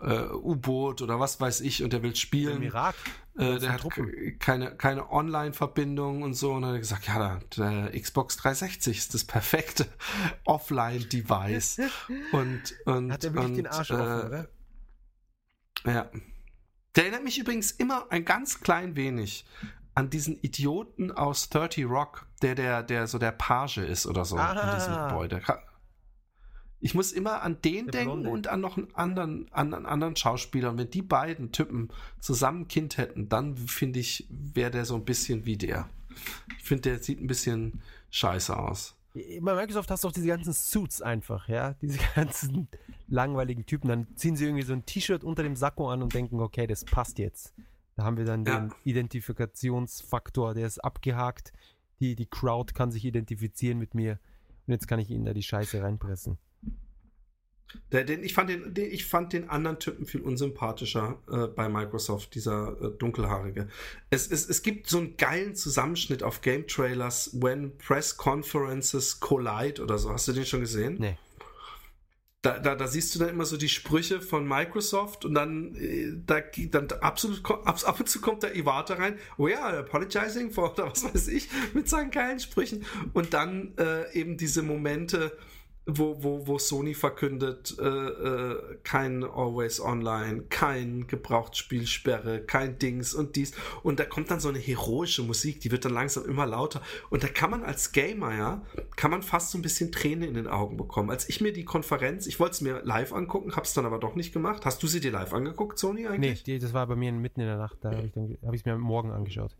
[0.00, 2.56] äh, U-Boot oder was weiß ich und der will spielen.
[2.56, 2.94] Im Irak.
[3.36, 4.38] Äh, der hat Truppen.
[4.38, 6.52] keine, keine Online-Verbindung und so.
[6.52, 9.86] Und dann hat er gesagt, ja, der, der Xbox 360 ist das perfekte
[10.44, 11.80] Offline-Device.
[12.32, 14.48] und, und, hat er wirklich und, den Arsch äh, offen, oder?
[15.84, 16.10] Ja.
[16.96, 19.44] Der erinnert mich übrigens immer ein ganz klein wenig
[19.94, 24.36] an diesen Idioten aus 30 Rock, der, der, der so der Page ist oder so
[24.36, 24.52] ah.
[24.52, 25.42] in diesem Gebäude.
[26.84, 28.30] Ich muss immer an den der denken Blonde.
[28.30, 30.68] und an noch einen anderen, an einen anderen Schauspieler.
[30.68, 31.88] Und wenn die beiden Typen
[32.20, 35.88] zusammen ein Kind hätten, dann finde ich, wäre der so ein bisschen wie der.
[36.58, 37.80] Ich finde, der sieht ein bisschen
[38.10, 38.98] scheiße aus.
[39.14, 42.68] Bei Microsoft hast du auch diese ganzen Suits einfach, ja, diese ganzen
[43.08, 43.88] langweiligen Typen.
[43.88, 46.84] Dann ziehen sie irgendwie so ein T-Shirt unter dem Sakko an und denken, okay, das
[46.84, 47.54] passt jetzt.
[47.96, 48.60] Da haben wir dann ja.
[48.60, 51.54] den Identifikationsfaktor, der ist abgehakt.
[52.00, 54.18] Die, die Crowd kann sich identifizieren mit mir.
[54.66, 56.36] Und jetzt kann ich ihnen da die Scheiße reinpressen.
[57.92, 61.68] Der, den, ich, fand den, den, ich fand den anderen Typen viel unsympathischer äh, bei
[61.68, 63.68] Microsoft, dieser äh, dunkelhaarige.
[64.10, 69.82] Es, es, es gibt so einen geilen Zusammenschnitt auf Game Trailers, When Press Conferences Collide
[69.82, 70.10] oder so.
[70.10, 70.96] Hast du den schon gesehen?
[70.98, 71.16] Nee.
[72.42, 76.12] Da, da, da siehst du dann immer so die Sprüche von Microsoft und dann, äh,
[76.26, 80.72] da, dann absolut, ab, ab und zu kommt der Iwata rein, oh ja, apologizing for,
[80.72, 82.84] oder was weiß ich, mit seinen geilen Sprüchen.
[83.14, 85.36] Und dann äh, eben diese Momente,
[85.86, 93.36] wo, wo, wo Sony verkündet, äh, äh, kein Always Online, kein Gebrauchtspielsperre, kein Dings und
[93.36, 93.52] dies.
[93.82, 96.80] Und da kommt dann so eine heroische Musik, die wird dann langsam immer lauter.
[97.10, 98.62] Und da kann man als Gamer, ja,
[98.96, 101.10] kann man fast so ein bisschen Tränen in den Augen bekommen.
[101.10, 104.14] Als ich mir die Konferenz, ich wollte es mir live angucken, hab's dann aber doch
[104.14, 104.64] nicht gemacht.
[104.64, 106.46] Hast du sie dir live angeguckt, Sony eigentlich?
[106.46, 108.78] Nee, das war bei mir mitten in der Nacht, da habe ich es hab mir
[108.78, 109.54] morgen angeschaut.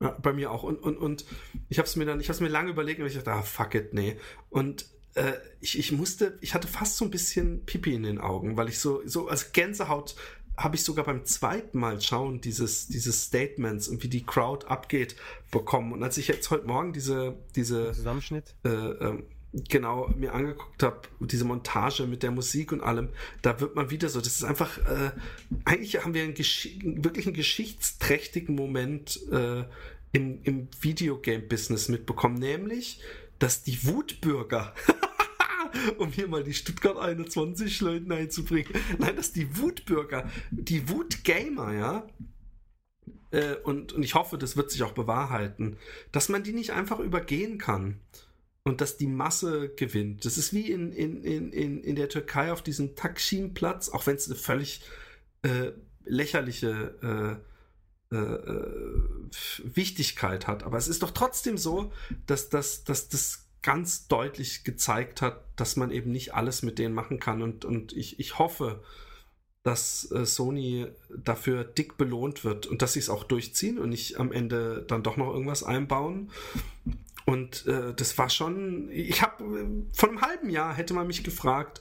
[0.00, 0.62] Ja, bei mir auch.
[0.64, 1.24] Und, und, und
[1.68, 3.42] ich habe es mir dann, ich habe es mir lange überlegt und ich dachte, ah,
[3.42, 4.16] fuck it, nee.
[4.50, 8.56] Und äh, ich, ich musste, ich hatte fast so ein bisschen Pipi in den Augen,
[8.56, 10.14] weil ich so, so, also Gänsehaut
[10.56, 15.16] habe ich sogar beim zweiten Mal schauen, dieses, dieses Statements und wie die Crowd abgeht,
[15.50, 15.92] bekommen.
[15.92, 19.22] Und als ich jetzt heute Morgen diese, diese Zusammenschnitt, äh, äh,
[19.68, 23.10] genau mir angeguckt habe, diese Montage mit der Musik und allem,
[23.42, 25.10] da wird man wieder so, das ist einfach, äh,
[25.64, 29.64] eigentlich haben wir einen wirklich einen geschichtsträchtigen Moment äh,
[30.12, 33.00] im, im Videogame-Business mitbekommen, nämlich,
[33.42, 34.72] dass die Wutbürger
[35.98, 38.72] um hier mal die Stuttgart 21 Leuten einzubringen.
[38.98, 42.06] Nein, dass die Wutbürger, die Wutgamer, ja,
[43.32, 45.76] äh, und, und ich hoffe, das wird sich auch bewahrheiten,
[46.12, 47.98] dass man die nicht einfach übergehen kann
[48.62, 50.24] und dass die Masse gewinnt.
[50.24, 54.14] Das ist wie in, in, in, in, in der Türkei auf diesem Taksim-Platz, auch wenn
[54.14, 54.82] es eine völlig
[55.42, 55.72] äh,
[56.04, 57.51] lächerliche äh,
[58.12, 58.66] äh, äh,
[59.64, 60.64] Wichtigkeit hat.
[60.64, 61.92] Aber es ist doch trotzdem so,
[62.26, 66.94] dass, dass, dass das ganz deutlich gezeigt hat, dass man eben nicht alles mit denen
[66.94, 67.40] machen kann.
[67.40, 68.82] Und, und ich, ich hoffe,
[69.62, 74.18] dass äh, Sony dafür dick belohnt wird und dass sie es auch durchziehen und nicht
[74.18, 76.30] am Ende dann doch noch irgendwas einbauen.
[77.24, 79.42] Und äh, das war schon, ich habe,
[79.94, 81.80] vor einem halben Jahr hätte man mich gefragt,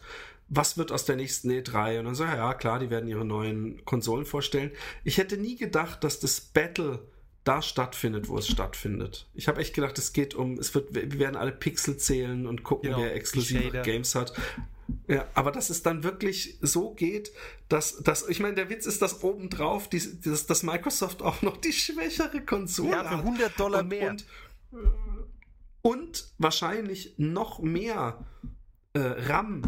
[0.54, 2.00] was wird aus der nächsten E3?
[2.00, 4.72] Und dann so, ja klar, die werden ihre neuen Konsolen vorstellen.
[5.06, 7.00] Ich hätte nie gedacht, dass das Battle
[7.46, 9.28] da stattfindet, wo es stattfindet.
[9.34, 12.64] Ich habe echt gedacht, es geht um, es wird, wir werden alle Pixel zählen und
[12.64, 14.34] gucken, genau, wer exklusive Games hat.
[15.08, 17.32] Ja, aber dass es dann wirklich so geht,
[17.70, 21.58] dass, dass ich meine, der Witz ist, dass obendrauf, die, dass, dass Microsoft auch noch
[21.58, 24.10] die schwächere Konsole ja, für 100 Dollar und, mehr.
[24.12, 24.26] Und,
[25.82, 28.26] und wahrscheinlich noch mehr
[28.94, 29.64] äh, RAM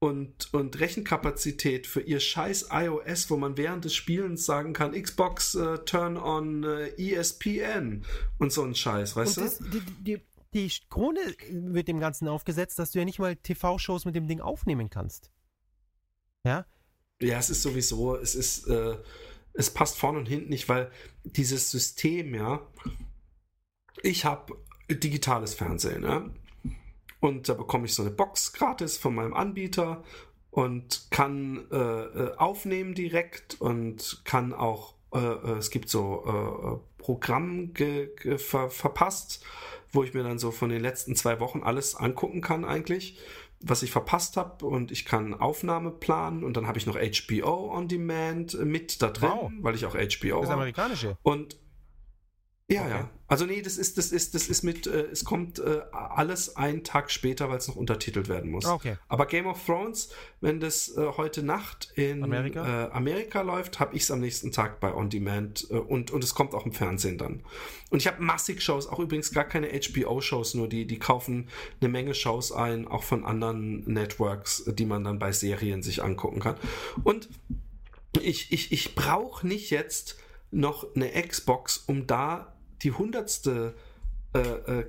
[0.00, 5.54] und, und Rechenkapazität für ihr scheiß iOS, wo man während des Spielens sagen kann, Xbox
[5.54, 8.04] äh, Turn on äh, ESPN
[8.38, 9.80] und so ein Scheiß, weißt und du?
[9.80, 10.20] die, die,
[10.54, 11.20] die Krone
[11.50, 15.30] wird dem Ganzen aufgesetzt, dass du ja nicht mal TV-Shows mit dem Ding aufnehmen kannst.
[16.44, 16.64] Ja?
[17.20, 18.96] Ja, es ist sowieso, es ist, äh,
[19.52, 20.90] es passt vorne und hinten nicht, weil
[21.24, 22.66] dieses System, ja,
[24.02, 24.56] ich habe
[24.88, 26.30] digitales Fernsehen, ja.
[27.20, 30.02] Und da bekomme ich so eine Box gratis von meinem Anbieter
[30.50, 37.02] und kann äh, äh aufnehmen direkt und kann auch, äh, äh es gibt so äh,
[37.02, 37.72] Programm
[38.36, 39.44] ver verpasst,
[39.92, 43.18] wo ich mir dann so von den letzten zwei Wochen alles angucken kann eigentlich,
[43.60, 47.72] was ich verpasst habe und ich kann Aufnahme planen und dann habe ich noch HBO
[47.72, 49.52] on Demand mit da drin, wow.
[49.60, 51.16] weil ich auch HBO Das amerikanische.
[51.22, 51.58] Und
[52.70, 52.90] ja, okay.
[52.90, 53.10] ja.
[53.30, 56.82] Also nee, das ist, das ist, das ist mit, äh, es kommt äh, alles einen
[56.82, 58.64] Tag später, weil es noch untertitelt werden muss.
[58.64, 58.96] Okay.
[59.06, 60.10] Aber Game of Thrones,
[60.40, 64.50] wenn das äh, heute Nacht in Amerika, äh, Amerika läuft, habe ich es am nächsten
[64.50, 67.44] Tag bei On Demand äh, und, und es kommt auch im Fernsehen dann.
[67.90, 71.48] Und ich habe massig Shows, auch übrigens gar keine HBO-Shows, nur die, die kaufen
[71.80, 76.40] eine Menge Shows ein, auch von anderen Networks, die man dann bei Serien sich angucken
[76.40, 76.56] kann.
[77.04, 77.28] Und
[78.20, 80.16] ich, ich, ich brauche nicht jetzt
[80.50, 83.74] noch eine Xbox, um da die hundertste
[84.34, 84.86] äh, äh,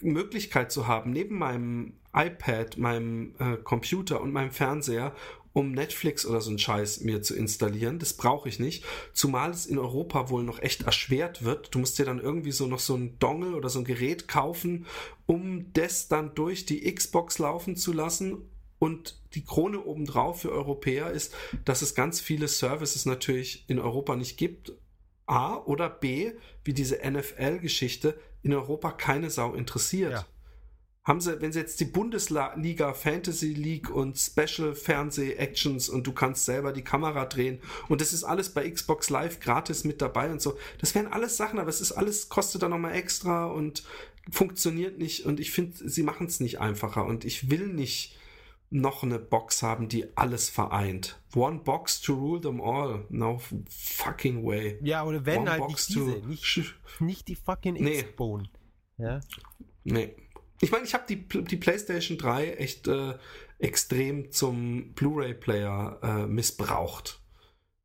[0.00, 5.14] Möglichkeit zu haben, neben meinem iPad, meinem äh, Computer und meinem Fernseher,
[5.52, 7.98] um Netflix oder so einen Scheiß mir zu installieren.
[7.98, 8.84] Das brauche ich nicht.
[9.14, 11.74] Zumal es in Europa wohl noch echt erschwert wird.
[11.74, 14.84] Du musst dir dann irgendwie so noch so ein Dongle oder so ein Gerät kaufen,
[15.24, 18.42] um das dann durch die Xbox laufen zu lassen.
[18.78, 21.34] Und die Krone obendrauf für Europäer ist,
[21.64, 24.72] dass es ganz viele Services natürlich in Europa nicht gibt
[25.26, 26.32] A oder B,
[26.64, 30.12] wie diese NFL-Geschichte, in Europa keine Sau interessiert.
[30.12, 30.26] Ja.
[31.04, 36.12] Haben sie, wenn sie jetzt die Bundesliga Fantasy League und Special Fernseh Actions und du
[36.12, 40.32] kannst selber die Kamera drehen und das ist alles bei Xbox Live gratis mit dabei
[40.32, 40.58] und so.
[40.80, 43.84] Das wären alles Sachen, aber es ist alles, kostet dann nochmal extra und
[44.30, 48.15] funktioniert nicht und ich finde, sie machen es nicht einfacher und ich will nicht
[48.70, 51.20] noch eine Box haben, die alles vereint.
[51.34, 53.06] One box to rule them all.
[53.10, 54.78] No fucking way.
[54.82, 58.00] Ja, oder wenn One halt box nicht diese, to- nicht, nicht die fucking Nee.
[58.00, 58.48] X-Bone.
[58.98, 59.20] Ja.
[59.84, 60.16] Nee.
[60.60, 63.14] Ich meine, ich habe die, die PlayStation 3 echt äh,
[63.58, 67.20] extrem zum Blu-ray-Player äh, missbraucht.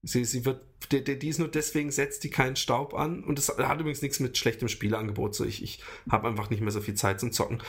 [0.04, 3.50] Sie, sie wird, die, die, ist nur deswegen setzt die keinen Staub an und das
[3.50, 5.36] hat übrigens nichts mit schlechtem Spieleangebot.
[5.36, 7.62] So, ich, ich habe einfach nicht mehr so viel Zeit zum Zocken,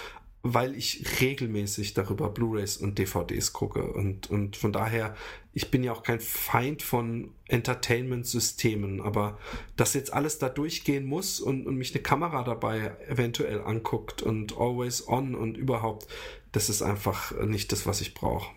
[0.42, 5.14] weil ich regelmäßig darüber Blu-rays und DVDs gucke und, und von daher,
[5.52, 9.38] ich bin ja auch kein Feind von Entertainment-Systemen, aber
[9.76, 14.56] dass jetzt alles da durchgehen muss und, und mich eine Kamera dabei eventuell anguckt und
[14.58, 16.08] always on und überhaupt,
[16.50, 18.50] das ist einfach nicht das, was ich brauche.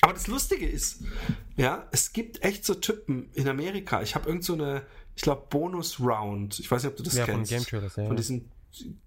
[0.00, 1.04] Aber das Lustige ist,
[1.56, 4.00] ja, es gibt echt so Typen in Amerika.
[4.02, 6.58] Ich habe irgend so eine, ich glaube, Bonus-Round.
[6.60, 7.50] Ich weiß nicht, ob du das Ja, von kennst.
[7.50, 8.06] Game Trailers, ja.
[8.06, 8.50] Von diesen,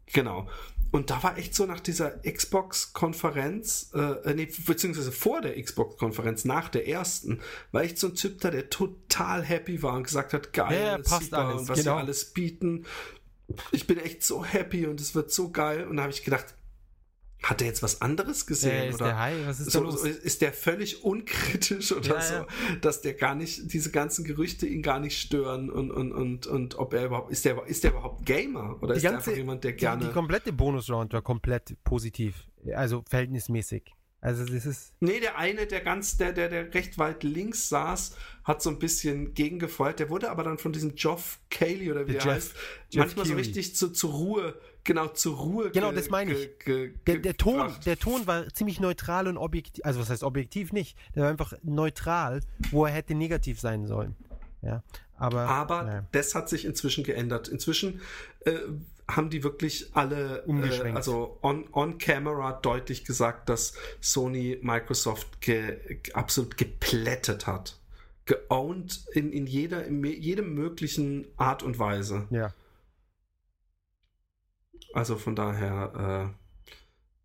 [0.05, 0.47] genau.
[0.93, 6.69] Und da war echt so nach dieser Xbox-Konferenz, äh, nee, beziehungsweise vor der Xbox-Konferenz, nach
[6.69, 7.39] der ersten,
[7.71, 10.85] war echt so ein Typ da, der total happy war und gesagt hat, geil, Ja,
[10.85, 11.95] ja, passt alles, und was genau.
[11.95, 12.85] wir alles bieten.
[13.71, 15.87] Ich bin echt so happy und es wird so geil.
[15.87, 16.53] Und da habe ich gedacht,
[17.43, 18.71] hat er jetzt was anderes gesehen?
[18.71, 19.05] Äh, ist oder?
[19.07, 19.45] der High?
[19.47, 22.47] Was ist so, so, ist der völlig unkritisch oder Ja, so, ja.
[22.81, 26.75] dass der gar nicht, diese ganzen Gerüchte ihn gar nicht stören und, und, und, und
[26.79, 29.37] ob er überhaupt, ist der, ist der überhaupt Gamer oder Die ist der ganze- einfach
[29.37, 30.05] jemand, der Die, gerne.
[30.05, 32.47] die komplette Bonus-Round war komplett positiv.
[32.73, 33.91] Also verhältnismäßig.
[34.21, 34.93] Also das ist.
[35.01, 38.15] Nee, der eine, der ganz, der, der, der recht weit links saß,
[38.45, 39.99] hat so ein bisschen gegengefeuert.
[39.99, 42.53] Der wurde aber dann von diesem Geoff Cayley oder wie Der der heißt,
[42.89, 43.47] Jeff manchmal so Keighley.
[43.49, 45.71] richtig zu, zur Ruhe, genau, zur Ruhe.
[45.71, 46.49] Genau, ge- das meine ich.
[47.07, 49.83] Der, der, Ton, der Ton war ziemlich neutral und objektiv.
[49.85, 50.97] Also was heißt objektiv nicht?
[51.15, 54.15] Der war einfach neutral, wo er hätte negativ sein sollen.
[54.61, 54.83] Ja.
[55.17, 55.41] Aber.
[55.47, 56.05] Aber ja.
[56.11, 57.47] das hat sich inzwischen geändert.
[57.47, 58.01] Inzwischen
[58.45, 58.53] äh,
[59.07, 65.99] haben die wirklich alle, äh, also on, on camera deutlich gesagt, dass Sony Microsoft ge,
[66.13, 67.77] absolut geplättet hat.
[68.25, 72.27] Geowned in, in jeder, in jedem möglichen Art und Weise.
[72.29, 72.53] ja.
[74.93, 76.33] Also von daher,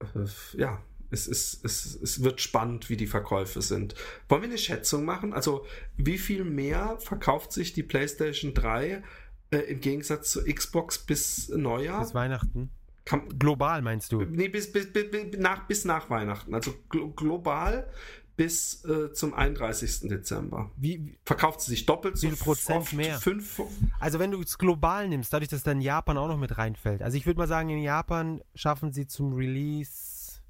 [0.02, 3.94] äh, äh, ja, es, ist, es, es wird spannend, wie die Verkäufe sind.
[4.28, 5.32] Wollen wir eine Schätzung machen?
[5.32, 5.64] Also,
[5.96, 9.02] wie viel mehr verkauft sich die PlayStation 3
[9.50, 12.00] äh, im Gegensatz zur Xbox bis Neujahr?
[12.00, 12.70] Bis Weihnachten.
[13.04, 14.20] Kann, Global meinst du?
[14.22, 15.06] nee, bis, bis, bis,
[15.38, 16.54] nach, bis nach Weihnachten.
[16.54, 17.90] Also glo global
[18.38, 20.08] bis äh, zum 31.
[20.08, 20.70] Dezember.
[20.76, 23.18] Wie, Verkauft sie sich doppelt so viel Prozent mehr?
[23.18, 23.60] Fünf,
[23.98, 27.02] also wenn du es global nimmst, dadurch, dass dann Japan auch noch mit reinfällt.
[27.02, 30.40] Also ich würde mal sagen, in Japan schaffen sie zum Release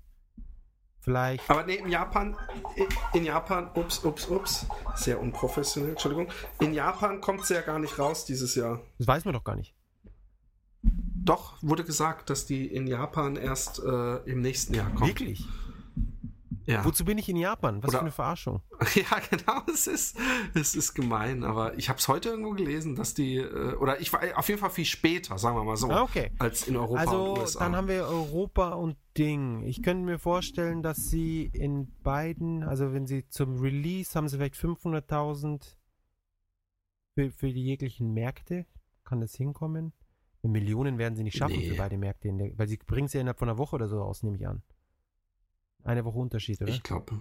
[1.01, 1.49] vielleicht.
[1.49, 2.37] Aber nee, in Japan,
[3.15, 6.29] in Japan, ups, ups, ups, sehr unprofessionell, Entschuldigung.
[6.61, 8.83] In Japan kommt sie ja gar nicht raus dieses Jahr.
[8.99, 9.75] Das weiß man doch gar nicht.
[10.83, 15.09] Doch, wurde gesagt, dass die in Japan erst äh, im nächsten Jahr kommt.
[15.09, 15.47] Wirklich?
[16.69, 16.85] Ja.
[16.85, 17.83] Wozu bin ich in Japan?
[17.83, 18.61] Was Oder- für eine Verarschung.
[18.95, 20.19] ja, genau, es ist,
[20.55, 24.13] es ist gemein, aber ich habe es heute irgendwo gelesen, dass die, äh, oder ich
[24.13, 26.31] war auf jeden Fall viel später, sagen wir mal so, Ah, okay.
[26.39, 27.59] als in Europa und Also, USA.
[27.61, 29.63] dann haben wir Europa und Ding.
[29.63, 34.37] Ich könnte mir vorstellen, dass sie in beiden, also wenn sie zum Release haben sie
[34.37, 35.77] vielleicht 500.000
[37.15, 38.67] für, für die jeglichen Märkte.
[39.05, 39.93] Kann das hinkommen?
[40.43, 41.71] Millionen werden sie nicht schaffen Nee.
[41.71, 43.89] für beide Märkte, in der, weil sie bringen es ja innerhalb von einer Woche oder
[43.89, 44.63] so aus, nehme ich an.
[45.85, 46.71] Eine Woche Unterschied, oder?
[46.71, 47.19] ich glaube,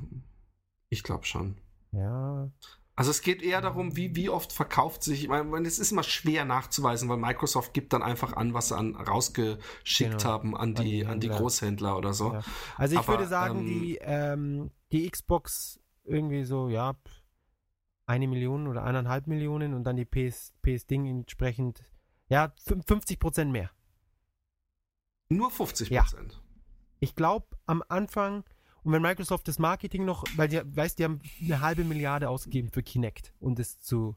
[0.89, 1.57] ich glaube schon.
[1.91, 2.51] ja.
[2.99, 6.01] Also es geht eher darum, wie, wie oft verkauft sich, ich meine, es ist immer
[6.01, 10.23] schwer nachzuweisen, weil Microsoft gibt dann einfach an, was sie an, rausgeschickt Genau.
[10.23, 11.37] haben an die, die an die Händler.
[11.39, 12.33] Großhändler oder so.
[12.33, 12.41] Ja.
[12.75, 16.95] Also ich Aber, würde sagen, ähm, die, ähm, die Xbox irgendwie so, ja,
[18.07, 21.83] eine Million oder eineinhalb Millionen und dann die PS, PS Ding entsprechend,
[22.29, 23.69] ja, fün- 50 Prozent mehr.
[25.29, 26.03] Nur 50 Ja.
[26.99, 28.43] Ich glaube, am Anfang,
[28.83, 32.69] und wenn Microsoft das Marketing noch, weil die, weißt, die haben eine halbe Milliarde ausgegeben
[32.71, 34.15] für Kinect, um das zu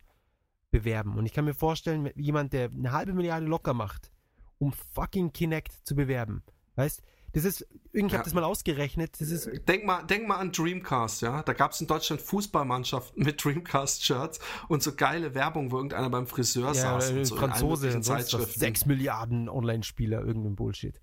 [0.71, 1.17] bewerben.
[1.19, 4.11] Und ich kann mir vorstellen, jemand, der eine halbe Milliarde locker macht,
[4.59, 6.43] um fucking Kinect zu bewerben,
[6.77, 7.03] weißt,
[7.33, 8.19] das ist, irgendwie Ja.
[8.19, 11.43] habe das mal ausgerechnet, das ist Denk mal, denk mal an Dreamcast, ja.
[11.43, 16.27] Da gab es in Deutschland Fußballmannschaften mit Dreamcast-Shirts und so geile Werbung, wo irgendeiner beim
[16.27, 18.07] Friseur Ja, saß und so in allen Franzose was.
[18.07, 18.61] Zeitschriften.
[18.61, 21.01] 6 Milliarden Online-Spieler, irgendein Bullshit.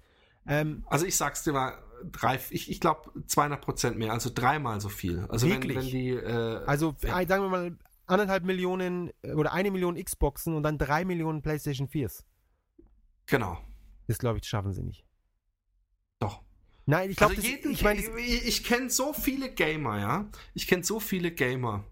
[0.48, 1.78] Ähm, Also ich sag's dir mal,
[2.12, 5.26] drei, ich, ich glaube 200 Prozent mehr, also dreimal so viel.
[5.30, 5.78] Also wenn, Wirklich?
[5.78, 7.20] wenn die, äh, also Ja.
[7.22, 11.42] äh, sagen wir mal anderthalb Millionen äh, oder eine Million Xboxen und dann drei Millionen
[11.42, 12.24] PlayStation 4s.
[13.26, 13.58] genau,
[14.08, 15.06] Das glaube ich, schaffen sie nicht.
[16.20, 16.42] doch.
[16.90, 20.30] Nein, ich glaube, also jeden, ich meine, ich, ich kenne so viele Gamer, ja.
[20.54, 21.84] Ich kenne so viele Gamer,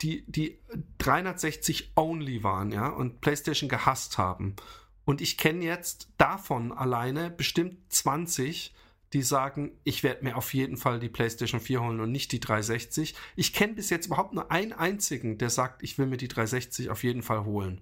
[0.00, 0.58] die, die
[0.96, 4.56] 360 only waren, ja, und PlayStation gehasst haben.
[5.04, 8.74] Und ich kenne jetzt davon alleine bestimmt 20,
[9.12, 12.40] die sagen, ich werde mir auf jeden Fall die PlayStation 4 holen und nicht die
[12.40, 13.14] 360.
[13.36, 16.90] Ich kenne bis jetzt überhaupt nur einen einzigen, der sagt, ich will mir die 360
[16.90, 17.80] auf jeden Fall holen.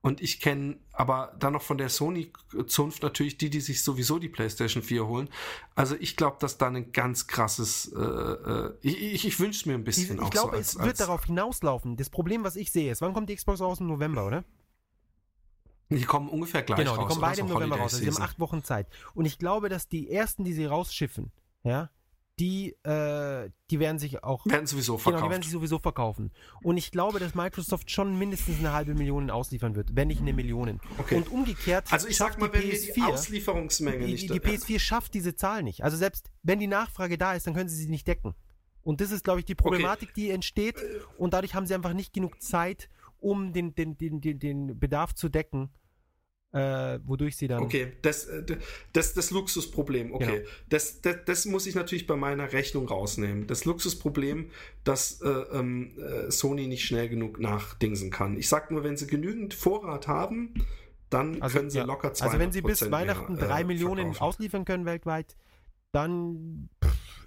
[0.00, 4.28] Und ich kenne aber dann noch von der Sony-Zunft natürlich die, die sich sowieso die
[4.28, 5.28] PlayStation 4 holen.
[5.76, 9.66] Also ich glaube, dass da ein ganz krasses, äh, äh, ich, ich, ich wünsche es
[9.66, 11.96] mir ein bisschen ich, ich glaube, so es wird darauf hinauslaufen.
[11.96, 13.78] Das Problem, was ich sehe, ist, wann kommt die Xbox raus?
[13.78, 14.44] Im November, oder?
[15.98, 16.98] Die kommen ungefähr gleich genau, raus.
[16.98, 17.94] Genau, die kommen beide im November raus.
[17.94, 18.86] Also sie haben acht Wochen Zeit.
[19.14, 21.32] Und ich glaube, dass die ersten, die sie rausschiffen,
[21.64, 21.90] ja,
[22.38, 24.46] die, äh, die werden sich auch.
[24.46, 25.16] Werden sowieso verkaufen.
[25.16, 26.32] Genau, die werden sich sowieso verkaufen.
[26.62, 30.32] Und ich glaube, dass Microsoft schon mindestens eine halbe Million ausliefern wird, wenn nicht eine
[30.32, 30.80] Million.
[30.98, 31.16] Okay.
[31.16, 31.92] Und umgekehrt.
[31.92, 34.30] Also ich sag mal, wenn PS4, die Auslieferungsmenge die, nicht.
[34.30, 35.84] Die, die PS4 schafft diese Zahl nicht.
[35.84, 38.34] Also selbst wenn die Nachfrage da ist, dann können sie sie nicht decken.
[38.82, 40.20] Und das ist, glaube ich, die Problematik, okay.
[40.20, 40.76] die entsteht.
[41.18, 42.88] Und dadurch haben sie einfach nicht genug Zeit,
[43.20, 45.70] um den, den, den, den, den Bedarf zu decken
[46.52, 47.62] äh, wodurch sie dann.
[47.62, 48.44] Okay, das, äh,
[48.92, 50.38] das, das Luxusproblem, okay.
[50.38, 50.50] Genau.
[50.68, 53.46] Das, das, das muss ich natürlich bei meiner Rechnung rausnehmen.
[53.46, 54.50] Das Luxusproblem,
[54.84, 58.36] dass äh, ähm, äh, Sony nicht schnell genug nachdingsen kann.
[58.36, 60.54] Ich sag nur, wenn sie genügend Vorrat haben,
[61.08, 61.84] dann also, können sie ja.
[61.84, 64.22] locker zwei Also wenn sie bis Weihnachten mehr, drei äh, Millionen verkaufen.
[64.22, 65.36] ausliefern können weltweit,
[65.90, 66.68] dann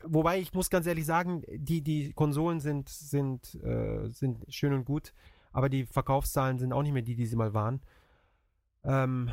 [0.03, 4.85] wobei ich muss ganz ehrlich sagen, die, die Konsolen sind, sind, äh, sind schön und
[4.85, 5.13] gut,
[5.51, 7.81] aber die Verkaufszahlen sind auch nicht mehr die, die sie mal waren.
[8.87, 9.31] Ähm,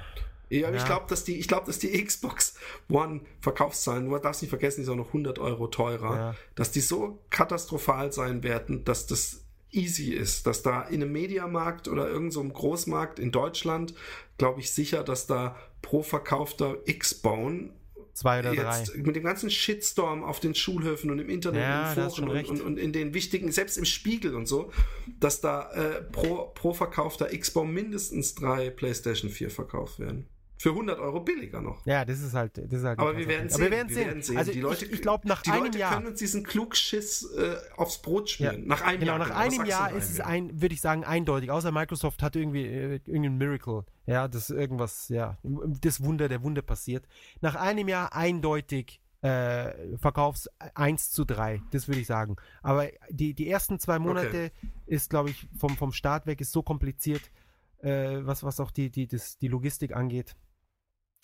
[0.49, 2.57] ja, ja, ich glaube, dass die, ich glaube, dass die Xbox
[2.91, 6.35] One Verkaufszahlen, du darfst nicht vergessen, die sind auch noch 100 Euro teurer, ja.
[6.55, 11.89] dass die so katastrophal sein werden, dass das easy ist, dass da in einem Mediamarkt
[11.89, 13.95] oder irgendeinem so Großmarkt in Deutschland,
[14.37, 17.71] glaube ich sicher, dass da pro verkaufter X-Bone
[18.15, 19.03] Zwei oder Jetzt, drei.
[19.03, 22.79] Mit dem ganzen Shitstorm auf den Schulhöfen und im Internet ja, und Foren und, und,
[22.79, 24.71] in den wichtigen, selbst im Spiegel und so,
[25.19, 30.29] dass da äh, pro, pro verkaufter X-Baum mindestens drei PlayStation 4 verkauft werden.
[30.63, 31.85] Für 100 Euro billiger noch.
[31.87, 32.57] Ja, das ist halt.
[32.57, 33.99] Das ist halt Aber wir werden, sehen, Aber wir werden sehen.
[33.99, 34.37] Wir werden sehen.
[34.39, 35.95] Also die Leute, ich, ich glaube, nach die einem Leute Jahr.
[35.95, 38.61] können uns diesen Klugschiss äh, aufs Brot schmieren.
[38.61, 38.69] Ja.
[38.69, 39.19] Nach einem genau, Jahr.
[39.19, 41.51] Nach genau, einem Jahr ist es ein, würde ich sagen, eindeutig.
[41.51, 43.85] Außer Microsoft hat irgendwie äh, irgendein Miracle.
[44.07, 47.09] Ja, das irgendwas, ja, das Wunder der Wunder passiert.
[47.41, 52.37] Nach einem Jahr eindeutig äh, Verkaufs 1 zu 3, das würde ich sagen.
[52.63, 54.51] Aber die, die ersten zwei Monate okay.
[54.87, 57.33] ist, glaube ich, vom, vom Start weg ist so kompliziert,
[57.81, 60.37] äh, was, was auch die, die, das, die Logistik angeht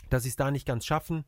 [0.08, 1.24] dass sie es da nicht ganz schaffen.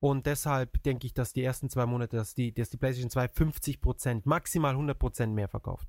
[0.00, 3.26] Und deshalb denke ich, dass die ersten zwei Monate, dass die, dass die PlayStation 2
[3.26, 5.88] 50% maximal 100% mehr verkauft.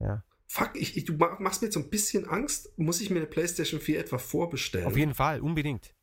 [0.00, 0.24] Ja.
[0.46, 2.72] Fuck, ich, ich, du machst mir jetzt so ein bisschen Angst.
[2.78, 4.86] Muss ich mir eine PlayStation 4 etwa vorbestellen?
[4.86, 5.94] Auf jeden Fall, unbedingt.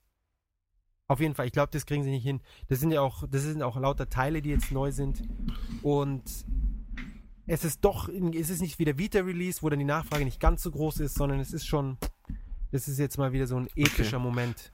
[1.07, 2.39] Auf jeden Fall, ich glaube, das kriegen sie nicht hin.
[2.67, 5.23] Das sind ja auch, das sind auch lauter Teile, die jetzt neu sind.
[5.81, 6.23] Und
[7.47, 10.61] es ist doch, es ist nicht wie der Vita-Release, wo dann die Nachfrage nicht ganz
[10.61, 11.97] so groß ist, sondern es ist schon,
[12.71, 14.25] das ist jetzt mal wieder so ein epischer okay.
[14.25, 14.71] Moment.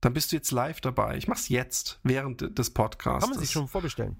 [0.00, 1.16] Dann bist du jetzt live dabei.
[1.16, 3.24] Ich mach's jetzt, während des Podcasts.
[3.24, 4.16] Kann man sich schon vorbestellen?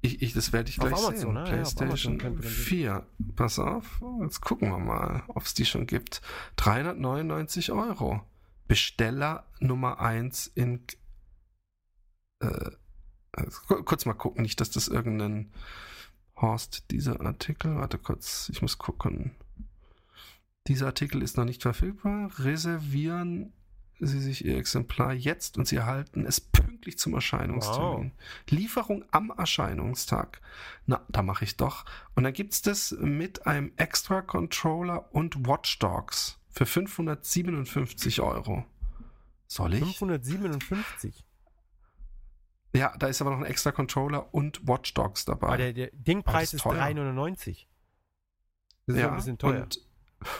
[0.00, 1.32] Ich, ich, das werde ich gleich Amazon, sehen.
[1.32, 1.44] Ne?
[1.44, 3.06] PlayStation ja, 4.
[3.36, 6.20] Pass auf, jetzt gucken wir mal, ob es die schon gibt.
[6.56, 8.20] 399 Euro.
[8.68, 10.84] Besteller Nummer 1 in.
[12.40, 12.70] Äh,
[13.32, 15.52] also, kurz mal gucken, nicht, dass das irgendein
[16.36, 17.76] Horst, dieser Artikel.
[17.76, 19.34] Warte kurz, ich muss gucken.
[20.66, 22.30] Dieser Artikel ist noch nicht verfügbar.
[22.38, 23.52] Reservieren
[24.00, 28.12] Sie sich Ihr Exemplar jetzt und Sie erhalten es pünktlich zum Erscheinungstermin.
[28.12, 28.50] Wow.
[28.50, 30.40] Lieferung am Erscheinungstag.
[30.86, 31.84] Na, da mache ich doch.
[32.14, 38.64] Und dann gibt es das mit einem Extra Controller und Watchdogs für 557 Euro.
[39.46, 39.98] Soll ich?
[39.98, 41.24] 557?
[42.74, 45.46] Ja, da ist aber noch ein extra Controller und Watchdogs dabei.
[45.46, 47.66] Aber der, der Dingpreis ist, ist 3,99.
[48.86, 49.62] Das ist ja, ein bisschen teuer.
[49.62, 49.80] Und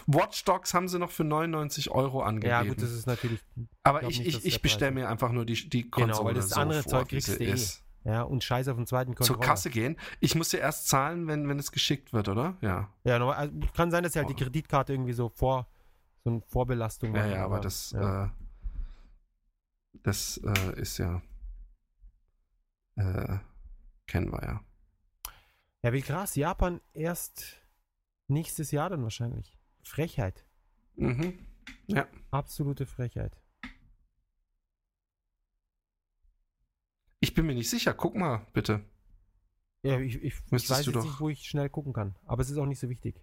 [0.06, 2.50] Watch Dogs haben sie noch für 99 Euro angegeben.
[2.50, 3.40] Ja, gut, das ist natürlich.
[3.82, 6.12] Aber ich, nicht, ich, ich bestelle mir einfach nur die, die Konsole.
[6.12, 7.56] Genau, weil das so andere vor, Zeug kriegst du eh.
[8.04, 9.40] Ja, und scheiß auf den zweiten Controller.
[9.40, 9.96] Zur Kasse gehen.
[10.20, 12.56] Ich muss ja erst zahlen, wenn, wenn es geschickt wird, oder?
[12.60, 12.90] Ja.
[13.04, 15.66] Ja, also kann sein, dass sie halt die Kreditkarte irgendwie so vor,
[16.22, 17.30] so eine Vorbelastung machen.
[17.30, 18.26] Ja, ja, aber, aber das, ja.
[18.26, 18.28] Äh,
[20.02, 21.22] das äh, ist ja,
[22.96, 23.38] äh,
[24.06, 24.60] kennen wir ja.
[25.82, 26.34] Ja, wie krass.
[26.34, 27.56] Japan erst
[28.28, 29.53] nächstes Jahr dann wahrscheinlich.
[29.84, 30.44] Frechheit.
[30.96, 31.38] Mhm.
[31.86, 32.08] Ja.
[32.30, 33.36] Absolute Frechheit.
[37.20, 37.94] Ich bin mir nicht sicher.
[37.94, 38.84] Guck mal, bitte.
[39.82, 42.16] Ja, ich, ich, ich weiß jetzt nicht, wo ich schnell gucken kann.
[42.24, 43.22] Aber es ist auch nicht so wichtig.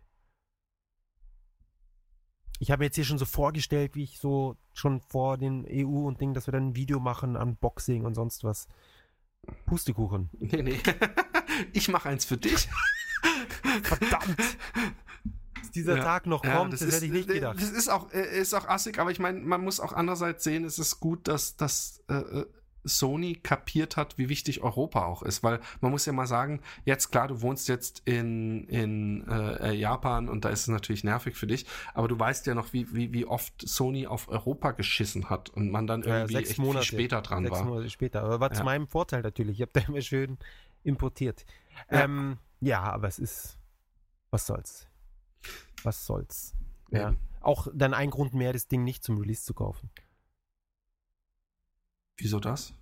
[2.60, 6.08] Ich habe mir jetzt hier schon so vorgestellt, wie ich so schon vor den EU
[6.08, 8.68] und Dingen, dass wir dann ein Video machen, Unboxing und sonst was.
[9.66, 10.30] Pustekuchen.
[10.40, 10.80] Nee, nee.
[11.74, 12.70] ich mache eins für dich.
[13.84, 14.58] Verdammt
[15.72, 17.58] dass dieser ja, Tag noch kommt, das, das ist, hätte ich nicht gedacht.
[17.62, 20.66] Das ist auch, äh, ist auch assig, aber ich meine, man muss auch andererseits sehen,
[20.66, 22.46] es ist gut, dass, dass äh, äh,
[22.84, 25.44] Sony kapiert hat, wie wichtig Europa auch ist.
[25.44, 30.28] Weil man muss ja mal sagen, jetzt klar, du wohnst jetzt in, in äh, Japan
[30.30, 33.14] und da ist es natürlich nervig für dich, aber du weißt ja noch, wie, wie,
[33.14, 36.86] wie oft Sony auf Europa geschissen hat und man dann irgendwie Ja, sechs echt Monate.
[36.86, 37.66] viel später dran Sechs war.
[37.66, 38.24] Monate später.
[38.24, 38.66] Aber war zu Ja.
[38.66, 39.58] meinem Vorteil natürlich.
[39.58, 40.38] Ich habe da immer schön
[40.84, 41.46] importiert.
[41.92, 42.04] Ja.
[42.06, 43.58] Ähm, ja, aber es ist.
[44.32, 44.88] Was soll's?
[45.84, 46.54] Was soll's?
[46.92, 47.10] Ja.
[47.10, 47.20] Eben.
[47.42, 49.90] Auch dann ein Grund mehr, das Ding nicht zum Release zu kaufen.
[52.18, 52.74] Wieso das?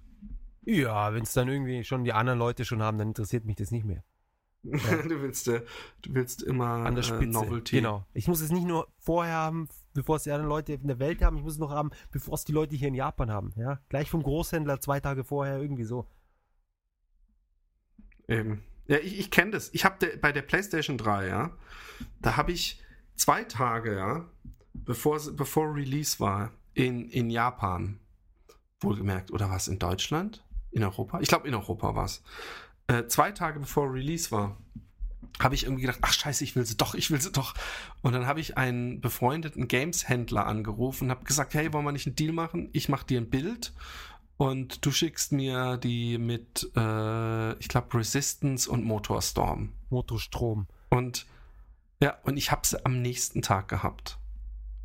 [0.66, 3.72] Ja, wenn es dann irgendwie schon die anderen Leute schon haben, dann interessiert mich das
[3.72, 4.04] nicht mehr.
[4.64, 5.64] du willst, äh,
[6.02, 7.32] du willst immer An der äh, Spitze.
[7.32, 7.78] Novelty.
[7.78, 8.06] Genau.
[8.14, 11.22] Ich muss es nicht nur vorher haben, bevor es die anderen Leute in der Welt
[11.22, 13.54] haben, ich muss es noch haben, bevor es die Leute hier in Japan haben.
[13.56, 16.08] Ja, gleich vom Großhändler zwei Tage vorher irgendwie so.
[18.28, 18.64] Eben.
[18.88, 19.74] Ja, ich, ich kenne das.
[19.74, 21.58] Ich habe bei der PlayStation 3, ja,
[22.22, 22.82] da habe ich
[23.20, 24.26] zwei Tage, ja,
[24.74, 28.00] bevor, bevor Release war, in, in Japan,
[28.80, 30.44] wohlgemerkt, oder was, in Deutschland?
[30.72, 31.20] In Europa?
[31.20, 32.24] Ich glaube, in Europa war es.
[32.88, 34.58] Äh, zwei Tage bevor Release war,
[35.40, 37.54] habe ich irgendwie gedacht, ach scheiße, ich will sie doch, ich will sie doch.
[38.02, 42.08] Und dann habe ich einen befreundeten Games-Händler angerufen und habe gesagt, hey, wollen wir nicht
[42.08, 42.70] einen Deal machen?
[42.74, 43.74] Ich mache dir ein Bild
[44.38, 49.74] und du schickst mir die mit, äh, ich glaube, Resistance und Motorstorm.
[49.90, 50.68] Motorstrom.
[50.90, 51.26] Und
[52.02, 54.18] ja, und ich habe sie am nächsten Tag gehabt.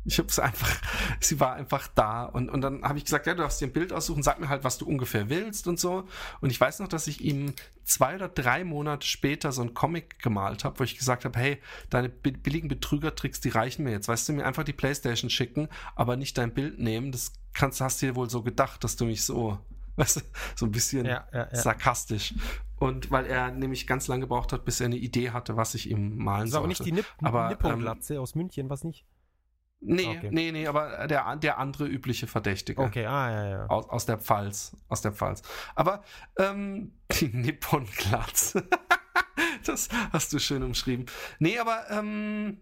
[0.07, 0.69] Ich habe sie einfach,
[1.19, 3.73] sie war einfach da und, und dann habe ich gesagt, ja, du darfst dir ein
[3.73, 6.07] Bild aussuchen, sag mir halt, was du ungefähr willst und so.
[6.41, 7.53] Und ich weiß noch, dass ich ihm
[7.85, 11.59] zwei oder drei Monate später so einen Comic gemalt habe, wo ich gesagt habe, hey,
[11.89, 14.07] deine bi- billigen Betrügertricks, die reichen mir jetzt.
[14.07, 17.11] Weißt du, mir einfach die Playstation schicken, aber nicht dein Bild nehmen.
[17.11, 19.57] Das kannst, hast du dir wohl so gedacht, dass du mich so,
[19.95, 20.21] weißt du,
[20.55, 21.55] so ein bisschen Ja, ja, ja.
[21.55, 22.35] sarkastisch.
[22.77, 25.89] Und weil er nämlich ganz lange gebraucht hat, bis er eine Idee hatte, was ich
[25.89, 26.57] ihm malen sollte.
[26.59, 29.05] aber nicht die Nipp Aber, Nippon-Glatze aus München, was nicht?
[29.81, 30.29] Nee, Okay.
[30.31, 32.81] nee, nee, aber der, der andere übliche Verdächtige.
[32.81, 33.65] Okay, ah, ja, ja.
[33.67, 34.75] Aus, aus der Pfalz.
[34.89, 35.41] Aus der Pfalz.
[35.75, 36.03] Aber
[36.37, 38.67] ähm, die Nippon-Glatze.
[39.65, 41.05] das hast du schön umschrieben.
[41.39, 42.61] Nee, aber ähm,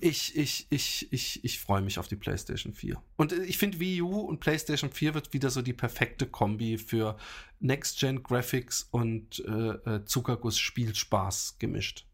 [0.00, 3.02] ich, ich, ich, ich, ich freue mich auf die PlayStation 4.
[3.16, 6.78] Und äh, ich finde, Wii U und PlayStation 4 wird wieder so die perfekte Kombi
[6.78, 7.16] für
[7.60, 12.06] Next-Gen-Graphics und äh, äh, Zuckerguss-Spielspaß gemischt.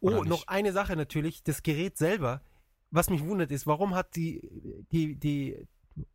[0.00, 0.28] Oh, Oder nicht?
[0.28, 1.42] noch eine Sache natürlich.
[1.42, 2.42] Das Gerät selber,
[2.90, 4.40] was mich wundert, ist, warum hat die,
[4.92, 5.66] die, die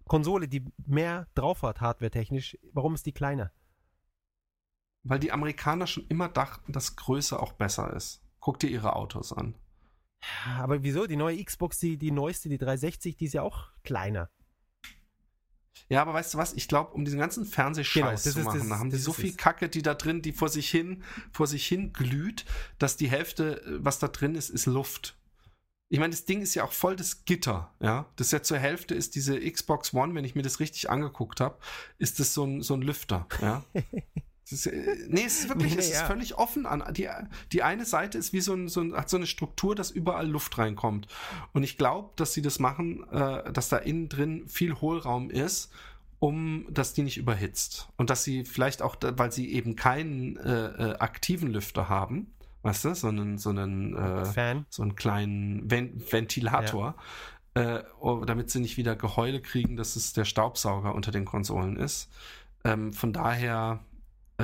[0.08, 3.52] Konsole, die mehr drauf hat, hardware-technisch, warum ist die kleiner?
[5.04, 8.24] Weil die Amerikaner schon immer dachten, dass Größe auch besser ist.
[8.40, 9.56] Guck dir ihre Autos an.
[10.58, 11.06] Aber wieso?
[11.08, 14.30] Die neue Xbox, die, die neueste, die 360, die ist ja auch kleiner.
[15.90, 16.54] Ja, aber weißt du was?
[16.54, 19.12] Ich glaube, um diesen ganzen Fernsehscheiß Genau, zu ist- machen, das- da haben die so
[19.12, 19.34] ist viel.
[19.36, 22.46] Kacke, die da drin, die vor sich hin, vor sich hin glüht,
[22.80, 25.16] dass die Hälfte, äh, was da drin ist, ist Luft.
[25.90, 28.08] Ich meine, das Ding ist ja auch voll das Gitter, ja.
[28.16, 31.40] Das ist ja zur Hälfte ist diese Xbox One, wenn ich mir das richtig angeguckt
[31.40, 31.60] habe,
[32.00, 33.64] ist das so ein, so ein Lüfter, ja.
[34.50, 36.06] Ist, äh, nee, es ist wirklich, Nee, es ist ja.
[36.06, 36.84] völlig offen an.
[36.94, 37.10] Die,
[37.52, 40.28] die eine Seite ist wie so ein, so ein, hat so eine Struktur, dass überall
[40.28, 41.08] Luft reinkommt.
[41.54, 45.72] Und ich glaube, dass sie das machen, äh, dass da innen drin viel Hohlraum ist,
[46.20, 47.90] um, dass die nicht überhitzt.
[47.98, 52.86] Und dass sie vielleicht auch, weil sie eben keinen äh, äh, aktiven Lüfter haben, weißt
[52.86, 54.66] du, so einen, so einen, äh, Fan.
[54.70, 56.96] so einen kleinen Ven Ventilator,
[57.54, 61.78] äh, oh, damit sie nicht wieder Geheule kriegen, dass es der Staubsauger unter den Konsolen
[61.78, 62.10] ist.
[62.64, 63.80] Ähm, von daher,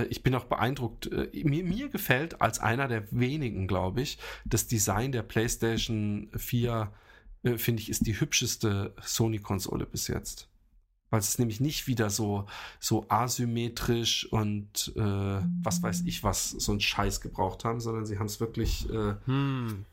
[0.09, 1.07] ich bin auch beeindruckt.
[1.07, 6.91] Äh, mir, mir gefällt als einer der wenigen, glaube ich, das Design der PlayStation 4,
[7.43, 10.47] äh, finde ich, ist die hübscheste Sony-Konsole bis jetzt.
[11.09, 12.47] Weil es nämlich nicht wieder so,
[12.79, 18.17] so asymmetrisch und äh, was weiß ich was, so einen Scheiß gebraucht haben, sondern sie
[18.17, 19.85] haben es wirklich äh, Hm.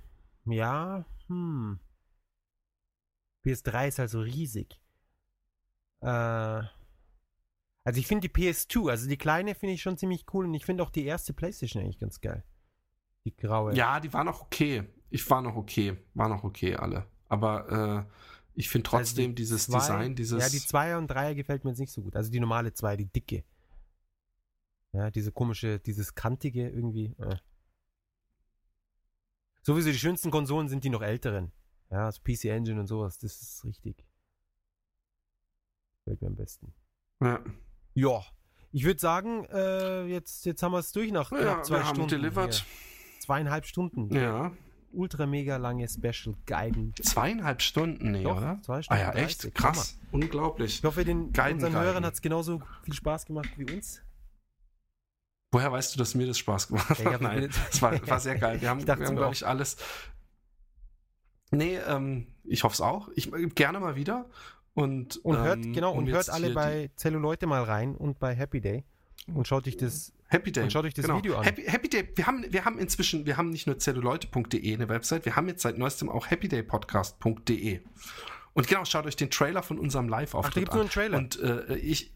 [0.44, 1.78] Ja, hm.
[3.44, 4.80] PS3 ist halt so riesig.
[6.00, 6.62] Äh,
[7.88, 10.66] also ich finde die PS2, also die kleine finde ich schon ziemlich cool und ich
[10.66, 12.44] finde auch die erste Playstation eigentlich ganz geil.
[13.24, 13.74] Die graue.
[13.74, 14.84] Ja, die war noch okay.
[15.08, 15.96] Ich war noch okay.
[16.12, 17.06] War noch okay, alle.
[17.30, 18.12] Aber äh,
[18.52, 20.42] ich finde Also trotzdem die dieses zwei- Design, dieses.
[20.42, 22.14] Ja, die 2er und 3er gefällt mir jetzt nicht so gut.
[22.14, 23.42] Also die normale 2, die dicke.
[24.92, 27.14] Ja, diese komische, dieses kantige irgendwie.
[27.18, 27.36] Äh.
[29.62, 31.52] Sowieso die schönsten Konsolen sind die noch älteren.
[31.90, 34.04] Ja, also PC Engine und sowas, das ist richtig.
[36.04, 36.74] Gefällt mir am besten.
[37.22, 37.42] ja.
[37.98, 38.22] Ja,
[38.70, 41.84] ich würde sagen, äh, jetzt, jetzt haben wir es durch nach, Ja, nach zwei wir
[41.86, 42.10] haben Stunden.
[42.10, 42.54] delivered.
[42.54, 43.20] Hier.
[43.22, 44.14] Zweieinhalb Stunden.
[44.14, 44.52] Ja.
[44.92, 46.94] Ultra mega lange Special Geigen.
[47.02, 48.60] Zweieinhalb Stunden, nee, Doch, oder?
[48.62, 49.42] zwei Ah Stunden ja, echt?
[49.44, 49.98] 30, Krass.
[50.12, 50.78] Unglaublich.
[50.78, 51.86] Ich hoffe, den Geigen, unseren Geigen.
[51.86, 54.00] Hörern hat es genauso viel Spaß gemacht wie uns.
[55.50, 56.98] Woher weißt du, dass mir das Spaß gemacht hat?
[57.00, 58.60] Ja, Nein, es war, war sehr geil.
[58.60, 59.76] Wir haben, wir haben glaube ich, alles.
[61.50, 63.08] Nee, ähm, ich hoffe es auch.
[63.14, 64.26] Ich gerne mal wieder.
[64.78, 68.32] Und, Und hört, ähm, genau, um und hört alle bei Zelluleute mal rein und bei
[68.32, 68.84] Happy Day
[69.34, 70.62] und schaut euch das Happy Day.
[70.62, 71.18] und schaut euch das genau.
[71.18, 71.42] Video an.
[71.42, 75.24] Happy, Happy Day, wir haben, wir haben inzwischen, wir haben nicht nur zelluleute.de eine Website,
[75.24, 77.80] wir haben jetzt seit neuestem auch happydaypodcast.de.
[78.54, 81.10] Und genau, schaut euch den Trailer von unserem Live-Auftritt Ach, da gibt's an.
[81.10, 81.66] nur einen Trailer.
[81.66, 82.12] Und äh, ich,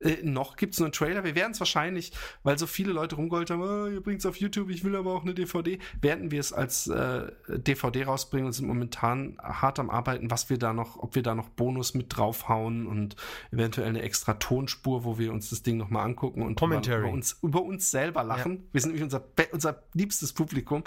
[0.00, 1.24] äh, noch gibt es nur einen Trailer.
[1.24, 2.12] Wir werden es wahrscheinlich,
[2.42, 5.14] weil so viele Leute rumgeholt haben, oh, ihr bringt es auf YouTube, ich will aber
[5.14, 9.90] auch eine DVD, werden wir es als äh, DVD rausbringen und sind momentan hart am
[9.90, 13.16] Arbeiten, was wir da noch, ob wir da noch Bonus mit draufhauen und
[13.50, 16.56] eventuell eine extra Tonspur, wo wir uns das Ding nochmal angucken und.
[17.02, 18.68] Über, uns, über uns selber lachen.
[18.72, 20.84] Wir sind nämlich unser, unser liebstes Publikum.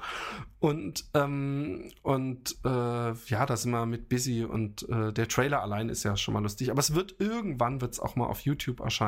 [0.59, 5.89] Und, ähm, und äh, ja, da sind wir mit busy und äh, der Trailer allein
[5.89, 6.71] ist ja schon mal lustig.
[6.71, 9.02] Aber es wird irgendwann wird es auch mal auf YouTube erscheinen.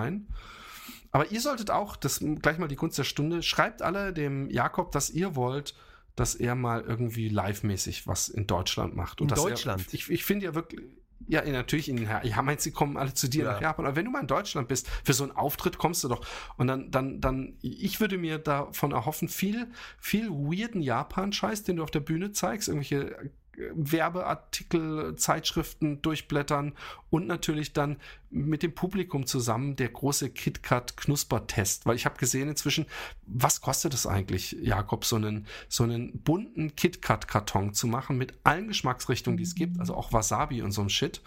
[1.11, 4.91] Aber ihr solltet auch, das gleich mal die Kunst der Stunde, schreibt alle dem Jakob,
[4.91, 5.73] dass ihr wollt,
[6.15, 9.21] dass er mal irgendwie live-mäßig was in Deutschland macht.
[9.21, 9.85] In dass Deutschland?
[9.87, 10.81] Er, ich ich finde ja wirklich.
[11.27, 13.53] Ja, natürlich in Ja, meinst sie kommen alle zu dir Ja.
[13.53, 13.85] nach Japan.
[13.85, 16.25] Aber wenn du mal in Deutschland bist, für so einen Auftritt kommst du doch.
[16.57, 19.67] Und dann, dann, dann, ich würde mir davon erhoffen, viel,
[19.97, 23.31] viel weirden Japan-Scheiß, den du auf der Bühne zeigst, irgendwelche
[23.73, 26.73] Werbeartikel, Zeitschriften durchblättern
[27.09, 27.97] und natürlich dann
[28.29, 32.85] mit dem Publikum zusammen der große KitKat Knuspertest, weil ich habe gesehen inzwischen,
[33.25, 38.33] was kostet es eigentlich, Jakob, so einen so einen bunten KitKat Karton zu machen mit
[38.43, 41.21] allen Geschmacksrichtungen, die es gibt, also auch Wasabi und so ein Shit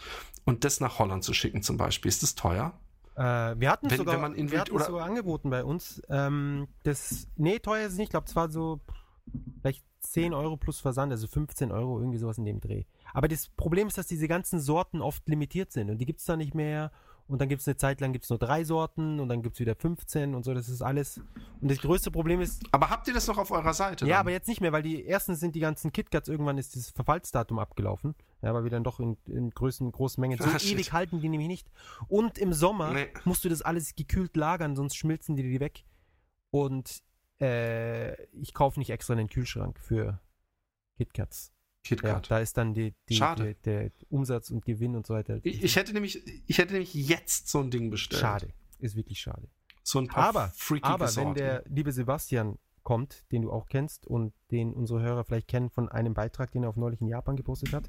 [0.44, 2.78] und das nach Holland zu schicken zum Beispiel, ist das teuer?
[3.16, 6.00] Äh, wir hatten es Wenn- sogar, wenn man wir hatten oder- sogar angeboten bei uns.
[6.08, 8.06] Ähm, das, nee, teuer ist es nicht.
[8.06, 8.80] Ich glaube, es war so
[9.60, 12.84] vielleicht 10 Euro plus Versand, also 15 Euro, irgendwie sowas in dem Dreh.
[13.12, 16.26] Aber das Problem ist, dass diese ganzen Sorten oft limitiert sind und die gibt es
[16.26, 16.90] da nicht mehr.
[17.26, 19.60] Und dann gibt es eine Zeit lang gibt's nur drei Sorten und dann gibt es
[19.60, 20.54] wieder 15 und so.
[20.54, 21.20] Das ist alles.
[21.60, 24.06] Und das größte Problem ist, Aber habt ihr das noch auf eurer Seite?
[24.06, 24.20] ja, dann?
[24.20, 27.58] aber jetzt nicht mehr, weil die erstens sind die ganzen KitKats, irgendwann ist das Verfallsdatum
[27.58, 28.14] abgelaufen.
[28.40, 30.38] Ja, weil wir dann doch in, in Größen, großen Mengen.
[30.38, 30.72] So shit.
[30.72, 31.70] ewig halten die nämlich nicht.
[32.08, 33.08] Und im Sommer Nee.
[33.26, 35.84] musst du das alles gekühlt lagern, sonst schmilzen die die weg.
[36.50, 37.02] Und
[37.40, 40.20] äh, ich kaufe nicht extra einen Kühlschrank für
[40.96, 41.52] KitKats.
[41.84, 42.30] Ja, KitKat.
[42.30, 45.40] da ist dann die, die, die, der Umsatz und Gewinn und so weiter.
[45.42, 48.20] Ich, ich hätte nämlich, ich hätte nämlich jetzt so ein Ding bestellt.
[48.20, 48.48] Schade.
[48.78, 49.48] Ist wirklich schade.
[49.82, 51.34] So ein paar Aber, freakige aber wenn Sorten.
[51.34, 55.88] der liebe Sebastian kommt, den du auch kennst und den unsere Hörer vielleicht kennen von
[55.88, 57.88] einem Beitrag, den er auf neulich in Japan gepostet hat,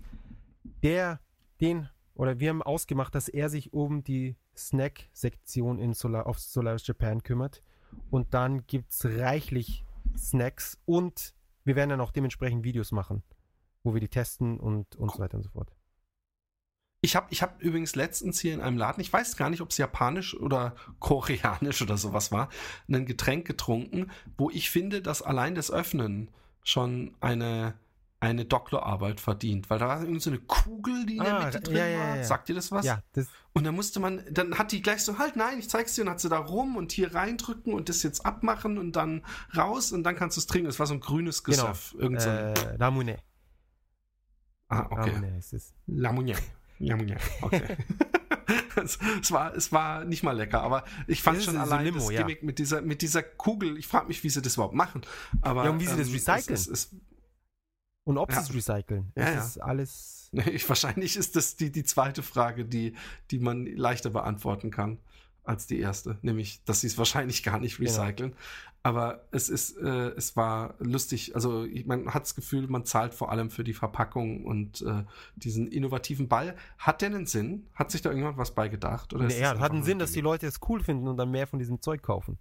[0.83, 1.19] der,
[1.61, 6.85] den, oder wir haben ausgemacht, dass er sich um die Snack-Sektion in Solar, auf Solaris
[6.87, 7.63] Japan kümmert.
[8.09, 9.85] Und dann gibt es reichlich
[10.17, 13.23] Snacks und wir werden dann auch dementsprechend Videos machen,
[13.83, 15.71] wo wir die testen und, und so weiter und so fort.
[17.01, 19.69] Ich habe ich hab übrigens letztens hier in einem Laden, ich weiß gar nicht, ob
[19.69, 22.49] es japanisch oder koreanisch oder sowas war,
[22.89, 26.29] ein Getränk getrunken, wo ich finde, dass allein das Öffnen
[26.63, 27.75] schon eine,
[28.21, 31.61] eine Doktorarbeit verdient, weil da war irgendwie so eine Kugel, die in der Ah, Mitte
[31.61, 32.17] drin ja, ja, war.
[32.17, 32.23] ja.
[32.25, 32.85] Sagt ihr das was?
[32.85, 35.95] Ja, das, Und dann musste man, dann hat die gleich so, halt, nein, ich zeig's
[35.95, 39.23] dir, und hat sie da rum und hier reindrücken und das jetzt abmachen und dann
[39.55, 40.67] raus und dann kannst du es trinken.
[40.67, 41.67] Es war so ein grünes genau.
[41.69, 41.95] Gesöff.
[41.97, 43.19] Irgend so ein, Äh, Ramune.
[44.67, 45.11] ah, okay.
[45.11, 45.73] Ramune heißt es.
[45.87, 46.37] Lamonier.
[46.79, 47.17] Lamonier.
[47.41, 47.77] Okay.
[48.83, 51.61] es, es, war, es war nicht mal lecker, aber ich fand Es ist schon so
[51.61, 52.19] allein Limo, das ja.
[52.21, 55.01] Gimmick mit dieser, mit dieser Kugel, ich frage mich, wie sie das überhaupt machen.
[55.41, 56.53] Aber, Ja, und wie sie das ähm, recyceln.
[56.53, 56.95] Es, es,
[58.09, 58.41] Und ob Ja.
[58.41, 59.11] sie es recyceln.
[59.15, 59.41] Ja, Das ja.
[59.41, 60.29] ist alles.
[60.33, 62.93] es, wahrscheinlich ist das die, die zweite Frage, die,
[63.29, 64.97] die man leichter beantworten kann
[65.43, 66.17] als die erste.
[66.23, 67.89] Nämlich, dass sie es wahrscheinlich gar nicht Genau.
[67.91, 68.33] recyceln.
[68.81, 71.35] Aber es ist, äh, es war lustig.
[71.35, 75.03] Also ich, man hat das Gefühl, man zahlt vor allem für die Verpackung und äh,
[75.35, 76.55] diesen innovativen Ball.
[76.77, 77.67] Hat der einen Sinn?
[77.75, 79.13] Hat sich da irgendjemand was bei gedacht?
[79.13, 80.21] Oder Nee, ja, hat einen Sinn, dass die?
[80.21, 82.37] Leute es cool finden und dann mehr von diesem Zeug kaufen.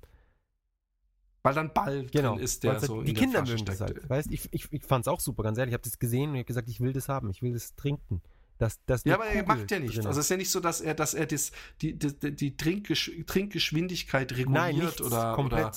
[1.48, 2.34] Weil dann Ball Genau.
[2.34, 4.08] drin ist, der halt- so die in Kinder der mögen das halt.
[4.08, 5.72] Weißt, ich, ich, ich fand es auch super, ganz ehrlich.
[5.72, 7.74] Ich habe das gesehen und ich habe gesagt, ich will das haben, ich will das
[7.74, 8.22] trinken.
[8.58, 9.98] Das, das Ja, aber er Kugel macht ja nichts.
[9.98, 13.12] Also es ist ja nicht so, dass er, dass er das, die, die, die Trinkgesch
[13.26, 15.00] Trinkgeschwindigkeit reguliert Nein, nichts.
[15.00, 15.72] oder, oder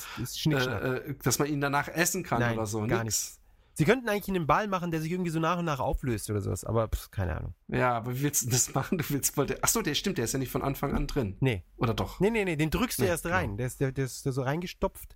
[0.83, 2.85] äh, äh, dass man ihn danach essen kann Nein, oder so.
[2.87, 3.37] gar Nix.
[3.73, 6.41] Sie könnten eigentlich einen Ball machen, der sich irgendwie so nach und nach auflöst oder
[6.41, 7.53] sowas, aber pff, keine Ahnung.
[7.69, 8.97] Ja, aber wie willst du das machen?
[8.97, 9.47] Du willst wohl.
[9.61, 11.37] Achso, der stimmt, der ist ja nicht von Anfang an drin.
[11.39, 11.63] Nee.
[11.77, 12.19] Oder doch?
[12.19, 13.57] Nee, nee, nee, den drückst du Nee, erst rein.
[13.57, 15.15] Der ist, der, der ist so reingestopft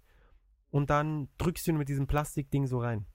[0.76, 3.06] und dann drückst du ihn mit diesem Plastikding so rein.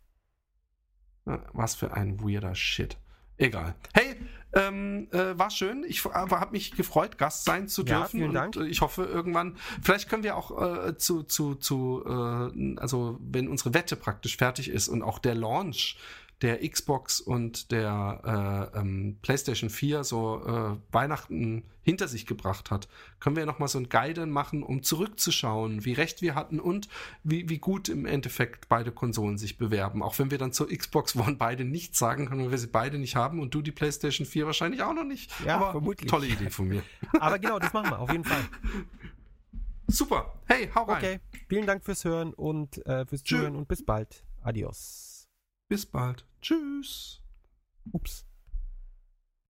[1.27, 2.97] Ja, Was für ein weirder Shit.
[3.37, 3.75] Egal.
[3.93, 4.17] Hey,
[4.55, 5.85] ähm, äh, war schön.
[5.87, 8.19] Ich habe mich gefreut, Gast sein zu Ja, dürfen.
[8.21, 8.57] vielen Dank.
[8.57, 13.19] Und, äh, ich hoffe irgendwann, vielleicht können wir auch äh, zu, zu, zu äh, also
[13.21, 15.99] wenn unsere Wette praktisch fertig ist und auch der Launch
[16.43, 22.89] der Xbox und der äh, ähm, PlayStation 4 so äh, Weihnachten hinter sich gebracht hat,
[23.19, 26.89] können wir nochmal so ein Guide machen, um zurückzuschauen, wie recht wir hatten und
[27.25, 30.03] wie, wie gut im Endeffekt beide Konsolen sich bewerben.
[30.03, 32.99] Auch wenn wir dann zur Xbox One beide nichts sagen können, weil wir sie beide
[32.99, 35.33] nicht haben und du die PlayStation 4 wahrscheinlich auch noch nicht.
[35.45, 36.11] Ja, Aber vermutlich.
[36.11, 36.83] tolle Idee von mir.
[37.21, 38.43] Aber genau, das machen wir, auf jeden Fall.
[39.89, 40.35] Super.
[40.47, 40.97] Hey, hau rein.
[40.97, 43.37] Okay, vielen Dank fürs Hören und äh, fürs Tschö.
[43.37, 44.23] Zuhören und bis bald.
[44.43, 45.10] Adios.
[45.71, 46.25] Bis bald.
[46.43, 47.23] Tschüss.
[47.93, 48.27] Ups.